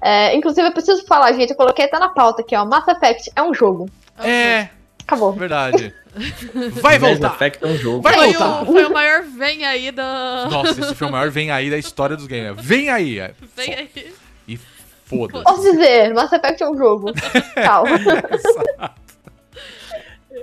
É, 0.01 0.35
inclusive, 0.35 0.67
eu 0.67 0.73
preciso 0.73 1.05
falar, 1.05 1.31
gente, 1.31 1.51
eu 1.51 1.55
coloquei 1.55 1.85
até 1.85 1.97
na 1.97 2.09
pauta 2.09 2.41
aqui, 2.41 2.53
ó. 2.55 2.65
Mass 2.65 2.85
Effect 2.89 3.31
é 3.33 3.41
um 3.41 3.53
jogo. 3.53 3.89
É, 4.19 4.67
Acabou. 5.07 5.33
verdade. 5.33 5.93
Vai 6.81 6.97
Mass 6.97 7.11
voltar. 7.11 7.35
Effect 7.35 7.63
é 7.63 7.67
um 7.67 7.77
jogo. 7.77 8.01
Vai 8.01 8.13
Foi 8.13 8.33
voltar. 8.33 8.61
o, 8.63 8.65
foi 8.65 8.85
o 8.85 8.93
maior 8.93 9.23
vem 9.23 9.65
aí 9.65 9.91
da. 9.91 10.47
Nossa, 10.49 10.81
esse 10.81 10.95
foi 10.95 11.07
o 11.07 11.11
maior 11.11 11.29
vem 11.29 11.51
aí 11.51 11.69
da 11.69 11.77
história 11.77 12.15
dos 12.15 12.25
games. 12.25 12.65
Vem 12.65 12.89
aí. 12.89 13.15
Vem 13.55 13.73
aí. 13.73 14.13
E 14.47 14.59
foda-se. 15.05 15.43
Posso 15.43 15.61
dizer, 15.61 16.13
Mass 16.13 16.31
Effect 16.31 16.63
é 16.63 16.69
um 16.69 16.77
jogo. 16.77 17.11
Calma. 17.55 17.89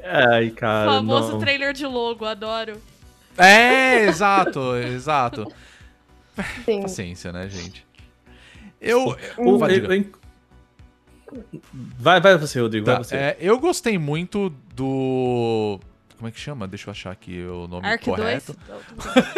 Ai, 0.05 0.51
cara. 0.51 0.91
famoso 0.93 1.33
não. 1.33 1.39
trailer 1.39 1.73
de 1.73 1.87
logo, 1.87 2.25
adoro. 2.25 2.81
É, 3.39 4.05
exato, 4.05 4.77
exato. 4.77 5.47
Sim. 6.65 6.83
Paciência, 6.83 7.33
né, 7.33 7.49
gente? 7.49 7.87
Eu. 8.81 9.07
O- 9.09 9.69
diga. 9.69 9.87
eu- 9.87 9.93
eu- 9.95 10.22
Vai, 11.99 12.21
vai 12.21 12.37
você, 12.39 12.61
Rodrigo, 12.61 12.87
Tá, 12.87 12.95
vai 12.95 13.05
você. 13.05 13.17
é, 13.17 13.37
eu 13.41 13.59
gostei 13.59 13.99
muito 13.99 14.51
do. 14.75 15.79
Como 16.17 16.29
é 16.29 16.31
que 16.31 16.39
chama? 16.39 16.69
Deixa 16.69 16.89
eu 16.89 16.93
achar 16.93 17.11
aqui 17.11 17.43
o 17.45 17.67
nome 17.67 17.85
Ark 17.87 18.05
correto. 18.05 18.57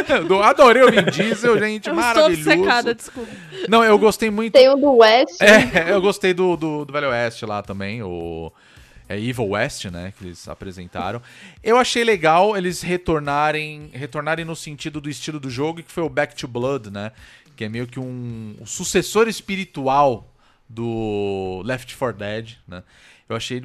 2. 0.07 0.27
do, 0.29 0.43
adorei 0.43 0.83
o 0.83 0.91
Vin 0.91 1.05
Diesel, 1.11 1.59
gente, 1.59 1.89
Eu 1.89 1.93
estou 1.93 1.95
maravilhoso. 1.95 2.51
obcecada, 2.51 2.95
desculpa. 2.95 3.31
Não, 3.69 3.83
eu 3.83 3.99
gostei 3.99 4.31
muito. 4.31 4.53
Tem 4.53 4.69
o 4.69 4.77
do 4.77 4.97
West. 4.99 5.41
É, 5.41 5.91
eu 5.91 6.01
gostei 6.03 6.35
do, 6.35 6.57
do, 6.57 6.85
do 6.85 6.93
Velho 6.93 7.09
Oeste 7.09 7.47
lá 7.47 7.63
também, 7.63 8.03
o. 8.03 8.53
é, 9.09 9.19
Evil 9.19 9.49
West, 9.51 9.87
né, 9.87 10.13
que 10.19 10.27
eles 10.27 10.47
apresentaram. 10.47 11.23
Eu 11.63 11.79
achei 11.79 12.05
legal 12.05 12.55
eles 12.55 12.83
retornarem, 12.83 13.89
retornarem 13.95 14.45
no 14.45 14.55
sentido 14.55 15.01
do 15.01 15.09
estilo 15.09 15.41
do 15.41 15.49
jogo, 15.49 15.83
que 15.83 15.91
foi 15.91 16.03
o 16.03 16.09
Back 16.11 16.37
to 16.37 16.47
Blood, 16.47 16.91
né, 16.91 17.13
que 17.57 17.65
é 17.65 17.69
meio 17.71 17.87
que 17.87 17.99
um, 17.99 18.57
um 18.61 18.67
sucessor 18.67 19.27
espiritual 19.27 20.27
do 20.69 21.63
Left 21.65 21.97
4 21.97 22.19
Dead, 22.19 22.53
né. 22.67 22.83
Eu 23.29 23.37
achei 23.37 23.65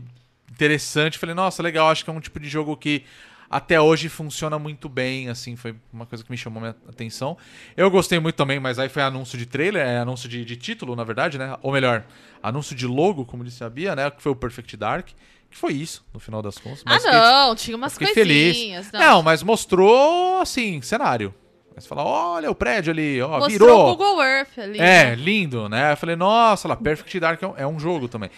interessante, 0.51 1.17
falei, 1.17 1.35
nossa, 1.35 1.61
legal, 1.61 1.89
acho 1.89 2.03
que 2.03 2.09
é 2.09 2.13
um 2.13 2.19
tipo 2.19 2.39
de 2.39 2.49
jogo 2.49 2.76
que 2.76 3.03
até 3.49 3.81
hoje 3.81 4.09
funciona 4.09 4.59
muito 4.59 4.88
bem, 4.88 5.27
assim, 5.27 5.55
foi 5.55 5.76
uma 5.91 6.05
coisa 6.05 6.23
que 6.23 6.30
me 6.30 6.38
chamou 6.38 6.61
minha 6.61 6.76
atenção. 6.88 7.35
Eu 7.76 7.89
gostei 7.89 8.19
muito 8.19 8.35
também, 8.35 8.59
mas 8.59 8.77
aí 8.77 8.88
foi 8.89 9.01
anúncio 9.01 9.38
de 9.38 9.45
trailer, 9.45 9.85
é 9.85 9.97
anúncio 9.97 10.30
de, 10.30 10.45
de 10.45 10.55
título, 10.55 10.95
na 10.95 11.03
verdade, 11.03 11.38
né? 11.38 11.57
Ou 11.63 11.71
melhor, 11.71 12.05
anúncio 12.43 12.76
de 12.76 12.85
logo, 12.85 13.26
como 13.26 13.43
disse 13.43 13.63
a 13.63 13.69
Bia, 13.69 13.95
né? 13.95 14.11
Que 14.11 14.21
foi 14.21 14.31
o 14.31 14.35
Perfect 14.35 14.77
Dark. 14.77 15.09
Que 15.49 15.57
foi 15.57 15.73
isso, 15.73 16.05
no 16.13 16.19
final 16.19 16.43
das 16.43 16.59
contas. 16.59 16.84
Ah, 16.85 16.99
não, 16.99 17.55
tinha 17.55 17.76
umas 17.76 17.97
coisinhas. 17.97 18.13
feliz. 18.13 18.91
Não. 18.91 19.23
mas 19.23 19.41
mostrou, 19.41 20.39
assim, 20.39 20.80
cenário. 20.80 21.34
Mas 21.80 21.88
fala, 21.88 22.03
olha 22.03 22.51
o 22.51 22.56
prédio 22.56 22.91
ali, 22.91 23.22
ó, 23.22 23.39
Mostrou 23.39 23.49
virou. 23.49 23.88
o 23.88 23.95
Google 23.95 24.22
Earth 24.22 24.60
ali. 24.60 24.77
É, 24.80 25.06
né? 25.06 25.15
lindo, 25.15 25.69
né? 25.69 25.93
Eu 25.93 25.97
falei, 25.97 26.14
nossa, 26.18 26.68
lá, 26.68 26.76
Perfect 26.76 27.18
Dark 27.22 27.41
é 27.41 27.47
um, 27.47 27.53
é 27.56 27.65
um 27.65 27.80
jogo 27.80 28.10
também. 28.10 28.30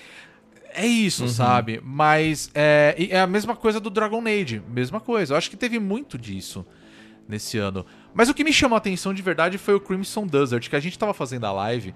É 0.76 0.86
isso, 0.86 1.28
sabe? 1.28 1.82
Mas 1.84 2.52
é, 2.54 2.96
é 3.10 3.20
a 3.20 3.26
mesma 3.26 3.56
coisa 3.56 3.80
do 3.80 3.90
Dragon 3.90 4.22
Age, 4.28 4.62
mesma 4.70 5.00
coisa. 5.00 5.34
Eu 5.34 5.38
acho 5.40 5.50
que 5.50 5.58
teve 5.58 5.80
muito 5.80 6.20
disso 6.20 6.64
nesse 7.28 7.58
ano. 7.58 7.84
Mas 8.14 8.30
o 8.30 8.34
que 8.34 8.44
me 8.44 8.54
chamou 8.54 8.76
a 8.76 8.78
atenção 8.78 9.12
de 9.12 9.24
verdade 9.24 9.58
foi 9.58 9.74
o 9.74 9.80
Crimson 9.80 10.28
Desert, 10.28 10.70
que 10.70 10.76
a 10.76 10.80
gente 10.80 11.00
tava 11.00 11.14
fazendo 11.14 11.46
a 11.46 11.52
live 11.52 11.96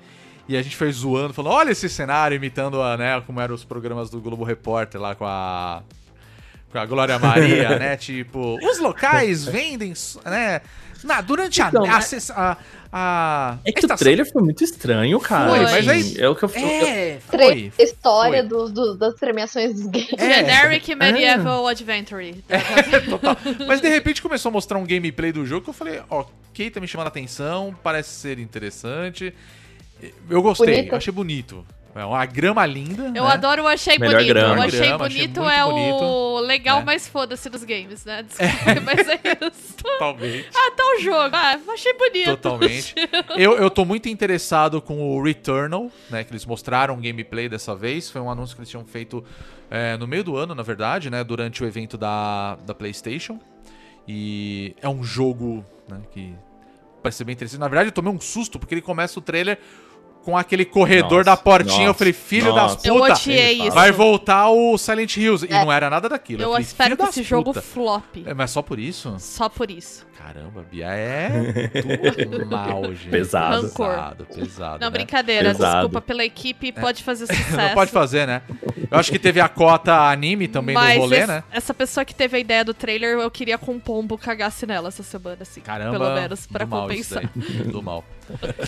e 0.49 0.57
a 0.57 0.61
gente 0.63 0.75
foi 0.75 0.91
zoando, 0.91 1.31
falando, 1.31 1.53
olha 1.53 1.71
esse 1.71 1.87
cenário, 1.87 2.35
imitando 2.35 2.81
a, 2.81 2.97
né, 2.97 3.21
como 3.21 3.39
eram 3.39 3.53
os 3.53 3.63
programas 3.63 4.09
do 4.09 4.19
Globo 4.19 4.43
Repórter 4.43 4.99
lá 4.99 5.13
com 5.13 5.25
a 5.25 5.83
com 6.75 6.79
a 6.79 6.85
Glória 6.85 7.17
Maria, 7.17 7.79
né? 7.79 7.95
Tipo, 7.95 8.57
os 8.61 8.79
locais 8.79 9.45
vendem, 9.47 9.93
né? 10.25 10.61
Na, 11.03 11.21
durante 11.21 11.61
a, 11.61 11.67
Então, 11.67 11.85
a, 11.85 12.01
ses- 12.01 12.31
a, 12.31 12.57
a 12.91 13.57
É 13.65 13.71
que 13.71 13.79
estação- 13.79 13.95
o 13.95 13.99
trailer 13.99 14.31
foi 14.31 14.41
muito 14.41 14.63
estranho, 14.63 15.19
cara. 15.19 15.49
Foi, 15.49 15.59
mas 15.61 15.87
aí- 15.87 16.15
É 16.19 16.27
o 16.29 16.35
que 16.35 16.43
eu, 16.43 16.51
É, 16.55 17.19
foi. 17.27 17.71
história 17.77 18.39
foi. 18.39 18.47
dos- 18.49 18.71
dos- 18.71 18.97
das 18.97 19.15
premiações 19.15 19.73
dos 19.73 19.85
games. 19.87 20.13
É. 20.17 20.35
Generic 20.45 20.95
Medieval 20.95 21.67
Adventure. 21.67 22.43
Total. 23.09 23.37
Mas 23.67 23.81
de 23.81 23.89
repente 23.89 24.21
começou 24.21 24.49
a 24.49 24.53
mostrar 24.53 24.77
um 24.77 24.85
gameplay 24.85 25.31
do 25.31 25.45
jogo 25.45 25.63
que 25.65 25.69
eu 25.69 25.73
falei, 25.73 26.01
ok, 26.09 26.69
tá 26.71 26.79
me 26.79 26.87
chamando 26.87 27.07
a 27.07 27.09
atenção, 27.09 27.75
parece 27.83 28.09
ser 28.09 28.39
interessante. 28.39 29.33
Eu 30.29 30.41
gostei, 30.41 30.75
Bonito. 30.75 30.95
achei 30.95 31.13
bonito. 31.13 31.65
É 31.95 32.03
uma 32.03 32.25
grama 32.25 32.65
linda. 32.65 33.03
Eu 33.15 33.23
né? 33.23 33.31
adoro 33.31 33.63
o 33.63 33.67
achei 33.67 33.97
Melhor 33.97 34.15
bonito. 34.17 34.33
grama. 34.33 34.59
O 34.59 34.63
achei 34.63 34.79
Grama, 34.79 35.05
achei 35.05 35.17
bonito 35.27 35.39
muito 35.39 35.49
é 35.49 35.63
o 35.63 35.71
bonito, 35.71 36.39
legal, 36.45 36.79
né? 36.79 36.83
mas 36.87 37.07
foda-se 37.07 37.49
dos 37.49 37.63
games, 37.63 38.03
né? 38.03 38.21
Desculpa, 38.27 38.81
mas 38.83 39.07
é 39.07 39.21
isso. 39.41 39.73
Totalmente. 39.77 40.49
Ah, 40.53 40.71
tá 40.75 40.83
o 40.83 40.99
jogo. 40.99 41.29
Ah, 41.33 41.57
achei 41.69 41.93
bonito. 41.93 42.25
Totalmente. 42.25 42.95
Eu, 43.37 43.57
eu 43.57 43.69
tô 43.69 43.85
muito 43.85 44.09
interessado 44.09 44.81
com 44.81 45.01
o 45.01 45.23
Returnal, 45.23 45.89
né? 46.09 46.23
Que 46.23 46.31
eles 46.31 46.45
mostraram 46.45 46.99
gameplay 46.99 47.47
dessa 47.47 47.73
vez. 47.75 48.09
Foi 48.09 48.19
um 48.19 48.29
anúncio 48.29 48.55
que 48.55 48.61
eles 48.61 48.69
tinham 48.69 48.85
feito 48.85 49.23
é, 49.69 49.95
no 49.97 50.05
meio 50.05 50.23
do 50.23 50.35
ano, 50.35 50.53
na 50.53 50.63
verdade, 50.63 51.09
né? 51.09 51.23
Durante 51.23 51.63
o 51.63 51.67
evento 51.67 51.97
da, 51.97 52.55
da 52.65 52.73
PlayStation. 52.73 53.39
E 54.07 54.75
é 54.81 54.89
um 54.89 55.03
jogo 55.03 55.65
né, 55.87 55.99
que 56.11 56.35
parece 57.01 57.19
ser 57.19 57.23
bem 57.23 57.33
interessante. 57.33 57.59
Na 57.59 57.67
verdade, 57.67 57.89
eu 57.89 57.93
tomei 57.93 58.11
um 58.11 58.19
susto, 58.19 58.59
porque 58.59 58.73
ele 58.73 58.81
começa 58.81 59.17
o 59.19 59.21
trailer 59.21 59.59
com 60.25 60.35
aquele 60.35 60.65
corredor 60.65 61.23
Nossa, 61.23 61.23
da 61.23 61.37
portinha. 61.37 61.83
eu 61.83 61.87
nossa, 61.89 61.99
falei, 61.99 62.13
filho 62.13 62.51
nossa. 62.53 62.75
das 62.77 62.85
Eu 62.85 62.95
puta, 62.95 63.13
odiei 63.13 63.61
isso. 63.61 63.71
vai 63.71 63.91
voltar 63.91 64.49
o 64.49 64.75
Silent 64.75 65.15
Hills. 65.17 65.45
E 65.45 65.53
É. 65.53 65.63
não 65.63 65.71
era 65.71 65.87
nada 65.87 66.09
daquilo. 66.09 66.41
Eu 66.41 66.49
falei, 66.49 66.63
espero 66.63 66.97
que 66.97 67.03
esse 67.03 67.21
jogo 67.21 67.53
puta. 67.53 67.61
flop. 67.61 68.17
É, 68.25 68.33
mas 68.33 68.49
só 68.49 68.63
por 68.63 68.79
isso? 68.79 69.15
Só 69.19 69.47
por 69.47 69.69
isso. 69.69 70.03
Caramba, 70.17 70.65
Bia 70.71 70.87
é 70.87 71.29
tudo 72.23 72.45
mal, 72.47 72.83
gente. 72.95 73.09
Pesado. 73.09 73.61
Rancor. 73.67 73.89
Pesado, 73.89 74.25
pesado. 74.25 74.79
Não, 74.79 74.87
né? 74.87 74.89
brincadeira. 74.89 75.49
Pesado. 75.51 75.73
Desculpa 75.75 76.01
pela 76.01 76.25
equipe. 76.25 76.71
Pode 76.71 77.03
fazer 77.03 77.27
sucesso. 77.31 77.55
Não 77.55 77.73
pode 77.75 77.91
fazer, 77.91 78.25
né? 78.25 78.41
Eu 78.89 78.97
acho 78.97 79.11
que 79.11 79.19
teve 79.19 79.39
a 79.39 79.47
cota 79.47 79.93
anime 80.09 80.47
também 80.47 80.73
Mas 80.73 80.95
do 80.95 81.01
rolê, 81.01 81.17
esse- 81.17 81.27
né? 81.27 81.43
essa 81.51 81.73
pessoa 81.73 82.03
que 82.03 82.15
teve 82.15 82.37
a 82.37 82.39
ideia 82.39 82.63
do 82.65 82.73
trailer, 82.73 83.19
eu 83.19 83.29
queria 83.29 83.57
com 83.59 83.73
um 83.73 83.79
pombo 83.79 84.17
cagasse 84.17 84.65
nela 84.65 84.87
essa 84.87 85.03
semana, 85.03 85.37
assim. 85.41 85.61
Caramba, 85.61 85.91
Pelo 85.99 86.15
menos, 86.15 86.47
pra 86.47 86.65
do 86.65 86.69
mal 86.71 86.91
isso 86.91 87.13
compensar. 87.13 87.67
Do 87.71 87.83
mal. 87.83 88.03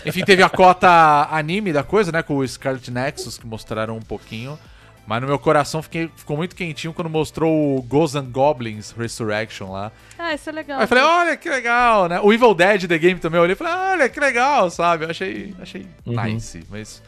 Enfim, 0.06 0.24
teve 0.24 0.44
a 0.44 0.50
cota 0.50 1.28
anime 1.32 1.72
da 1.74 1.84
coisa, 1.84 2.12
né? 2.12 2.22
Com 2.22 2.38
o 2.38 2.48
Scarlet 2.48 2.90
Nexus, 2.92 3.38
que 3.38 3.46
mostraram 3.48 3.98
um 3.98 4.02
pouquinho. 4.02 4.58
Mas 5.06 5.22
no 5.22 5.28
meu 5.28 5.40
coração 5.40 5.82
fiquei, 5.82 6.12
ficou 6.18 6.36
muito 6.36 6.54
quentinho 6.54 6.94
quando 6.94 7.10
mostrou 7.10 7.78
o 7.78 7.82
Ghosts 7.82 8.16
and 8.16 8.26
Goblins 8.30 8.92
Resurrection 8.92 9.72
lá. 9.72 9.90
Ah, 10.20 10.34
isso 10.34 10.50
é 10.50 10.52
legal. 10.52 10.80
Aí 10.80 10.84
eu 10.84 10.88
falei, 10.90 11.04
olha 11.04 11.38
que 11.38 11.50
legal, 11.50 12.10
né? 12.10 12.20
O 12.20 12.34
Evil 12.34 12.54
Dead 12.54 12.88
The 12.88 12.98
Game 12.98 13.18
também 13.18 13.38
eu 13.38 13.44
olhei 13.44 13.54
e 13.54 13.56
falei, 13.56 13.74
olha 13.74 14.10
que 14.10 14.20
legal, 14.20 14.70
sabe? 14.70 15.06
Eu 15.06 15.10
achei, 15.10 15.56
achei 15.62 15.88
Uhum. 16.06 16.22
nice, 16.26 16.62
mas 16.70 17.02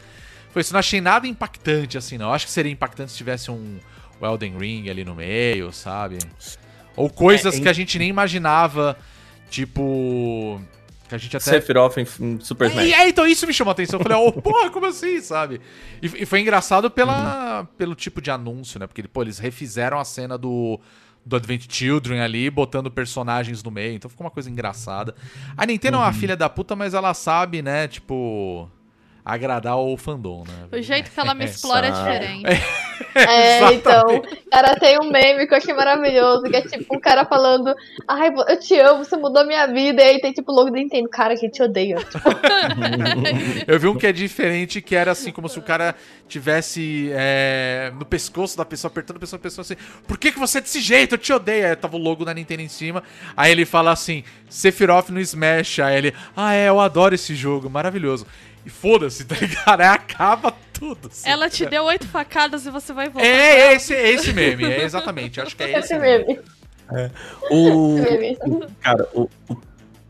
foi 0.50 0.62
isso. 0.62 0.72
Não 0.72 0.80
achei 0.80 0.98
nada 0.98 1.26
impactante 1.28 1.98
assim, 1.98 2.16
não. 2.16 2.28
Eu 2.28 2.32
acho 2.32 2.46
que 2.46 2.52
seria 2.52 2.72
impactante 2.72 3.12
se 3.12 3.18
tivesse 3.18 3.50
um 3.50 3.78
Elden 4.22 4.56
Ring 4.58 4.88
ali 4.88 5.04
no 5.04 5.14
meio, 5.14 5.70
sabe? 5.70 6.16
Ou 6.96 7.10
coisas 7.10 7.54
É, 7.54 7.58
em- 7.58 7.62
que 7.62 7.68
a 7.68 7.72
gente 7.74 7.98
nem 7.98 8.08
imaginava, 8.08 8.96
tipo. 9.50 10.58
Que 11.10 11.16
a 11.16 11.18
gente 11.18 11.36
até. 11.36 11.44
Sephiroth 11.44 11.98
em 11.98 12.06
em 12.20 12.40
Super 12.40 12.70
Smash. 12.70 12.86
E, 12.86 12.94
é, 12.94 13.08
então 13.08 13.26
isso 13.26 13.44
me 13.44 13.52
chamou 13.52 13.70
a 13.70 13.72
atenção. 13.72 13.98
Eu 13.98 14.04
falei, 14.04 14.16
oh, 14.16 14.30
porra, 14.40 14.70
como 14.70 14.86
assim, 14.86 15.20
sabe? 15.20 15.60
E, 16.00 16.06
e 16.22 16.24
foi 16.24 16.40
engraçado 16.40 16.88
pela, 16.88 17.68
pelo 17.76 17.96
tipo 17.96 18.22
de 18.22 18.30
anúncio, 18.30 18.78
né? 18.78 18.86
Porque 18.86 19.02
pô, 19.02 19.20
eles 19.22 19.40
refizeram 19.40 19.98
a 19.98 20.04
cena 20.04 20.38
do, 20.38 20.78
do 21.26 21.34
Advent 21.34 21.66
Children 21.68 22.20
ali, 22.20 22.48
botando 22.48 22.92
personagens 22.92 23.60
no 23.60 23.72
meio. 23.72 23.96
Então 23.96 24.08
ficou 24.08 24.24
uma 24.24 24.30
coisa 24.30 24.48
engraçada. 24.48 25.16
A 25.56 25.66
Nintendo 25.66 25.96
é 25.96 26.00
uma 26.00 26.12
filha 26.12 26.36
da 26.36 26.48
puta, 26.48 26.76
mas 26.76 26.94
ela 26.94 27.12
sabe, 27.12 27.60
né, 27.60 27.88
tipo, 27.88 28.70
agradar 29.24 29.76
o 29.78 29.96
fandom, 29.96 30.44
né? 30.46 30.78
O 30.78 30.82
jeito 30.82 31.10
que 31.10 31.20
ela 31.20 31.34
me 31.34 31.44
explora 31.44 31.88
é 31.88 31.90
diferente. 31.90 32.46
É, 33.14 33.72
então. 33.74 34.10
Exatamente. 34.10 34.40
Cara, 34.50 34.74
tem 34.76 34.98
um 35.00 35.10
meme 35.10 35.46
que 35.46 35.54
eu 35.54 35.58
achei 35.58 35.74
maravilhoso, 35.74 36.42
que 36.42 36.56
é 36.56 36.62
tipo 36.62 36.96
um 36.96 37.00
cara 37.00 37.24
falando, 37.24 37.74
ai, 38.06 38.32
eu 38.48 38.58
te 38.58 38.76
amo, 38.78 39.04
você 39.04 39.16
mudou 39.16 39.46
minha 39.46 39.66
vida, 39.66 40.02
e 40.02 40.06
aí 40.06 40.20
tem 40.20 40.32
tipo 40.32 40.50
o 40.50 40.54
logo 40.54 40.70
do 40.70 40.76
Nintendo, 40.76 41.08
cara, 41.08 41.36
que 41.36 41.48
te 41.48 41.62
odeia. 41.62 41.96
Eu 43.66 43.78
vi 43.78 43.86
um 43.86 43.96
que 43.96 44.06
é 44.06 44.12
diferente, 44.12 44.82
que 44.82 44.96
era 44.96 45.12
assim, 45.12 45.30
como 45.30 45.48
se 45.48 45.58
o 45.58 45.62
cara 45.62 45.94
tivesse 46.28 47.10
é, 47.12 47.92
no 47.98 48.04
pescoço 48.04 48.56
da 48.56 48.64
pessoa, 48.64 48.90
apertando 48.90 49.16
a 49.16 49.20
pessoa, 49.20 49.38
a 49.38 49.42
pessoa 49.42 49.62
assim, 49.62 49.76
por 50.06 50.18
que, 50.18 50.32
que 50.32 50.38
você 50.38 50.58
é 50.58 50.60
desse 50.60 50.80
jeito? 50.80 51.14
Eu 51.14 51.18
te 51.18 51.32
odeio. 51.32 51.66
Aí 51.66 51.76
tava 51.76 51.96
o 51.96 51.98
logo 51.98 52.24
da 52.24 52.34
Nintendo 52.34 52.62
em 52.62 52.68
cima. 52.68 53.02
Aí 53.36 53.52
ele 53.52 53.64
fala 53.64 53.92
assim, 53.92 54.24
Sephiroth 54.48 55.10
no 55.10 55.20
Smash. 55.20 55.80
Aí 55.80 55.96
ele, 55.96 56.14
ah 56.36 56.54
é, 56.54 56.68
eu 56.68 56.80
adoro 56.80 57.14
esse 57.14 57.34
jogo, 57.34 57.68
maravilhoso. 57.68 58.26
E 58.64 58.70
foda-se, 58.70 59.24
tá 59.26 59.34
ligado? 59.40 59.80
Aí 59.80 59.86
acaba 59.86 60.52
tudo. 60.72 61.08
assim. 61.08 61.28
Ela 61.28 61.48
te 61.48 61.64
deu 61.66 61.84
oito 61.84 62.06
facadas 62.06 62.66
e 62.66 62.70
você 62.70 62.92
vai 62.92 63.08
voltar. 63.08 63.26
É 63.26 63.74
esse, 63.74 63.94
é 63.94 64.10
esse 64.10 64.32
meme, 64.32 64.64
é 64.64 64.82
exatamente. 64.82 65.40
Acho 65.40 65.56
que 65.56 65.62
é 65.62 65.70
esse 65.78 65.94
Esse 65.94 65.98
meme. 65.98 66.24
meme. 66.26 66.40
O, 67.50 67.98
esse 67.98 68.48
meme. 68.48 68.66
Cara, 68.80 69.08
o, 69.14 69.28
o- 69.48 69.56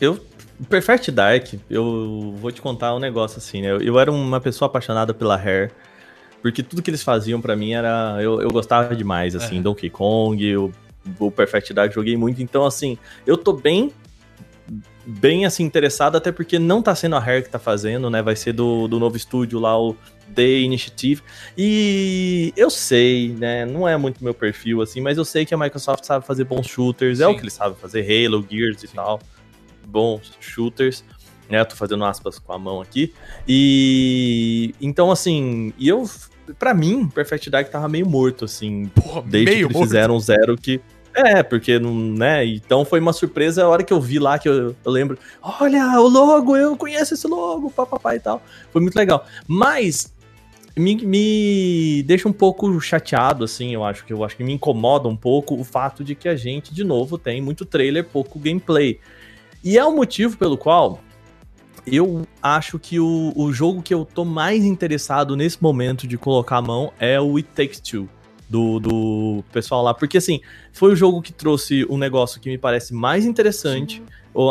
eu. 0.00 0.14
o 0.60 0.64
Perfect 0.64 1.10
Dark, 1.10 1.54
eu 1.68 2.34
vou 2.38 2.50
te 2.50 2.60
contar 2.60 2.94
um 2.94 2.98
negócio 2.98 3.38
assim, 3.38 3.62
né? 3.62 3.70
Eu, 3.72 3.80
eu 3.80 3.98
era 3.98 4.10
uma 4.10 4.40
pessoa 4.40 4.66
apaixonada 4.66 5.12
pela 5.14 5.36
Rare, 5.36 5.70
porque 6.42 6.62
tudo 6.62 6.82
que 6.82 6.90
eles 6.90 7.02
faziam 7.02 7.40
pra 7.40 7.54
mim 7.56 7.72
era. 7.72 8.16
Eu, 8.20 8.40
eu 8.40 8.50
gostava 8.50 8.94
demais, 8.96 9.34
assim, 9.36 9.56
Aham. 9.56 9.62
Donkey 9.62 9.90
Kong, 9.90 10.44
eu, 10.44 10.72
o 11.18 11.30
Perfect 11.30 11.72
Dark 11.74 11.92
joguei 11.92 12.16
muito, 12.16 12.42
então, 12.42 12.64
assim, 12.64 12.98
eu 13.26 13.36
tô 13.36 13.52
bem. 13.52 13.92
Bem 15.06 15.46
assim, 15.46 15.64
interessado, 15.64 16.16
até 16.16 16.30
porque 16.30 16.58
não 16.58 16.82
tá 16.82 16.94
sendo 16.94 17.16
a 17.16 17.18
Rare 17.18 17.42
que 17.42 17.48
tá 17.50 17.58
fazendo, 17.58 18.10
né? 18.10 18.22
Vai 18.22 18.36
ser 18.36 18.52
do, 18.52 18.86
do 18.86 18.98
novo 18.98 19.16
estúdio 19.16 19.58
lá, 19.58 19.78
o 19.78 19.96
The 20.34 20.58
Initiative. 20.60 21.22
E 21.56 22.52
eu 22.56 22.70
sei, 22.70 23.30
né? 23.30 23.64
Não 23.64 23.88
é 23.88 23.96
muito 23.96 24.22
meu 24.22 24.34
perfil, 24.34 24.82
assim, 24.82 25.00
mas 25.00 25.18
eu 25.18 25.24
sei 25.24 25.46
que 25.46 25.54
a 25.54 25.58
Microsoft 25.58 26.04
sabe 26.04 26.26
fazer 26.26 26.44
bons 26.44 26.66
shooters, 26.66 27.20
é 27.20 27.26
Sim. 27.26 27.32
o 27.32 27.34
que 27.34 27.42
eles 27.42 27.54
sabem 27.54 27.76
fazer, 27.78 28.02
Halo, 28.02 28.46
Gears 28.48 28.82
e 28.84 28.88
tal. 28.88 29.20
Bons 29.86 30.32
shooters. 30.40 31.02
Né, 31.48 31.58
eu 31.58 31.66
tô 31.66 31.74
fazendo 31.74 32.04
aspas 32.04 32.38
com 32.38 32.52
a 32.52 32.58
mão 32.58 32.80
aqui. 32.80 33.12
E 33.48 34.72
então, 34.80 35.10
assim, 35.10 35.72
e 35.76 35.88
eu, 35.88 36.08
pra 36.58 36.72
mim, 36.72 37.08
Perfect 37.08 37.50
Dark 37.50 37.68
tava 37.68 37.88
meio 37.88 38.06
morto, 38.06 38.44
assim, 38.44 38.86
Porra, 38.94 39.22
desde 39.22 39.50
meio 39.50 39.56
que 39.56 39.64
eles 39.64 39.72
morto. 39.72 39.86
fizeram 39.88 40.20
zero 40.20 40.56
que. 40.56 40.80
É, 41.14 41.42
porque, 41.42 41.78
não, 41.78 41.94
né? 41.94 42.44
Então 42.46 42.84
foi 42.84 43.00
uma 43.00 43.12
surpresa 43.12 43.64
a 43.64 43.68
hora 43.68 43.82
que 43.82 43.92
eu 43.92 44.00
vi 44.00 44.18
lá, 44.18 44.38
que 44.38 44.48
eu, 44.48 44.76
eu 44.84 44.90
lembro, 44.90 45.18
olha, 45.42 46.00
o 46.00 46.08
logo, 46.08 46.56
eu 46.56 46.76
conheço 46.76 47.14
esse 47.14 47.26
logo, 47.26 47.70
papapá 47.70 48.14
e 48.14 48.20
tal. 48.20 48.42
Foi 48.72 48.80
muito 48.80 48.96
legal. 48.96 49.26
Mas 49.46 50.12
me, 50.76 50.94
me 51.04 52.02
deixa 52.04 52.28
um 52.28 52.32
pouco 52.32 52.80
chateado, 52.80 53.44
assim, 53.44 53.74
eu 53.74 53.84
acho 53.84 54.04
que 54.04 54.12
eu 54.12 54.24
acho 54.24 54.36
que 54.36 54.44
me 54.44 54.52
incomoda 54.52 55.08
um 55.08 55.16
pouco 55.16 55.54
o 55.54 55.64
fato 55.64 56.04
de 56.04 56.14
que 56.14 56.28
a 56.28 56.36
gente, 56.36 56.72
de 56.72 56.84
novo, 56.84 57.18
tem 57.18 57.40
muito 57.40 57.64
trailer, 57.64 58.04
pouco 58.04 58.38
gameplay. 58.38 59.00
E 59.62 59.76
é 59.76 59.84
o 59.84 59.94
motivo 59.94 60.36
pelo 60.36 60.56
qual 60.56 61.00
eu 61.86 62.26
acho 62.42 62.78
que 62.78 63.00
o, 63.00 63.32
o 63.34 63.52
jogo 63.52 63.82
que 63.82 63.92
eu 63.92 64.04
tô 64.04 64.24
mais 64.24 64.64
interessado 64.64 65.36
nesse 65.36 65.62
momento 65.62 66.06
de 66.06 66.16
colocar 66.16 66.58
a 66.58 66.62
mão 66.62 66.92
é 66.98 67.20
o 67.20 67.36
It 67.36 67.48
Takes 67.54 67.80
Two. 67.80 68.08
Do, 68.50 68.80
do 68.80 69.44
pessoal 69.52 69.82
lá. 69.82 69.94
Porque, 69.94 70.18
assim, 70.18 70.40
foi 70.72 70.92
o 70.92 70.96
jogo 70.96 71.22
que 71.22 71.32
trouxe 71.32 71.86
um 71.88 71.96
negócio 71.96 72.40
que 72.40 72.50
me 72.50 72.58
parece 72.58 72.92
mais 72.92 73.24
interessante. 73.24 74.02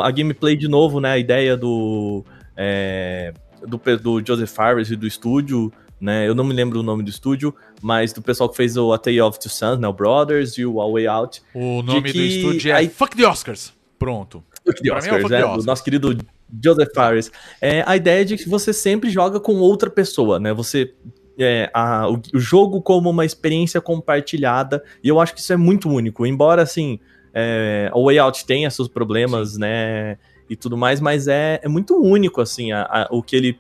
A 0.03 0.09
gameplay, 0.11 0.55
de 0.55 0.67
novo, 0.67 0.99
né? 0.99 1.11
A 1.11 1.17
ideia 1.17 1.55
do. 1.57 2.23
é, 2.55 3.33
do, 3.67 3.77
do 4.01 4.25
Joseph 4.25 4.49
Fares 4.51 4.89
e 4.89 4.95
do 4.95 5.05
estúdio, 5.05 5.71
né? 5.99 6.27
Eu 6.27 6.33
não 6.33 6.43
me 6.43 6.53
lembro 6.53 6.79
o 6.79 6.83
nome 6.83 7.03
do 7.03 7.09
estúdio, 7.09 7.53
mas 7.81 8.13
do 8.13 8.21
pessoal 8.21 8.49
que 8.49 8.55
fez 8.57 8.77
o 8.77 8.91
A 8.93 8.97
Tale 8.97 9.21
of 9.21 9.37
Two 9.39 9.49
Sons, 9.49 9.79
né? 9.79 9.87
O 9.87 9.93
Brothers 9.93 10.57
e 10.57 10.65
o 10.65 10.81
A 10.81 10.89
Way 10.89 11.07
Out. 11.07 11.41
O 11.53 11.81
nome 11.81 12.11
do 12.11 12.17
estúdio 12.21 12.71
é 12.71 12.75
aí- 12.75 12.89
Fuck 12.89 13.15
the 13.17 13.27
Oscars. 13.27 13.73
Pronto. 13.97 14.43
Fuck 14.65 14.81
the 14.81 14.81
Pra 14.81 14.81
mim 14.81 14.89
é 14.89 14.93
o 14.93 14.97
Oscars, 14.97 15.21
Fuck 15.23 15.31
né? 15.31 15.37
the 15.37 15.43
Do 15.43 15.47
Oscars. 15.49 15.65
nosso 15.65 15.83
querido 15.83 16.17
Joseph 16.63 16.89
Fares. 16.95 17.31
É 17.61 17.83
a 17.85 17.95
ideia 17.95 18.23
de 18.25 18.37
que 18.37 18.47
você 18.49 18.71
sempre 18.73 19.09
joga 19.09 19.39
com 19.39 19.55
outra 19.55 19.89
pessoa, 19.89 20.39
né? 20.39 20.53
Você. 20.53 20.93
É, 21.39 21.69
a- 21.73 22.07
o, 22.09 22.19
o 22.33 22.39
jogo 22.39 22.81
como 22.81 23.09
uma 23.09 23.25
experiência 23.25 23.79
compartilhada, 23.79 24.83
e 25.03 25.07
eu 25.07 25.19
acho 25.19 25.33
que 25.33 25.39
isso 25.39 25.53
é 25.53 25.57
muito 25.57 25.89
único. 25.89 26.25
Embora, 26.25 26.61
assim, 26.61 26.99
é, 27.33 27.89
o 27.93 28.05
Way 28.05 28.19
Out 28.19 28.45
tenha 28.45 28.69
seus 28.69 28.87
problemas, 28.87 29.57
né? 29.57 30.17
E 30.49 30.55
tudo 30.55 30.75
mais, 30.75 30.99
mas 30.99 31.27
é, 31.27 31.59
é 31.63 31.67
muito 31.69 31.95
único, 31.95 32.41
assim, 32.41 32.71
a- 32.71 32.83
a- 32.83 33.07
o 33.11 33.21
que 33.23 33.35
ele 33.35 33.59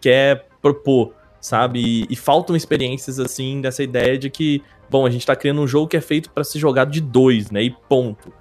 quer 0.00 0.46
propor, 0.60 1.12
sabe? 1.40 1.80
E, 1.80 2.06
e 2.10 2.16
faltam 2.16 2.56
experiências, 2.56 3.18
assim, 3.20 3.60
dessa 3.60 3.82
ideia 3.82 4.18
de 4.18 4.30
que, 4.30 4.62
bom, 4.90 5.06
a 5.06 5.10
gente 5.10 5.26
tá 5.26 5.36
criando 5.36 5.60
um 5.60 5.66
jogo 5.66 5.88
que 5.88 5.96
é 5.96 6.00
feito 6.00 6.30
pra 6.30 6.42
ser 6.42 6.58
jogado 6.58 6.90
de 6.90 7.00
dois, 7.00 7.50
né? 7.50 7.62
E 7.62 7.70
ponto. 7.70 8.32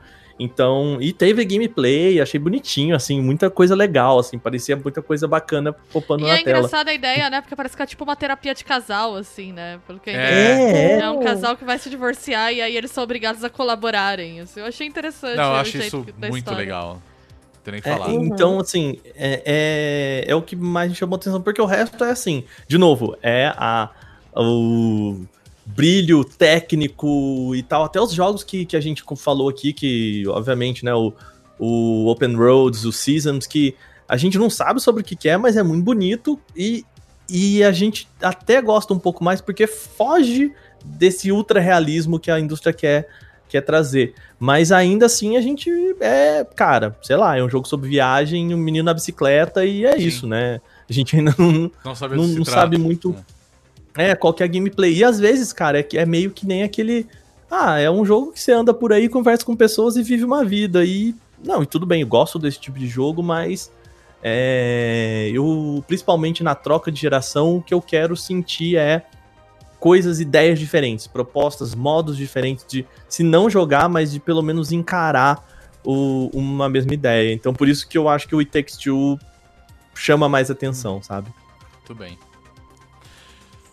Então, 0.43 0.97
e 0.99 1.13
teve 1.13 1.45
gameplay, 1.45 2.19
achei 2.19 2.39
bonitinho, 2.39 2.95
assim, 2.95 3.21
muita 3.21 3.47
coisa 3.49 3.75
legal, 3.75 4.17
assim, 4.17 4.39
parecia 4.39 4.75
muita 4.75 4.99
coisa 5.01 5.27
bacana 5.27 5.71
popando 5.93 6.21
E 6.23 6.27
na 6.27 6.33
é 6.39 6.43
tela. 6.43 6.57
engraçada 6.57 6.89
a 6.89 6.93
ideia, 6.93 7.29
né? 7.29 7.41
Porque 7.41 7.55
parece 7.55 7.77
que 7.77 7.83
é 7.83 7.85
tipo 7.85 8.03
uma 8.03 8.15
terapia 8.15 8.55
de 8.55 8.63
casal, 8.63 9.15
assim, 9.15 9.53
né? 9.53 9.79
Pelo 9.85 9.99
que 9.99 10.09
eu 10.09 10.15
É. 10.15 10.71
É, 10.71 10.99
É 10.99 11.09
um 11.11 11.19
casal 11.21 11.55
que 11.55 11.63
vai 11.63 11.77
se 11.77 11.89
divorciar 11.91 12.51
e 12.51 12.59
aí 12.59 12.75
eles 12.75 12.89
são 12.89 13.03
obrigados 13.03 13.43
a 13.43 13.49
colaborarem. 13.51 14.39
Assim, 14.39 14.61
eu 14.61 14.65
achei 14.65 14.87
interessante. 14.87 15.35
Não, 15.37 15.55
eu 15.55 15.63
jeito 15.65 15.85
isso 15.85 15.97
muito 16.19 16.37
história. 16.37 16.57
legal. 16.59 16.93
Não 16.95 17.61
tem 17.63 17.71
nem 17.73 17.79
o 17.79 17.83
que 17.83 17.89
É, 17.89 17.95
falar. 17.95 18.11
Então, 18.11 18.59
assim, 18.59 18.97
é, 19.15 20.23
é, 20.25 20.31
é 20.31 20.35
o 20.35 20.41
que 20.41 20.55
mais 20.55 20.89
me 20.89 20.95
chamou 20.95 21.17
atenção, 21.17 21.39
porque 21.41 21.61
o 21.61 21.65
resto 21.65 22.03
é 22.03 22.09
assim, 22.09 22.43
de 22.67 22.79
novo, 22.79 23.15
é 23.21 23.53
a, 23.55 23.91
o 24.35 25.21
brilho 25.75 26.23
técnico 26.23 27.55
e 27.55 27.63
tal, 27.63 27.83
até 27.83 27.99
os 27.99 28.13
jogos 28.13 28.43
que, 28.43 28.65
que 28.65 28.75
a 28.75 28.81
gente 28.81 29.03
falou 29.17 29.49
aqui, 29.49 29.73
que, 29.73 30.23
obviamente, 30.27 30.83
né, 30.83 30.93
o, 30.93 31.13
o 31.57 32.07
Open 32.07 32.35
Roads, 32.35 32.85
o 32.85 32.91
Seasons, 32.91 33.45
que 33.47 33.75
a 34.07 34.17
gente 34.17 34.37
não 34.37 34.49
sabe 34.49 34.81
sobre 34.81 35.01
o 35.01 35.05
que, 35.05 35.15
que 35.15 35.29
é, 35.29 35.37
mas 35.37 35.55
é 35.55 35.63
muito 35.63 35.83
bonito 35.83 36.39
e, 36.55 36.83
e 37.29 37.63
a 37.63 37.71
gente 37.71 38.07
até 38.21 38.61
gosta 38.61 38.93
um 38.93 38.99
pouco 38.99 39.23
mais 39.23 39.39
porque 39.39 39.65
foge 39.65 40.51
desse 40.83 41.31
ultra 41.31 41.59
realismo 41.59 42.19
que 42.19 42.29
a 42.29 42.39
indústria 42.39 42.73
quer, 42.73 43.07
quer 43.47 43.61
trazer. 43.61 44.13
Mas 44.37 44.71
ainda 44.71 45.05
assim 45.05 45.37
a 45.37 45.41
gente 45.41 45.69
é, 46.01 46.45
cara, 46.55 46.97
sei 47.01 47.15
lá, 47.15 47.37
é 47.37 47.43
um 47.43 47.49
jogo 47.49 47.67
sobre 47.67 47.89
viagem, 47.89 48.53
um 48.53 48.57
menino 48.57 48.85
na 48.85 48.93
bicicleta 48.93 49.63
e 49.63 49.85
é 49.85 49.93
Sim. 49.93 50.07
isso, 50.07 50.27
né? 50.27 50.59
A 50.89 50.93
gente 50.93 51.15
ainda 51.15 51.33
não, 51.37 51.71
Não 51.85 51.95
sabe 51.95 52.17
não, 52.17 52.27
não 52.27 52.43
sabe 52.43 52.77
muito 52.77 53.15
é, 53.17 53.40
qual 54.19 54.33
que 54.33 54.41
é 54.43 54.45
a 54.45 54.49
gameplay. 54.49 54.93
E 54.97 55.03
às 55.03 55.19
vezes, 55.19 55.51
cara, 55.53 55.79
é, 55.79 55.87
é 55.93 56.05
meio 56.05 56.31
que 56.31 56.45
nem 56.47 56.63
aquele. 56.63 57.07
Ah, 57.49 57.79
é 57.79 57.89
um 57.91 58.05
jogo 58.05 58.31
que 58.31 58.39
você 58.39 58.51
anda 58.53 58.73
por 58.73 58.93
aí, 58.93 59.09
conversa 59.09 59.45
com 59.45 59.55
pessoas 59.55 59.95
e 59.97 60.03
vive 60.03 60.23
uma 60.23 60.43
vida. 60.45 60.83
E. 60.85 61.13
Não, 61.43 61.61
e 61.63 61.65
tudo 61.65 61.85
bem, 61.85 62.01
eu 62.01 62.07
gosto 62.07 62.37
desse 62.39 62.59
tipo 62.59 62.77
de 62.79 62.87
jogo, 62.87 63.21
mas. 63.21 63.71
É, 64.23 65.31
eu, 65.33 65.83
principalmente 65.87 66.43
na 66.43 66.53
troca 66.55 66.91
de 66.91 67.01
geração, 67.01 67.57
o 67.57 67.61
que 67.61 67.73
eu 67.73 67.81
quero 67.81 68.15
sentir 68.15 68.77
é 68.77 69.03
coisas, 69.79 70.19
ideias 70.19 70.59
diferentes, 70.59 71.07
propostas, 71.07 71.73
modos 71.73 72.15
diferentes 72.15 72.63
de, 72.69 72.85
se 73.09 73.23
não 73.23 73.49
jogar, 73.49 73.89
mas 73.89 74.11
de 74.11 74.19
pelo 74.19 74.43
menos 74.43 74.71
encarar 74.71 75.43
o- 75.83 76.29
uma 76.33 76.69
mesma 76.69 76.93
ideia. 76.93 77.33
Então, 77.33 77.51
por 77.51 77.67
isso 77.67 77.87
que 77.87 77.97
eu 77.97 78.07
acho 78.07 78.27
que 78.27 78.35
o 78.35 78.39
It 78.39 78.51
Takes 78.51 78.77
Two 78.77 79.17
chama 79.95 80.29
mais 80.29 80.51
atenção, 80.51 81.01
sabe? 81.01 81.29
Muito 81.79 81.95
bem. 81.95 82.15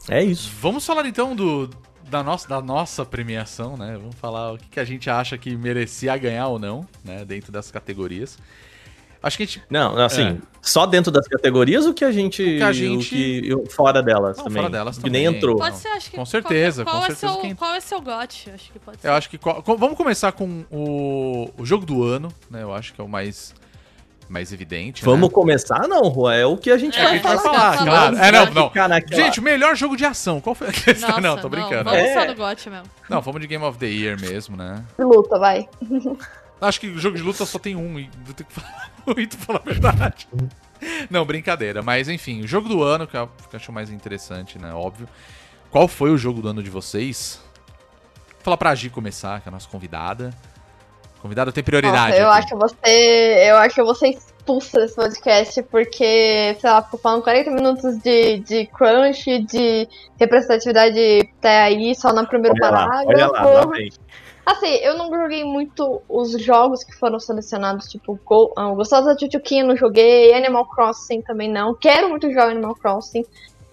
É 0.08 0.22
isso. 0.22 0.50
Vamos 0.60 0.84
falar 0.86 1.06
então 1.06 1.34
do, 1.36 1.68
da, 2.08 2.22
nossa, 2.22 2.48
da 2.48 2.60
nossa 2.60 3.04
premiação, 3.04 3.76
né? 3.76 3.96
Vamos 4.00 4.16
falar 4.16 4.52
o 4.52 4.58
que, 4.58 4.68
que 4.68 4.80
a 4.80 4.84
gente 4.84 5.08
acha 5.10 5.36
que 5.36 5.56
merecia 5.56 6.16
ganhar 6.16 6.46
ou 6.48 6.58
não, 6.58 6.86
né? 7.04 7.24
Dentro 7.24 7.52
das 7.52 7.70
categorias. 7.70 8.38
Acho 9.20 9.36
que 9.36 9.42
a 9.42 9.46
gente. 9.46 9.62
Não, 9.68 9.98
assim, 9.98 10.22
É. 10.28 10.36
só 10.62 10.86
dentro 10.86 11.10
das 11.10 11.26
categorias 11.26 11.84
o 11.86 11.92
que 11.92 12.04
a 12.04 12.12
gente. 12.12 12.40
O 12.40 12.46
que 12.58 12.62
a 12.62 12.72
gente- 12.72 13.52
o 13.52 13.64
que- 13.64 13.70
fora 13.74 14.00
delas 14.00 14.36
Não, 14.36 14.44
também. 14.44 14.62
fora 14.62 14.72
delas 14.72 14.96
que 14.96 15.02
também. 15.04 15.26
nem 15.26 15.36
entrou. 15.36 15.56
Pode 15.56 15.76
ser, 15.76 15.88
acho 15.88 16.10
que. 16.10 16.16
Com 16.16 16.24
certeza, 16.24 16.84
qual, 16.84 16.94
com 16.94 17.00
qual 17.00 17.06
certeza 17.10 17.26
É 17.26 17.32
seu, 17.32 17.40
quem- 17.42 17.54
Qual 17.56 17.74
é 17.74 17.80
seu 17.80 18.00
gote? 18.00 18.48
Acho 18.50 18.70
que 18.72 18.78
pode 18.78 19.00
ser. 19.00 19.08
Eu 19.08 19.12
acho 19.14 19.28
que. 19.28 19.38
Vamos 19.76 19.96
começar 19.96 20.30
com 20.30 20.64
o, 20.70 21.50
o 21.58 21.66
jogo 21.66 21.84
do 21.84 22.04
ano, 22.04 22.32
né? 22.48 22.62
Eu 22.62 22.72
acho 22.72 22.94
que 22.94 23.00
é 23.00 23.04
o 23.04 23.08
mais, 23.08 23.52
mais 24.28 24.52
evidente. 24.52 25.04
Vamos 25.04 25.28
né? 25.28 25.34
começar, 25.34 25.88
não, 25.88 26.02
Rô, 26.08 26.30
é 26.30 26.44
o 26.44 26.56
que 26.56 26.70
a 26.70 26.76
gente 26.78 26.98
É, 26.98 27.02
vai 27.02 27.12
a 27.12 27.14
gente 27.14 27.22
vai 27.22 27.38
falar. 27.38 27.54
falar, 27.58 27.78
Senão 27.78 27.92
claro. 27.92 28.16
vai 28.16 28.28
É, 28.28 28.32
não, 28.32 28.44
não. 28.46 28.62
naquela- 28.88 29.00
Gente, 29.24 29.40
melhor 29.40 29.74
jogo 29.76 29.96
de 29.96 30.04
ação. 30.04 30.40
Qual 30.40 30.54
foi 30.54 30.68
a 30.68 30.72
questão? 30.72 31.08
Nossa, 31.08 31.20
não, 31.20 31.38
tô 31.38 31.48
brincando. 31.48 31.84
vamos 31.84 31.98
É. 31.98 32.14
só 32.14 32.24
no 32.26 32.34
gote 32.34 32.68
mesmo. 32.70 32.86
Não, 33.08 33.20
vamos 33.22 33.40
de 33.40 33.46
Game 33.46 33.64
of 33.64 33.78
the 33.78 33.86
Year 33.86 34.20
mesmo, 34.20 34.56
né? 34.56 34.84
De 34.98 35.04
luta, 35.04 35.38
vai. 35.38 35.68
Acho 36.60 36.80
que 36.80 36.88
o 36.88 36.98
jogo 36.98 37.16
de 37.16 37.22
luta 37.22 37.46
só 37.46 37.58
tem 37.58 37.76
um 37.76 37.98
e 38.00 38.10
vou 38.24 38.34
ter 38.34 38.42
que 38.44 38.52
falar 38.52 38.90
muito 39.06 39.36
falar 39.38 39.60
a 39.60 39.68
verdade. 39.68 40.28
Não, 41.08 41.24
brincadeira. 41.24 41.82
Mas 41.82 42.08
enfim, 42.08 42.42
o 42.42 42.46
jogo 42.48 42.68
do 42.68 42.82
ano, 42.82 43.06
que 43.06 43.16
eu 43.16 43.28
que 43.48 43.54
eu 43.54 43.58
acho 43.58 43.72
mais 43.72 43.90
interessante, 43.90 44.58
né? 44.58 44.72
Óbvio. 44.74 45.08
Qual 45.70 45.86
foi 45.86 46.10
o 46.10 46.18
jogo 46.18 46.42
do 46.42 46.48
ano 46.48 46.62
de 46.62 46.70
vocês? 46.70 47.40
Vou 48.34 48.42
falar 48.44 48.56
pra 48.56 48.74
Gi 48.74 48.90
começar, 48.90 49.40
que 49.40 49.48
é 49.48 49.50
a 49.50 49.52
nossa 49.52 49.68
convidada. 49.68 50.32
Convidada 51.20 51.52
tem 51.52 51.64
prioridade. 51.64 52.12
Nossa, 52.12 52.16
eu 52.16 52.28
aqui. 52.28 52.38
acho 52.38 52.48
que 52.48 52.54
você. 52.54 53.48
Eu 53.48 53.56
acho 53.56 53.74
que 53.74 53.94
ser 53.94 54.08
expulsa 54.08 54.80
desse 54.80 54.94
podcast, 54.94 55.62
porque, 55.64 56.56
sei 56.58 56.70
lá, 56.70 56.82
ficou 56.82 56.98
falando 56.98 57.22
40 57.22 57.50
minutos 57.50 57.98
de, 57.98 58.38
de 58.38 58.66
crunch, 58.66 59.44
de 59.44 59.88
representatividade 60.18 61.30
até 61.38 61.62
aí, 61.62 61.94
só 61.94 62.12
no 62.12 62.26
primeiro 62.26 62.56
Olha 62.60 62.70
lá, 62.70 62.86
parágrafo. 62.86 63.08
olha 63.08 63.26
lá, 63.26 63.42
lá 63.42 63.66
vem. 63.66 63.90
Assim, 64.46 64.76
eu 64.76 64.96
não 64.96 65.10
joguei 65.10 65.44
muito 65.44 66.00
os 66.08 66.32
jogos 66.42 66.82
que 66.82 66.94
foram 66.94 67.20
selecionados, 67.20 67.86
tipo, 67.86 68.18
Go, 68.24 68.50
ah, 68.56 68.68
o 68.68 68.76
Gostosa 68.76 69.14
Tchutchuquinha 69.14 69.62
não 69.62 69.76
joguei, 69.76 70.32
Animal 70.32 70.66
Crossing 70.66 71.20
também 71.20 71.50
não. 71.50 71.74
Quero 71.74 72.08
muito 72.08 72.30
jogar 72.30 72.48
Animal 72.48 72.74
Crossing. 72.74 73.26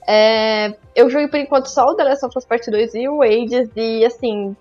É, 0.05 0.75
eu 0.93 1.09
joguei 1.09 1.29
por 1.29 1.39
enquanto 1.39 1.67
só 1.67 1.85
o 1.85 1.95
The 1.95 2.03
Last 2.03 2.25
of 2.25 2.37
Us 2.37 2.43
Part 2.43 2.69
2 2.69 2.93
e 2.95 3.07
o 3.07 3.21
Ages, 3.21 3.69
e 3.73 4.03
assim, 4.03 4.53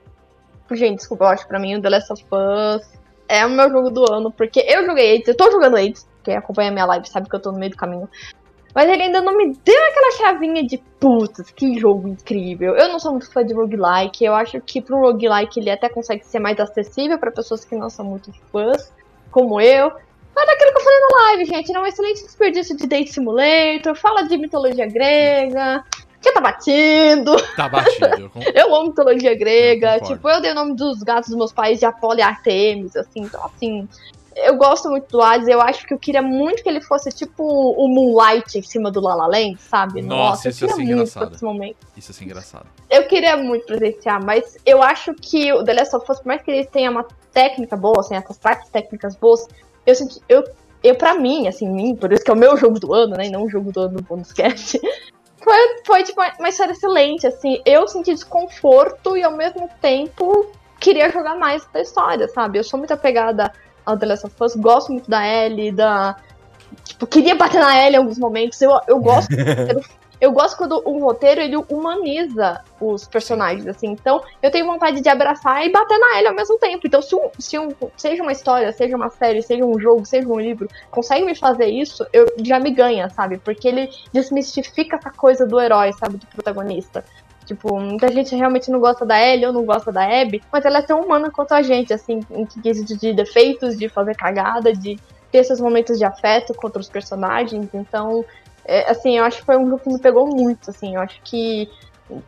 gente, 0.73 0.99
desculpa, 0.99 1.25
eu 1.25 1.29
acho 1.29 1.43
que 1.43 1.49
pra 1.49 1.59
mim 1.59 1.77
o 1.77 1.83
The 1.83 1.91
Last 1.91 2.13
of 2.13 2.25
Us 2.25 2.83
é 3.29 3.45
o 3.47 3.51
meu 3.51 3.71
jogo 3.71 3.91
do 3.91 4.13
ano, 4.13 4.31
porque 4.31 4.61
eu 4.61 4.85
joguei 4.85 5.15
Ages, 5.15 5.29
eu 5.29 5.37
tô 5.37 5.51
jogando 5.51 5.77
Ages, 5.77 6.07
quem 6.23 6.37
acompanha 6.37 6.71
minha 6.71 6.87
live 6.87 7.09
sabe 7.09 7.29
que 7.29 7.37
eu 7.37 7.41
tô 7.41 7.53
no 7.53 7.59
meio 7.59 7.71
do 7.71 7.77
caminho. 7.77 8.09
Mas 8.75 8.89
ele 8.89 9.05
ainda 9.05 9.23
não 9.23 9.37
me 9.37 9.55
deu 9.65 9.85
aquela 9.89 10.11
chavinha 10.13 10.65
de 10.65 10.79
putz, 10.99 11.49
que 11.53 11.79
jogo 11.79 12.09
incrível. 12.09 12.75
Eu 12.75 12.89
não 12.89 12.99
sou 12.99 13.13
muito 13.13 13.31
fã 13.31 13.47
de 13.47 13.55
roguelike. 13.55 14.25
Eu 14.25 14.35
acho 14.35 14.61
que 14.61 14.83
pro 14.83 14.99
roguelike 14.99 15.61
ele 15.61 15.71
até 15.71 15.89
consegue 15.89 16.27
ser 16.27 16.41
mais 16.41 16.59
acessível 16.59 17.17
para 17.17 17.31
pessoas 17.31 17.65
que 17.65 17.77
não 17.77 17.89
são 17.89 18.05
muito 18.05 18.33
fãs, 18.51 18.93
como 19.31 19.61
eu. 19.61 19.93
Mas 20.35 20.49
aquilo 20.49 20.73
que 20.73 20.79
eu 20.79 20.83
falei 20.83 20.99
na 20.99 21.23
live, 21.23 21.45
gente, 21.45 21.77
é 21.77 21.79
um 21.79 21.87
excelente 21.87 22.23
desperdício 22.25 22.77
de 22.77 22.89
Date 22.89 23.13
Simulator, 23.13 23.95
fala 23.95 24.23
de 24.23 24.37
mitologia 24.37 24.87
grega, 24.87 25.85
que 26.25 26.33
tá 26.33 26.41
batido. 26.41 27.37
Tá 27.57 27.69
batido. 27.69 28.31
eu 28.35 28.43
Eu 28.55 28.75
amo 28.75 28.89
mitologia 28.89 29.37
grega. 29.37 29.97
Eu 29.97 30.03
tipo, 30.03 30.29
eu 30.29 30.41
dei 30.41 30.53
o 30.53 30.55
nome 30.55 30.75
dos 30.75 31.03
gatos 31.03 31.29
dos 31.29 31.37
meus 31.37 31.53
pais 31.53 31.79
de 31.79 31.85
Apolo 31.85 32.19
e 32.19 32.23
Artemis, 32.23 32.97
assim, 32.97 33.21
então 33.21 33.45
assim. 33.45 33.89
Eu 34.37 34.57
gosto 34.57 34.91
muito 34.91 35.07
do 35.13 35.23
Hades, 35.23 35.47
eu 35.47 35.61
acho 35.61 35.87
que 35.87 35.95
eu 35.95 35.99
queria 35.99 36.21
muito 36.21 36.61
que 36.61 36.69
ele 36.69 36.81
fosse 36.81 37.11
tipo 37.11 37.45
o 37.45 37.87
Moonlight 37.87 38.59
em 38.59 38.63
cima 38.63 38.91
do 38.91 39.01
La 39.01 39.15
La 39.15 39.29
Land, 39.29 39.57
sabe? 39.61 40.03
Nossa, 40.03 40.49
eu 40.49 40.51
isso 40.51 40.59
queria 40.59 40.75
ser 40.75 40.83
muito 40.83 40.93
engraçado. 40.93 41.35
esse 41.35 41.45
momento. 41.45 41.77
Isso 41.97 42.11
é 42.11 42.13
assim, 42.13 42.25
engraçado. 42.25 42.67
Eu 42.91 43.07
queria 43.07 43.37
muito 43.37 43.65
presenciar, 43.65 44.21
mas 44.25 44.59
eu 44.67 44.83
acho 44.83 45.15
que 45.15 45.53
o 45.53 45.63
The 45.63 45.75
Last 45.75 45.95
of 45.95 46.11
Us, 46.11 46.19
por 46.19 46.27
mais 46.27 46.43
que 46.43 46.51
ele 46.51 46.65
tenha 46.67 46.91
uma 46.91 47.07
técnica 47.33 47.77
boa, 47.77 48.01
assim, 48.01 48.17
essas 48.17 48.37
práticas 48.37 48.71
técnicas 48.71 49.15
boas, 49.15 49.47
eu 49.87 49.95
senti. 49.95 50.21
Eu, 50.29 50.43
eu, 50.83 50.97
pra 50.97 51.15
mim, 51.15 51.47
assim, 51.47 51.69
mim, 51.69 51.95
por 51.95 52.13
isso 52.13 52.25
que 52.25 52.31
é 52.31 52.35
o 52.35 52.37
meu 52.37 52.57
jogo 52.57 52.81
do 52.81 52.93
ano, 52.93 53.17
né? 53.17 53.27
E 53.27 53.31
não 53.31 53.45
o 53.45 53.49
jogo 53.49 53.71
do 53.71 53.83
ano 53.83 53.99
do 53.99 54.03
Bonus 54.03 54.33
Cast. 54.33 54.81
Foi, 55.45 55.83
foi 55.85 56.03
tipo, 56.03 56.23
uma, 56.39 56.49
história 56.49 56.73
excelente, 56.73 57.27
assim. 57.27 57.61
Eu 57.67 57.87
senti 57.87 58.15
desconforto 58.15 59.15
e 59.15 59.23
ao 59.23 59.33
mesmo 59.33 59.69
tempo 59.81 60.51
queria 60.81 61.11
jogar 61.11 61.37
mais 61.37 61.67
da 61.67 61.83
história, 61.83 62.27
sabe? 62.29 62.59
Eu 62.59 62.65
sou 62.65 62.79
muito 62.79 62.95
apegada 62.95 63.53
ao 63.85 63.97
The 63.97 64.07
Last 64.07 64.27
of 64.27 64.35
Us, 64.41 64.57
gosto 64.57 64.91
muito 64.91 65.11
da 65.11 65.27
Ellie, 65.27 65.71
da. 65.71 66.17
Tipo, 66.83 67.07
queria 67.07 67.35
bater 67.35 67.61
na 67.61 67.77
Ellie 67.79 67.97
em 67.97 67.99
alguns 67.99 68.19
momentos. 68.19 68.61
Eu, 68.63 68.73
eu 68.89 68.99
gosto 68.99 69.29
eu 70.21 70.33
gosto 70.33 70.57
quando 70.57 70.81
o 70.85 70.99
roteiro 70.99 71.41
ele 71.41 71.57
humaniza 71.57 72.61
os 72.81 73.07
personagens, 73.07 73.67
assim. 73.67 73.89
Então, 73.89 74.23
eu 74.43 74.51
tenho 74.51 74.67
vontade 74.67 75.01
de 75.01 75.09
abraçar 75.09 75.65
e 75.67 75.71
bater 75.71 75.99
na 75.99 76.19
Ellie 76.19 76.29
ao 76.29 76.35
mesmo 76.35 76.59
tempo. 76.59 76.87
Então, 76.87 77.03
se, 77.03 77.15
um, 77.15 77.31
se 77.39 77.59
um, 77.59 77.69
seja 77.97 78.23
uma 78.23 78.33
história, 78.33 78.73
seja 78.73 78.97
uma 78.97 79.11
série, 79.11 79.43
seja 79.43 79.65
um 79.65 79.79
jogo, 79.79 80.05
seja 80.07 80.29
um 80.29 80.39
livro, 80.39 80.69
consegue 80.91 81.25
me 81.25 81.35
fazer 81.35 81.67
isso, 81.67 82.07
eu 82.13 82.27
já 82.39 82.59
me 82.59 82.71
ganha, 82.71 83.09
sabe? 83.11 83.39
Porque 83.39 83.69
ele 83.69 83.91
desmistifica 84.13 84.97
essa 84.97 85.11
coisa 85.11 85.47
do 85.47 85.61
herói, 85.61 85.93
sabe? 85.93 86.17
Do 86.17 86.27
protagonista. 86.27 87.05
Tipo, 87.45 87.79
muita 87.79 88.11
gente 88.11 88.35
realmente 88.35 88.71
não 88.71 88.81
gosta 88.81 89.05
da 89.05 89.21
Ellie 89.21 89.47
ou 89.47 89.53
não 89.53 89.65
gosta 89.65 89.93
da 89.93 90.05
Abby, 90.05 90.43
mas 90.51 90.65
ela 90.65 90.79
é 90.79 90.83
tão 90.83 91.01
humana 91.03 91.31
quanto 91.31 91.53
a 91.53 91.63
gente, 91.63 91.93
assim, 91.93 92.21
em 92.31 92.47
quesito 92.47 92.97
de 92.97 93.13
defeitos, 93.13 93.77
de 93.77 93.89
fazer 93.89 94.17
cagada, 94.17 94.73
de 94.73 94.99
ter 95.31 95.45
seus 95.45 95.61
momentos 95.61 95.99
de 95.99 96.05
afeto 96.05 96.55
contra 96.55 96.81
os 96.81 96.89
personagens. 96.89 97.69
Então, 97.75 98.25
é, 98.65 98.91
assim, 98.91 99.19
eu 99.19 99.25
acho 99.25 99.39
que 99.39 99.45
foi 99.45 99.57
um 99.57 99.69
jogo 99.69 99.83
que 99.83 99.93
me 99.93 99.99
pegou 99.99 100.27
muito, 100.27 100.71
assim, 100.71 100.95
eu 100.95 101.01
acho 101.01 101.21
que 101.23 101.69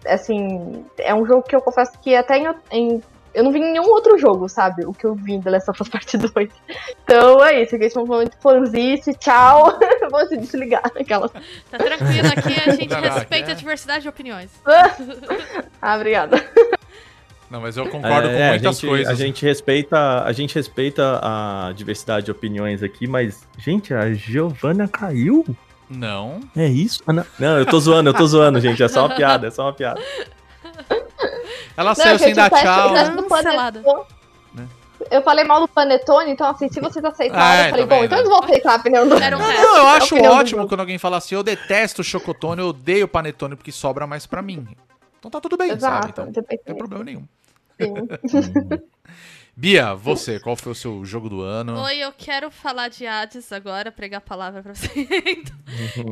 assim, 0.07 0.85
é 0.99 1.15
um 1.15 1.27
jogo 1.27 1.43
que 1.43 1.55
eu 1.55 1.61
confesso 1.61 1.99
que 2.01 2.15
até 2.15 2.39
em, 2.39 2.47
em 2.71 3.03
eu 3.37 3.45
não 3.45 3.53
vi 3.53 3.59
em 3.59 3.73
nenhum 3.73 3.91
outro 3.91 4.17
jogo, 4.17 4.49
sabe? 4.49 4.87
O 4.87 4.95
que 4.95 5.05
eu 5.05 5.15
vi 5.15 5.35
em 5.35 5.43
The 5.43 5.51
Last 5.51 5.71
of 5.71 5.83
Us 5.83 5.91
Part 5.91 6.09
2. 6.17 6.49
Então 7.05 7.45
é 7.45 7.63
isso, 7.63 7.77
aqui 7.77 7.91
é 7.95 8.01
um 8.01 8.07
momento 8.07 8.35
fanzice, 8.41 9.13
tchau. 9.13 9.79
Vou 10.11 10.27
se 10.27 10.39
desligar 10.39 10.83
aquela. 10.99 11.29
Tá 11.29 11.77
tranquilo, 11.77 12.29
aqui 12.29 12.59
a 12.67 12.73
gente 12.73 12.89
Caraca, 12.89 13.15
respeita 13.15 13.51
é. 13.51 13.53
a 13.53 13.55
diversidade 13.55 14.03
de 14.05 14.09
opiniões. 14.09 14.51
ah, 15.83 15.97
obrigada. 15.97 16.43
Não, 17.51 17.61
mas 17.61 17.77
eu 17.77 17.87
concordo 17.91 18.29
com 18.29 18.35
É, 18.35 18.51
muitas 18.53 18.67
a 18.67 18.73
gente, 18.73 18.87
coisas. 18.87 19.09
A 19.09 19.15
gente 19.15 19.45
respeita, 19.45 20.23
a 20.25 20.33
gente 20.33 20.55
respeita 20.55 21.21
a 21.23 21.73
diversidade 21.75 22.25
de 22.25 22.31
opiniões 22.33 22.83
aqui, 22.83 23.07
mas 23.07 23.47
gente, 23.59 23.93
a 23.93 24.15
Giovanna 24.15 24.89
caiu? 24.89 25.45
Não. 25.89 26.41
É 26.57 26.67
isso? 26.67 27.03
Ah, 27.07 27.13
não. 27.13 27.25
não, 27.39 27.59
eu 27.59 27.67
tô 27.67 27.79
zoando, 27.79 28.11
eu 28.11 28.15
tô 28.15 28.27
zoando, 28.27 28.61
gente, 28.61 28.83
é 28.83 28.89
só 28.89 29.07
uma 29.07 29.15
piada, 29.15 29.47
é 29.47 29.51
só 29.51 29.63
uma 29.65 29.73
piada. 29.73 30.01
Ela 31.77 31.91
Não, 31.91 31.95
saiu 31.95 32.19
sem 32.19 32.35
dar 32.35 32.51
tchau. 32.51 32.93
Cancelada. 33.29 33.81
Panetone- 33.83 34.07
Né? 34.55 34.67
Eu 35.11 35.23
falei 35.23 35.45
mal 35.45 35.61
do 35.61 35.69
Panetone, 35.69 36.31
então 36.31 36.49
assim, 36.49 36.69
se 36.71 36.81
vocês 36.81 37.05
aceitaram, 37.05 37.43
Ah, 37.45 37.65
eu 37.67 37.71
falei, 37.71 37.87
tá 37.87 37.95
bom, 37.97 38.05
então 38.05 38.19
eles 38.19 38.29
vão 38.31 38.41
aceitar 38.43 38.73
a 38.73 38.77
opinião 38.77 39.07
do... 39.09 39.15
Era 39.17 39.37
um 39.37 39.41
Não, 39.41 39.53
não, 39.53 39.77
eu 39.77 39.87
É 39.87 39.97
acho 39.97 40.17
ótimo 40.17 40.67
quando 40.67 40.81
alguém 40.81 40.99
fala 40.99 41.19
assim, 41.19 41.35
eu 41.35 41.43
detesto 41.43 42.01
o 42.01 42.05
chocotone, 42.05 42.61
eu 42.63 42.69
odeio 42.69 43.05
o 43.05 43.09
panetone 43.09 43.55
porque 43.57 43.71
sobra 43.71 44.07
mais 44.07 44.27
pra 44.27 44.41
mim. 44.43 44.67
Então 45.19 45.31
tá 45.31 45.41
tudo 45.41 45.57
bem, 45.57 45.69
sabe? 45.79 46.07
Exato, 46.09 46.09
Então, 46.09 46.27
não 46.27 46.59
tem 46.65 46.75
problema 46.77 47.05
nenhum. 47.05 47.25
Sim. 47.81 47.95
Bia, 49.59 49.95
você, 49.95 50.39
qual 50.39 50.55
foi 50.55 50.73
o 50.73 50.75
seu 50.75 51.03
jogo 51.03 51.31
do 51.31 51.41
ano? 51.41 51.81
Oi, 51.85 51.97
eu 51.97 52.13
quero 52.13 52.51
falar 52.51 52.89
de 52.89 53.07
Hades 53.07 53.51
agora, 53.53 53.91
pregar 53.91 54.19
a 54.19 54.21
palavra 54.21 54.63
pra 54.63 54.75
você. 54.75 54.91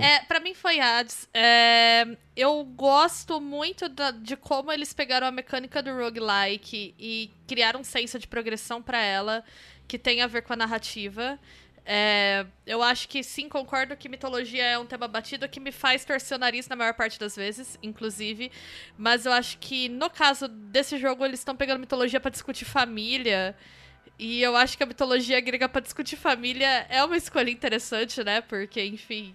é, 0.01 0.21
pra 0.21 0.41
mim 0.41 0.55
foi 0.55 0.81
Hades. 0.81 1.29
É, 1.35 2.07
eu 2.35 2.65
gosto 2.65 3.43
muito 3.43 3.87
da- 3.91 4.13
de 4.13 4.35
como 4.35 4.73
eles 4.73 4.95
pegaram 4.95 5.27
a 5.27 5.31
mecânica 5.31 5.83
do 5.83 5.91
roguelike 5.95 6.95
e 6.99 7.31
criaram 7.47 7.81
um 7.81 7.85
senso 7.85 8.19
de 8.19 8.27
progressão 8.27 8.81
pra 8.81 8.99
ela, 9.03 9.45
que 9.87 9.99
tem 9.99 10.23
a 10.23 10.27
ver 10.27 10.41
com 10.41 10.55
a 10.55 10.57
narrativa. 10.57 11.39
É, 11.87 12.47
eu 12.67 12.83
acho 12.83 13.07
que 13.09 13.23
sim, 13.23 13.49
concordo 13.49 13.97
que 13.97 14.09
mitologia 14.09 14.65
é 14.65 14.79
um 14.79 14.87
tema 14.87 15.07
batido 15.07 15.49
que 15.49 15.61
me 15.61 15.71
faz 15.71 16.05
torcer 16.05 16.37
o 16.37 16.41
nariz 16.41 16.67
na 16.67 16.75
maior 16.77 16.95
parte 16.95 17.19
das 17.19 17.37
vezes, 17.37 17.79
inclusive. 17.83 18.51
Mas 18.97 19.27
eu 19.27 19.33
acho 19.33 19.59
que 19.59 19.89
no 19.89 20.09
caso 20.09 20.49
desse 20.49 20.99
jogo 20.99 21.25
eles 21.25 21.41
estão 21.41 21.55
pegando 21.55 21.81
mitologia 21.81 22.21
pra 22.21 22.31
discutir 22.31 22.65
família. 22.65 23.55
E 24.19 24.41
eu 24.43 24.57
acho 24.57 24.77
que 24.77 24.83
a 24.83 24.87
mitologia 24.87 25.41
grega 25.41 25.69
pra 25.69 25.81
discutir 25.81 26.17
família 26.17 26.87
é 26.89 27.05
uma 27.05 27.17
escolha 27.17 27.51
interessante, 27.51 28.23
né? 28.25 28.41
Porque, 28.41 28.83
enfim, 28.85 29.35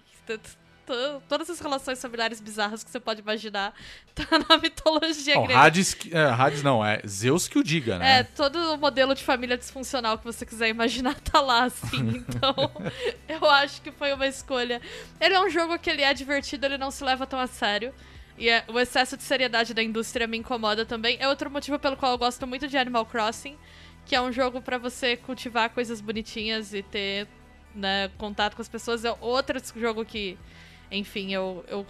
todas 1.28 1.48
as 1.50 1.58
relações 1.60 2.00
familiares 2.00 2.40
bizarras 2.40 2.82
que 2.84 2.90
você 2.90 3.00
pode 3.00 3.20
imaginar 3.20 3.72
tá 4.14 4.24
na 4.48 4.58
mitologia 4.58 5.34
Bom, 5.34 5.44
grega. 5.46 5.60
Hades, 5.60 5.96
é, 6.10 6.22
Hades 6.24 6.62
não, 6.62 6.84
é 6.84 7.00
Zeus 7.06 7.48
que 7.48 7.58
o 7.58 7.64
diga, 7.64 7.94
É, 7.96 7.98
né? 7.98 8.22
todo 8.24 8.56
o 8.74 8.76
modelo 8.76 9.14
de 9.14 9.22
família 9.22 9.56
disfuncional 9.56 10.18
que 10.18 10.24
você 10.24 10.44
quiser 10.46 10.68
imaginar 10.68 11.18
tá 11.20 11.40
lá, 11.40 11.64
assim. 11.64 12.24
Então, 12.30 12.54
eu 13.28 13.48
acho 13.50 13.82
que 13.82 13.90
foi 13.90 14.12
uma 14.12 14.26
escolha. 14.26 14.80
Ele 15.20 15.34
é 15.34 15.40
um 15.40 15.48
jogo 15.50 15.78
que 15.78 15.88
ele 15.90 16.02
é 16.02 16.12
divertido, 16.14 16.66
ele 16.66 16.78
não 16.78 16.90
se 16.90 17.02
leva 17.04 17.26
tão 17.26 17.38
a 17.38 17.46
sério. 17.46 17.92
E 18.38 18.48
é- 18.48 18.64
o 18.68 18.78
excesso 18.78 19.16
de 19.16 19.22
seriedade 19.22 19.74
da 19.74 19.82
indústria 19.82 20.26
me 20.26 20.36
incomoda 20.38 20.86
também. 20.86 21.16
É 21.20 21.28
outro 21.28 21.50
motivo 21.50 21.78
pelo 21.78 21.96
qual 21.96 22.12
eu 22.12 22.18
gosto 22.18 22.46
muito 22.46 22.66
de 22.68 22.78
Animal 22.78 23.04
Crossing, 23.04 23.56
que 24.06 24.14
é 24.16 24.20
um 24.20 24.32
jogo 24.32 24.60
pra 24.62 24.78
você 24.78 25.16
cultivar 25.16 25.70
coisas 25.70 26.00
bonitinhas 26.00 26.72
e 26.72 26.82
ter 26.82 27.28
né, 27.74 28.10
contato 28.16 28.56
com 28.56 28.62
as 28.62 28.68
pessoas. 28.68 29.04
É 29.04 29.14
outro 29.20 29.60
jogo 29.76 30.04
que, 30.04 30.38
enfim, 30.90 31.32
eu, 31.32 31.64
eu 31.68 31.86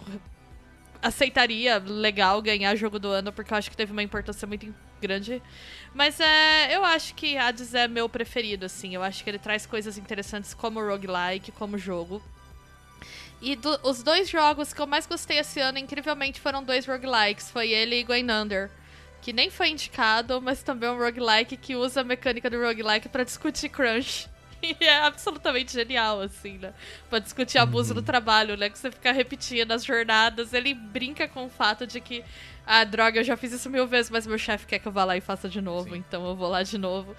aceitaria 1.01 1.77
legal 1.79 2.41
ganhar 2.41 2.75
jogo 2.75 2.99
do 2.99 3.07
ano, 3.09 3.31
porque 3.33 3.53
eu 3.53 3.57
acho 3.57 3.69
que 3.69 3.77
teve 3.77 3.91
uma 3.91 4.03
importância 4.03 4.47
muito 4.47 4.73
grande. 5.01 5.41
Mas 5.93 6.19
é, 6.19 6.75
eu 6.75 6.85
acho 6.85 7.15
que 7.15 7.37
Hades 7.37 7.73
é 7.73 7.87
meu 7.87 8.07
preferido, 8.07 8.65
assim. 8.65 8.93
Eu 8.93 9.01
acho 9.01 9.23
que 9.23 9.29
ele 9.29 9.39
traz 9.39 9.65
coisas 9.65 9.97
interessantes 9.97 10.53
como 10.53 10.79
roguelike, 10.79 11.51
como 11.53 11.77
jogo. 11.77 12.21
E 13.41 13.55
do- 13.55 13.79
os 13.83 14.03
dois 14.03 14.29
jogos 14.29 14.71
que 14.71 14.79
eu 14.79 14.85
mais 14.85 15.07
gostei 15.07 15.39
esse 15.39 15.59
ano, 15.59 15.79
incrivelmente, 15.79 16.39
foram 16.39 16.63
dois 16.63 16.85
roguelikes. 16.85 17.49
Foi 17.49 17.71
ele 17.71 17.99
e 17.99 18.03
Gwenander. 18.03 18.69
Que 19.23 19.33
nem 19.33 19.49
foi 19.49 19.69
indicado, 19.69 20.39
mas 20.41 20.61
também 20.61 20.89
é 20.89 20.91
um 20.91 20.97
roguelike 20.99 21.57
que 21.57 21.75
usa 21.75 22.01
a 22.01 22.03
mecânica 22.03 22.49
do 22.49 22.59
roguelike 22.61 23.09
pra 23.09 23.23
discutir 23.23 23.69
crunch. 23.69 24.29
E 24.81 24.85
é 24.85 24.99
absolutamente 24.99 25.73
genial, 25.73 26.21
assim, 26.21 26.57
né? 26.57 26.73
Pra 27.09 27.19
discutir 27.19 27.57
abuso 27.57 27.93
do 27.93 28.01
trabalho, 28.01 28.55
né? 28.55 28.69
Que 28.69 28.77
você 28.77 28.91
fica 28.91 29.11
repetindo 29.11 29.71
as 29.71 29.83
jornadas. 29.83 30.53
Ele 30.53 30.73
brinca 30.73 31.27
com 31.27 31.45
o 31.45 31.49
fato 31.49 31.87
de 31.87 31.99
que, 31.99 32.23
ah, 32.65 32.83
droga, 32.83 33.19
eu 33.19 33.23
já 33.23 33.35
fiz 33.35 33.51
isso 33.51 33.69
mil 33.69 33.87
vezes, 33.87 34.11
mas 34.11 34.27
meu 34.27 34.37
chefe 34.37 34.67
quer 34.67 34.79
que 34.79 34.87
eu 34.87 34.91
vá 34.91 35.03
lá 35.03 35.17
e 35.17 35.21
faça 35.21 35.49
de 35.49 35.59
novo, 35.59 35.95
então 35.95 36.25
eu 36.27 36.35
vou 36.35 36.49
lá 36.49 36.61
de 36.61 36.77
novo. 36.77 37.15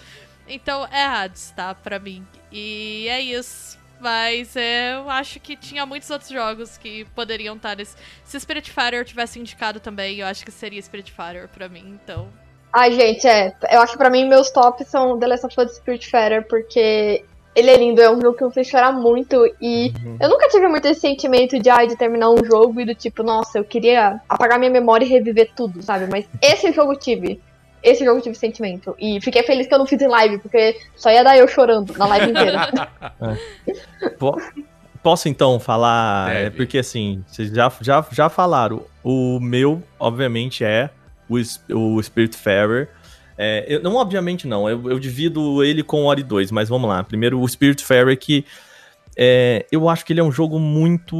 Então 0.49 0.87
é 0.87 1.05
Hades, 1.05 1.51
tá? 1.51 1.75
Pra 1.75 1.99
mim. 1.99 2.27
E 2.51 3.07
é 3.09 3.21
isso. 3.21 3.79
Mas 4.01 4.57
é, 4.57 4.97
eu 4.97 5.09
acho 5.09 5.39
que 5.39 5.57
tinha 5.57 5.87
muitos 5.87 6.11
outros 6.11 6.31
jogos 6.31 6.77
que 6.77 7.05
poderiam 7.15 7.55
estar 7.55 7.77
nesse. 7.77 7.97
Se 8.25 8.39
Spiritfarer 8.39 9.05
tivesse 9.05 9.39
indicado 9.39 9.79
também, 9.79 10.19
eu 10.19 10.27
acho 10.27 10.45
que 10.45 10.51
seria 10.51 10.83
Spiritfarer 10.83 11.49
pra 11.49 11.69
mim, 11.69 12.01
então. 12.03 12.29
Ai, 12.73 12.91
gente, 12.93 13.29
é. 13.29 13.55
Eu 13.71 13.81
acho 13.81 13.93
que 13.93 13.99
pra 13.99 14.11
mim 14.11 14.27
meus 14.27 14.51
tops 14.51 14.89
são 14.89 15.19
The 15.19 15.27
Last 15.27 15.47
of 15.47 15.61
Us 15.61 15.77
Spiritfarer, 15.77 16.49
porque 16.49 17.25
ele 17.55 17.71
é 17.71 17.77
lindo, 17.77 18.01
é 18.01 18.11
um 18.11 18.21
jogo 18.21 18.37
que 18.37 18.45
me 18.45 18.53
fez 18.53 18.67
chorar 18.67 18.93
muito. 18.93 19.45
E 19.61 19.93
eu 20.21 20.29
nunca 20.29 20.49
tive 20.49 20.67
muito 20.69 20.87
esse 20.87 21.01
sentimento 21.01 21.59
de, 21.59 21.69
ai, 21.69 21.87
de 21.87 21.97
terminar 21.97 22.31
um 22.31 22.45
jogo 22.45 22.81
e 22.81 22.85
do 22.85 22.95
tipo, 22.95 23.23
nossa, 23.23 23.59
eu 23.59 23.65
queria 23.65 24.21
apagar 24.29 24.59
minha 24.59 24.71
memória 24.71 25.05
e 25.05 25.09
reviver 25.09 25.51
tudo, 25.55 25.83
sabe? 25.83 26.07
Mas 26.11 26.27
esse 26.41 26.73
jogo 26.73 26.93
eu 26.93 26.99
tive. 26.99 27.41
Esse 27.83 28.05
jogo 28.05 28.19
eu 28.19 28.23
tive 28.23 28.37
sentimento. 28.37 28.95
E 28.99 29.21
fiquei 29.21 29.43
feliz 29.43 29.67
que 29.67 29.75
eu 29.75 29.79
não 29.79 29.87
fiz 29.87 30.01
em 30.01 30.07
live, 30.07 30.39
porque 30.39 30.77
só 30.95 31.11
ia 31.11 31.25
dar 31.25 31.37
eu 31.37 31.49
chorando 31.49 31.93
na 31.99 32.07
live 32.07 32.31
inteira. 32.31 32.71
Po- 34.19 34.41
Posso 35.03 35.29
então 35.29 35.59
falar? 35.59 36.29
Deve. 36.29 36.47
É 36.47 36.51
porque 36.51 36.79
assim, 36.79 37.25
vocês 37.27 37.51
já, 37.51 37.71
já, 37.81 38.07
já 38.13 38.29
falaram. 38.29 38.85
O 39.03 39.41
meu, 39.41 39.83
obviamente, 39.99 40.63
é 40.65 40.91
o, 41.29 41.97
o 41.97 42.01
Spiritfarer. 42.03 42.89
É, 43.37 43.65
eu, 43.69 43.83
não, 43.83 43.97
obviamente 43.97 44.47
não. 44.47 44.69
Eu, 44.69 44.91
eu 44.91 44.99
divido 44.99 45.65
ele 45.65 45.83
com 45.83 46.03
o 46.03 46.07
Ori 46.07 46.23
2, 46.23 46.51
mas 46.51 46.69
vamos 46.69 46.89
lá. 46.89 47.03
Primeiro, 47.03 47.41
o 47.41 47.49
Spiritfarer, 47.49 48.19
que 48.19 48.45
é, 49.17 49.67
eu 49.71 49.89
acho 49.89 50.05
que 50.05 50.13
ele 50.13 50.21
é 50.21 50.25
um 50.25 50.33
jogo 50.33 50.59
muito, 50.59 51.17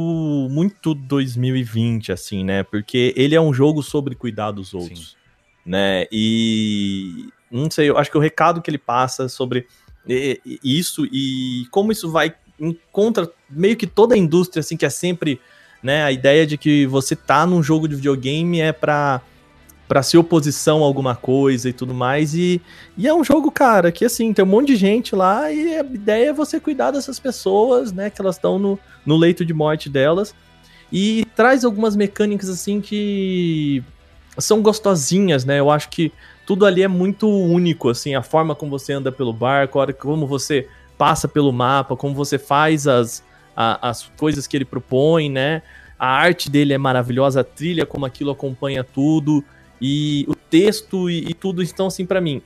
muito 0.49 0.93
2020, 0.93 2.11
assim, 2.11 2.43
né? 2.43 2.63
Porque 2.63 3.13
ele 3.15 3.35
é 3.35 3.41
um 3.41 3.53
jogo 3.53 3.83
sobre 3.83 4.15
cuidar 4.15 4.51
dos 4.51 4.73
outros, 4.73 5.15
né? 5.65 6.05
E 6.11 7.29
não 7.51 7.69
sei, 7.69 7.89
eu 7.89 7.97
acho 7.97 8.09
que 8.09 8.17
o 8.17 8.21
recado 8.21 8.61
que 8.61 8.69
ele 8.69 8.79
passa 8.79 9.29
sobre 9.29 9.67
isso 10.63 11.05
e 11.05 11.65
como 11.71 11.91
isso 11.91 12.11
vai 12.11 12.33
encontra 12.59 13.31
meio 13.49 13.77
que 13.77 13.87
toda 13.87 14.15
a 14.15 14.17
indústria 14.17 14.59
assim 14.59 14.75
que 14.75 14.85
é 14.85 14.89
sempre 14.89 15.39
né 15.81 16.03
a 16.03 16.11
ideia 16.11 16.45
de 16.45 16.57
que 16.57 16.85
você 16.85 17.15
tá 17.15 17.47
num 17.47 17.63
jogo 17.63 17.87
de 17.87 17.95
videogame 17.95 18.59
é 18.59 18.73
pra 18.73 19.21
para 19.87 20.01
ser 20.01 20.17
oposição 20.17 20.81
a 20.83 20.85
alguma 20.85 21.15
coisa 21.15 21.69
e 21.69 21.73
tudo 21.73 21.93
mais 21.93 22.33
e, 22.33 22.61
e 22.97 23.07
é 23.07 23.13
um 23.13 23.23
jogo 23.23 23.51
cara 23.51 23.91
que 23.91 24.05
assim 24.05 24.33
tem 24.33 24.43
um 24.43 24.47
monte 24.47 24.67
de 24.67 24.75
gente 24.75 25.15
lá 25.15 25.51
e 25.51 25.77
a 25.77 25.83
ideia 25.83 26.29
é 26.29 26.33
você 26.33 26.59
cuidar 26.59 26.91
dessas 26.91 27.19
pessoas 27.19 27.91
né 27.91 28.09
que 28.09 28.21
elas 28.21 28.35
estão 28.35 28.57
no, 28.57 28.79
no 29.05 29.17
leito 29.17 29.45
de 29.45 29.53
morte 29.53 29.89
delas 29.89 30.33
e 30.91 31.25
traz 31.35 31.65
algumas 31.65 31.95
mecânicas 31.95 32.49
assim 32.49 32.79
que 32.81 33.83
são 34.37 34.61
gostosinhas 34.61 35.43
né 35.45 35.59
eu 35.59 35.69
acho 35.69 35.89
que 35.89 36.11
tudo 36.45 36.65
ali 36.65 36.83
é 36.83 36.87
muito 36.87 37.27
único, 37.29 37.89
assim, 37.89 38.15
a 38.15 38.21
forma 38.21 38.55
como 38.55 38.71
você 38.77 38.93
anda 38.93 39.11
pelo 39.11 39.31
barco, 39.33 39.79
a 39.79 39.81
hora 39.83 39.93
como 39.93 40.27
você 40.27 40.67
passa 40.97 41.27
pelo 41.27 41.51
mapa, 41.51 41.95
como 41.95 42.13
você 42.13 42.37
faz 42.37 42.87
as, 42.87 43.23
a- 43.55 43.89
as 43.89 44.11
coisas 44.17 44.45
que 44.45 44.57
ele 44.57 44.65
propõe, 44.65 45.29
né? 45.29 45.61
A 45.97 46.07
arte 46.07 46.49
dele 46.49 46.73
é 46.73 46.77
maravilhosa, 46.77 47.41
a 47.41 47.43
trilha, 47.43 47.85
como 47.85 48.05
aquilo 48.05 48.31
acompanha 48.31 48.83
tudo, 48.83 49.43
e 49.85 50.23
o 50.29 50.33
texto 50.33 51.09
e, 51.09 51.29
e 51.29 51.33
tudo. 51.33 51.61
Então, 51.61 51.87
assim, 51.87 52.05
pra 52.05 52.21
mim, 52.21 52.41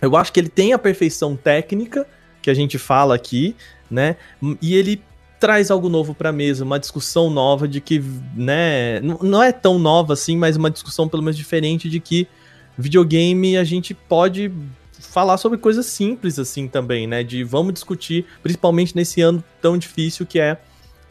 eu 0.00 0.16
acho 0.16 0.32
que 0.32 0.40
ele 0.40 0.48
tem 0.48 0.72
a 0.72 0.78
perfeição 0.78 1.36
técnica 1.36 2.06
que 2.40 2.48
a 2.48 2.54
gente 2.54 2.78
fala 2.78 3.14
aqui, 3.14 3.54
né? 3.90 4.16
E 4.62 4.74
ele 4.74 5.02
traz 5.38 5.70
algo 5.70 5.90
novo 5.90 6.14
pra 6.14 6.32
mesa, 6.32 6.64
uma 6.64 6.78
discussão 6.78 7.28
nova 7.28 7.68
de 7.68 7.80
que, 7.80 8.02
né, 8.34 9.00
não 9.00 9.42
é 9.42 9.52
tão 9.52 9.78
nova 9.78 10.12
assim, 10.12 10.36
mas 10.36 10.56
uma 10.56 10.70
discussão 10.70 11.08
pelo 11.08 11.22
menos 11.22 11.36
diferente 11.36 11.88
de 11.88 11.98
que 11.98 12.28
videogame 12.76 13.56
a 13.56 13.64
gente 13.64 13.94
pode 13.94 14.52
falar 14.92 15.38
sobre 15.38 15.58
coisas 15.58 15.86
simples 15.86 16.38
assim 16.38 16.66
também, 16.66 17.06
né? 17.06 17.22
De 17.22 17.44
vamos 17.44 17.74
discutir, 17.74 18.24
principalmente 18.42 18.96
nesse 18.96 19.20
ano 19.20 19.44
tão 19.60 19.76
difícil 19.76 20.24
que 20.24 20.40
é, 20.40 20.58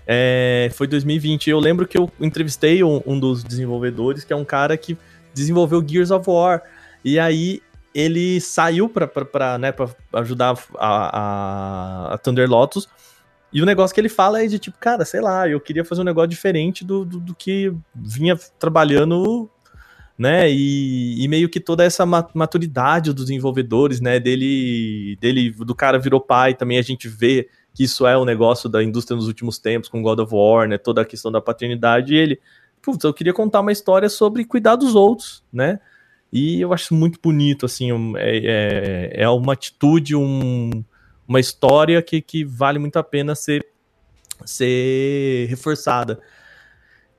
é 0.08 0.72
foi 0.74 0.88
2020. 0.88 1.50
Eu 1.50 1.60
lembro 1.60 1.88
que 1.88 1.98
eu 1.98 2.12
entrevistei 2.20 2.84
um, 2.84 3.02
um 3.06 3.20
dos 3.20 3.44
desenvolvedores, 3.44 4.24
que 4.24 4.34
é 4.34 4.36
um 4.36 4.46
cara 4.46 4.76
que 4.78 4.98
desenvolveu 5.40 5.84
Gears 5.86 6.11
of 6.11 6.30
War. 6.30 6.61
E 7.03 7.20
aí 7.20 7.61
ele 7.94 8.40
saiu 8.40 8.88
pra, 8.88 9.57
né, 9.57 9.74
ajudar 10.14 10.57
a, 10.78 11.20
a, 11.20 12.14
a 12.14 12.18
Thunder 12.18 12.49
Lotus. 12.49 12.88
E 13.52 13.61
o 13.61 13.66
negócio 13.66 13.94
que 13.94 13.99
ele 13.99 14.10
fala 14.10 14.44
é 14.44 14.48
de 14.48 14.60
tipo, 14.60 14.78
cara, 14.80 15.03
sei 15.03 15.22
lá, 15.22 15.49
eu 15.49 15.60
queria 15.60 15.84
fazer 15.84 16.02
um 16.02 16.06
negócio 16.06 16.30
diferente 16.30 16.86
do, 16.86 17.03
do, 17.03 17.20
do 17.20 17.36
que 17.36 17.74
vinha 17.95 18.38
trabalhando, 18.60 19.49
né? 20.16 20.52
E, 20.52 21.24
e, 21.24 21.28
meio 21.28 21.49
que 21.49 21.60
toda 21.60 21.84
essa 21.84 22.06
maturidade 22.06 23.11
dos 23.11 23.26
desenvolvedores, 23.26 23.99
né? 23.99 24.20
Dele, 24.20 25.18
dele, 25.20 25.49
do 25.52 25.74
cara 25.74 25.98
virou 25.98 26.22
pai, 26.22 26.53
também 26.53 26.78
a 26.78 26.84
gente 26.84 27.07
vê 27.07 27.49
que 27.74 27.84
isso 27.84 28.06
é 28.06 28.16
o 28.16 28.22
um 28.22 28.26
negócio 28.26 28.70
da 28.70 28.84
indústria 28.84 29.16
nos 29.16 29.28
últimos 29.28 29.57
tempos, 29.57 29.90
com 29.90 30.02
God 30.02 30.20
of 30.20 30.34
War, 30.34 30.68
né? 30.68 30.78
Toda 30.78 31.02
a 31.02 31.06
questão 31.06 31.32
da 31.32 31.41
paternidade. 31.41 32.14
E 32.14 32.18
ele, 32.18 32.40
putz, 32.81 33.03
eu 33.03 33.14
queria 33.14 33.34
contar 33.34 33.61
uma 33.61 33.72
história 33.72 34.10
sobre 34.10 34.45
cuidar 34.45 34.76
dos 34.76 34.95
outros, 34.95 35.43
né? 35.51 35.80
E 36.31 36.61
eu 36.61 36.73
acho 36.73 36.93
muito 36.93 37.19
bonito, 37.22 37.65
assim, 37.65 37.89
é, 38.18 38.38
é, 39.18 39.23
é 39.23 39.30
uma 39.30 39.53
atitude, 39.53 40.15
um, 40.15 40.84
uma 41.27 41.39
história 41.39 42.01
que, 42.01 42.22
que 42.22 42.43
vale 42.43 42.77
muito 42.77 42.97
a 42.97 43.03
pena 43.03 43.34
ser, 43.34 43.65
ser 44.45 45.47
reforçada. 45.47 46.19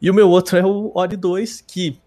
E 0.00 0.08
o 0.10 0.14
meu 0.14 0.30
outro 0.30 0.56
é 0.56 0.64
o 0.64 0.92
Ori 0.94 1.16
2, 1.16 1.60
que 1.62 2.00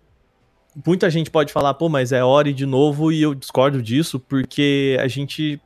muita 0.85 1.09
gente 1.09 1.29
pode 1.29 1.51
falar, 1.51 1.73
pô, 1.73 1.89
mas 1.89 2.11
é 2.11 2.23
Ori 2.23 2.53
de 2.53 2.65
novo, 2.65 3.11
e 3.11 3.21
eu 3.21 3.35
discordo 3.35 3.81
disso, 3.81 4.19
porque 4.19 4.97
a 4.99 5.07
gente. 5.07 5.61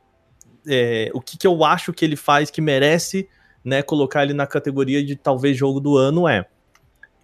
É, 0.66 1.10
o 1.14 1.20
que, 1.20 1.38
que 1.38 1.46
eu 1.46 1.64
acho 1.64 1.94
que 1.94 2.04
ele 2.04 2.16
faz 2.16 2.50
que 2.50 2.60
merece 2.60 3.26
né, 3.64 3.80
colocar 3.80 4.24
ele 4.24 4.34
na 4.34 4.46
categoria 4.46 5.02
de 5.02 5.16
talvez 5.16 5.56
jogo 5.56 5.80
do 5.80 5.96
ano 5.96 6.28
é 6.28 6.46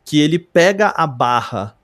que 0.04 0.20
ele 0.20 0.38
pega 0.38 0.88
a 0.88 1.06
barra 1.06 1.76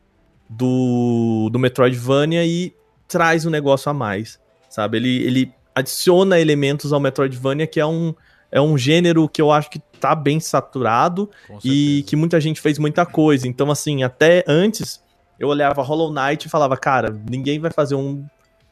do, 0.48 1.48
do 1.50 1.58
Metroidvania 1.58 2.44
e 2.44 2.74
traz 3.08 3.46
um 3.46 3.50
negócio 3.50 3.90
a 3.90 3.94
mais, 3.94 4.38
sabe? 4.68 4.98
Ele, 4.98 5.22
ele 5.24 5.54
adiciona 5.74 6.38
elementos 6.38 6.92
ao 6.92 7.00
Metroidvania 7.00 7.66
que 7.66 7.80
é 7.80 7.86
um, 7.86 8.14
é 8.50 8.60
um 8.60 8.76
gênero 8.76 9.28
que 9.28 9.40
eu 9.40 9.50
acho 9.50 9.70
que 9.70 9.78
tá 9.78 10.14
bem 10.14 10.40
saturado 10.40 11.30
e 11.64 12.04
que 12.06 12.16
muita 12.16 12.40
gente 12.40 12.60
fez 12.60 12.78
muita 12.78 13.06
coisa. 13.06 13.46
Então, 13.46 13.70
assim, 13.70 14.02
até 14.02 14.44
antes 14.46 15.02
eu 15.38 15.48
olhava 15.48 15.82
Hollow 15.82 16.12
Knight 16.12 16.46
e 16.46 16.50
falava, 16.50 16.76
cara, 16.76 17.16
ninguém 17.28 17.58
vai 17.58 17.70
fazer 17.70 17.94
um, 17.94 18.24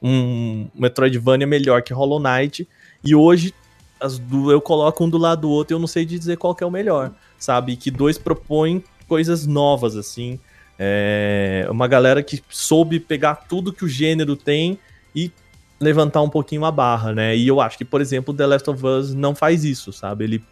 um 0.03 0.69
Metroidvania 0.75 1.47
melhor 1.47 1.83
que 1.83 1.93
Hollow 1.93 2.21
Knight. 2.21 2.69
E 3.05 3.15
hoje 3.15 3.55
as 4.01 4.19
do, 4.19 4.51
eu 4.51 4.61
coloco 4.61 5.05
um 5.05 5.09
do 5.09 5.19
lado 5.19 5.43
do 5.43 5.51
outro 5.51 5.73
e 5.73 5.77
eu 5.77 5.79
não 5.79 5.87
sei 5.87 6.05
dizer 6.05 6.37
qual 6.37 6.55
que 6.55 6.63
é 6.63 6.67
o 6.67 6.71
melhor, 6.71 7.13
sabe? 7.39 7.77
Que 7.77 7.91
dois 7.91 8.19
propõem 8.19 8.83
coisas 9.09 9.47
novas, 9.47 9.97
assim. 9.97 10.39
É 10.79 11.67
uma 11.71 11.89
galera 11.89 12.23
que 12.23 12.41
soube 12.49 13.01
pegar 13.01 13.35
tudo 13.35 13.73
que 13.73 13.85
o 13.85 13.89
gênero 13.89 14.37
tem 14.37 14.79
e 15.15 15.33
levantar 15.81 16.23
um 16.23 16.29
pouquinho 16.29 16.65
a 16.65 16.71
barra, 16.71 17.13
né? 17.13 17.37
E 17.37 17.49
eu 17.49 17.61
acho 17.61 17.77
que, 17.77 17.85
por 17.85 18.01
exemplo, 18.01 18.35
The 18.35 18.47
Last 18.47 18.71
of 18.71 18.87
Us 18.87 19.15
não 19.15 19.35
faz 19.35 19.65
isso, 19.65 19.93
sabe? 19.93 20.25
Ele 20.25 20.45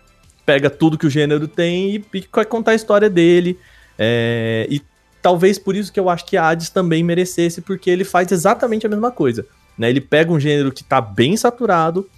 pega 0.45 0.71
tudo 0.71 0.97
que 0.97 1.07
o 1.07 1.11
gênero 1.11 1.47
tem 1.47 1.97
e, 1.97 2.29
vai 2.33 2.45
contar 2.45 2.73
a 2.73 2.75
história 2.75 3.11
dele. 3.11 3.59
É, 3.99 4.67
e 4.71 4.81
talvez 5.21 5.59
por 5.59 5.75
isso 5.75 5.93
que 5.93 5.99
eu 5.99 6.09
acho 6.09 6.25
que 6.25 6.37
Hades 6.37 6.71
também 6.71 7.03
merecesse, 7.03 7.61
porque 7.61 7.91
ele 7.91 8.05
faz 8.05 8.31
exatamente 8.31 8.87
a 8.87 8.89
mesma 8.89 9.11
coisa. 9.11 9.47
Né? 9.77 9.91
Ele 9.91 10.01
pega 10.01 10.33
um 10.33 10.41
gênero 10.41 10.73
que 10.73 10.85
tá 10.85 11.01
bem 11.01 11.37
saturado 11.37 12.09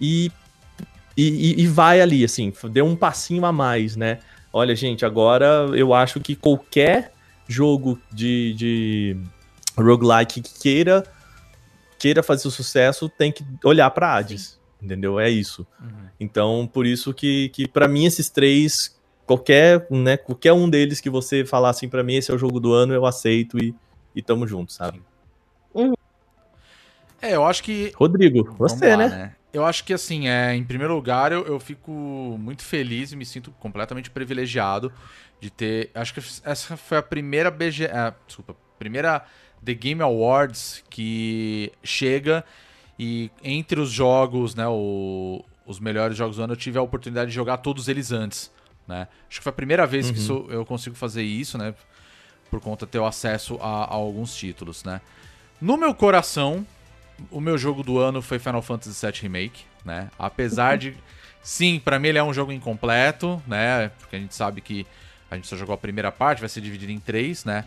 e, 0.00 0.30
e, 1.16 1.62
e 1.62 1.66
vai 1.66 2.00
ali, 2.00 2.24
assim, 2.24 2.52
deu 2.70 2.84
um 2.86 2.94
passinho 2.94 3.44
a 3.46 3.52
mais, 3.52 3.96
né? 3.96 4.18
Olha, 4.56 4.76
gente, 4.76 5.04
agora 5.04 5.66
eu 5.74 5.92
acho 5.92 6.20
que 6.20 6.36
qualquer 6.36 7.12
jogo 7.48 7.98
de, 8.12 8.54
de 8.54 9.16
roguelike 9.76 10.40
que 10.40 10.60
queira, 10.60 11.04
queira 11.98 12.22
fazer 12.22 12.48
sucesso 12.48 13.08
tem 13.08 13.32
que 13.32 13.44
olhar 13.64 13.90
para 13.90 14.14
Hades. 14.14 14.56
Entendeu? 14.80 15.18
É 15.18 15.28
isso. 15.28 15.66
Uhum. 15.82 16.06
Então, 16.20 16.70
por 16.72 16.86
isso 16.86 17.12
que, 17.12 17.48
que 17.48 17.66
para 17.66 17.88
mim, 17.88 18.04
esses 18.04 18.30
três, 18.30 18.96
qualquer, 19.26 19.88
né, 19.90 20.16
qualquer 20.16 20.52
um 20.52 20.70
deles 20.70 21.00
que 21.00 21.10
você 21.10 21.44
falar 21.44 21.70
assim 21.70 21.88
para 21.88 22.04
mim, 22.04 22.14
esse 22.14 22.30
é 22.30 22.34
o 22.34 22.38
jogo 22.38 22.60
do 22.60 22.72
ano, 22.72 22.94
eu 22.94 23.04
aceito 23.04 23.58
e, 23.58 23.74
e 24.14 24.22
tamo 24.22 24.46
junto, 24.46 24.72
sabe? 24.72 25.02
Uhum. 25.74 25.94
É, 27.20 27.34
eu 27.34 27.44
acho 27.44 27.60
que. 27.60 27.90
Rodrigo, 27.96 28.54
você, 28.56 28.90
lá, 28.90 28.96
né? 28.98 29.08
né? 29.08 29.36
Eu 29.54 29.64
acho 29.64 29.84
que, 29.84 29.94
assim, 29.94 30.28
é, 30.28 30.54
em 30.54 30.64
primeiro 30.64 30.92
lugar, 30.92 31.30
eu, 31.30 31.46
eu 31.46 31.60
fico 31.60 31.90
muito 31.92 32.62
feliz 32.64 33.12
e 33.12 33.16
me 33.16 33.24
sinto 33.24 33.52
completamente 33.52 34.10
privilegiado 34.10 34.92
de 35.40 35.48
ter. 35.48 35.90
Acho 35.94 36.12
que 36.12 36.20
essa 36.44 36.76
foi 36.76 36.98
a 36.98 37.02
primeira 37.02 37.52
BG. 37.52 37.86
Ah, 37.86 38.12
desculpa, 38.26 38.56
primeira 38.78 39.24
The 39.64 39.72
Game 39.72 40.02
Awards 40.02 40.82
que 40.90 41.72
chega 41.82 42.44
e 42.98 43.30
entre 43.42 43.80
os 43.80 43.90
jogos, 43.90 44.54
né, 44.54 44.66
o, 44.68 45.44
os 45.66 45.80
melhores 45.80 46.16
jogos 46.16 46.36
do 46.36 46.42
ano, 46.42 46.52
eu 46.52 46.56
tive 46.56 46.78
a 46.78 46.82
oportunidade 46.82 47.30
de 47.30 47.34
jogar 47.34 47.58
todos 47.58 47.88
eles 47.88 48.12
antes, 48.12 48.50
né? 48.86 49.08
Acho 49.28 49.38
que 49.38 49.44
foi 49.44 49.50
a 49.50 49.54
primeira 49.54 49.86
vez 49.86 50.06
uhum. 50.06 50.12
que 50.12 50.18
isso, 50.18 50.46
eu 50.48 50.64
consigo 50.64 50.94
fazer 50.94 51.22
isso, 51.22 51.56
né? 51.56 51.74
Por 52.50 52.60
conta 52.60 52.86
de 52.86 52.92
ter 52.92 52.98
o 52.98 53.06
acesso 53.06 53.56
a, 53.60 53.84
a, 53.84 53.94
alguns 53.94 54.34
títulos, 54.34 54.84
né? 54.84 55.00
No 55.60 55.76
meu 55.76 55.94
coração, 55.94 56.66
o 57.30 57.40
meu 57.40 57.56
jogo 57.56 57.82
do 57.82 57.98
ano 57.98 58.20
foi 58.20 58.38
Final 58.38 58.62
Fantasy 58.62 59.04
VII 59.04 59.22
Remake, 59.22 59.64
né? 59.84 60.10
Apesar 60.18 60.76
de, 60.76 60.96
sim, 61.42 61.80
para 61.82 61.98
mim 61.98 62.08
ele 62.08 62.18
é 62.18 62.24
um 62.24 62.34
jogo 62.34 62.52
incompleto, 62.52 63.42
né? 63.46 63.90
Porque 63.98 64.16
a 64.16 64.18
gente 64.18 64.34
sabe 64.34 64.60
que 64.60 64.86
a 65.30 65.36
gente 65.36 65.46
só 65.46 65.56
jogou 65.56 65.74
a 65.74 65.78
primeira 65.78 66.10
parte, 66.12 66.40
vai 66.40 66.48
ser 66.48 66.60
dividido 66.60 66.92
em 66.92 66.98
três, 66.98 67.44
né? 67.44 67.64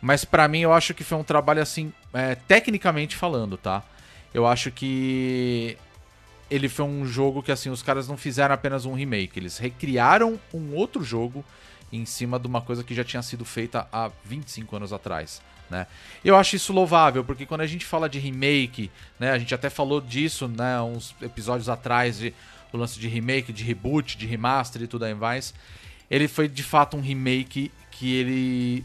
Mas 0.00 0.24
para 0.24 0.46
mim 0.48 0.60
eu 0.60 0.72
acho 0.72 0.92
que 0.94 1.02
foi 1.02 1.16
um 1.16 1.24
trabalho 1.24 1.62
assim, 1.62 1.92
é, 2.12 2.34
tecnicamente 2.34 3.16
falando, 3.16 3.56
tá? 3.56 3.82
Eu 4.32 4.46
acho 4.46 4.70
que 4.70 5.78
ele 6.50 6.68
foi 6.68 6.84
um 6.84 7.06
jogo 7.06 7.42
que 7.42 7.50
assim 7.50 7.70
os 7.70 7.82
caras 7.82 8.06
não 8.08 8.16
fizeram 8.16 8.54
apenas 8.54 8.84
um 8.84 8.92
remake, 8.92 9.38
eles 9.38 9.58
recriaram 9.58 10.38
um 10.52 10.74
outro 10.74 11.02
jogo 11.02 11.44
em 11.92 12.04
cima 12.04 12.38
de 12.38 12.46
uma 12.46 12.60
coisa 12.60 12.82
que 12.82 12.94
já 12.94 13.04
tinha 13.04 13.22
sido 13.22 13.44
feita 13.44 13.86
há 13.92 14.10
25 14.24 14.76
anos 14.76 14.92
atrás. 14.92 15.40
Né? 15.74 15.86
Eu 16.24 16.36
acho 16.36 16.54
isso 16.54 16.72
louvável, 16.72 17.24
porque 17.24 17.44
quando 17.44 17.62
a 17.62 17.66
gente 17.66 17.84
fala 17.84 18.08
de 18.08 18.20
remake, 18.20 18.90
né, 19.18 19.32
a 19.32 19.38
gente 19.38 19.52
até 19.52 19.68
falou 19.68 20.00
disso 20.00 20.46
né, 20.46 20.80
uns 20.80 21.14
episódios 21.20 21.68
atrás, 21.68 22.18
de, 22.18 22.32
o 22.72 22.76
lance 22.76 22.98
de 22.98 23.08
remake, 23.08 23.52
de 23.52 23.64
reboot, 23.64 24.16
de 24.16 24.24
remaster 24.24 24.82
e 24.82 24.86
tudo 24.86 25.04
aí 25.04 25.14
mais 25.14 25.52
ele 26.10 26.28
foi 26.28 26.48
de 26.48 26.62
fato 26.62 26.96
um 26.96 27.00
remake 27.00 27.72
que 27.90 28.14
ele 28.14 28.84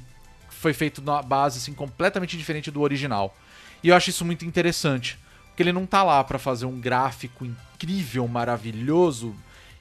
foi 0.50 0.74
feito 0.74 1.02
na 1.02 1.22
base 1.22 1.60
assim 1.60 1.74
completamente 1.74 2.38
diferente 2.38 2.72
do 2.72 2.82
original. 2.82 3.36
E 3.84 3.90
eu 3.90 3.96
acho 3.96 4.10
isso 4.10 4.26
muito 4.26 4.46
interessante, 4.46 5.18
porque 5.48 5.64
ele 5.64 5.72
não 5.72 5.86
tá 5.86 6.04
lá 6.04 6.24
para 6.24 6.40
fazer 6.40 6.66
um 6.66 6.80
gráfico 6.80 7.46
incrível, 7.46 8.28
maravilhoso 8.28 9.36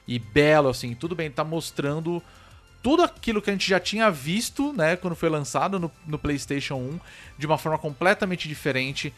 e 0.07 0.17
belo 0.19 0.69
assim, 0.69 0.93
tudo 0.93 1.15
bem, 1.15 1.29
tá 1.29 1.43
mostrando 1.43 2.21
tudo 2.81 3.03
aquilo 3.03 3.41
que 3.41 3.49
a 3.49 3.53
gente 3.53 3.69
já 3.69 3.79
tinha 3.79 4.09
visto, 4.09 4.73
né, 4.73 4.95
quando 4.95 5.15
foi 5.15 5.29
lançado 5.29 5.79
no, 5.79 5.91
no 6.07 6.17
PlayStation 6.17 6.75
1, 6.75 6.99
de 7.37 7.45
uma 7.45 7.57
forma 7.57 7.77
completamente 7.77 8.47
diferente 8.47 9.13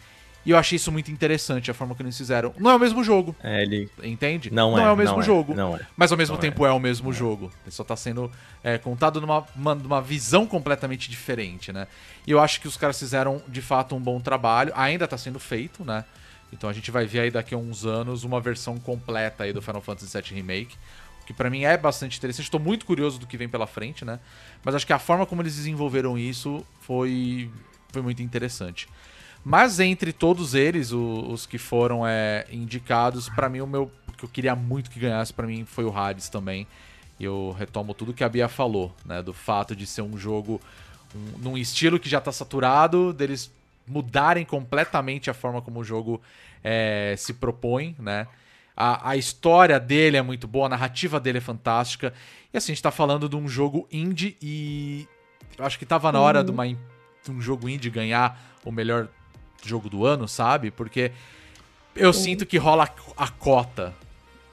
e 0.45 0.51
eu 0.51 0.57
achei 0.57 0.75
isso 0.75 0.91
muito 0.91 1.11
interessante, 1.11 1.69
a 1.69 1.73
forma 1.73 1.93
que 1.93 2.01
eles 2.01 2.17
fizeram. 2.17 2.53
Não 2.57 2.71
é 2.71 2.75
o 2.75 2.79
mesmo 2.79 3.03
jogo. 3.03 3.35
É, 3.43 3.61
ele. 3.61 3.89
Entende? 4.03 4.51
Não, 4.51 4.71
não 4.71 4.79
é, 4.79 4.89
é 4.89 4.91
o 4.91 4.97
mesmo 4.97 5.19
é, 5.19 5.23
jogo. 5.23 5.53
É, 5.53 5.55
não 5.55 5.75
é. 5.75 5.81
Mas 5.95 6.11
ao 6.11 6.17
mesmo 6.17 6.33
não 6.33 6.41
tempo 6.41 6.65
é. 6.65 6.69
é, 6.69 6.71
o 6.71 6.79
mesmo 6.79 7.13
jogo. 7.13 7.51
Ele 7.63 7.71
só 7.71 7.83
tá 7.83 7.95
sendo 7.95 8.31
é, 8.63 8.77
contado 8.77 9.21
numa, 9.21 9.45
uma, 9.55 9.75
numa 9.75 10.01
visão 10.01 10.47
completamente 10.47 11.09
diferente, 11.09 11.71
né? 11.71 11.87
E 12.25 12.31
eu 12.31 12.39
acho 12.39 12.59
que 12.59 12.67
os 12.67 12.75
caras 12.75 12.97
fizeram, 12.97 13.41
de 13.47 13.61
fato, 13.61 13.95
um 13.95 13.99
bom 13.99 14.19
trabalho. 14.19 14.73
Ainda 14.75 15.07
tá 15.07 15.17
sendo 15.17 15.39
feito, 15.39 15.85
né? 15.85 16.03
Então 16.51 16.69
a 16.69 16.73
gente 16.73 16.89
vai 16.89 17.05
ver 17.05 17.19
aí 17.19 17.31
daqui 17.31 17.53
a 17.53 17.57
uns 17.57 17.85
anos 17.85 18.23
uma 18.23 18.41
versão 18.41 18.77
completa 18.77 19.43
aí 19.43 19.53
do 19.53 19.61
Final 19.61 19.81
Fantasy 19.81 20.17
VII 20.17 20.35
Remake. 20.35 20.75
Que 21.31 21.37
para 21.37 21.49
mim 21.49 21.63
é 21.63 21.77
bastante 21.77 22.17
interessante. 22.17 22.45
Estou 22.45 22.59
muito 22.59 22.85
curioso 22.85 23.17
do 23.17 23.25
que 23.25 23.37
vem 23.37 23.47
pela 23.47 23.65
frente, 23.65 24.03
né? 24.03 24.19
Mas 24.65 24.75
acho 24.75 24.85
que 24.85 24.91
a 24.91 24.99
forma 24.99 25.25
como 25.25 25.41
eles 25.41 25.55
desenvolveram 25.55 26.17
isso 26.17 26.65
foi, 26.81 27.49
foi 27.89 28.01
muito 28.01 28.21
interessante. 28.21 28.89
Mas 29.45 29.79
entre 29.79 30.11
todos 30.11 30.53
eles, 30.53 30.91
o, 30.91 31.27
os 31.29 31.45
que 31.45 31.57
foram 31.57 32.05
é, 32.05 32.45
indicados, 32.51 33.29
para 33.29 33.47
mim 33.47 33.61
o 33.61 33.67
meu 33.67 33.89
que 34.17 34.25
eu 34.25 34.29
queria 34.29 34.55
muito 34.55 34.91
que 34.91 34.99
ganhasse 34.99 35.33
para 35.33 35.47
mim 35.47 35.63
foi 35.65 35.85
o 35.85 35.97
Hades 35.97 36.27
também. 36.27 36.67
Eu 37.17 37.55
retomo 37.57 37.93
tudo 37.93 38.13
que 38.13 38.25
a 38.25 38.29
Bia 38.29 38.49
falou, 38.49 38.93
né, 39.05 39.21
do 39.21 39.33
fato 39.33 39.73
de 39.73 39.87
ser 39.87 40.01
um 40.01 40.17
jogo 40.17 40.59
um, 41.15 41.39
num 41.39 41.57
estilo 41.57 41.97
que 41.97 42.09
já 42.09 42.17
está 42.17 42.31
saturado, 42.31 43.13
deles 43.13 43.49
mudarem 43.87 44.43
completamente 44.43 45.29
a 45.29 45.33
forma 45.33 45.61
como 45.61 45.79
o 45.79 45.83
jogo 45.83 46.21
é, 46.61 47.15
se 47.17 47.33
propõe, 47.33 47.95
né? 47.97 48.27
A, 48.75 49.11
a, 49.11 49.17
história 49.17 49.79
dele 49.79 50.17
é 50.17 50.21
muito 50.21 50.47
boa, 50.47 50.65
a 50.65 50.69
narrativa 50.69 51.19
dele 51.19 51.37
é 51.37 51.41
fantástica. 51.41 52.13
E 52.53 52.57
assim, 52.57 52.71
a 52.71 52.75
gente 52.75 52.83
tá 52.83 52.91
falando 52.91 53.27
de 53.27 53.35
um 53.35 53.47
jogo 53.47 53.87
indie 53.91 54.37
e 54.41 55.07
eu 55.57 55.65
acho 55.65 55.77
que 55.77 55.85
tava 55.85 56.11
na 56.11 56.19
hora 56.19 56.39
uhum. 56.39 56.45
de, 56.45 56.51
uma, 56.51 56.67
de 56.67 57.31
um 57.31 57.41
jogo 57.41 57.69
indie 57.69 57.89
ganhar 57.89 58.39
o 58.65 58.71
melhor 58.71 59.07
jogo 59.63 59.89
do 59.89 60.05
ano, 60.05 60.27
sabe? 60.27 60.71
Porque 60.71 61.11
eu 61.95 62.13
sinto 62.13 62.45
que 62.45 62.57
rola 62.57 62.89
a 63.17 63.27
cota, 63.27 63.93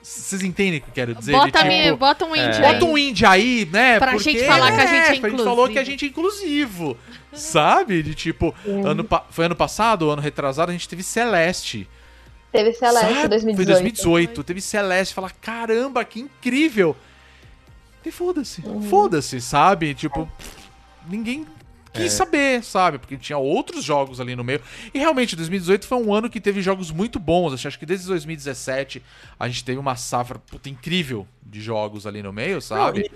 Vocês 0.02 0.42
entendem 0.42 0.80
o 0.80 0.82
que 0.82 0.88
eu 0.88 0.94
quero 0.94 1.14
dizer? 1.14 1.32
Bota, 1.32 1.62
De, 1.62 1.82
tipo, 1.82 1.96
bota 1.96 2.24
um 2.24 2.36
indie 2.36 2.60
Bota 2.60 2.84
aí. 2.84 2.84
um 2.84 2.98
indie 2.98 3.26
aí, 3.26 3.68
né? 3.72 3.98
Pra 3.98 4.16
gente 4.16 4.44
falar 4.44 4.72
que 4.72 4.80
a 4.80 4.86
gente 4.86 4.96
é 4.96 5.08
A 5.08 5.14
gente 5.14 5.20
falou 5.20 5.42
inclusivo. 5.42 5.72
que 5.72 5.78
a 5.78 5.84
gente 5.84 6.04
é 6.04 6.08
inclusivo. 6.08 6.96
Sabe? 7.32 8.02
De 8.02 8.14
tipo, 8.14 8.54
ano 8.66 9.06
foi 9.30 9.46
ano 9.46 9.56
passado, 9.56 10.10
ano 10.10 10.20
retrasado, 10.20 10.70
a 10.70 10.72
gente 10.72 10.88
teve 10.88 11.02
Celeste. 11.02 11.88
Teve 12.50 12.72
Celeste 12.72 13.14
Sabe? 13.14 13.28
2018. 13.28 13.56
Foi 13.56 13.64
2018. 13.66 14.44
Teve 14.44 14.60
Celeste. 14.60 15.14
Fala, 15.14 15.30
caramba, 15.30 16.04
que 16.04 16.20
incrível. 16.20 16.96
E 18.04 18.10
foda-se. 18.10 18.62
Uhum. 18.62 18.80
Foda-se, 18.82 19.38
sabe? 19.40 19.92
Tipo, 19.94 20.26
ninguém 21.08 21.46
quis 21.92 22.04
É. 22.06 22.08
saber, 22.08 22.64
sabe? 22.64 22.98
Porque 22.98 23.18
tinha 23.18 23.36
outros 23.36 23.84
jogos 23.84 24.18
ali 24.18 24.34
no 24.34 24.42
meio. 24.42 24.62
E 24.94 24.98
realmente, 24.98 25.36
2018 25.36 25.86
foi 25.86 25.98
um 25.98 26.14
ano 26.14 26.30
que 26.30 26.40
teve 26.40 26.62
jogos 26.62 26.90
muito 26.90 27.18
bons. 27.18 27.52
Acho- 27.52 27.68
Acho 27.68 27.78
que 27.78 27.84
desde 27.84 28.06
2017 28.06 29.02
a 29.38 29.46
gente 29.46 29.62
teve 29.62 29.78
uma 29.78 29.94
safra 29.96 30.38
puta, 30.38 30.70
incrível 30.70 31.26
de 31.42 31.60
jogos 31.60 32.06
ali 32.06 32.22
no 32.22 32.32
meio, 32.32 32.62
sabe? 32.62 33.10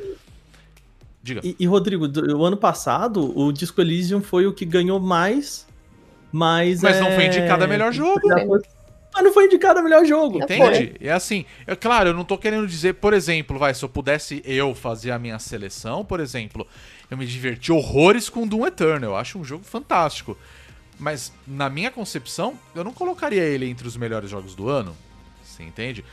Diga. 1.22 1.40
E, 1.44 1.56
e, 1.58 1.66
Rodrigo, 1.66 2.06
do- 2.08 2.36
o 2.36 2.44
ano 2.44 2.56
passado, 2.56 3.32
o 3.38 3.50
Disco 3.52 3.80
Elysium 3.80 4.20
foi 4.20 4.46
o 4.46 4.52
que 4.52 4.64
ganhou 4.66 5.00
mais. 5.00 5.66
Mas, 6.30 6.82
Mas 6.82 6.98
não 6.98 7.08
é, 7.08 7.14
foi 7.14 7.26
indicado 7.26 7.62
a 7.64 7.66
melhor 7.66 7.92
jogo. 7.92 8.20
Mas 9.14 9.24
não 9.24 9.32
foi 9.32 9.44
indicado 9.46 9.80
a 9.80 9.82
melhor 9.82 10.04
jogo. 10.04 10.42
Entende? 10.42 10.94
É 11.00 11.12
assim, 11.12 11.44
é 11.66 11.76
claro, 11.76 12.10
eu 12.10 12.14
não 12.14 12.24
tô 12.24 12.38
querendo 12.38 12.66
dizer, 12.66 12.94
por 12.94 13.12
exemplo, 13.12 13.58
vai, 13.58 13.74
se 13.74 13.84
eu 13.84 13.88
pudesse 13.88 14.42
eu 14.44 14.74
fazer 14.74 15.10
a 15.10 15.18
minha 15.18 15.38
seleção, 15.38 16.04
por 16.04 16.18
exemplo, 16.18 16.66
eu 17.10 17.16
me 17.16 17.26
diverti 17.26 17.70
horrores 17.70 18.28
com 18.28 18.46
Doom 18.46 18.66
Eternal. 18.66 19.10
Eu 19.10 19.16
acho 19.16 19.38
um 19.38 19.44
jogo 19.44 19.64
fantástico. 19.64 20.36
Mas 20.98 21.32
na 21.46 21.68
minha 21.68 21.90
concepção, 21.90 22.58
eu 22.74 22.84
não 22.84 22.92
colocaria 22.92 23.42
ele 23.42 23.68
entre 23.68 23.86
os 23.86 23.96
melhores 23.96 24.30
jogos 24.30 24.54
do 24.54 24.68
ano. 24.68 24.96
Você 25.42 25.62
entende? 25.62 26.04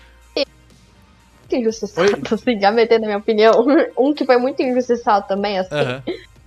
muito 1.49 1.55
injustiçado, 1.55 2.21
assim, 2.31 2.59
já 2.61 2.71
metendo 2.71 3.01
na 3.01 3.07
minha 3.07 3.17
opinião. 3.17 3.65
Um 3.97 4.13
que 4.13 4.25
foi 4.25 4.37
muito 4.37 4.61
injustiçado 4.61 5.27
também, 5.27 5.57
assim, 5.57 5.75
Aham. 5.75 6.03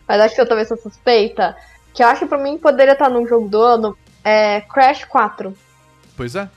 mas 0.07 0.21
acho 0.21 0.35
que 0.35 0.41
eu 0.41 0.47
talvez 0.47 0.69
sou 0.69 0.77
suspeita, 0.77 1.57
que 1.93 2.03
eu 2.03 2.07
acho 2.07 2.21
que 2.21 2.27
pra 2.27 2.39
mim 2.39 2.57
poderia 2.57 2.93
estar 2.93 3.11
num 3.11 3.27
jogo 3.27 3.49
do 3.49 3.61
ano, 3.61 3.97
é 4.25 4.61
Crash 4.63 5.05
4. 5.05 5.55
Pois 6.23 6.37
é. 6.37 6.49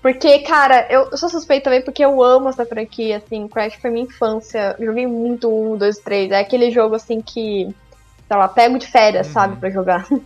Porque, 0.00 0.38
cara, 0.40 0.86
eu, 0.88 1.08
eu 1.10 1.16
sou 1.16 1.28
suspeita 1.28 1.64
também 1.64 1.82
porque 1.82 2.04
eu 2.04 2.22
amo 2.22 2.48
essa 2.48 2.64
franquia, 2.64 3.16
assim, 3.16 3.48
Crash 3.48 3.74
foi 3.74 3.90
minha 3.90 4.04
infância. 4.04 4.76
Eu 4.78 4.86
joguei 4.86 5.06
muito 5.08 5.52
um, 5.52 5.76
dois, 5.76 5.98
três. 5.98 6.30
É 6.30 6.38
aquele 6.38 6.70
jogo, 6.70 6.94
assim, 6.94 7.20
que, 7.20 7.68
sei 8.28 8.36
lá, 8.36 8.46
pego 8.46 8.78
de 8.78 8.86
férias, 8.86 9.26
Uhum. 9.26 9.32
sabe, 9.32 9.56
pra 9.56 9.70
jogar. 9.70 10.06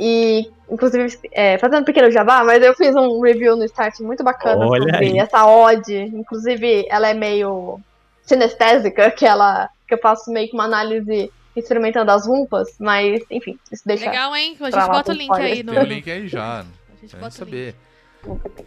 E, 0.00 0.48
inclusive, 0.70 1.18
é, 1.32 1.58
fazendo 1.58 1.80
um 1.80 1.84
pequeno 1.84 2.08
jabá, 2.08 2.44
mas 2.44 2.62
eu 2.62 2.72
fiz 2.72 2.94
um 2.94 3.20
review 3.20 3.56
no 3.56 3.64
Start 3.64 3.98
muito 3.98 4.22
bacana 4.22 4.64
Olha 4.64 4.92
sobre 4.92 5.06
aí. 5.08 5.18
essa 5.18 5.44
ode. 5.44 5.96
Inclusive, 5.96 6.86
ela 6.88 7.08
é 7.08 7.14
meio 7.14 7.80
sinestésica, 8.22 9.10
que 9.10 9.26
ela 9.26 9.68
que 9.88 9.94
eu 9.94 9.98
faço 9.98 10.30
meio 10.30 10.46
que 10.48 10.54
uma 10.54 10.66
análise 10.66 11.32
experimentando 11.56 12.12
as 12.12 12.28
rumpas, 12.28 12.68
mas, 12.78 13.20
enfim, 13.28 13.58
isso 13.72 13.82
deixa. 13.84 14.06
Legal, 14.08 14.36
hein? 14.36 14.56
A 14.60 14.70
gente 14.70 14.86
bota 14.86 15.10
o 15.10 15.14
link 15.16 15.32
aí 15.32 15.62
no. 15.64 15.72
Tem 15.72 15.82
o 15.82 15.86
link 15.86 16.08
aí 16.08 16.28
já. 16.28 16.64
A 16.98 17.06
gente 17.06 17.16
bota 17.16 17.30
saber. 17.30 17.74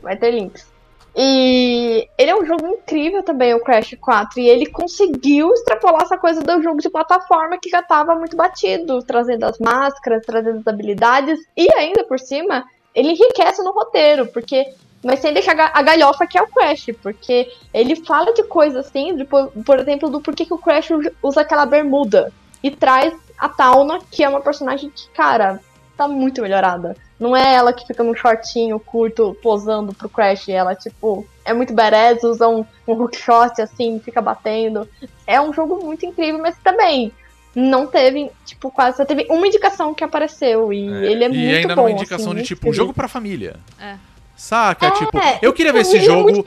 Vai 0.01 0.15
ter 0.15 0.31
links. 0.31 0.71
E 1.15 2.07
ele 2.17 2.31
é 2.31 2.35
um 2.35 2.45
jogo 2.45 2.65
incrível 2.67 3.21
também, 3.21 3.53
o 3.53 3.59
Crash 3.59 3.95
4. 3.99 4.39
E 4.39 4.47
ele 4.47 4.65
conseguiu 4.67 5.51
extrapolar 5.53 6.03
essa 6.03 6.17
coisa 6.17 6.41
do 6.41 6.61
jogo 6.61 6.79
de 6.79 6.89
plataforma 6.89 7.57
que 7.61 7.69
já 7.69 7.81
estava 7.81 8.15
muito 8.15 8.37
batido, 8.37 9.03
trazendo 9.03 9.43
as 9.43 9.59
máscaras, 9.59 10.25
trazendo 10.25 10.59
as 10.59 10.67
habilidades. 10.67 11.39
E 11.55 11.67
ainda 11.75 12.05
por 12.05 12.19
cima, 12.19 12.63
ele 12.95 13.09
enriquece 13.09 13.61
no 13.61 13.71
roteiro, 13.71 14.27
porque. 14.27 14.73
Mas 15.03 15.19
sem 15.19 15.33
deixar 15.33 15.59
a 15.59 15.81
galhofa 15.81 16.27
que 16.27 16.37
é 16.37 16.41
o 16.43 16.47
Crash, 16.47 16.91
porque 17.01 17.51
ele 17.73 17.95
fala 17.95 18.31
de 18.33 18.43
coisas 18.43 18.85
assim, 18.85 19.15
de, 19.15 19.25
por, 19.25 19.47
por 19.65 19.79
exemplo, 19.79 20.11
do 20.11 20.21
porquê 20.21 20.45
que 20.45 20.53
o 20.53 20.59
Crash 20.59 20.89
usa 21.23 21.41
aquela 21.41 21.65
bermuda. 21.65 22.31
E 22.61 22.69
traz 22.69 23.11
a 23.35 23.49
Tauna, 23.49 23.99
que 24.11 24.23
é 24.23 24.29
uma 24.29 24.41
personagem 24.41 24.91
que, 24.91 25.09
cara, 25.09 25.59
tá 26.01 26.07
muito 26.07 26.41
melhorada. 26.41 26.95
Não 27.19 27.35
é 27.37 27.53
ela 27.53 27.71
que 27.71 27.85
fica 27.85 28.03
num 28.03 28.15
shortinho 28.15 28.79
curto 28.79 29.37
posando 29.43 29.93
pro 29.93 30.09
Crash. 30.09 30.49
Ela, 30.49 30.73
tipo, 30.73 31.27
é 31.45 31.53
muito 31.53 31.73
badass, 31.73 32.23
usa 32.23 32.47
um, 32.47 32.65
um 32.87 32.93
hookshot 32.93 33.61
assim, 33.61 34.01
fica 34.03 34.21
batendo. 34.21 34.89
É 35.27 35.39
um 35.39 35.53
jogo 35.53 35.83
muito 35.85 36.05
incrível, 36.05 36.41
mas 36.41 36.57
também 36.63 37.11
não 37.53 37.85
teve, 37.85 38.31
tipo, 38.45 38.71
quase 38.71 38.97
só 38.97 39.05
teve 39.05 39.27
uma 39.29 39.45
indicação 39.45 39.93
que 39.93 40.03
apareceu. 40.03 40.73
E 40.73 40.87
ele 40.87 41.23
é 41.23 41.27
e 41.27 41.29
muito 41.29 41.55
ainda 41.55 41.75
bom. 41.75 41.83
numa 41.83 41.91
indicação 41.91 42.31
assim, 42.31 42.41
de 42.41 42.47
tipo, 42.47 42.69
um 42.69 42.73
jogo 42.73 42.93
pra 42.93 43.07
família. 43.07 43.57
É. 43.79 43.95
Saca? 44.35 44.87
É, 44.87 44.91
tipo, 44.91 45.11
eu 45.43 45.53
queria 45.53 45.71
ver 45.71 45.83
tipo, 45.83 45.95
esse 45.95 45.97
ele 45.97 46.05
é 46.05 46.07
jogo. 46.07 46.45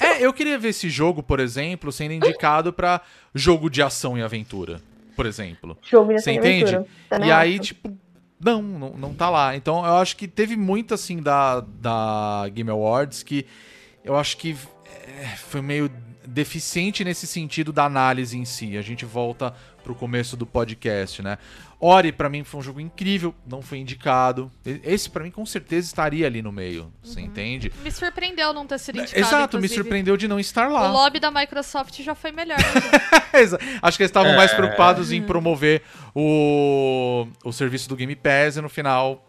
É, 0.00 0.24
eu 0.24 0.32
queria 0.32 0.56
ver 0.56 0.68
esse 0.68 0.88
jogo, 0.88 1.24
por 1.24 1.40
exemplo, 1.40 1.90
sendo 1.90 2.12
indicado 2.12 2.72
pra 2.72 3.00
jogo 3.34 3.68
de 3.68 3.82
ação 3.82 4.16
e 4.16 4.22
aventura, 4.22 4.80
por 5.16 5.26
exemplo. 5.26 5.76
jogo 5.82 6.14
de 6.14 6.22
Você 6.22 6.30
ação 6.30 6.34
e 6.34 6.36
entende? 6.36 6.76
aventura. 6.76 6.86
Também 7.08 7.28
E 7.28 7.32
aí, 7.32 7.58
tipo, 7.58 8.01
não, 8.42 8.60
não, 8.60 8.90
não 8.90 9.14
tá 9.14 9.30
lá. 9.30 9.56
Então 9.56 9.84
eu 9.86 9.96
acho 9.96 10.16
que 10.16 10.26
teve 10.26 10.56
muito, 10.56 10.92
assim, 10.92 11.22
da, 11.22 11.60
da 11.60 12.48
Game 12.52 12.70
Awards 12.70 13.22
que 13.22 13.46
eu 14.04 14.16
acho 14.16 14.36
que 14.36 14.56
é, 15.06 15.36
foi 15.36 15.62
meio 15.62 15.90
deficiente 16.26 17.04
nesse 17.04 17.26
sentido 17.26 17.72
da 17.72 17.84
análise 17.84 18.36
em 18.36 18.44
si. 18.44 18.76
A 18.76 18.82
gente 18.82 19.04
volta 19.04 19.54
pro 19.82 19.94
começo 19.94 20.36
do 20.36 20.46
podcast, 20.46 21.22
né? 21.22 21.38
Ori, 21.84 22.12
pra 22.12 22.28
mim, 22.28 22.44
foi 22.44 22.60
um 22.60 22.62
jogo 22.62 22.78
incrível, 22.80 23.34
não 23.44 23.60
foi 23.60 23.78
indicado. 23.78 24.48
Esse, 24.84 25.10
pra 25.10 25.24
mim, 25.24 25.32
com 25.32 25.44
certeza 25.44 25.84
estaria 25.88 26.24
ali 26.28 26.40
no 26.40 26.52
meio, 26.52 26.92
você 27.02 27.20
entende? 27.20 27.72
Me 27.82 27.90
surpreendeu 27.90 28.52
não 28.52 28.64
ter 28.66 28.78
sido 28.78 29.00
indicado. 29.00 29.18
Exato, 29.20 29.56
me 29.56 29.62
inclusive. 29.64 29.74
surpreendeu 29.82 30.16
de 30.16 30.28
não 30.28 30.38
estar 30.38 30.68
O 30.68 30.72
lá. 30.74 30.90
lobby 30.92 31.18
da 31.18 31.28
Microsoft 31.30 32.00
já 32.00 32.14
foi 32.14 32.30
melhor. 32.30 32.58
Exa- 33.34 33.58
Acho 33.82 33.96
que 33.96 34.04
eles 34.04 34.10
estavam 34.10 34.30
É. 34.32 34.36
mais 34.36 34.52
preocupados 34.54 35.10
em 35.10 35.20
promover 35.22 35.82
o, 36.14 37.26
o 37.44 37.52
serviço 37.52 37.88
do 37.88 37.96
Game 37.96 38.14
Pass 38.14 38.56
e 38.56 38.60
no 38.60 38.68
final 38.68 39.26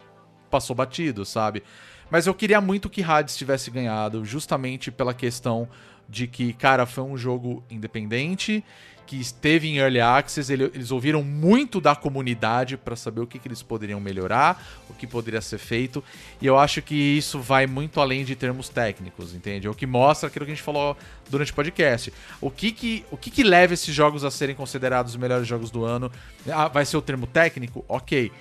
passou 0.48 0.76
batido, 0.76 1.24
sabe? 1.24 1.62
Mas 2.10 2.26
eu 2.28 2.34
queria 2.34 2.60
muito 2.60 2.88
que 2.88 3.02
Hades 3.02 3.36
tivesse 3.36 3.68
ganhado, 3.70 4.24
justamente 4.24 4.92
pela 4.92 5.12
questão 5.12 5.68
de 6.08 6.26
que, 6.28 6.52
cara, 6.52 6.86
foi 6.86 7.02
um 7.02 7.16
jogo 7.16 7.64
independente, 7.70 8.62
que 9.06 9.20
esteve 9.20 9.68
em 9.68 9.76
Early 9.78 10.00
Access, 10.00 10.50
ele- 10.52 10.70
eles 10.74 10.90
ouviram 10.90 11.22
muito 11.22 11.80
da 11.80 11.94
comunidade 11.94 12.76
para 12.76 12.96
saber 12.96 13.20
o 13.20 13.26
que, 13.26 13.38
que 13.38 13.46
eles 13.46 13.62
poderiam 13.62 14.00
melhorar, 14.00 14.62
o 14.88 14.94
que 14.94 15.06
poderia 15.06 15.40
ser 15.40 15.58
feito, 15.58 16.02
e 16.40 16.46
eu 16.46 16.58
acho 16.58 16.80
que 16.80 16.94
isso 16.94 17.38
vai 17.38 17.66
muito 17.66 18.00
além 18.00 18.24
de 18.24 18.34
termos 18.34 18.68
técnicos, 18.68 19.34
entende? 19.34 19.66
É 19.66 19.70
o 19.70 19.74
que 19.74 19.86
mostra 19.86 20.28
aquilo 20.28 20.44
que 20.46 20.52
a 20.52 20.54
gente 20.54 20.64
falou 20.64 20.96
durante 21.28 21.52
o 21.52 21.54
podcast. 21.54 22.12
O 22.40 22.50
que 22.50 22.72
que, 22.72 23.04
o 23.10 23.16
que, 23.16 23.30
que 23.30 23.42
leva 23.42 23.74
esses 23.74 23.94
jogos 23.94 24.24
a 24.24 24.30
serem 24.30 24.54
considerados 24.54 25.12
os 25.12 25.18
melhores 25.18 25.46
jogos 25.46 25.70
do 25.70 25.84
ano? 25.84 26.10
Ah, 26.50 26.68
vai 26.68 26.84
ser 26.86 26.96
o 26.96 27.02
termo 27.02 27.26
técnico? 27.26 27.84
Ok. 27.88 28.32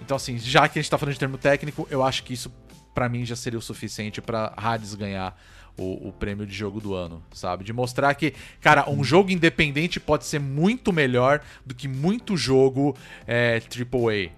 Então, 0.00 0.16
assim, 0.16 0.38
já 0.38 0.68
que 0.68 0.78
a 0.78 0.82
gente 0.82 0.90
tá 0.90 0.98
falando 0.98 1.14
de 1.14 1.20
termo 1.20 1.38
técnico, 1.38 1.86
eu 1.90 2.02
acho 2.02 2.22
que 2.24 2.32
isso, 2.32 2.52
pra 2.94 3.08
mim, 3.08 3.24
já 3.24 3.36
seria 3.36 3.58
o 3.58 3.62
suficiente 3.62 4.20
pra 4.20 4.52
Hades 4.56 4.94
ganhar 4.94 5.36
o, 5.78 6.08
o 6.08 6.12
prêmio 6.12 6.46
de 6.46 6.52
jogo 6.54 6.80
do 6.80 6.94
ano, 6.94 7.22
sabe? 7.32 7.64
De 7.64 7.72
mostrar 7.72 8.14
que, 8.14 8.34
cara, 8.60 8.88
um 8.90 9.02
jogo 9.02 9.30
independente 9.30 9.98
pode 9.98 10.24
ser 10.26 10.38
muito 10.38 10.92
melhor 10.92 11.40
do 11.64 11.74
que 11.74 11.88
muito 11.88 12.36
jogo 12.36 12.96
é, 13.26 13.60
AAA, 13.60 14.30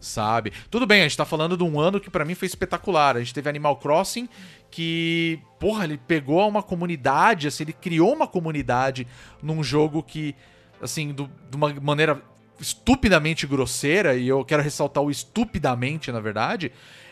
sabe? 0.00 0.52
Tudo 0.70 0.86
bem, 0.86 1.00
a 1.00 1.04
gente 1.04 1.16
tá 1.16 1.24
falando 1.24 1.56
de 1.56 1.62
um 1.64 1.80
ano 1.80 2.00
que 2.00 2.10
pra 2.10 2.24
mim 2.24 2.34
foi 2.34 2.46
espetacular. 2.46 3.16
A 3.16 3.20
gente 3.20 3.32
teve 3.34 3.48
Animal 3.48 3.76
Crossing, 3.76 4.28
que, 4.70 5.38
porra, 5.58 5.84
ele 5.84 5.98
pegou 5.98 6.46
uma 6.48 6.62
comunidade, 6.62 7.48
assim, 7.48 7.64
ele 7.64 7.72
criou 7.72 8.12
uma 8.12 8.26
comunidade 8.26 9.06
num 9.42 9.62
jogo 9.62 10.02
que, 10.02 10.34
assim, 10.80 11.12
do- 11.12 11.30
de 11.50 11.56
uma 11.56 11.72
maneira 11.80 12.20
estupidamente 12.60 13.46
grosseira, 13.46 14.14
e 14.14 14.28
eu 14.28 14.44
quero 14.44 14.62
ressaltar 14.62 15.02
o 15.02 15.10
estupidamente, 15.10 16.12
na 16.12 16.20
verdade, 16.20 16.70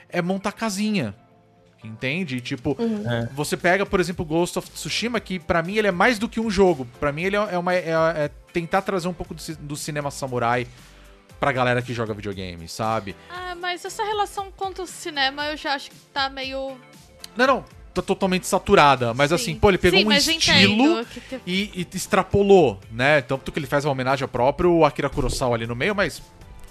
é 0.09 0.23
montar 0.23 0.53
casinha. 0.53 1.15
Entende? 1.83 2.37
E, 2.37 2.41
Tipo, 2.41 2.77
É. 2.79 3.29
você 3.35 3.57
pega, 3.57 3.87
por 3.87 4.01
exemplo, 4.01 4.25
Ghost 4.25 4.59
of 4.59 4.71
Tsushima, 4.71 5.19
que 5.21 5.39
pra 5.39 5.63
mim 5.63 5.77
ele 5.77 5.89
é 5.89 5.91
mais 5.93 6.19
do 6.19 6.29
que 6.29 6.39
um 6.39 6.51
jogo. 6.51 6.87
Pra 6.99 7.11
mim 7.13 7.23
ele 7.23 7.37
é, 7.37 7.59
uma, 7.59 7.75
é, 7.75 7.89
é 7.91 8.31
tentar 8.53 8.83
trazer 8.83 9.09
um 9.09 9.15
pouco 9.15 9.33
do, 9.35 9.43
do 9.61 9.77
cinema 9.77 10.11
samurai 10.11 10.67
pra 11.39 11.53
galera 11.53 11.81
que 11.81 11.95
joga 11.95 12.13
videogame, 12.13 12.69
sabe? 12.69 13.17
ah, 13.31 13.55
mas 13.55 13.85
essa 13.85 14.05
relação 14.05 14.51
contra 14.55 14.85
o 14.85 14.87
cinema 14.87 15.47
eu 15.47 15.57
já 15.57 15.75
acho 15.75 15.91
que 15.91 15.97
tá 16.13 16.29
meio. 16.29 16.77
Não, 17.35 17.47
não, 17.47 17.65
tá 17.95 18.03
totalmente 18.03 18.47
saturada, 18.47 19.15
mas 19.15 19.31
Sim. 19.31 19.35
assim, 19.37 19.55
pô, 19.57 19.71
ele 19.71 19.79
pegou 19.79 20.01
Sim, 20.01 20.07
um 20.07 20.13
estilo 20.13 21.05
que 21.07 21.41
e, 21.47 21.71
e 21.75 21.97
extrapolou, 21.97 22.79
né? 22.91 23.23
Tanto 23.23 23.51
que 23.51 23.59
ele 23.59 23.67
faz 23.67 23.87
uma 23.87 23.93
homenagem 23.93 24.23
ao 24.23 24.29
próprio 24.29 24.85
Akira 24.85 25.09
Kurosawa 25.09 25.57
ali 25.57 25.67
no 25.67 25.75
meio, 25.75 25.95
mas 25.95 26.21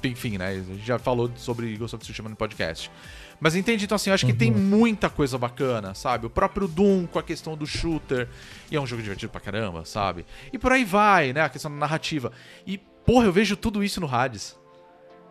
enfim, 0.03 0.37
né? 0.37 0.49
A 0.49 0.53
gente 0.53 0.85
já 0.85 0.99
falou 0.99 1.31
sobre 1.35 1.75
Ghost 1.75 1.95
of 1.95 2.03
Tsushima 2.03 2.29
no 2.29 2.35
podcast. 2.35 2.89
Mas 3.39 3.55
entende? 3.55 3.85
Então, 3.85 3.95
assim, 3.95 4.09
eu 4.09 4.13
acho 4.13 4.25
que 4.25 4.33
tem 4.33 4.51
muita 4.51 5.09
coisa 5.09 5.37
bacana, 5.37 5.93
sabe? 5.93 6.25
O 6.25 6.29
próprio 6.29 6.67
Doom 6.67 7.07
com 7.07 7.19
a 7.19 7.23
questão 7.23 7.55
do 7.55 7.65
shooter. 7.65 8.27
E 8.69 8.75
é 8.75 8.81
um 8.81 8.85
jogo 8.85 9.01
divertido 9.01 9.31
pra 9.31 9.39
caramba, 9.39 9.85
sabe? 9.85 10.25
E 10.51 10.57
por 10.57 10.71
aí 10.73 10.83
vai, 10.83 11.31
né? 11.31 11.41
A 11.41 11.49
questão 11.49 11.71
da 11.71 11.77
narrativa. 11.77 12.31
E, 12.67 12.77
porra, 12.77 13.25
eu 13.25 13.31
vejo 13.31 13.55
tudo 13.55 13.81
isso 13.83 14.01
no 14.01 14.13
Hades. 14.13 14.59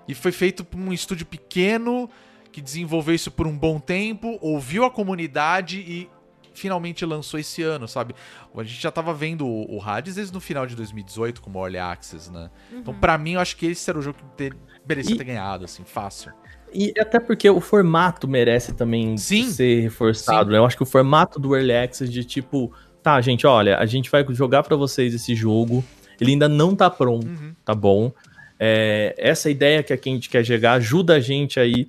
E 0.07 0.15
foi 0.15 0.33
feito 0.33 0.65
por 0.65 0.79
um 0.81 0.91
estúdio 0.93 1.27
pequeno 1.27 2.09
que 2.51 2.63
desenvolveu 2.63 3.15
isso 3.15 3.31
por 3.31 3.47
um 3.47 3.57
bom 3.57 3.79
tempo, 3.79 4.39
ouviu 4.41 4.85
a 4.85 4.91
comunidade 4.91 5.81
e 5.81 6.09
finalmente 6.55 7.05
lançou 7.05 7.39
esse 7.39 7.63
ano, 7.63 7.87
sabe? 7.87 8.15
A 8.57 8.63
gente 8.65 8.81
já 8.81 8.91
tava 8.91 9.13
vendo 9.13 9.47
o, 9.47 9.77
o 9.77 9.83
Hades 9.83 10.15
desde 10.17 10.33
no 10.33 10.41
final 10.41 10.67
de 10.67 10.75
2018 10.75 11.41
como 11.43 11.61
Early 11.61 11.79
Access, 11.79 12.33
né? 12.33 12.51
Então, 12.73 12.93
pra 12.95 13.17
mim, 13.19 13.35
eu 13.35 13.41
acho 13.41 13.55
que 13.57 13.67
esse 13.67 13.89
era 13.89 13.99
o 13.99 14.03
jogo 14.03 14.19
que 14.19 14.25
ter, 14.37 14.57
merecia 14.89 15.15
E- 15.15 15.19
ter 15.19 15.25
ganhado, 15.25 15.67
assim, 15.67 15.85
fácil. 15.85 16.33
E 16.73 16.93
até 16.99 17.19
porque 17.19 17.49
o 17.49 17.61
formato 17.61 18.27
merece 18.29 18.73
também 18.73 19.17
Sim. 19.17 19.45
ser 19.51 19.81
reforçado, 19.81 20.51
né? 20.51 20.59
Eu 20.59 20.65
acho 20.65 20.77
que 20.77 20.83
o 20.83 20.87
formato 20.87 21.39
do 21.41 21.55
Early 21.55 21.73
Access 21.73 22.11
de 22.13 22.25
tipo, 22.25 22.73
tá, 23.03 23.21
gente, 23.21 23.47
olha, 23.47 23.77
a 23.79 23.87
gente 23.87 24.11
vai 24.11 24.25
jogar 24.31 24.63
pra 24.63 24.77
vocês 24.77 25.15
esse 25.15 25.35
jogo, 25.35 25.85
ele 26.21 26.33
ainda 26.33 26.49
não 26.49 26.75
tá 26.75 26.91
pronto, 26.91 27.27
Uhum. 27.27 27.53
tá 27.65 27.75
bom? 27.75 28.13
É, 28.59 29.15
essa 29.17 29.49
ideia 29.49 29.83
que 29.83 29.93
a 29.93 29.97
gente 30.03 30.29
quer 30.29 30.45
chegar 30.45 30.73
ajuda 30.75 31.15
a 31.15 31.21
gente 31.21 31.61
aí, 31.61 31.89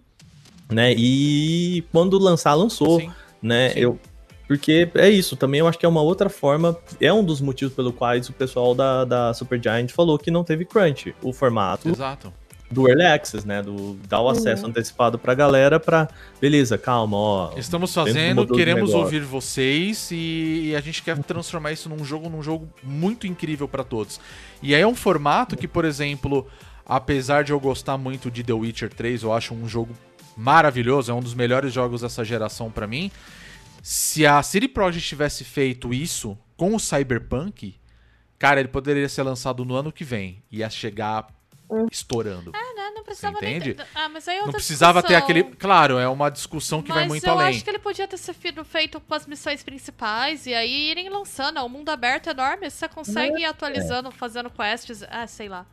né? 0.72 0.94
E 0.96 1.84
quando 1.92 2.18
lançar, 2.20 2.54
lançou, 2.54 3.00
Sim. 3.00 3.12
né? 3.42 3.70
Sim. 3.70 3.80
Eu, 3.80 4.00
porque 4.48 4.90
é 4.96 5.10
isso, 5.10 5.36
também 5.36 5.60
eu 5.60 5.68
acho 5.68 5.78
que 5.78 5.86
é 5.86 5.90
uma 5.90 6.02
outra 6.02 6.28
forma, 6.30 6.76
é 7.00 7.12
um 7.14 7.24
dos 7.24 7.40
motivos 7.42 7.74
pelo 7.76 7.94
quais 7.94 8.30
o 8.30 8.34
pessoal 8.34 8.74
da, 8.74 9.06
da 9.06 9.34
Supergiant 9.34 9.90
falou 9.92 10.18
que 10.18 10.32
não 10.32 10.44
teve 10.44 10.66
crunch, 10.66 11.14
o 11.22 11.32
formato 11.32 11.88
Exato. 11.90 12.34
Do 12.72 12.88
Early 12.88 13.06
Access, 13.06 13.48
né? 13.48 13.62
Do 13.62 13.96
dar 14.08 14.22
o 14.22 14.30
acesso 14.30 14.66
antecipado 14.66 15.18
pra 15.18 15.34
galera 15.34 15.80
pra. 15.80 16.08
Beleza, 16.40 16.78
calma, 16.78 17.18
ó. 17.18 17.54
Estamos 17.58 17.94
fazendo, 17.94 18.48
queremos 18.48 18.94
ouvir 18.94 19.22
vocês 19.22 20.10
e, 20.12 20.70
e 20.70 20.76
a 20.76 20.82
gente 20.82 21.02
quer 21.02 21.18
transformar 21.20 21.72
isso 21.72 21.90
num 21.90 22.04
jogo, 22.04 22.30
num 22.30 22.44
jogo 22.44 22.70
muito 22.84 23.26
incrível 23.26 23.68
pra 23.68 23.84
todos. 23.84 24.20
E 24.62 24.76
aí 24.76 24.82
é 24.82 24.88
um 24.88 24.96
formato 24.96 25.58
que, 25.58 25.68
por 25.68 25.84
exemplo, 25.84 26.48
apesar 26.86 27.44
de 27.44 27.52
eu 27.52 27.60
gostar 27.60 27.98
muito 27.98 28.30
de 28.30 28.44
The 28.44 28.54
Witcher 28.54 28.94
3, 28.94 29.24
eu 29.24 29.34
acho 29.34 29.54
um 29.54 29.68
jogo 29.68 29.94
maravilhoso, 30.38 31.12
é 31.12 31.14
um 31.14 31.22
dos 31.22 31.34
melhores 31.34 31.74
jogos 31.74 32.02
dessa 32.02 32.24
geração 32.24 32.70
pra 32.70 32.86
mim. 32.86 33.12
Se 33.82 34.26
a 34.26 34.44
CD 34.44 34.68
Projekt 34.68 35.08
tivesse 35.08 35.44
feito 35.44 35.94
isso 35.94 36.38
com 36.56 36.76
o 36.76 36.80
Cyberpunk, 36.80 37.76
cara, 38.38 38.60
ele 38.60 38.70
poderia 38.70 39.10
ser 39.10 39.24
lançado 39.24 39.66
no 39.66 39.76
ano 39.76 39.92
que 39.92 40.04
vem. 40.04 40.44
Ia 40.52 40.70
chegar 40.70 41.28
estourando. 41.92 42.52
Ah, 42.56 42.74
não, 42.76 42.96
não 42.96 43.04
precisava 43.04 43.38
Você 43.40 43.46
entende? 43.48 43.74
ter- 43.76 43.86
Ah, 43.96 44.10
mas 44.10 44.28
aí 44.28 44.36
é 44.36 44.40
Não 44.40 44.46
outra 44.48 44.58
precisava 44.60 45.02
ter 45.04 45.16
discussão. 45.16 45.40
aquele. 45.42 45.56
Claro, 45.56 45.98
é 46.00 46.08
uma 46.08 46.30
discussão 46.30 46.82
que 46.82 46.90
vai 46.90 47.00
Mas 47.02 47.08
muito 47.10 47.26
eu 47.26 47.34
além. 47.34 47.48
acho 47.50 47.64
que 47.64 47.70
ele 47.70 47.80
podia 47.80 48.08
ter 48.08 48.18
sido 48.18 48.64
feito 48.66 49.00
com 49.00 49.14
as 49.14 49.26
missões 49.28 49.64
principais 49.64 50.46
e 50.46 50.54
aí 50.54 50.90
irem 50.92 51.10
lançando. 51.10 51.60
É 51.60 51.64
um 51.64 51.70
mundo 51.70 51.90
aberto 51.90 52.28
enorme, 52.30 52.70
você 52.70 52.88
consegue 52.88 53.42
ir 53.42 53.46
atualizando, 53.46 54.12
fazendo 54.12 54.50
quests. 54.50 55.04
Ah, 55.10 55.28
sei 55.28 55.50
lá. 55.50 55.66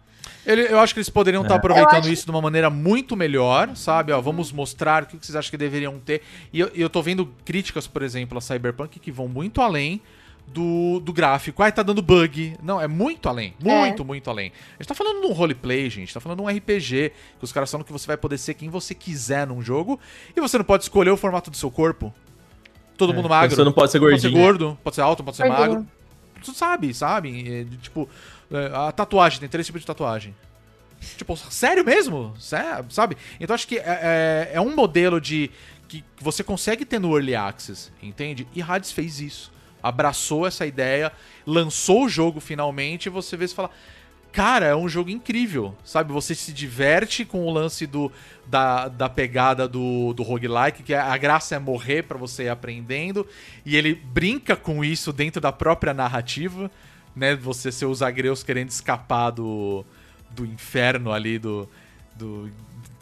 Ele- 0.44 0.66
eu 0.72 0.80
acho 0.80 0.92
que 0.92 0.98
eles 0.98 1.08
poderiam 1.08 1.42
estar 1.42 1.54
É. 1.54 1.58
aproveitando 1.58 1.94
Eu 1.94 2.00
acho- 2.00 2.12
isso 2.12 2.24
de 2.24 2.30
uma 2.30 2.42
maneira 2.42 2.68
muito 2.68 3.16
melhor, 3.16 3.76
sabe? 3.76 4.12
Ó, 4.12 4.20
vamos 4.20 4.50
mostrar 4.50 5.04
o 5.04 5.06
que 5.06 5.16
vocês 5.16 5.36
acham 5.36 5.50
que 5.50 5.56
deveriam 5.56 5.98
ter. 6.00 6.22
E 6.52 6.58
eu, 6.60 6.70
e 6.74 6.80
eu 6.80 6.90
tô 6.90 7.00
vendo 7.00 7.32
críticas, 7.44 7.86
por 7.86 8.02
exemplo, 8.02 8.36
a 8.36 8.40
Cyberpunk 8.40 8.98
que 8.98 9.12
vão 9.12 9.28
muito 9.28 9.60
além 9.60 10.00
do, 10.46 11.00
do 11.00 11.12
gráfico. 11.12 11.62
Ai, 11.62 11.70
tá 11.72 11.82
dando 11.82 12.00
bug. 12.00 12.56
Não, 12.62 12.80
é 12.80 12.86
muito 12.88 13.28
além. 13.28 13.54
Muito, 13.62 14.04
muito 14.04 14.30
além. 14.30 14.52
A 14.78 14.82
gente 14.82 14.88
tá 14.88 14.94
falando 14.94 15.20
de 15.20 15.26
um 15.26 15.32
roleplay, 15.32 15.90
gente. 15.90 16.12
Tá 16.14 16.20
falando 16.20 16.38
de 16.38 16.44
um 16.44 16.48
RPG. 16.56 17.12
Que 17.38 17.44
os 17.44 17.52
caras 17.52 17.70
falam 17.70 17.84
que 17.84 17.92
você 17.92 18.06
vai 18.06 18.16
poder 18.16 18.38
ser 18.38 18.54
quem 18.54 18.68
você 18.70 18.94
quiser 18.94 19.46
num 19.46 19.60
jogo. 19.60 20.00
E 20.34 20.40
você 20.40 20.56
não 20.56 20.64
pode 20.64 20.84
escolher 20.84 21.10
o 21.10 21.16
formato 21.16 21.50
do 21.50 21.56
seu 21.56 21.70
corpo. 21.70 22.14
Todo 22.96 23.12
mundo 23.12 23.28
magro. 23.28 23.54
Você 23.54 23.62
não 23.64 23.72
pode 23.72 23.92
ser 23.92 24.00
Pode 24.00 24.20
ser 24.20 24.28
gordinho. 24.30 24.42
gordo, 24.46 24.78
pode 24.82 24.96
ser 24.96 25.02
alto, 25.02 25.22
pode 25.22 25.36
ser 25.36 25.46
Gordinho. 25.48 25.68
magro. 25.68 25.86
Tu 26.42 26.54
sabe, 26.54 26.94
sabe? 26.94 27.60
É, 27.60 27.64
de, 27.64 27.76
tipo, 27.76 28.08
é, 28.50 28.70
a 28.74 28.92
tatuagem, 28.92 29.40
tem 29.40 29.48
três 29.48 29.66
tipos 29.66 29.82
de 29.82 29.86
tatuagem. 29.86 30.34
Tipo, 31.18 31.36
sério 31.36 31.84
mesmo? 31.84 32.32
Sé- 32.38 32.82
Sabe? 32.88 33.18
Então 33.38 33.52
acho 33.52 33.68
que 33.68 33.76
é, 33.78 33.82
é- 33.84 34.50
é 34.54 34.60
um 34.60 34.74
modelo 34.74 35.20
de. 35.20 35.50
que 35.88 36.02
você 36.20 36.42
consegue 36.42 36.84
ter 36.86 36.98
no 36.98 37.14
Early 37.14 37.34
Access, 37.34 37.92
entende? 38.02 38.46
E 38.54 38.62
Hades 38.62 38.90
fez 38.92 39.20
isso. 39.20 39.52
Abraçou 39.88 40.46
essa 40.46 40.66
ideia, 40.66 41.12
lançou 41.46 42.04
o 42.04 42.08
jogo 42.08 42.40
finalmente, 42.40 43.06
e 43.06 43.10
você 43.10 43.36
vê 43.36 43.44
e 43.44 43.48
fala. 43.48 43.70
Cara, 44.32 44.66
é 44.66 44.76
um 44.76 44.86
jogo 44.86 45.08
incrível, 45.08 45.74
sabe? 45.82 46.12
Você 46.12 46.34
se 46.34 46.52
diverte 46.52 47.24
com 47.24 47.46
o 47.46 47.50
lance 47.50 47.86
do, 47.86 48.12
da, 48.46 48.86
da 48.86 49.08
pegada 49.08 49.66
do, 49.66 50.12
do 50.12 50.22
roguelike, 50.22 50.82
que 50.82 50.92
a 50.92 51.16
graça 51.16 51.54
é 51.54 51.58
morrer 51.58 52.02
pra 52.02 52.18
você 52.18 52.42
ir 52.42 52.48
aprendendo, 52.50 53.26
e 53.64 53.76
ele 53.76 53.94
brinca 53.94 54.54
com 54.54 54.84
isso 54.84 55.10
dentro 55.10 55.40
da 55.40 55.52
própria 55.52 55.94
narrativa, 55.94 56.70
né? 57.14 57.34
Você 57.34 57.72
ser 57.72 57.86
os 57.86 58.02
agreus 58.02 58.42
querendo 58.42 58.68
escapar 58.68 59.30
do, 59.30 59.82
do 60.30 60.44
inferno 60.44 61.12
ali, 61.12 61.38
do, 61.38 61.66
do. 62.14 62.50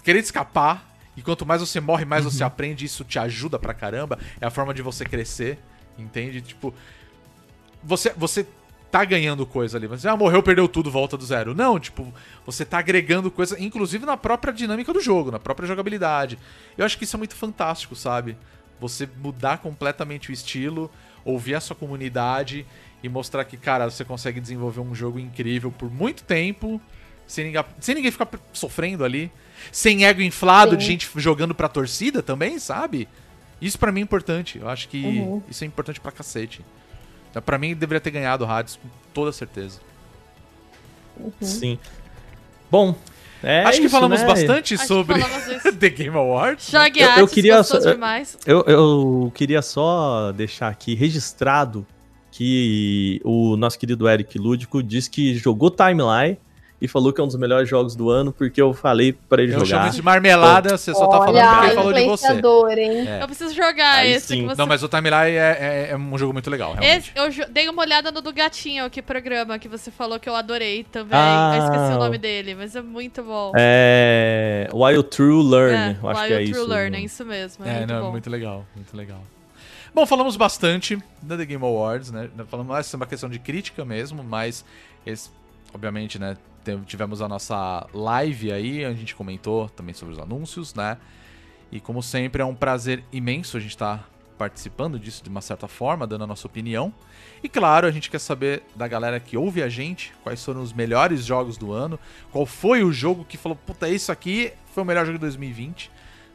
querendo 0.05 0.23
escapar. 0.23 0.95
E 1.17 1.23
quanto 1.23 1.45
mais 1.47 1.61
você 1.61 1.81
morre, 1.81 2.05
mais 2.05 2.25
você 2.25 2.43
aprende, 2.43 2.85
isso 2.85 3.05
te 3.05 3.19
ajuda 3.19 3.59
pra 3.59 3.75
caramba. 3.75 4.19
É 4.41 4.47
a 4.47 4.51
forma 4.51 4.73
de 4.73 4.83
você 4.83 5.05
crescer, 5.05 5.59
entende? 5.99 6.41
Tipo, 6.41 6.75
você, 7.83 8.13
você 8.17 8.47
tá 8.95 9.05
ganhando 9.05 9.45
coisa 9.45 9.77
ali. 9.77 9.89
Você 9.89 10.09
ah, 10.09 10.17
morreu, 10.17 10.41
perdeu 10.41 10.69
tudo, 10.69 10.89
volta 10.89 11.17
do 11.17 11.25
zero. 11.25 11.53
Não, 11.53 11.81
tipo, 11.81 12.15
você 12.47 12.65
tá 12.65 12.79
agregando 12.79 13.29
coisa, 13.29 13.61
inclusive 13.61 14.07
na 14.07 14.17
própria 14.17 14.53
dinâmica 14.53 14.93
do 14.93 15.01
jogo, 15.01 15.33
na 15.33 15.41
própria 15.41 15.67
jogabilidade. 15.67 16.39
Eu 16.79 16.85
acho 16.87 16.97
que 16.97 17.03
isso 17.03 17.17
é 17.17 17.19
muito 17.19 17.35
fantástico, 17.35 17.97
sabe? 17.97 18.37
Você 18.81 19.09
mudar 19.21 19.59
completamente 19.59 20.31
o 20.31 20.33
estilo, 20.33 20.89
ouvir 21.25 21.57
a 21.57 21.61
sua 21.61 21.75
comunidade 21.75 22.65
e 23.03 23.09
mostrar 23.09 23.45
que, 23.45 23.57
cara, 23.57 23.91
você 23.91 24.05
consegue 24.05 24.41
desenvolver 24.41 24.81
um 24.81 24.95
jogo 24.95 25.19
incrível 25.19 25.73
por 25.73 25.91
muito 25.91 26.23
tempo, 26.23 26.81
sem 27.27 27.47
ninguém, 27.47 27.65
sem 27.81 27.95
ninguém 27.97 28.13
ficar 28.13 28.29
sofrendo 28.53 29.05
ali, 29.05 29.33
sem 29.73 30.07
ego 30.07 30.23
inflado 30.23 30.73
Sim. 30.73 30.77
de 30.77 30.85
gente 30.85 31.11
jogando 31.17 31.53
pra 31.53 31.69
torcida 31.69 32.23
também, 32.23 32.61
sabe? 32.61 33.09
Isso 33.65 33.79
pra 33.79 33.91
mim 33.91 34.01
é 34.01 34.03
importante. 34.03 34.59
Eu 34.59 34.69
acho 34.69 34.89
que 34.89 35.03
Uhum. 35.05 35.43
isso 35.49 35.65
é 35.65 35.67
importante 35.67 36.01
pra 36.01 36.13
cacete. 36.13 36.65
Então, 37.31 37.43
Pra 37.43 37.59
mim, 37.59 37.75
deveria 37.75 38.01
ter 38.01 38.11
ganhado 38.11 38.45
o 38.45 38.49
Hades 38.51 38.77
com 38.77 38.89
toda 39.13 39.33
certeza. 39.33 39.81
Sim. 41.41 41.79
Bom, 42.71 42.95
é 43.43 43.63
Acho 43.65 43.79
que 43.81 43.87
isso, 43.87 43.95
falamos 43.95 44.21
né? 44.21 44.27
bastante 44.27 44.75
Acho 44.75 44.83
que 44.83 44.89
sobre. 44.89 45.21
The 45.79 45.89
Game 45.91 46.17
Awards. 46.17 46.71
Jogue 46.71 47.01
Eu- 47.01 47.11
eu 47.19 47.29
queria 47.29 47.63
só- 47.63 47.79
demais. 47.79 48.37
Eu, 48.47 48.63
eu 48.67 49.33
queria 49.35 49.63
só 49.63 50.33
deixar 50.33 50.69
aqui 50.69 50.95
registrado 50.95 51.87
que 52.31 53.21
o 53.25 53.57
nosso 53.57 53.79
querido 53.79 54.09
Eric 54.09 54.37
Lúdico 54.39 54.83
disse 54.83 55.09
que 55.09 55.35
jogou 55.37 55.71
Timeline 55.71 56.37
e 56.85 56.89
falou 56.89 57.13
que 57.13 57.21
é 57.21 57.25
um 57.25 57.27
dos 57.27 57.37
melhores 57.37 57.69
jogos 57.69 57.97
do 57.97 58.11
ano 58.11 58.33
porque 58.33 58.61
eu 58.61 58.73
falei 58.75 59.13
pra 59.13 59.43
ele 59.43 59.53
Eu 59.53 59.59
chamo 59.61 59.67
jogar. 59.67 59.87
isso 59.89 59.97
de 59.97 60.03
marmelada, 60.03 60.77
você 60.77 60.93
só 60.95 61.07
tá 61.07 61.19
falando 61.19 61.49
porque 61.51 61.67
ele 61.67 61.75
falou 61.75 61.93
de 61.93 62.05
você. 62.05 62.33
hein? 62.81 63.09
É. 63.09 63.23
Eu 63.23 63.27
preciso 63.27 63.55
jogar 63.55 63.95
Aí 63.97 64.13
esse 64.13 64.43
você 64.43 64.55
Não, 64.57 64.67
mas 64.67 64.83
o 64.83 64.89
Timeline 64.89 65.37
é, 65.37 65.87
é- 65.89 65.89
é 65.93 65.97
um 65.97 66.19
jogo 66.19 66.33
muito 66.33 66.51
legal, 66.51 66.75
realmente. 66.75 67.13
Esse, 67.17 67.41
eu 67.43 67.47
dei 67.51 67.69
uma 67.69 67.83
olhada 67.83 68.13
no 68.13 68.21
do 68.21 68.33
Gatinho, 68.33 68.89
que 68.91 69.01
programa 69.03 69.59
que 69.59 69.69
você 69.69 69.91
falou 69.91 70.19
que 70.21 70.29
eu 70.29 70.35
adorei 70.35 70.85
também. 70.85 71.11
Ah. 71.19 71.55
Eu 71.57 71.65
esqueci 71.65 71.95
o 71.95 71.99
nome 71.99 72.19
dele, 72.19 72.55
mas 72.55 72.77
é 72.77 72.83
muito 72.83 73.23
bom. 73.23 73.53
É. 73.57 74.69
While 74.73 75.03
True 75.05 75.43
Learn, 75.43 75.75
É, 75.77 75.97
eu 76.03 76.09
acho 76.09 76.27
que 76.27 76.33
é 76.33 76.37
True 76.39 76.51
isso. 76.51 76.67
Learning, 76.67 77.05
isso 77.05 77.25
mesmo. 77.25 77.65
É, 77.65 77.69
É, 77.71 77.79
muito 77.79 77.93
não, 77.93 78.03
bom. 78.03 78.11
muito 78.11 78.31
legal, 78.31 78.65
muito 78.75 78.97
legal. 78.97 79.21
Bom, 79.95 80.05
falamos 80.07 80.37
bastante 80.37 80.99
da 81.23 81.37
The 81.37 81.45
Game 81.45 81.65
Awards, 81.65 82.11
né? 82.11 82.29
Falamos 82.49 82.73
mais 82.73 82.87
sobre 82.87 83.05
uma 83.05 83.09
questão 83.09 83.29
de 83.31 83.39
crítica 83.39 83.85
mesmo, 83.85 84.25
mas 84.25 84.65
esse, 85.07 85.31
obviamente, 85.73 86.19
né? 86.19 86.37
Tivemos 86.87 87.21
a 87.23 87.29
nossa 87.29 87.87
live 87.93 88.53
aí, 88.53 88.85
a 88.85 88.93
gente 88.93 89.15
comentou 89.15 89.69
também 89.69 89.95
sobre 89.95 90.15
os 90.15 90.21
anúncios, 90.21 90.75
né? 90.75 90.97
E 91.73 91.81
como 91.81 92.03
sempre, 92.03 92.41
é 92.43 92.45
um 92.45 92.55
prazer 92.55 93.03
imenso 93.13 93.57
a 93.57 93.61
gente 93.61 93.71
estar 93.71 94.09
participando 94.39 94.99
disso 94.99 95.23
de 95.23 95.29
uma 95.31 95.41
certa 95.41 95.69
forma, 95.69 96.07
dando 96.07 96.25
a 96.25 96.27
nossa 96.27 96.47
opinião. 96.47 96.93
E 97.43 97.49
claro, 97.49 97.87
a 97.87 97.91
gente 97.91 98.11
quer 98.11 98.19
saber 98.19 98.63
da 98.75 98.87
galera 98.89 99.21
que 99.21 99.37
ouve 99.37 99.63
a 99.63 99.69
gente, 99.69 100.13
quais 100.23 100.45
foram 100.45 100.61
os 100.63 100.73
melhores 100.73 101.25
jogos 101.25 101.57
do 101.57 101.73
ano, 101.73 101.99
qual 102.33 102.45
foi 102.45 102.83
o 102.83 102.93
jogo 102.93 103.25
que 103.25 103.37
falou, 103.37 103.57
puta, 103.57 103.89
isso 103.89 104.11
aqui 104.11 104.53
foi 104.75 104.83
o 104.83 104.87
melhor 104.87 105.05
jogo 105.07 105.19
de 105.19 105.23
2020. 105.23 105.91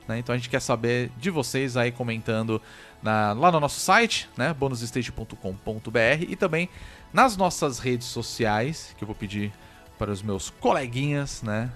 né? 0.07 0.17
Então 0.17 0.33
a 0.33 0.37
gente 0.37 0.49
quer 0.49 0.59
saber 0.61 1.11
de 1.17 1.29
vocês 1.29 1.77
aí 1.77 1.91
comentando 1.91 2.59
na- 3.03 3.33
lá 3.33 3.51
no 3.51 3.59
nosso 3.59 3.79
site, 3.79 4.27
né? 4.35 4.53
bonusstage.com.br 4.53 6.25
e 6.27 6.35
também 6.35 6.67
nas 7.13 7.37
nossas 7.37 7.79
redes 7.79 8.07
sociais, 8.07 8.95
que 8.97 9.03
eu 9.03 9.05
vou 9.05 9.15
pedir 9.15 9.51
para 9.99 10.09
os 10.11 10.23
meus 10.23 10.49
coleguinhas, 10.49 11.43
né? 11.43 11.69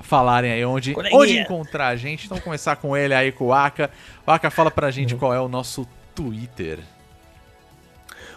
Falarem 0.00 0.50
aí 0.50 0.64
onde, 0.64 0.92
Coleguinha. 0.94 1.20
onde 1.20 1.38
encontrar 1.38 1.88
a 1.88 1.96
gente. 1.96 2.26
Então 2.26 2.40
começar 2.40 2.76
com 2.76 2.96
ele 2.96 3.14
aí, 3.14 3.30
com 3.30 3.46
o 3.46 3.52
Aka. 3.52 3.90
O 4.26 4.30
Aka, 4.30 4.50
fala 4.50 4.70
pra 4.70 4.90
gente 4.90 5.14
Uhum. 5.14 5.20
qual 5.20 5.32
é 5.34 5.40
o 5.40 5.48
nosso 5.48 5.86
Twitter. 6.14 6.80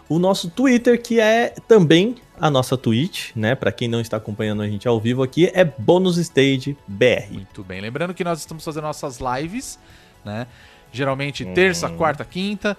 O 0.08 0.18
nosso 0.20 0.50
Twitter, 0.50 1.02
que 1.02 1.20
é 1.20 1.54
também 1.68 2.16
a 2.40 2.50
nossa 2.50 2.78
Twitch, 2.78 3.32
né? 3.36 3.56
Pra 3.56 3.72
quem 3.72 3.88
não 3.88 4.00
está 4.02 4.18
acompanhando 4.18 4.62
a 4.62 4.68
gente 4.68 4.88
ao 4.88 5.00
vivo 5.00 5.22
aqui, 5.22 5.52
é 5.54 5.64
Bonus 5.64 6.18
Stage 6.18 6.76
BR. 6.88 7.32
Muito 7.32 7.64
bem. 7.64 7.80
Lembrando 7.82 8.14
que 8.14 8.24
nós 8.24 8.40
estamos 8.40 8.64
fazendo 8.64 8.84
nossas 8.84 9.20
lives, 9.20 9.78
né? 10.26 10.48
Geralmente 10.92 11.46
terça, 11.46 11.88
quarta, 11.90 12.26
quinta, 12.26 12.76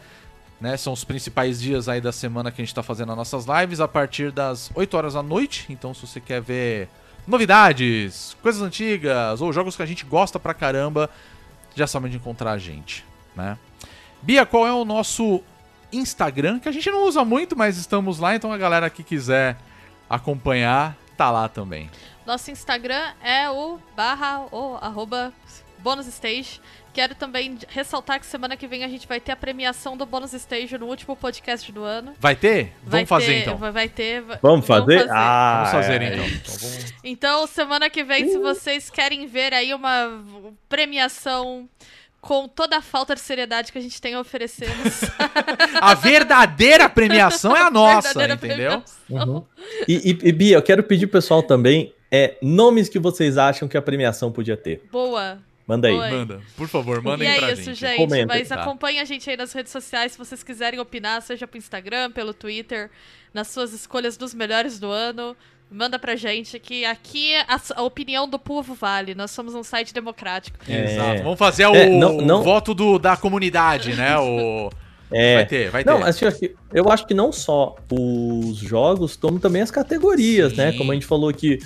né? 0.61 0.77
São 0.77 0.93
os 0.93 1.05
principais 1.05 1.61
dias 1.61 1.89
aí 1.89 2.01
da 2.01 2.13
semana 2.13 2.51
que 2.51 2.61
a 2.61 2.65
gente 2.65 2.75
tá 2.75 2.83
fazendo 2.83 3.13
as 3.13 3.19
nossas 3.19 3.47
lives 3.47 3.81
a 3.81 3.89
partir 3.89 4.31
das 4.31 4.71
8 4.75 4.97
horas 4.97 5.15
da 5.15 5.23
noite. 5.23 5.67
Então, 5.71 5.95
se 5.95 6.07
você 6.07 6.21
quer 6.21 6.41
ver 6.41 6.89
novidades, 7.27 8.37
coisas 8.43 8.61
antigas 8.61 9.41
ou 9.41 9.53
jogos 9.53 9.77
que 9.77 9.83
a 9.83 9.87
gente 9.87 10.05
gosta 10.05 10.39
pra 10.39 10.53
caramba, 10.53 11.09
já 11.75 11.87
sabe 11.87 12.07
onde 12.07 12.17
encontrar 12.17 12.53
a 12.53 12.59
gente, 12.59 13.05
né? 13.35 13.57
Bia, 14.23 14.45
qual 14.45 14.67
é 14.67 14.73
o 14.73 14.85
nosso 14.85 15.43
Instagram, 15.93 16.59
que 16.59 16.69
a 16.69 16.73
gente 16.73 16.91
não 16.91 17.05
usa 17.05 17.25
muito, 17.25 17.57
mas 17.57 17.77
estamos 17.77 18.19
lá, 18.19 18.35
então 18.35 18.53
a 18.53 18.59
galera 18.59 18.91
que 18.91 19.03
quiser 19.03 19.57
acompanhar, 20.09 20.97
tá 21.17 21.31
lá 21.31 21.49
também. 21.49 21.91
Nosso 22.27 22.51
Instagram 22.51 23.13
é 23.23 23.49
o 23.51 23.79
barra 23.97 24.47
ou 24.51 24.77
arroba 24.77 25.33
bônus 25.79 26.07
stage. 26.07 26.61
Quero 26.93 27.15
também 27.15 27.57
ressaltar 27.69 28.19
que 28.19 28.27
semana 28.27 28.57
que 28.57 28.67
vem 28.67 28.83
a 28.83 28.89
gente 28.89 29.07
vai 29.07 29.21
ter 29.21 29.31
a 29.33 29.37
premiação 29.37 29.97
do 29.97 30.05
bônus 30.05 30.33
stage 30.33 30.77
no 30.77 30.87
último 30.87 31.15
podcast 31.15 31.71
do 31.71 31.85
ano. 31.85 32.15
Vai 32.19 32.35
ter? 32.35 32.73
Vai 32.83 33.05
Vamos 33.05 33.09
fazer 33.09 33.27
ter- 33.27 33.41
então. 33.43 33.57
Vai 33.57 33.71
vai 33.71 33.89
ter. 33.89 34.21
vai- 34.23 34.39
Vamos 34.43 34.67
fazer? 34.67 35.07
Ah, 35.11 35.65
Vamos 35.67 35.71
fazer 35.87 36.03
é. 36.03 36.07
então. 36.15 36.27
Então 36.27 36.55
vamos- 36.59 36.95
Então, 37.05 37.47
semana 37.47 37.89
que 37.89 38.03
vem, 38.03 38.29
se 38.29 38.39
vocês 38.39 38.91
querem 38.91 39.27
ver 39.27 39.55
aí 39.55 39.73
uma 39.73 40.21
premiação 40.69 41.69
com 42.21 42.47
toda 42.47 42.77
a 42.77 42.83
falta 42.83 43.15
de 43.15 43.21
seriedade 43.21 43.73
que 43.73 43.79
a 43.79 43.81
gente 43.81 44.01
tem 44.01 44.15
a 44.15 44.21
oferecer. 44.21 44.69
A 45.81 45.95
verdadeira 45.95 46.89
premiação 46.89 47.57
é 47.57 47.63
a 47.63 47.71
nossa, 47.71 48.13
Verdadeira 48.19 48.35
entendeu? 48.35 48.83
Uhum. 49.09 49.45
E, 49.89 50.11
e, 50.11 50.29
e, 50.29 50.33
Bia, 50.33 50.57
eu 50.57 50.63
quero 50.63 50.83
pedir 50.83 51.07
pro 51.07 51.19
pessoal 51.21 51.43
também 51.43 51.95
é, 52.11 52.37
nomes 52.43 52.89
que 52.89 52.99
vocês 52.99 53.39
acham 53.39 53.67
que 53.69 53.77
a 53.77 53.83
premiação 53.83 54.31
podia 54.33 54.57
ter. 54.57 54.83
Boa. 54.91 55.39
Manda 55.71 55.87
aí. 55.89 55.95
Oi. 55.95 56.11
Manda, 56.11 56.41
por 56.57 56.67
favor, 56.67 57.01
mandem 57.01 57.29
e 57.29 57.31
é 57.31 57.39
pra 57.39 57.53
isso, 57.53 57.63
gente. 57.63 57.77
gente. 57.79 57.97
Comenta, 57.97 58.27
Mas 58.35 58.49
tá? 58.49 58.57
acompanhe 58.57 58.99
a 58.99 59.05
gente 59.05 59.31
aí 59.31 59.37
nas 59.37 59.53
redes 59.53 59.71
sociais 59.71 60.13
se 60.13 60.19
vocês 60.19 60.43
quiserem 60.43 60.81
opinar, 60.81 61.23
seja 61.23 61.47
pro 61.47 61.57
Instagram, 61.59 62.11
pelo 62.11 62.35
Twitter, 62.35 62.91
nas 63.33 63.47
suas 63.49 63.73
escolhas 63.73 64.17
dos 64.17 64.35
melhores 64.35 64.81
do 64.81 64.89
ano. 64.91 65.37
Manda 65.71 65.97
pra 66.01 66.17
gente 66.17 66.59
que 66.59 66.85
aqui 66.85 67.33
a, 67.47 67.61
a 67.77 67.83
opinião 67.83 68.29
do 68.29 68.41
povo 68.41 68.75
vale. 68.75 69.15
Nós 69.15 69.31
somos 69.31 69.55
um 69.55 69.63
site 69.63 69.95
democrático. 69.95 70.59
É. 70.69 70.95
Exato. 70.95 71.23
Vamos 71.23 71.39
fazer 71.39 71.67
o, 71.67 71.77
É, 71.77 71.89
não- 71.89 72.17
não- 72.21 72.41
o 72.41 72.43
voto 72.43 72.75
do, 72.75 72.99
da 72.99 73.17
comunidade, 73.17 73.95
né? 73.95 74.19
O... 74.19 74.71
É. 75.13 75.35
Vai 75.35 75.47
ter, 75.47 75.71
vai 75.71 75.83
ter. 75.83 75.91
Não, 75.91 76.05
assim, 76.05 76.25
eu 76.25 76.29
acho 76.29 76.39
que- 76.39 76.55
eu 76.73 76.89
acho 76.89 77.05
que 77.05 77.15
não 77.15 77.33
só 77.33 77.75
os 77.91 78.57
jogos, 78.59 79.17
como 79.17 79.41
também 79.41 79.61
as 79.61 79.69
categorias, 79.69 80.53
Sim. 80.53 80.59
né? 80.59 80.73
Como 80.75 80.93
a 80.93 80.95
gente 80.95 81.05
falou 81.05 81.29
aqui, 81.29 81.59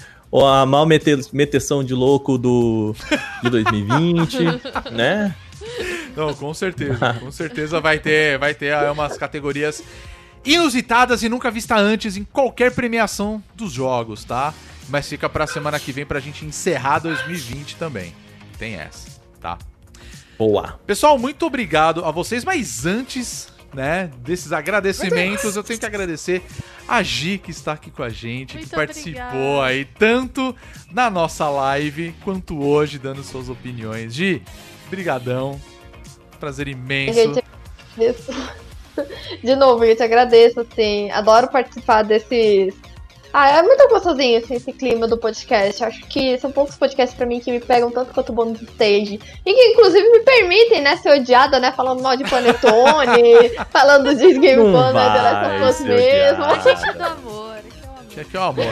ó, 0.42 0.46
a 0.62 0.66
mal 0.66 0.84
mete- 0.86 1.28
meteção 1.32 1.84
de 1.84 1.94
louco 1.94 2.36
do 2.36 2.94
de 3.42 3.50
2020, 3.50 4.38
né? 4.92 5.34
Não, 6.16 6.32
com 6.34 6.52
certeza. 6.54 7.14
Com 7.20 7.30
certeza 7.32 7.80
vai 7.80 7.98
ter, 7.98 8.38
vai 8.38 8.54
ter 8.54 8.72
aí 8.74 8.90
umas 8.90 9.16
categorias 9.16 9.82
inusitadas 10.44 11.22
e 11.22 11.28
nunca 11.28 11.50
vista 11.50 11.76
antes 11.76 12.16
em 12.16 12.24
qualquer 12.24 12.72
premiação 12.74 13.42
dos 13.54 13.72
jogos, 13.72 14.24
tá? 14.24 14.52
Mas 14.88 15.08
fica 15.08 15.28
pra 15.28 15.46
semana 15.46 15.80
que 15.80 15.90
vem 15.92 16.04
pra 16.04 16.20
gente 16.20 16.44
encerrar 16.44 16.98
2020 16.98 17.76
também. 17.76 18.12
Tem 18.58 18.74
essa, 18.74 19.08
tá? 19.40 19.58
Boa. 20.38 20.78
Pessoal, 20.86 21.18
muito 21.18 21.46
obrigado 21.46 22.04
a 22.04 22.10
vocês, 22.10 22.44
mas 22.44 22.84
antes, 22.84 23.48
né, 23.74 24.10
desses 24.18 24.52
agradecimentos, 24.52 25.56
eu 25.56 25.62
tenho 25.62 25.78
que 25.78 25.86
agradecer 25.86 26.42
a 26.86 27.02
Gi 27.02 27.38
que 27.38 27.50
está 27.50 27.72
aqui 27.72 27.90
com 27.90 28.02
a 28.02 28.08
gente, 28.08 28.56
Muito 28.56 28.68
que 28.68 28.74
participou 28.74 29.24
obrigada. 29.24 29.64
aí 29.64 29.84
tanto 29.84 30.54
na 30.92 31.10
nossa 31.10 31.48
live 31.48 32.14
quanto 32.22 32.62
hoje 32.62 32.98
dando 32.98 33.22
suas 33.22 33.48
opiniões. 33.48 34.14
Gi, 34.14 34.42
brigadão. 34.88 35.60
Prazer 36.38 36.68
imenso. 36.68 37.14
Gente. 37.14 37.44
De 39.42 39.56
novo, 39.56 39.84
eu 39.84 39.96
te 39.96 40.02
agradeço, 40.02 40.60
assim. 40.60 41.10
Adoro 41.10 41.48
participar 41.48 42.02
desses. 42.02 42.74
Ah, 43.36 43.50
é 43.50 43.62
muito 43.62 43.88
gostosinho 43.88 44.38
assim, 44.38 44.54
esse 44.54 44.72
clima 44.72 45.08
do 45.08 45.18
podcast. 45.18 45.82
Acho 45.82 46.06
que 46.06 46.38
são 46.38 46.52
poucos 46.52 46.76
podcasts 46.76 47.16
pra 47.16 47.26
mim 47.26 47.40
que 47.40 47.50
me 47.50 47.58
pegam 47.58 47.90
tanto 47.90 48.14
quanto 48.14 48.30
o 48.30 48.32
bônus 48.32 48.62
stage. 48.62 49.18
E 49.44 49.52
que 49.52 49.60
inclusive 49.72 50.08
me 50.08 50.20
permitem, 50.20 50.80
né, 50.80 50.96
ser 50.98 51.18
odiada, 51.18 51.58
né? 51.58 51.72
Falando 51.72 52.00
mal 52.00 52.16
de 52.16 52.22
Panetone, 52.30 53.50
falando 53.72 54.14
de 54.14 54.38
Game 54.38 54.62
Fan, 54.72 54.92
né? 54.92 55.10
The 55.10 55.20
vai 55.20 55.32
Last 55.32 55.50
of 55.50 55.64
Us 55.64 55.76
ser 55.78 55.88
mesmo. 55.88 56.44
odiada. 56.44 56.62
Gente 56.62 56.88
é 56.88 56.92
do 56.92 57.02
amor. 57.02 57.54
Aqui 58.20 58.36
é 58.36 58.40
o 58.40 58.42
é 58.42 58.46
o 58.46 58.48
amor. 58.48 58.66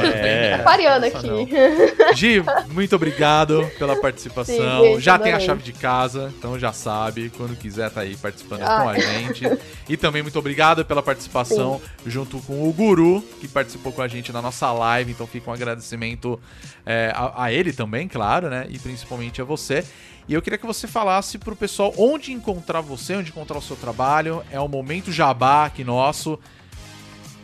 Aquariana 0.60 1.06
Essa 1.06 1.18
aqui. 1.18 1.26
não. 1.28 2.14
Gi, 2.14 2.42
muito 2.72 2.94
obrigado 2.96 3.70
pela 3.78 3.96
participação. 4.00 4.82
Sim, 4.94 5.00
já 5.00 5.18
tem 5.18 5.32
a 5.32 5.40
chave 5.40 5.62
de 5.62 5.72
casa, 5.72 6.32
então 6.36 6.58
já 6.58 6.72
sabe. 6.72 7.30
Quando 7.36 7.56
quiser 7.56 7.90
tá 7.90 8.02
aí 8.02 8.16
participando 8.16 8.62
Ah. 8.62 8.82
com 8.82 8.88
a 8.88 8.98
gente. 8.98 9.44
E 9.88 9.96
também 9.96 10.22
muito 10.22 10.38
obrigado 10.38 10.84
pela 10.84 11.02
participação 11.02 11.80
junto 12.06 12.38
com 12.40 12.68
o 12.68 12.72
Guru, 12.72 13.22
que 13.40 13.48
participou 13.48 13.92
com 13.92 14.02
a 14.02 14.08
gente 14.08 14.32
na 14.32 14.40
nossa 14.42 14.70
live. 14.72 15.12
Então 15.12 15.26
fica 15.26 15.50
um 15.50 15.54
agradecimento 15.54 16.40
é, 16.86 17.12
a, 17.14 17.44
a 17.44 17.52
ele 17.52 17.72
também, 17.72 18.08
claro, 18.08 18.48
né? 18.48 18.66
E 18.68 18.78
principalmente 18.78 19.40
a 19.40 19.44
você. 19.44 19.84
E 20.28 20.34
eu 20.34 20.40
queria 20.42 20.58
que 20.58 20.66
você 20.66 20.86
falasse 20.86 21.36
pro 21.36 21.56
pessoal 21.56 21.92
onde 21.98 22.32
encontrar 22.32 22.80
você, 22.80 23.16
onde 23.16 23.30
encontrar 23.30 23.58
o 23.58 23.62
seu 23.62 23.76
trabalho. 23.76 24.42
É 24.50 24.60
o 24.60 24.68
momento 24.68 25.10
jabá 25.10 25.66
aqui 25.66 25.82
nosso. 25.82 26.38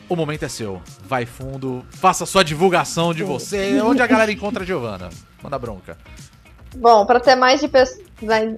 O 0.09 0.17
momento 0.17 0.45
é 0.45 0.49
seu. 0.49 0.81
Vai 1.05 1.27
fundo, 1.27 1.85
faça 1.91 2.25
sua 2.25 2.43
divulgação 2.43 3.13
de 3.13 3.23
você. 3.23 3.81
Onde 3.81 4.01
a 4.01 4.07
galera 4.07 4.33
encontra 4.33 4.63
a 4.63 4.67
Giovana? 4.67 5.11
Manda 5.43 5.59
bronca. 5.59 5.97
Bom, 6.77 7.05
pra 7.05 7.21
ter 7.21 7.35
mais 7.35 7.61
de 7.61 7.71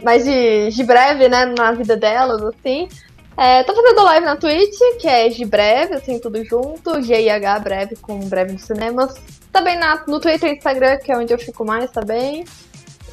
mais 0.02 0.24
de, 0.24 0.70
de 0.70 0.85
breve, 0.85 1.28
né, 1.28 1.47
na 1.47 1.72
vida 1.72 1.97
delas, 1.97 2.43
assim. 2.43 2.89
É, 3.36 3.62
tô 3.62 3.74
fazendo 3.74 4.02
live 4.02 4.27
na 4.27 4.36
Twitch, 4.36 4.78
que 5.01 5.09
é 5.09 5.28
de 5.28 5.44
breve, 5.44 5.94
assim, 5.94 6.18
tudo 6.18 6.44
junto. 6.44 7.01
GIH 7.02 7.59
breve 7.60 7.97
com 7.97 8.18
breve 8.20 8.52
nos 8.52 8.62
cinemas. 8.62 9.14
Também 9.51 9.78
na, 9.78 10.05
no 10.06 10.20
Twitter 10.20 10.51
e 10.51 10.56
Instagram, 10.56 10.98
que 10.98 11.10
é 11.10 11.16
onde 11.16 11.32
eu 11.32 11.39
fico 11.39 11.64
mais 11.64 11.90
também. 11.90 12.44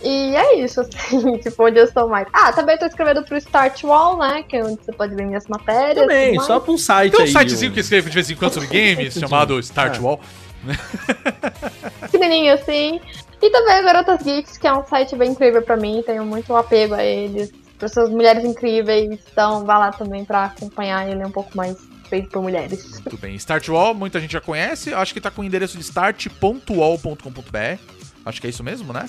E 0.03 0.36
é 0.36 0.60
isso, 0.60 0.82
assim, 0.82 1.38
tipo, 1.40 1.65
onde 1.65 1.80
eu 1.80 1.86
estou 1.86 2.07
mais. 2.07 2.28
Ah, 2.32 2.52
também 2.53 2.78
tô 2.78 2.86
escrevendo 2.86 3.24
pro 3.24 3.36
Start 3.38 3.84
Wall, 3.84 4.18
né? 4.19 4.44
Que 4.48 4.57
é 4.57 4.64
onde 4.64 4.80
você 4.84 4.91
pode 4.91 5.15
ver 5.15 5.26
minhas 5.26 5.48
matérias. 5.48 5.98
Também, 6.06 6.40
só 6.40 6.60
pra 6.60 6.72
um 6.72 6.78
site 6.78 7.11
Tem 7.14 7.22
um 7.22 7.24
aí. 7.24 7.32
sitezinho 7.32 7.72
um- 7.72 7.74
que 7.74 7.80
escreve 7.80 8.10
de 8.10 8.14
vez 8.15 8.30
em 8.30 8.36
quando 8.36 8.53
sobre 8.53 8.68
games, 8.95 9.14
chamado 9.15 9.60
Start 9.60 9.99
Wall. 9.99 10.19
pequenininho 12.11 12.53
assim. 12.53 12.99
E 13.41 13.49
também 13.52 13.74
a 13.76 13.82
Garotas 13.82 14.24
Geeks, 14.24 14.57
que 14.57 14.68
é 14.68 14.74
um 14.74 14.84
site 14.86 15.15
bem 15.15 15.32
incrível 15.32 15.61
pra 15.61 15.78
mim, 15.78 16.03
tenho 16.06 16.26
muito 16.26 16.56
apego 16.56 16.94
a 16.95 17.03
eles. 17.03 17.52
Pessoas, 17.78 18.10
mulheres 18.10 18.44
incríveis, 18.44 19.19
então 19.32 19.64
vá 19.64 19.78
lá 19.78 19.91
também 19.91 20.26
pra 20.26 20.45
acompanhar 20.45 21.07
ele 21.07 21.24
um 21.24 21.30
pouco 21.32 21.56
mais 21.56 21.78
feito 22.10 22.30
por 22.30 22.41
mulheres. 22.41 22.99
Muito 23.02 23.18
bem. 23.18 23.36
Start 23.36 23.68
Wall, 23.69 23.94
muita 23.94 24.19
gente 24.19 24.32
já 24.34 24.41
conhece. 24.41 24.91
Acho 24.94 25.14
que 25.14 25.22
tá 25.22 25.30
com 25.30 25.41
o 25.44 25.45
endereço 25.45 25.78
de 25.78 25.84
start.wall.com.br. 25.84 27.80
Acho 28.26 28.41
que 28.41 28.48
é 28.48 28.49
isso 28.49 28.64
mesmo, 28.64 28.91
né? 28.91 29.07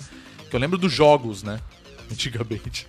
Que 0.51 0.57
eu 0.57 0.61
lembro 0.61 0.79
dos 0.79 0.93
jogos, 0.93 1.43
né? 1.43 1.59
Antigamente. 2.11 2.87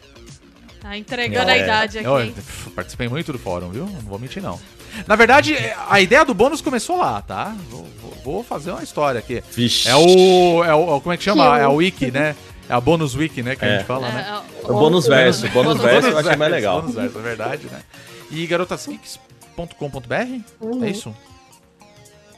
Tá 0.82 0.98
entregando 0.98 1.50
É. 1.52 1.54
a 1.54 1.58
idade 1.58 2.00
aqui. 2.00 2.08
Eu, 2.08 2.34
participei 2.74 3.10
muito 3.10 3.34
do 3.34 3.38
fórum, 3.40 3.70
viu? 3.70 3.86
Não 3.86 4.00
vou 4.02 4.18
mentir, 4.18 4.42
não. 4.42 4.58
Na 5.06 5.16
verdade, 5.16 5.54
é, 5.54 5.76
a 5.90 6.00
ideia 6.00 6.24
do 6.24 6.34
bônus 6.34 6.62
começou 6.62 6.98
lá, 6.98 7.22
tá? 7.22 7.54
Vou, 7.70 7.86
vou- 8.02 8.14
vou 8.24 8.44
fazer 8.44 8.72
uma 8.72 8.82
história 8.82 9.20
aqui. 9.20 9.44
Vixe. 9.52 9.88
É 9.90 9.96
o, 9.96 10.64
é 10.64 10.74
o. 10.74 11.02
Como 11.02 11.12
é 11.14 11.18
que 11.18 11.24
chama? 11.24 11.52
Que 11.56 11.60
É 11.60 11.64
a 11.64 11.70
wiki, 11.70 12.10
né? 12.12 12.36
É 12.70 12.74
a 12.74 12.80
bônus 12.80 13.14
wiki, 13.16 13.44
né? 13.44 13.56
Que 13.58 13.66
a 13.66 13.68
É. 13.68 13.78
gente 13.80 13.88
fala, 13.88 14.10
né? 14.10 14.42
É, 14.64 14.72
O 14.72 14.74
bônus 14.80 15.06
verso. 15.06 15.46
O 15.48 15.50
bônus 15.50 15.78
verso 15.82 16.08
eu 16.10 16.18
achei 16.18 16.36
mais 16.38 16.52
legal. 16.52 16.82
Bônus 16.82 16.96
verso, 16.96 17.20
é 17.20 17.22
verdade, 17.22 17.66
né? 17.68 17.82
E 18.32 18.48
garotasgeeks.com.br? 18.48 20.42
Uhum. 20.62 20.84
É 20.84 20.90
isso? 20.90 21.14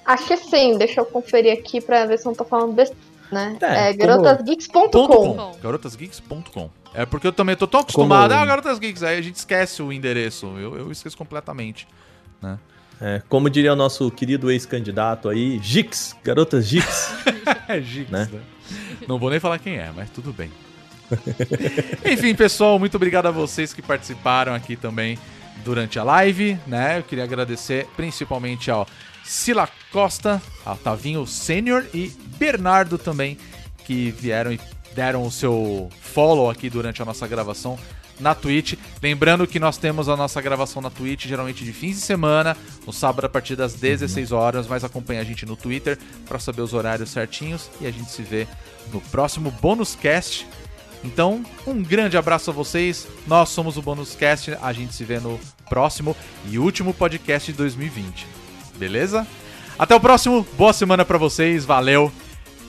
Acho 0.06 0.26
que 0.26 0.38
sim, 0.38 0.77
deixa 0.77 0.99
eu 0.99 1.06
conferir 1.06 1.53
aqui 1.53 1.80
pra 1.80 2.06
ver 2.06 2.18
se 2.18 2.26
eu 2.26 2.31
não 2.31 2.35
tô 2.35 2.43
falando 2.43 2.73
besteira, 2.73 2.99
né? 3.32 3.58
É, 3.62 3.90
É, 3.90 3.94
garotasgeeks.com. 3.94 4.90
.com. 4.90 5.52
Garotasgeeks.com. 5.62 6.70
É 6.94 7.06
porque 7.06 7.26
eu 7.26 7.32
também 7.32 7.56
tô 7.56 7.66
tão 7.68 7.80
acostumado. 7.80 8.30
Como- 8.32 8.41
Ah, 8.41 8.45
Garotas 8.45 8.78
Geeks. 8.78 9.02
Aí 9.03 9.18
a 9.18 9.22
gente 9.22 9.36
esquece 9.36 9.82
o 9.82 9.94
endereço. 9.94 10.48
Eu, 10.58 10.76
eu 10.78 10.91
esqueço 10.91 11.18
completamente. 11.18 11.88
É, 12.99 13.22
como 13.30 13.49
diria 13.49 13.74
o 13.74 13.76
nosso 13.76 14.12
querido 14.12 14.52
ex-candidato 14.52 15.28
aí, 15.30 15.60
Gix, 15.64 16.16
garotas 16.24 16.66
Gix. 16.66 17.14
É 17.68 17.80
Geeks, 17.80 18.12
Né? 18.12 18.28
né? 18.32 18.41
Não 19.08 19.18
vou 19.18 19.30
nem 19.30 19.40
falar 19.40 19.58
quem 19.58 19.78
é, 19.78 19.90
mas 19.95 20.10
tudo 20.10 20.32
bem. 20.34 20.52
Enfim, 22.06 22.36
pessoal, 22.36 22.78
muito 22.78 22.95
obrigado 22.95 23.26
a 23.28 23.32
vocês 23.32 23.74
que 23.74 23.82
participaram 23.82 24.53
aqui 24.53 24.76
também 24.76 25.18
durante 25.64 25.98
a 25.99 26.03
live, 26.03 26.58
né? 26.68 26.99
Eu 26.99 27.03
queria 27.03 27.24
agradecer 27.24 27.88
principalmente 27.95 28.70
ao 28.70 28.86
Sila 29.24 29.68
Costa, 29.91 30.41
ao 30.66 30.76
Tavinho 30.78 31.26
Sênior 31.26 31.86
e 31.94 32.12
Bernardo 32.42 32.98
também, 32.98 33.38
que 33.86 34.10
vieram 34.10 34.52
e 34.52 34.60
deram 34.96 35.22
o 35.22 35.32
seu 35.32 35.90
follow 36.02 36.50
aqui 36.50 36.72
durante 36.72 37.00
a 37.00 37.06
nossa 37.06 37.28
gravação 37.28 37.78
na 38.20 38.34
Twitch. 38.34 38.74
Lembrando 39.00 39.46
que 39.46 39.60
nós 39.60 39.78
temos 39.78 40.10
a 40.10 40.18
nossa 40.18 40.42
gravação 40.42 40.82
na 40.82 40.90
Twitch, 40.90 41.28
geralmente 41.28 41.64
de 41.64 41.72
fins 41.72 41.98
de 41.98 42.02
semana, 42.02 42.58
no 42.84 42.92
sábado 42.92 43.26
a 43.26 43.30
partir 43.30 43.56
das 43.56 43.76
16 43.76 44.32
horas, 44.32 44.66
mas 44.66 44.84
acompanhe 44.84 45.20
a 45.20 45.24
gente 45.24 45.46
no 45.46 45.56
Twitter 45.56 46.00
para 46.28 46.40
saber 46.40 46.64
os 46.64 46.74
horários 46.74 47.12
certinhos 47.12 47.70
e 47.80 47.86
a 47.86 47.92
gente 47.92 48.10
se 48.10 48.24
vê 48.24 48.48
no 48.92 49.00
próximo 49.00 49.52
Bônus 49.62 49.94
Cast. 49.94 50.48
Então, 51.04 51.46
um 51.68 51.84
grande 51.84 52.18
abraço 52.18 52.50
a 52.50 52.54
vocês. 52.54 53.08
Nós 53.28 53.50
somos 53.50 53.78
o 53.78 53.84
Bônus 53.84 54.16
Cast. 54.16 54.58
A 54.64 54.74
gente 54.74 54.96
se 54.96 55.04
vê 55.04 55.20
no 55.20 55.40
próximo 55.70 56.18
e 56.50 56.58
último 56.58 56.92
podcast 56.92 57.52
de 57.52 57.58
2020. 57.60 58.26
Beleza? 58.78 59.28
Até 59.78 59.96
o 59.96 60.00
próximo. 60.00 60.46
Boa 60.58 60.74
semana 60.74 61.06
para 61.06 61.20
vocês. 61.20 61.66
Valeu. 61.66 62.12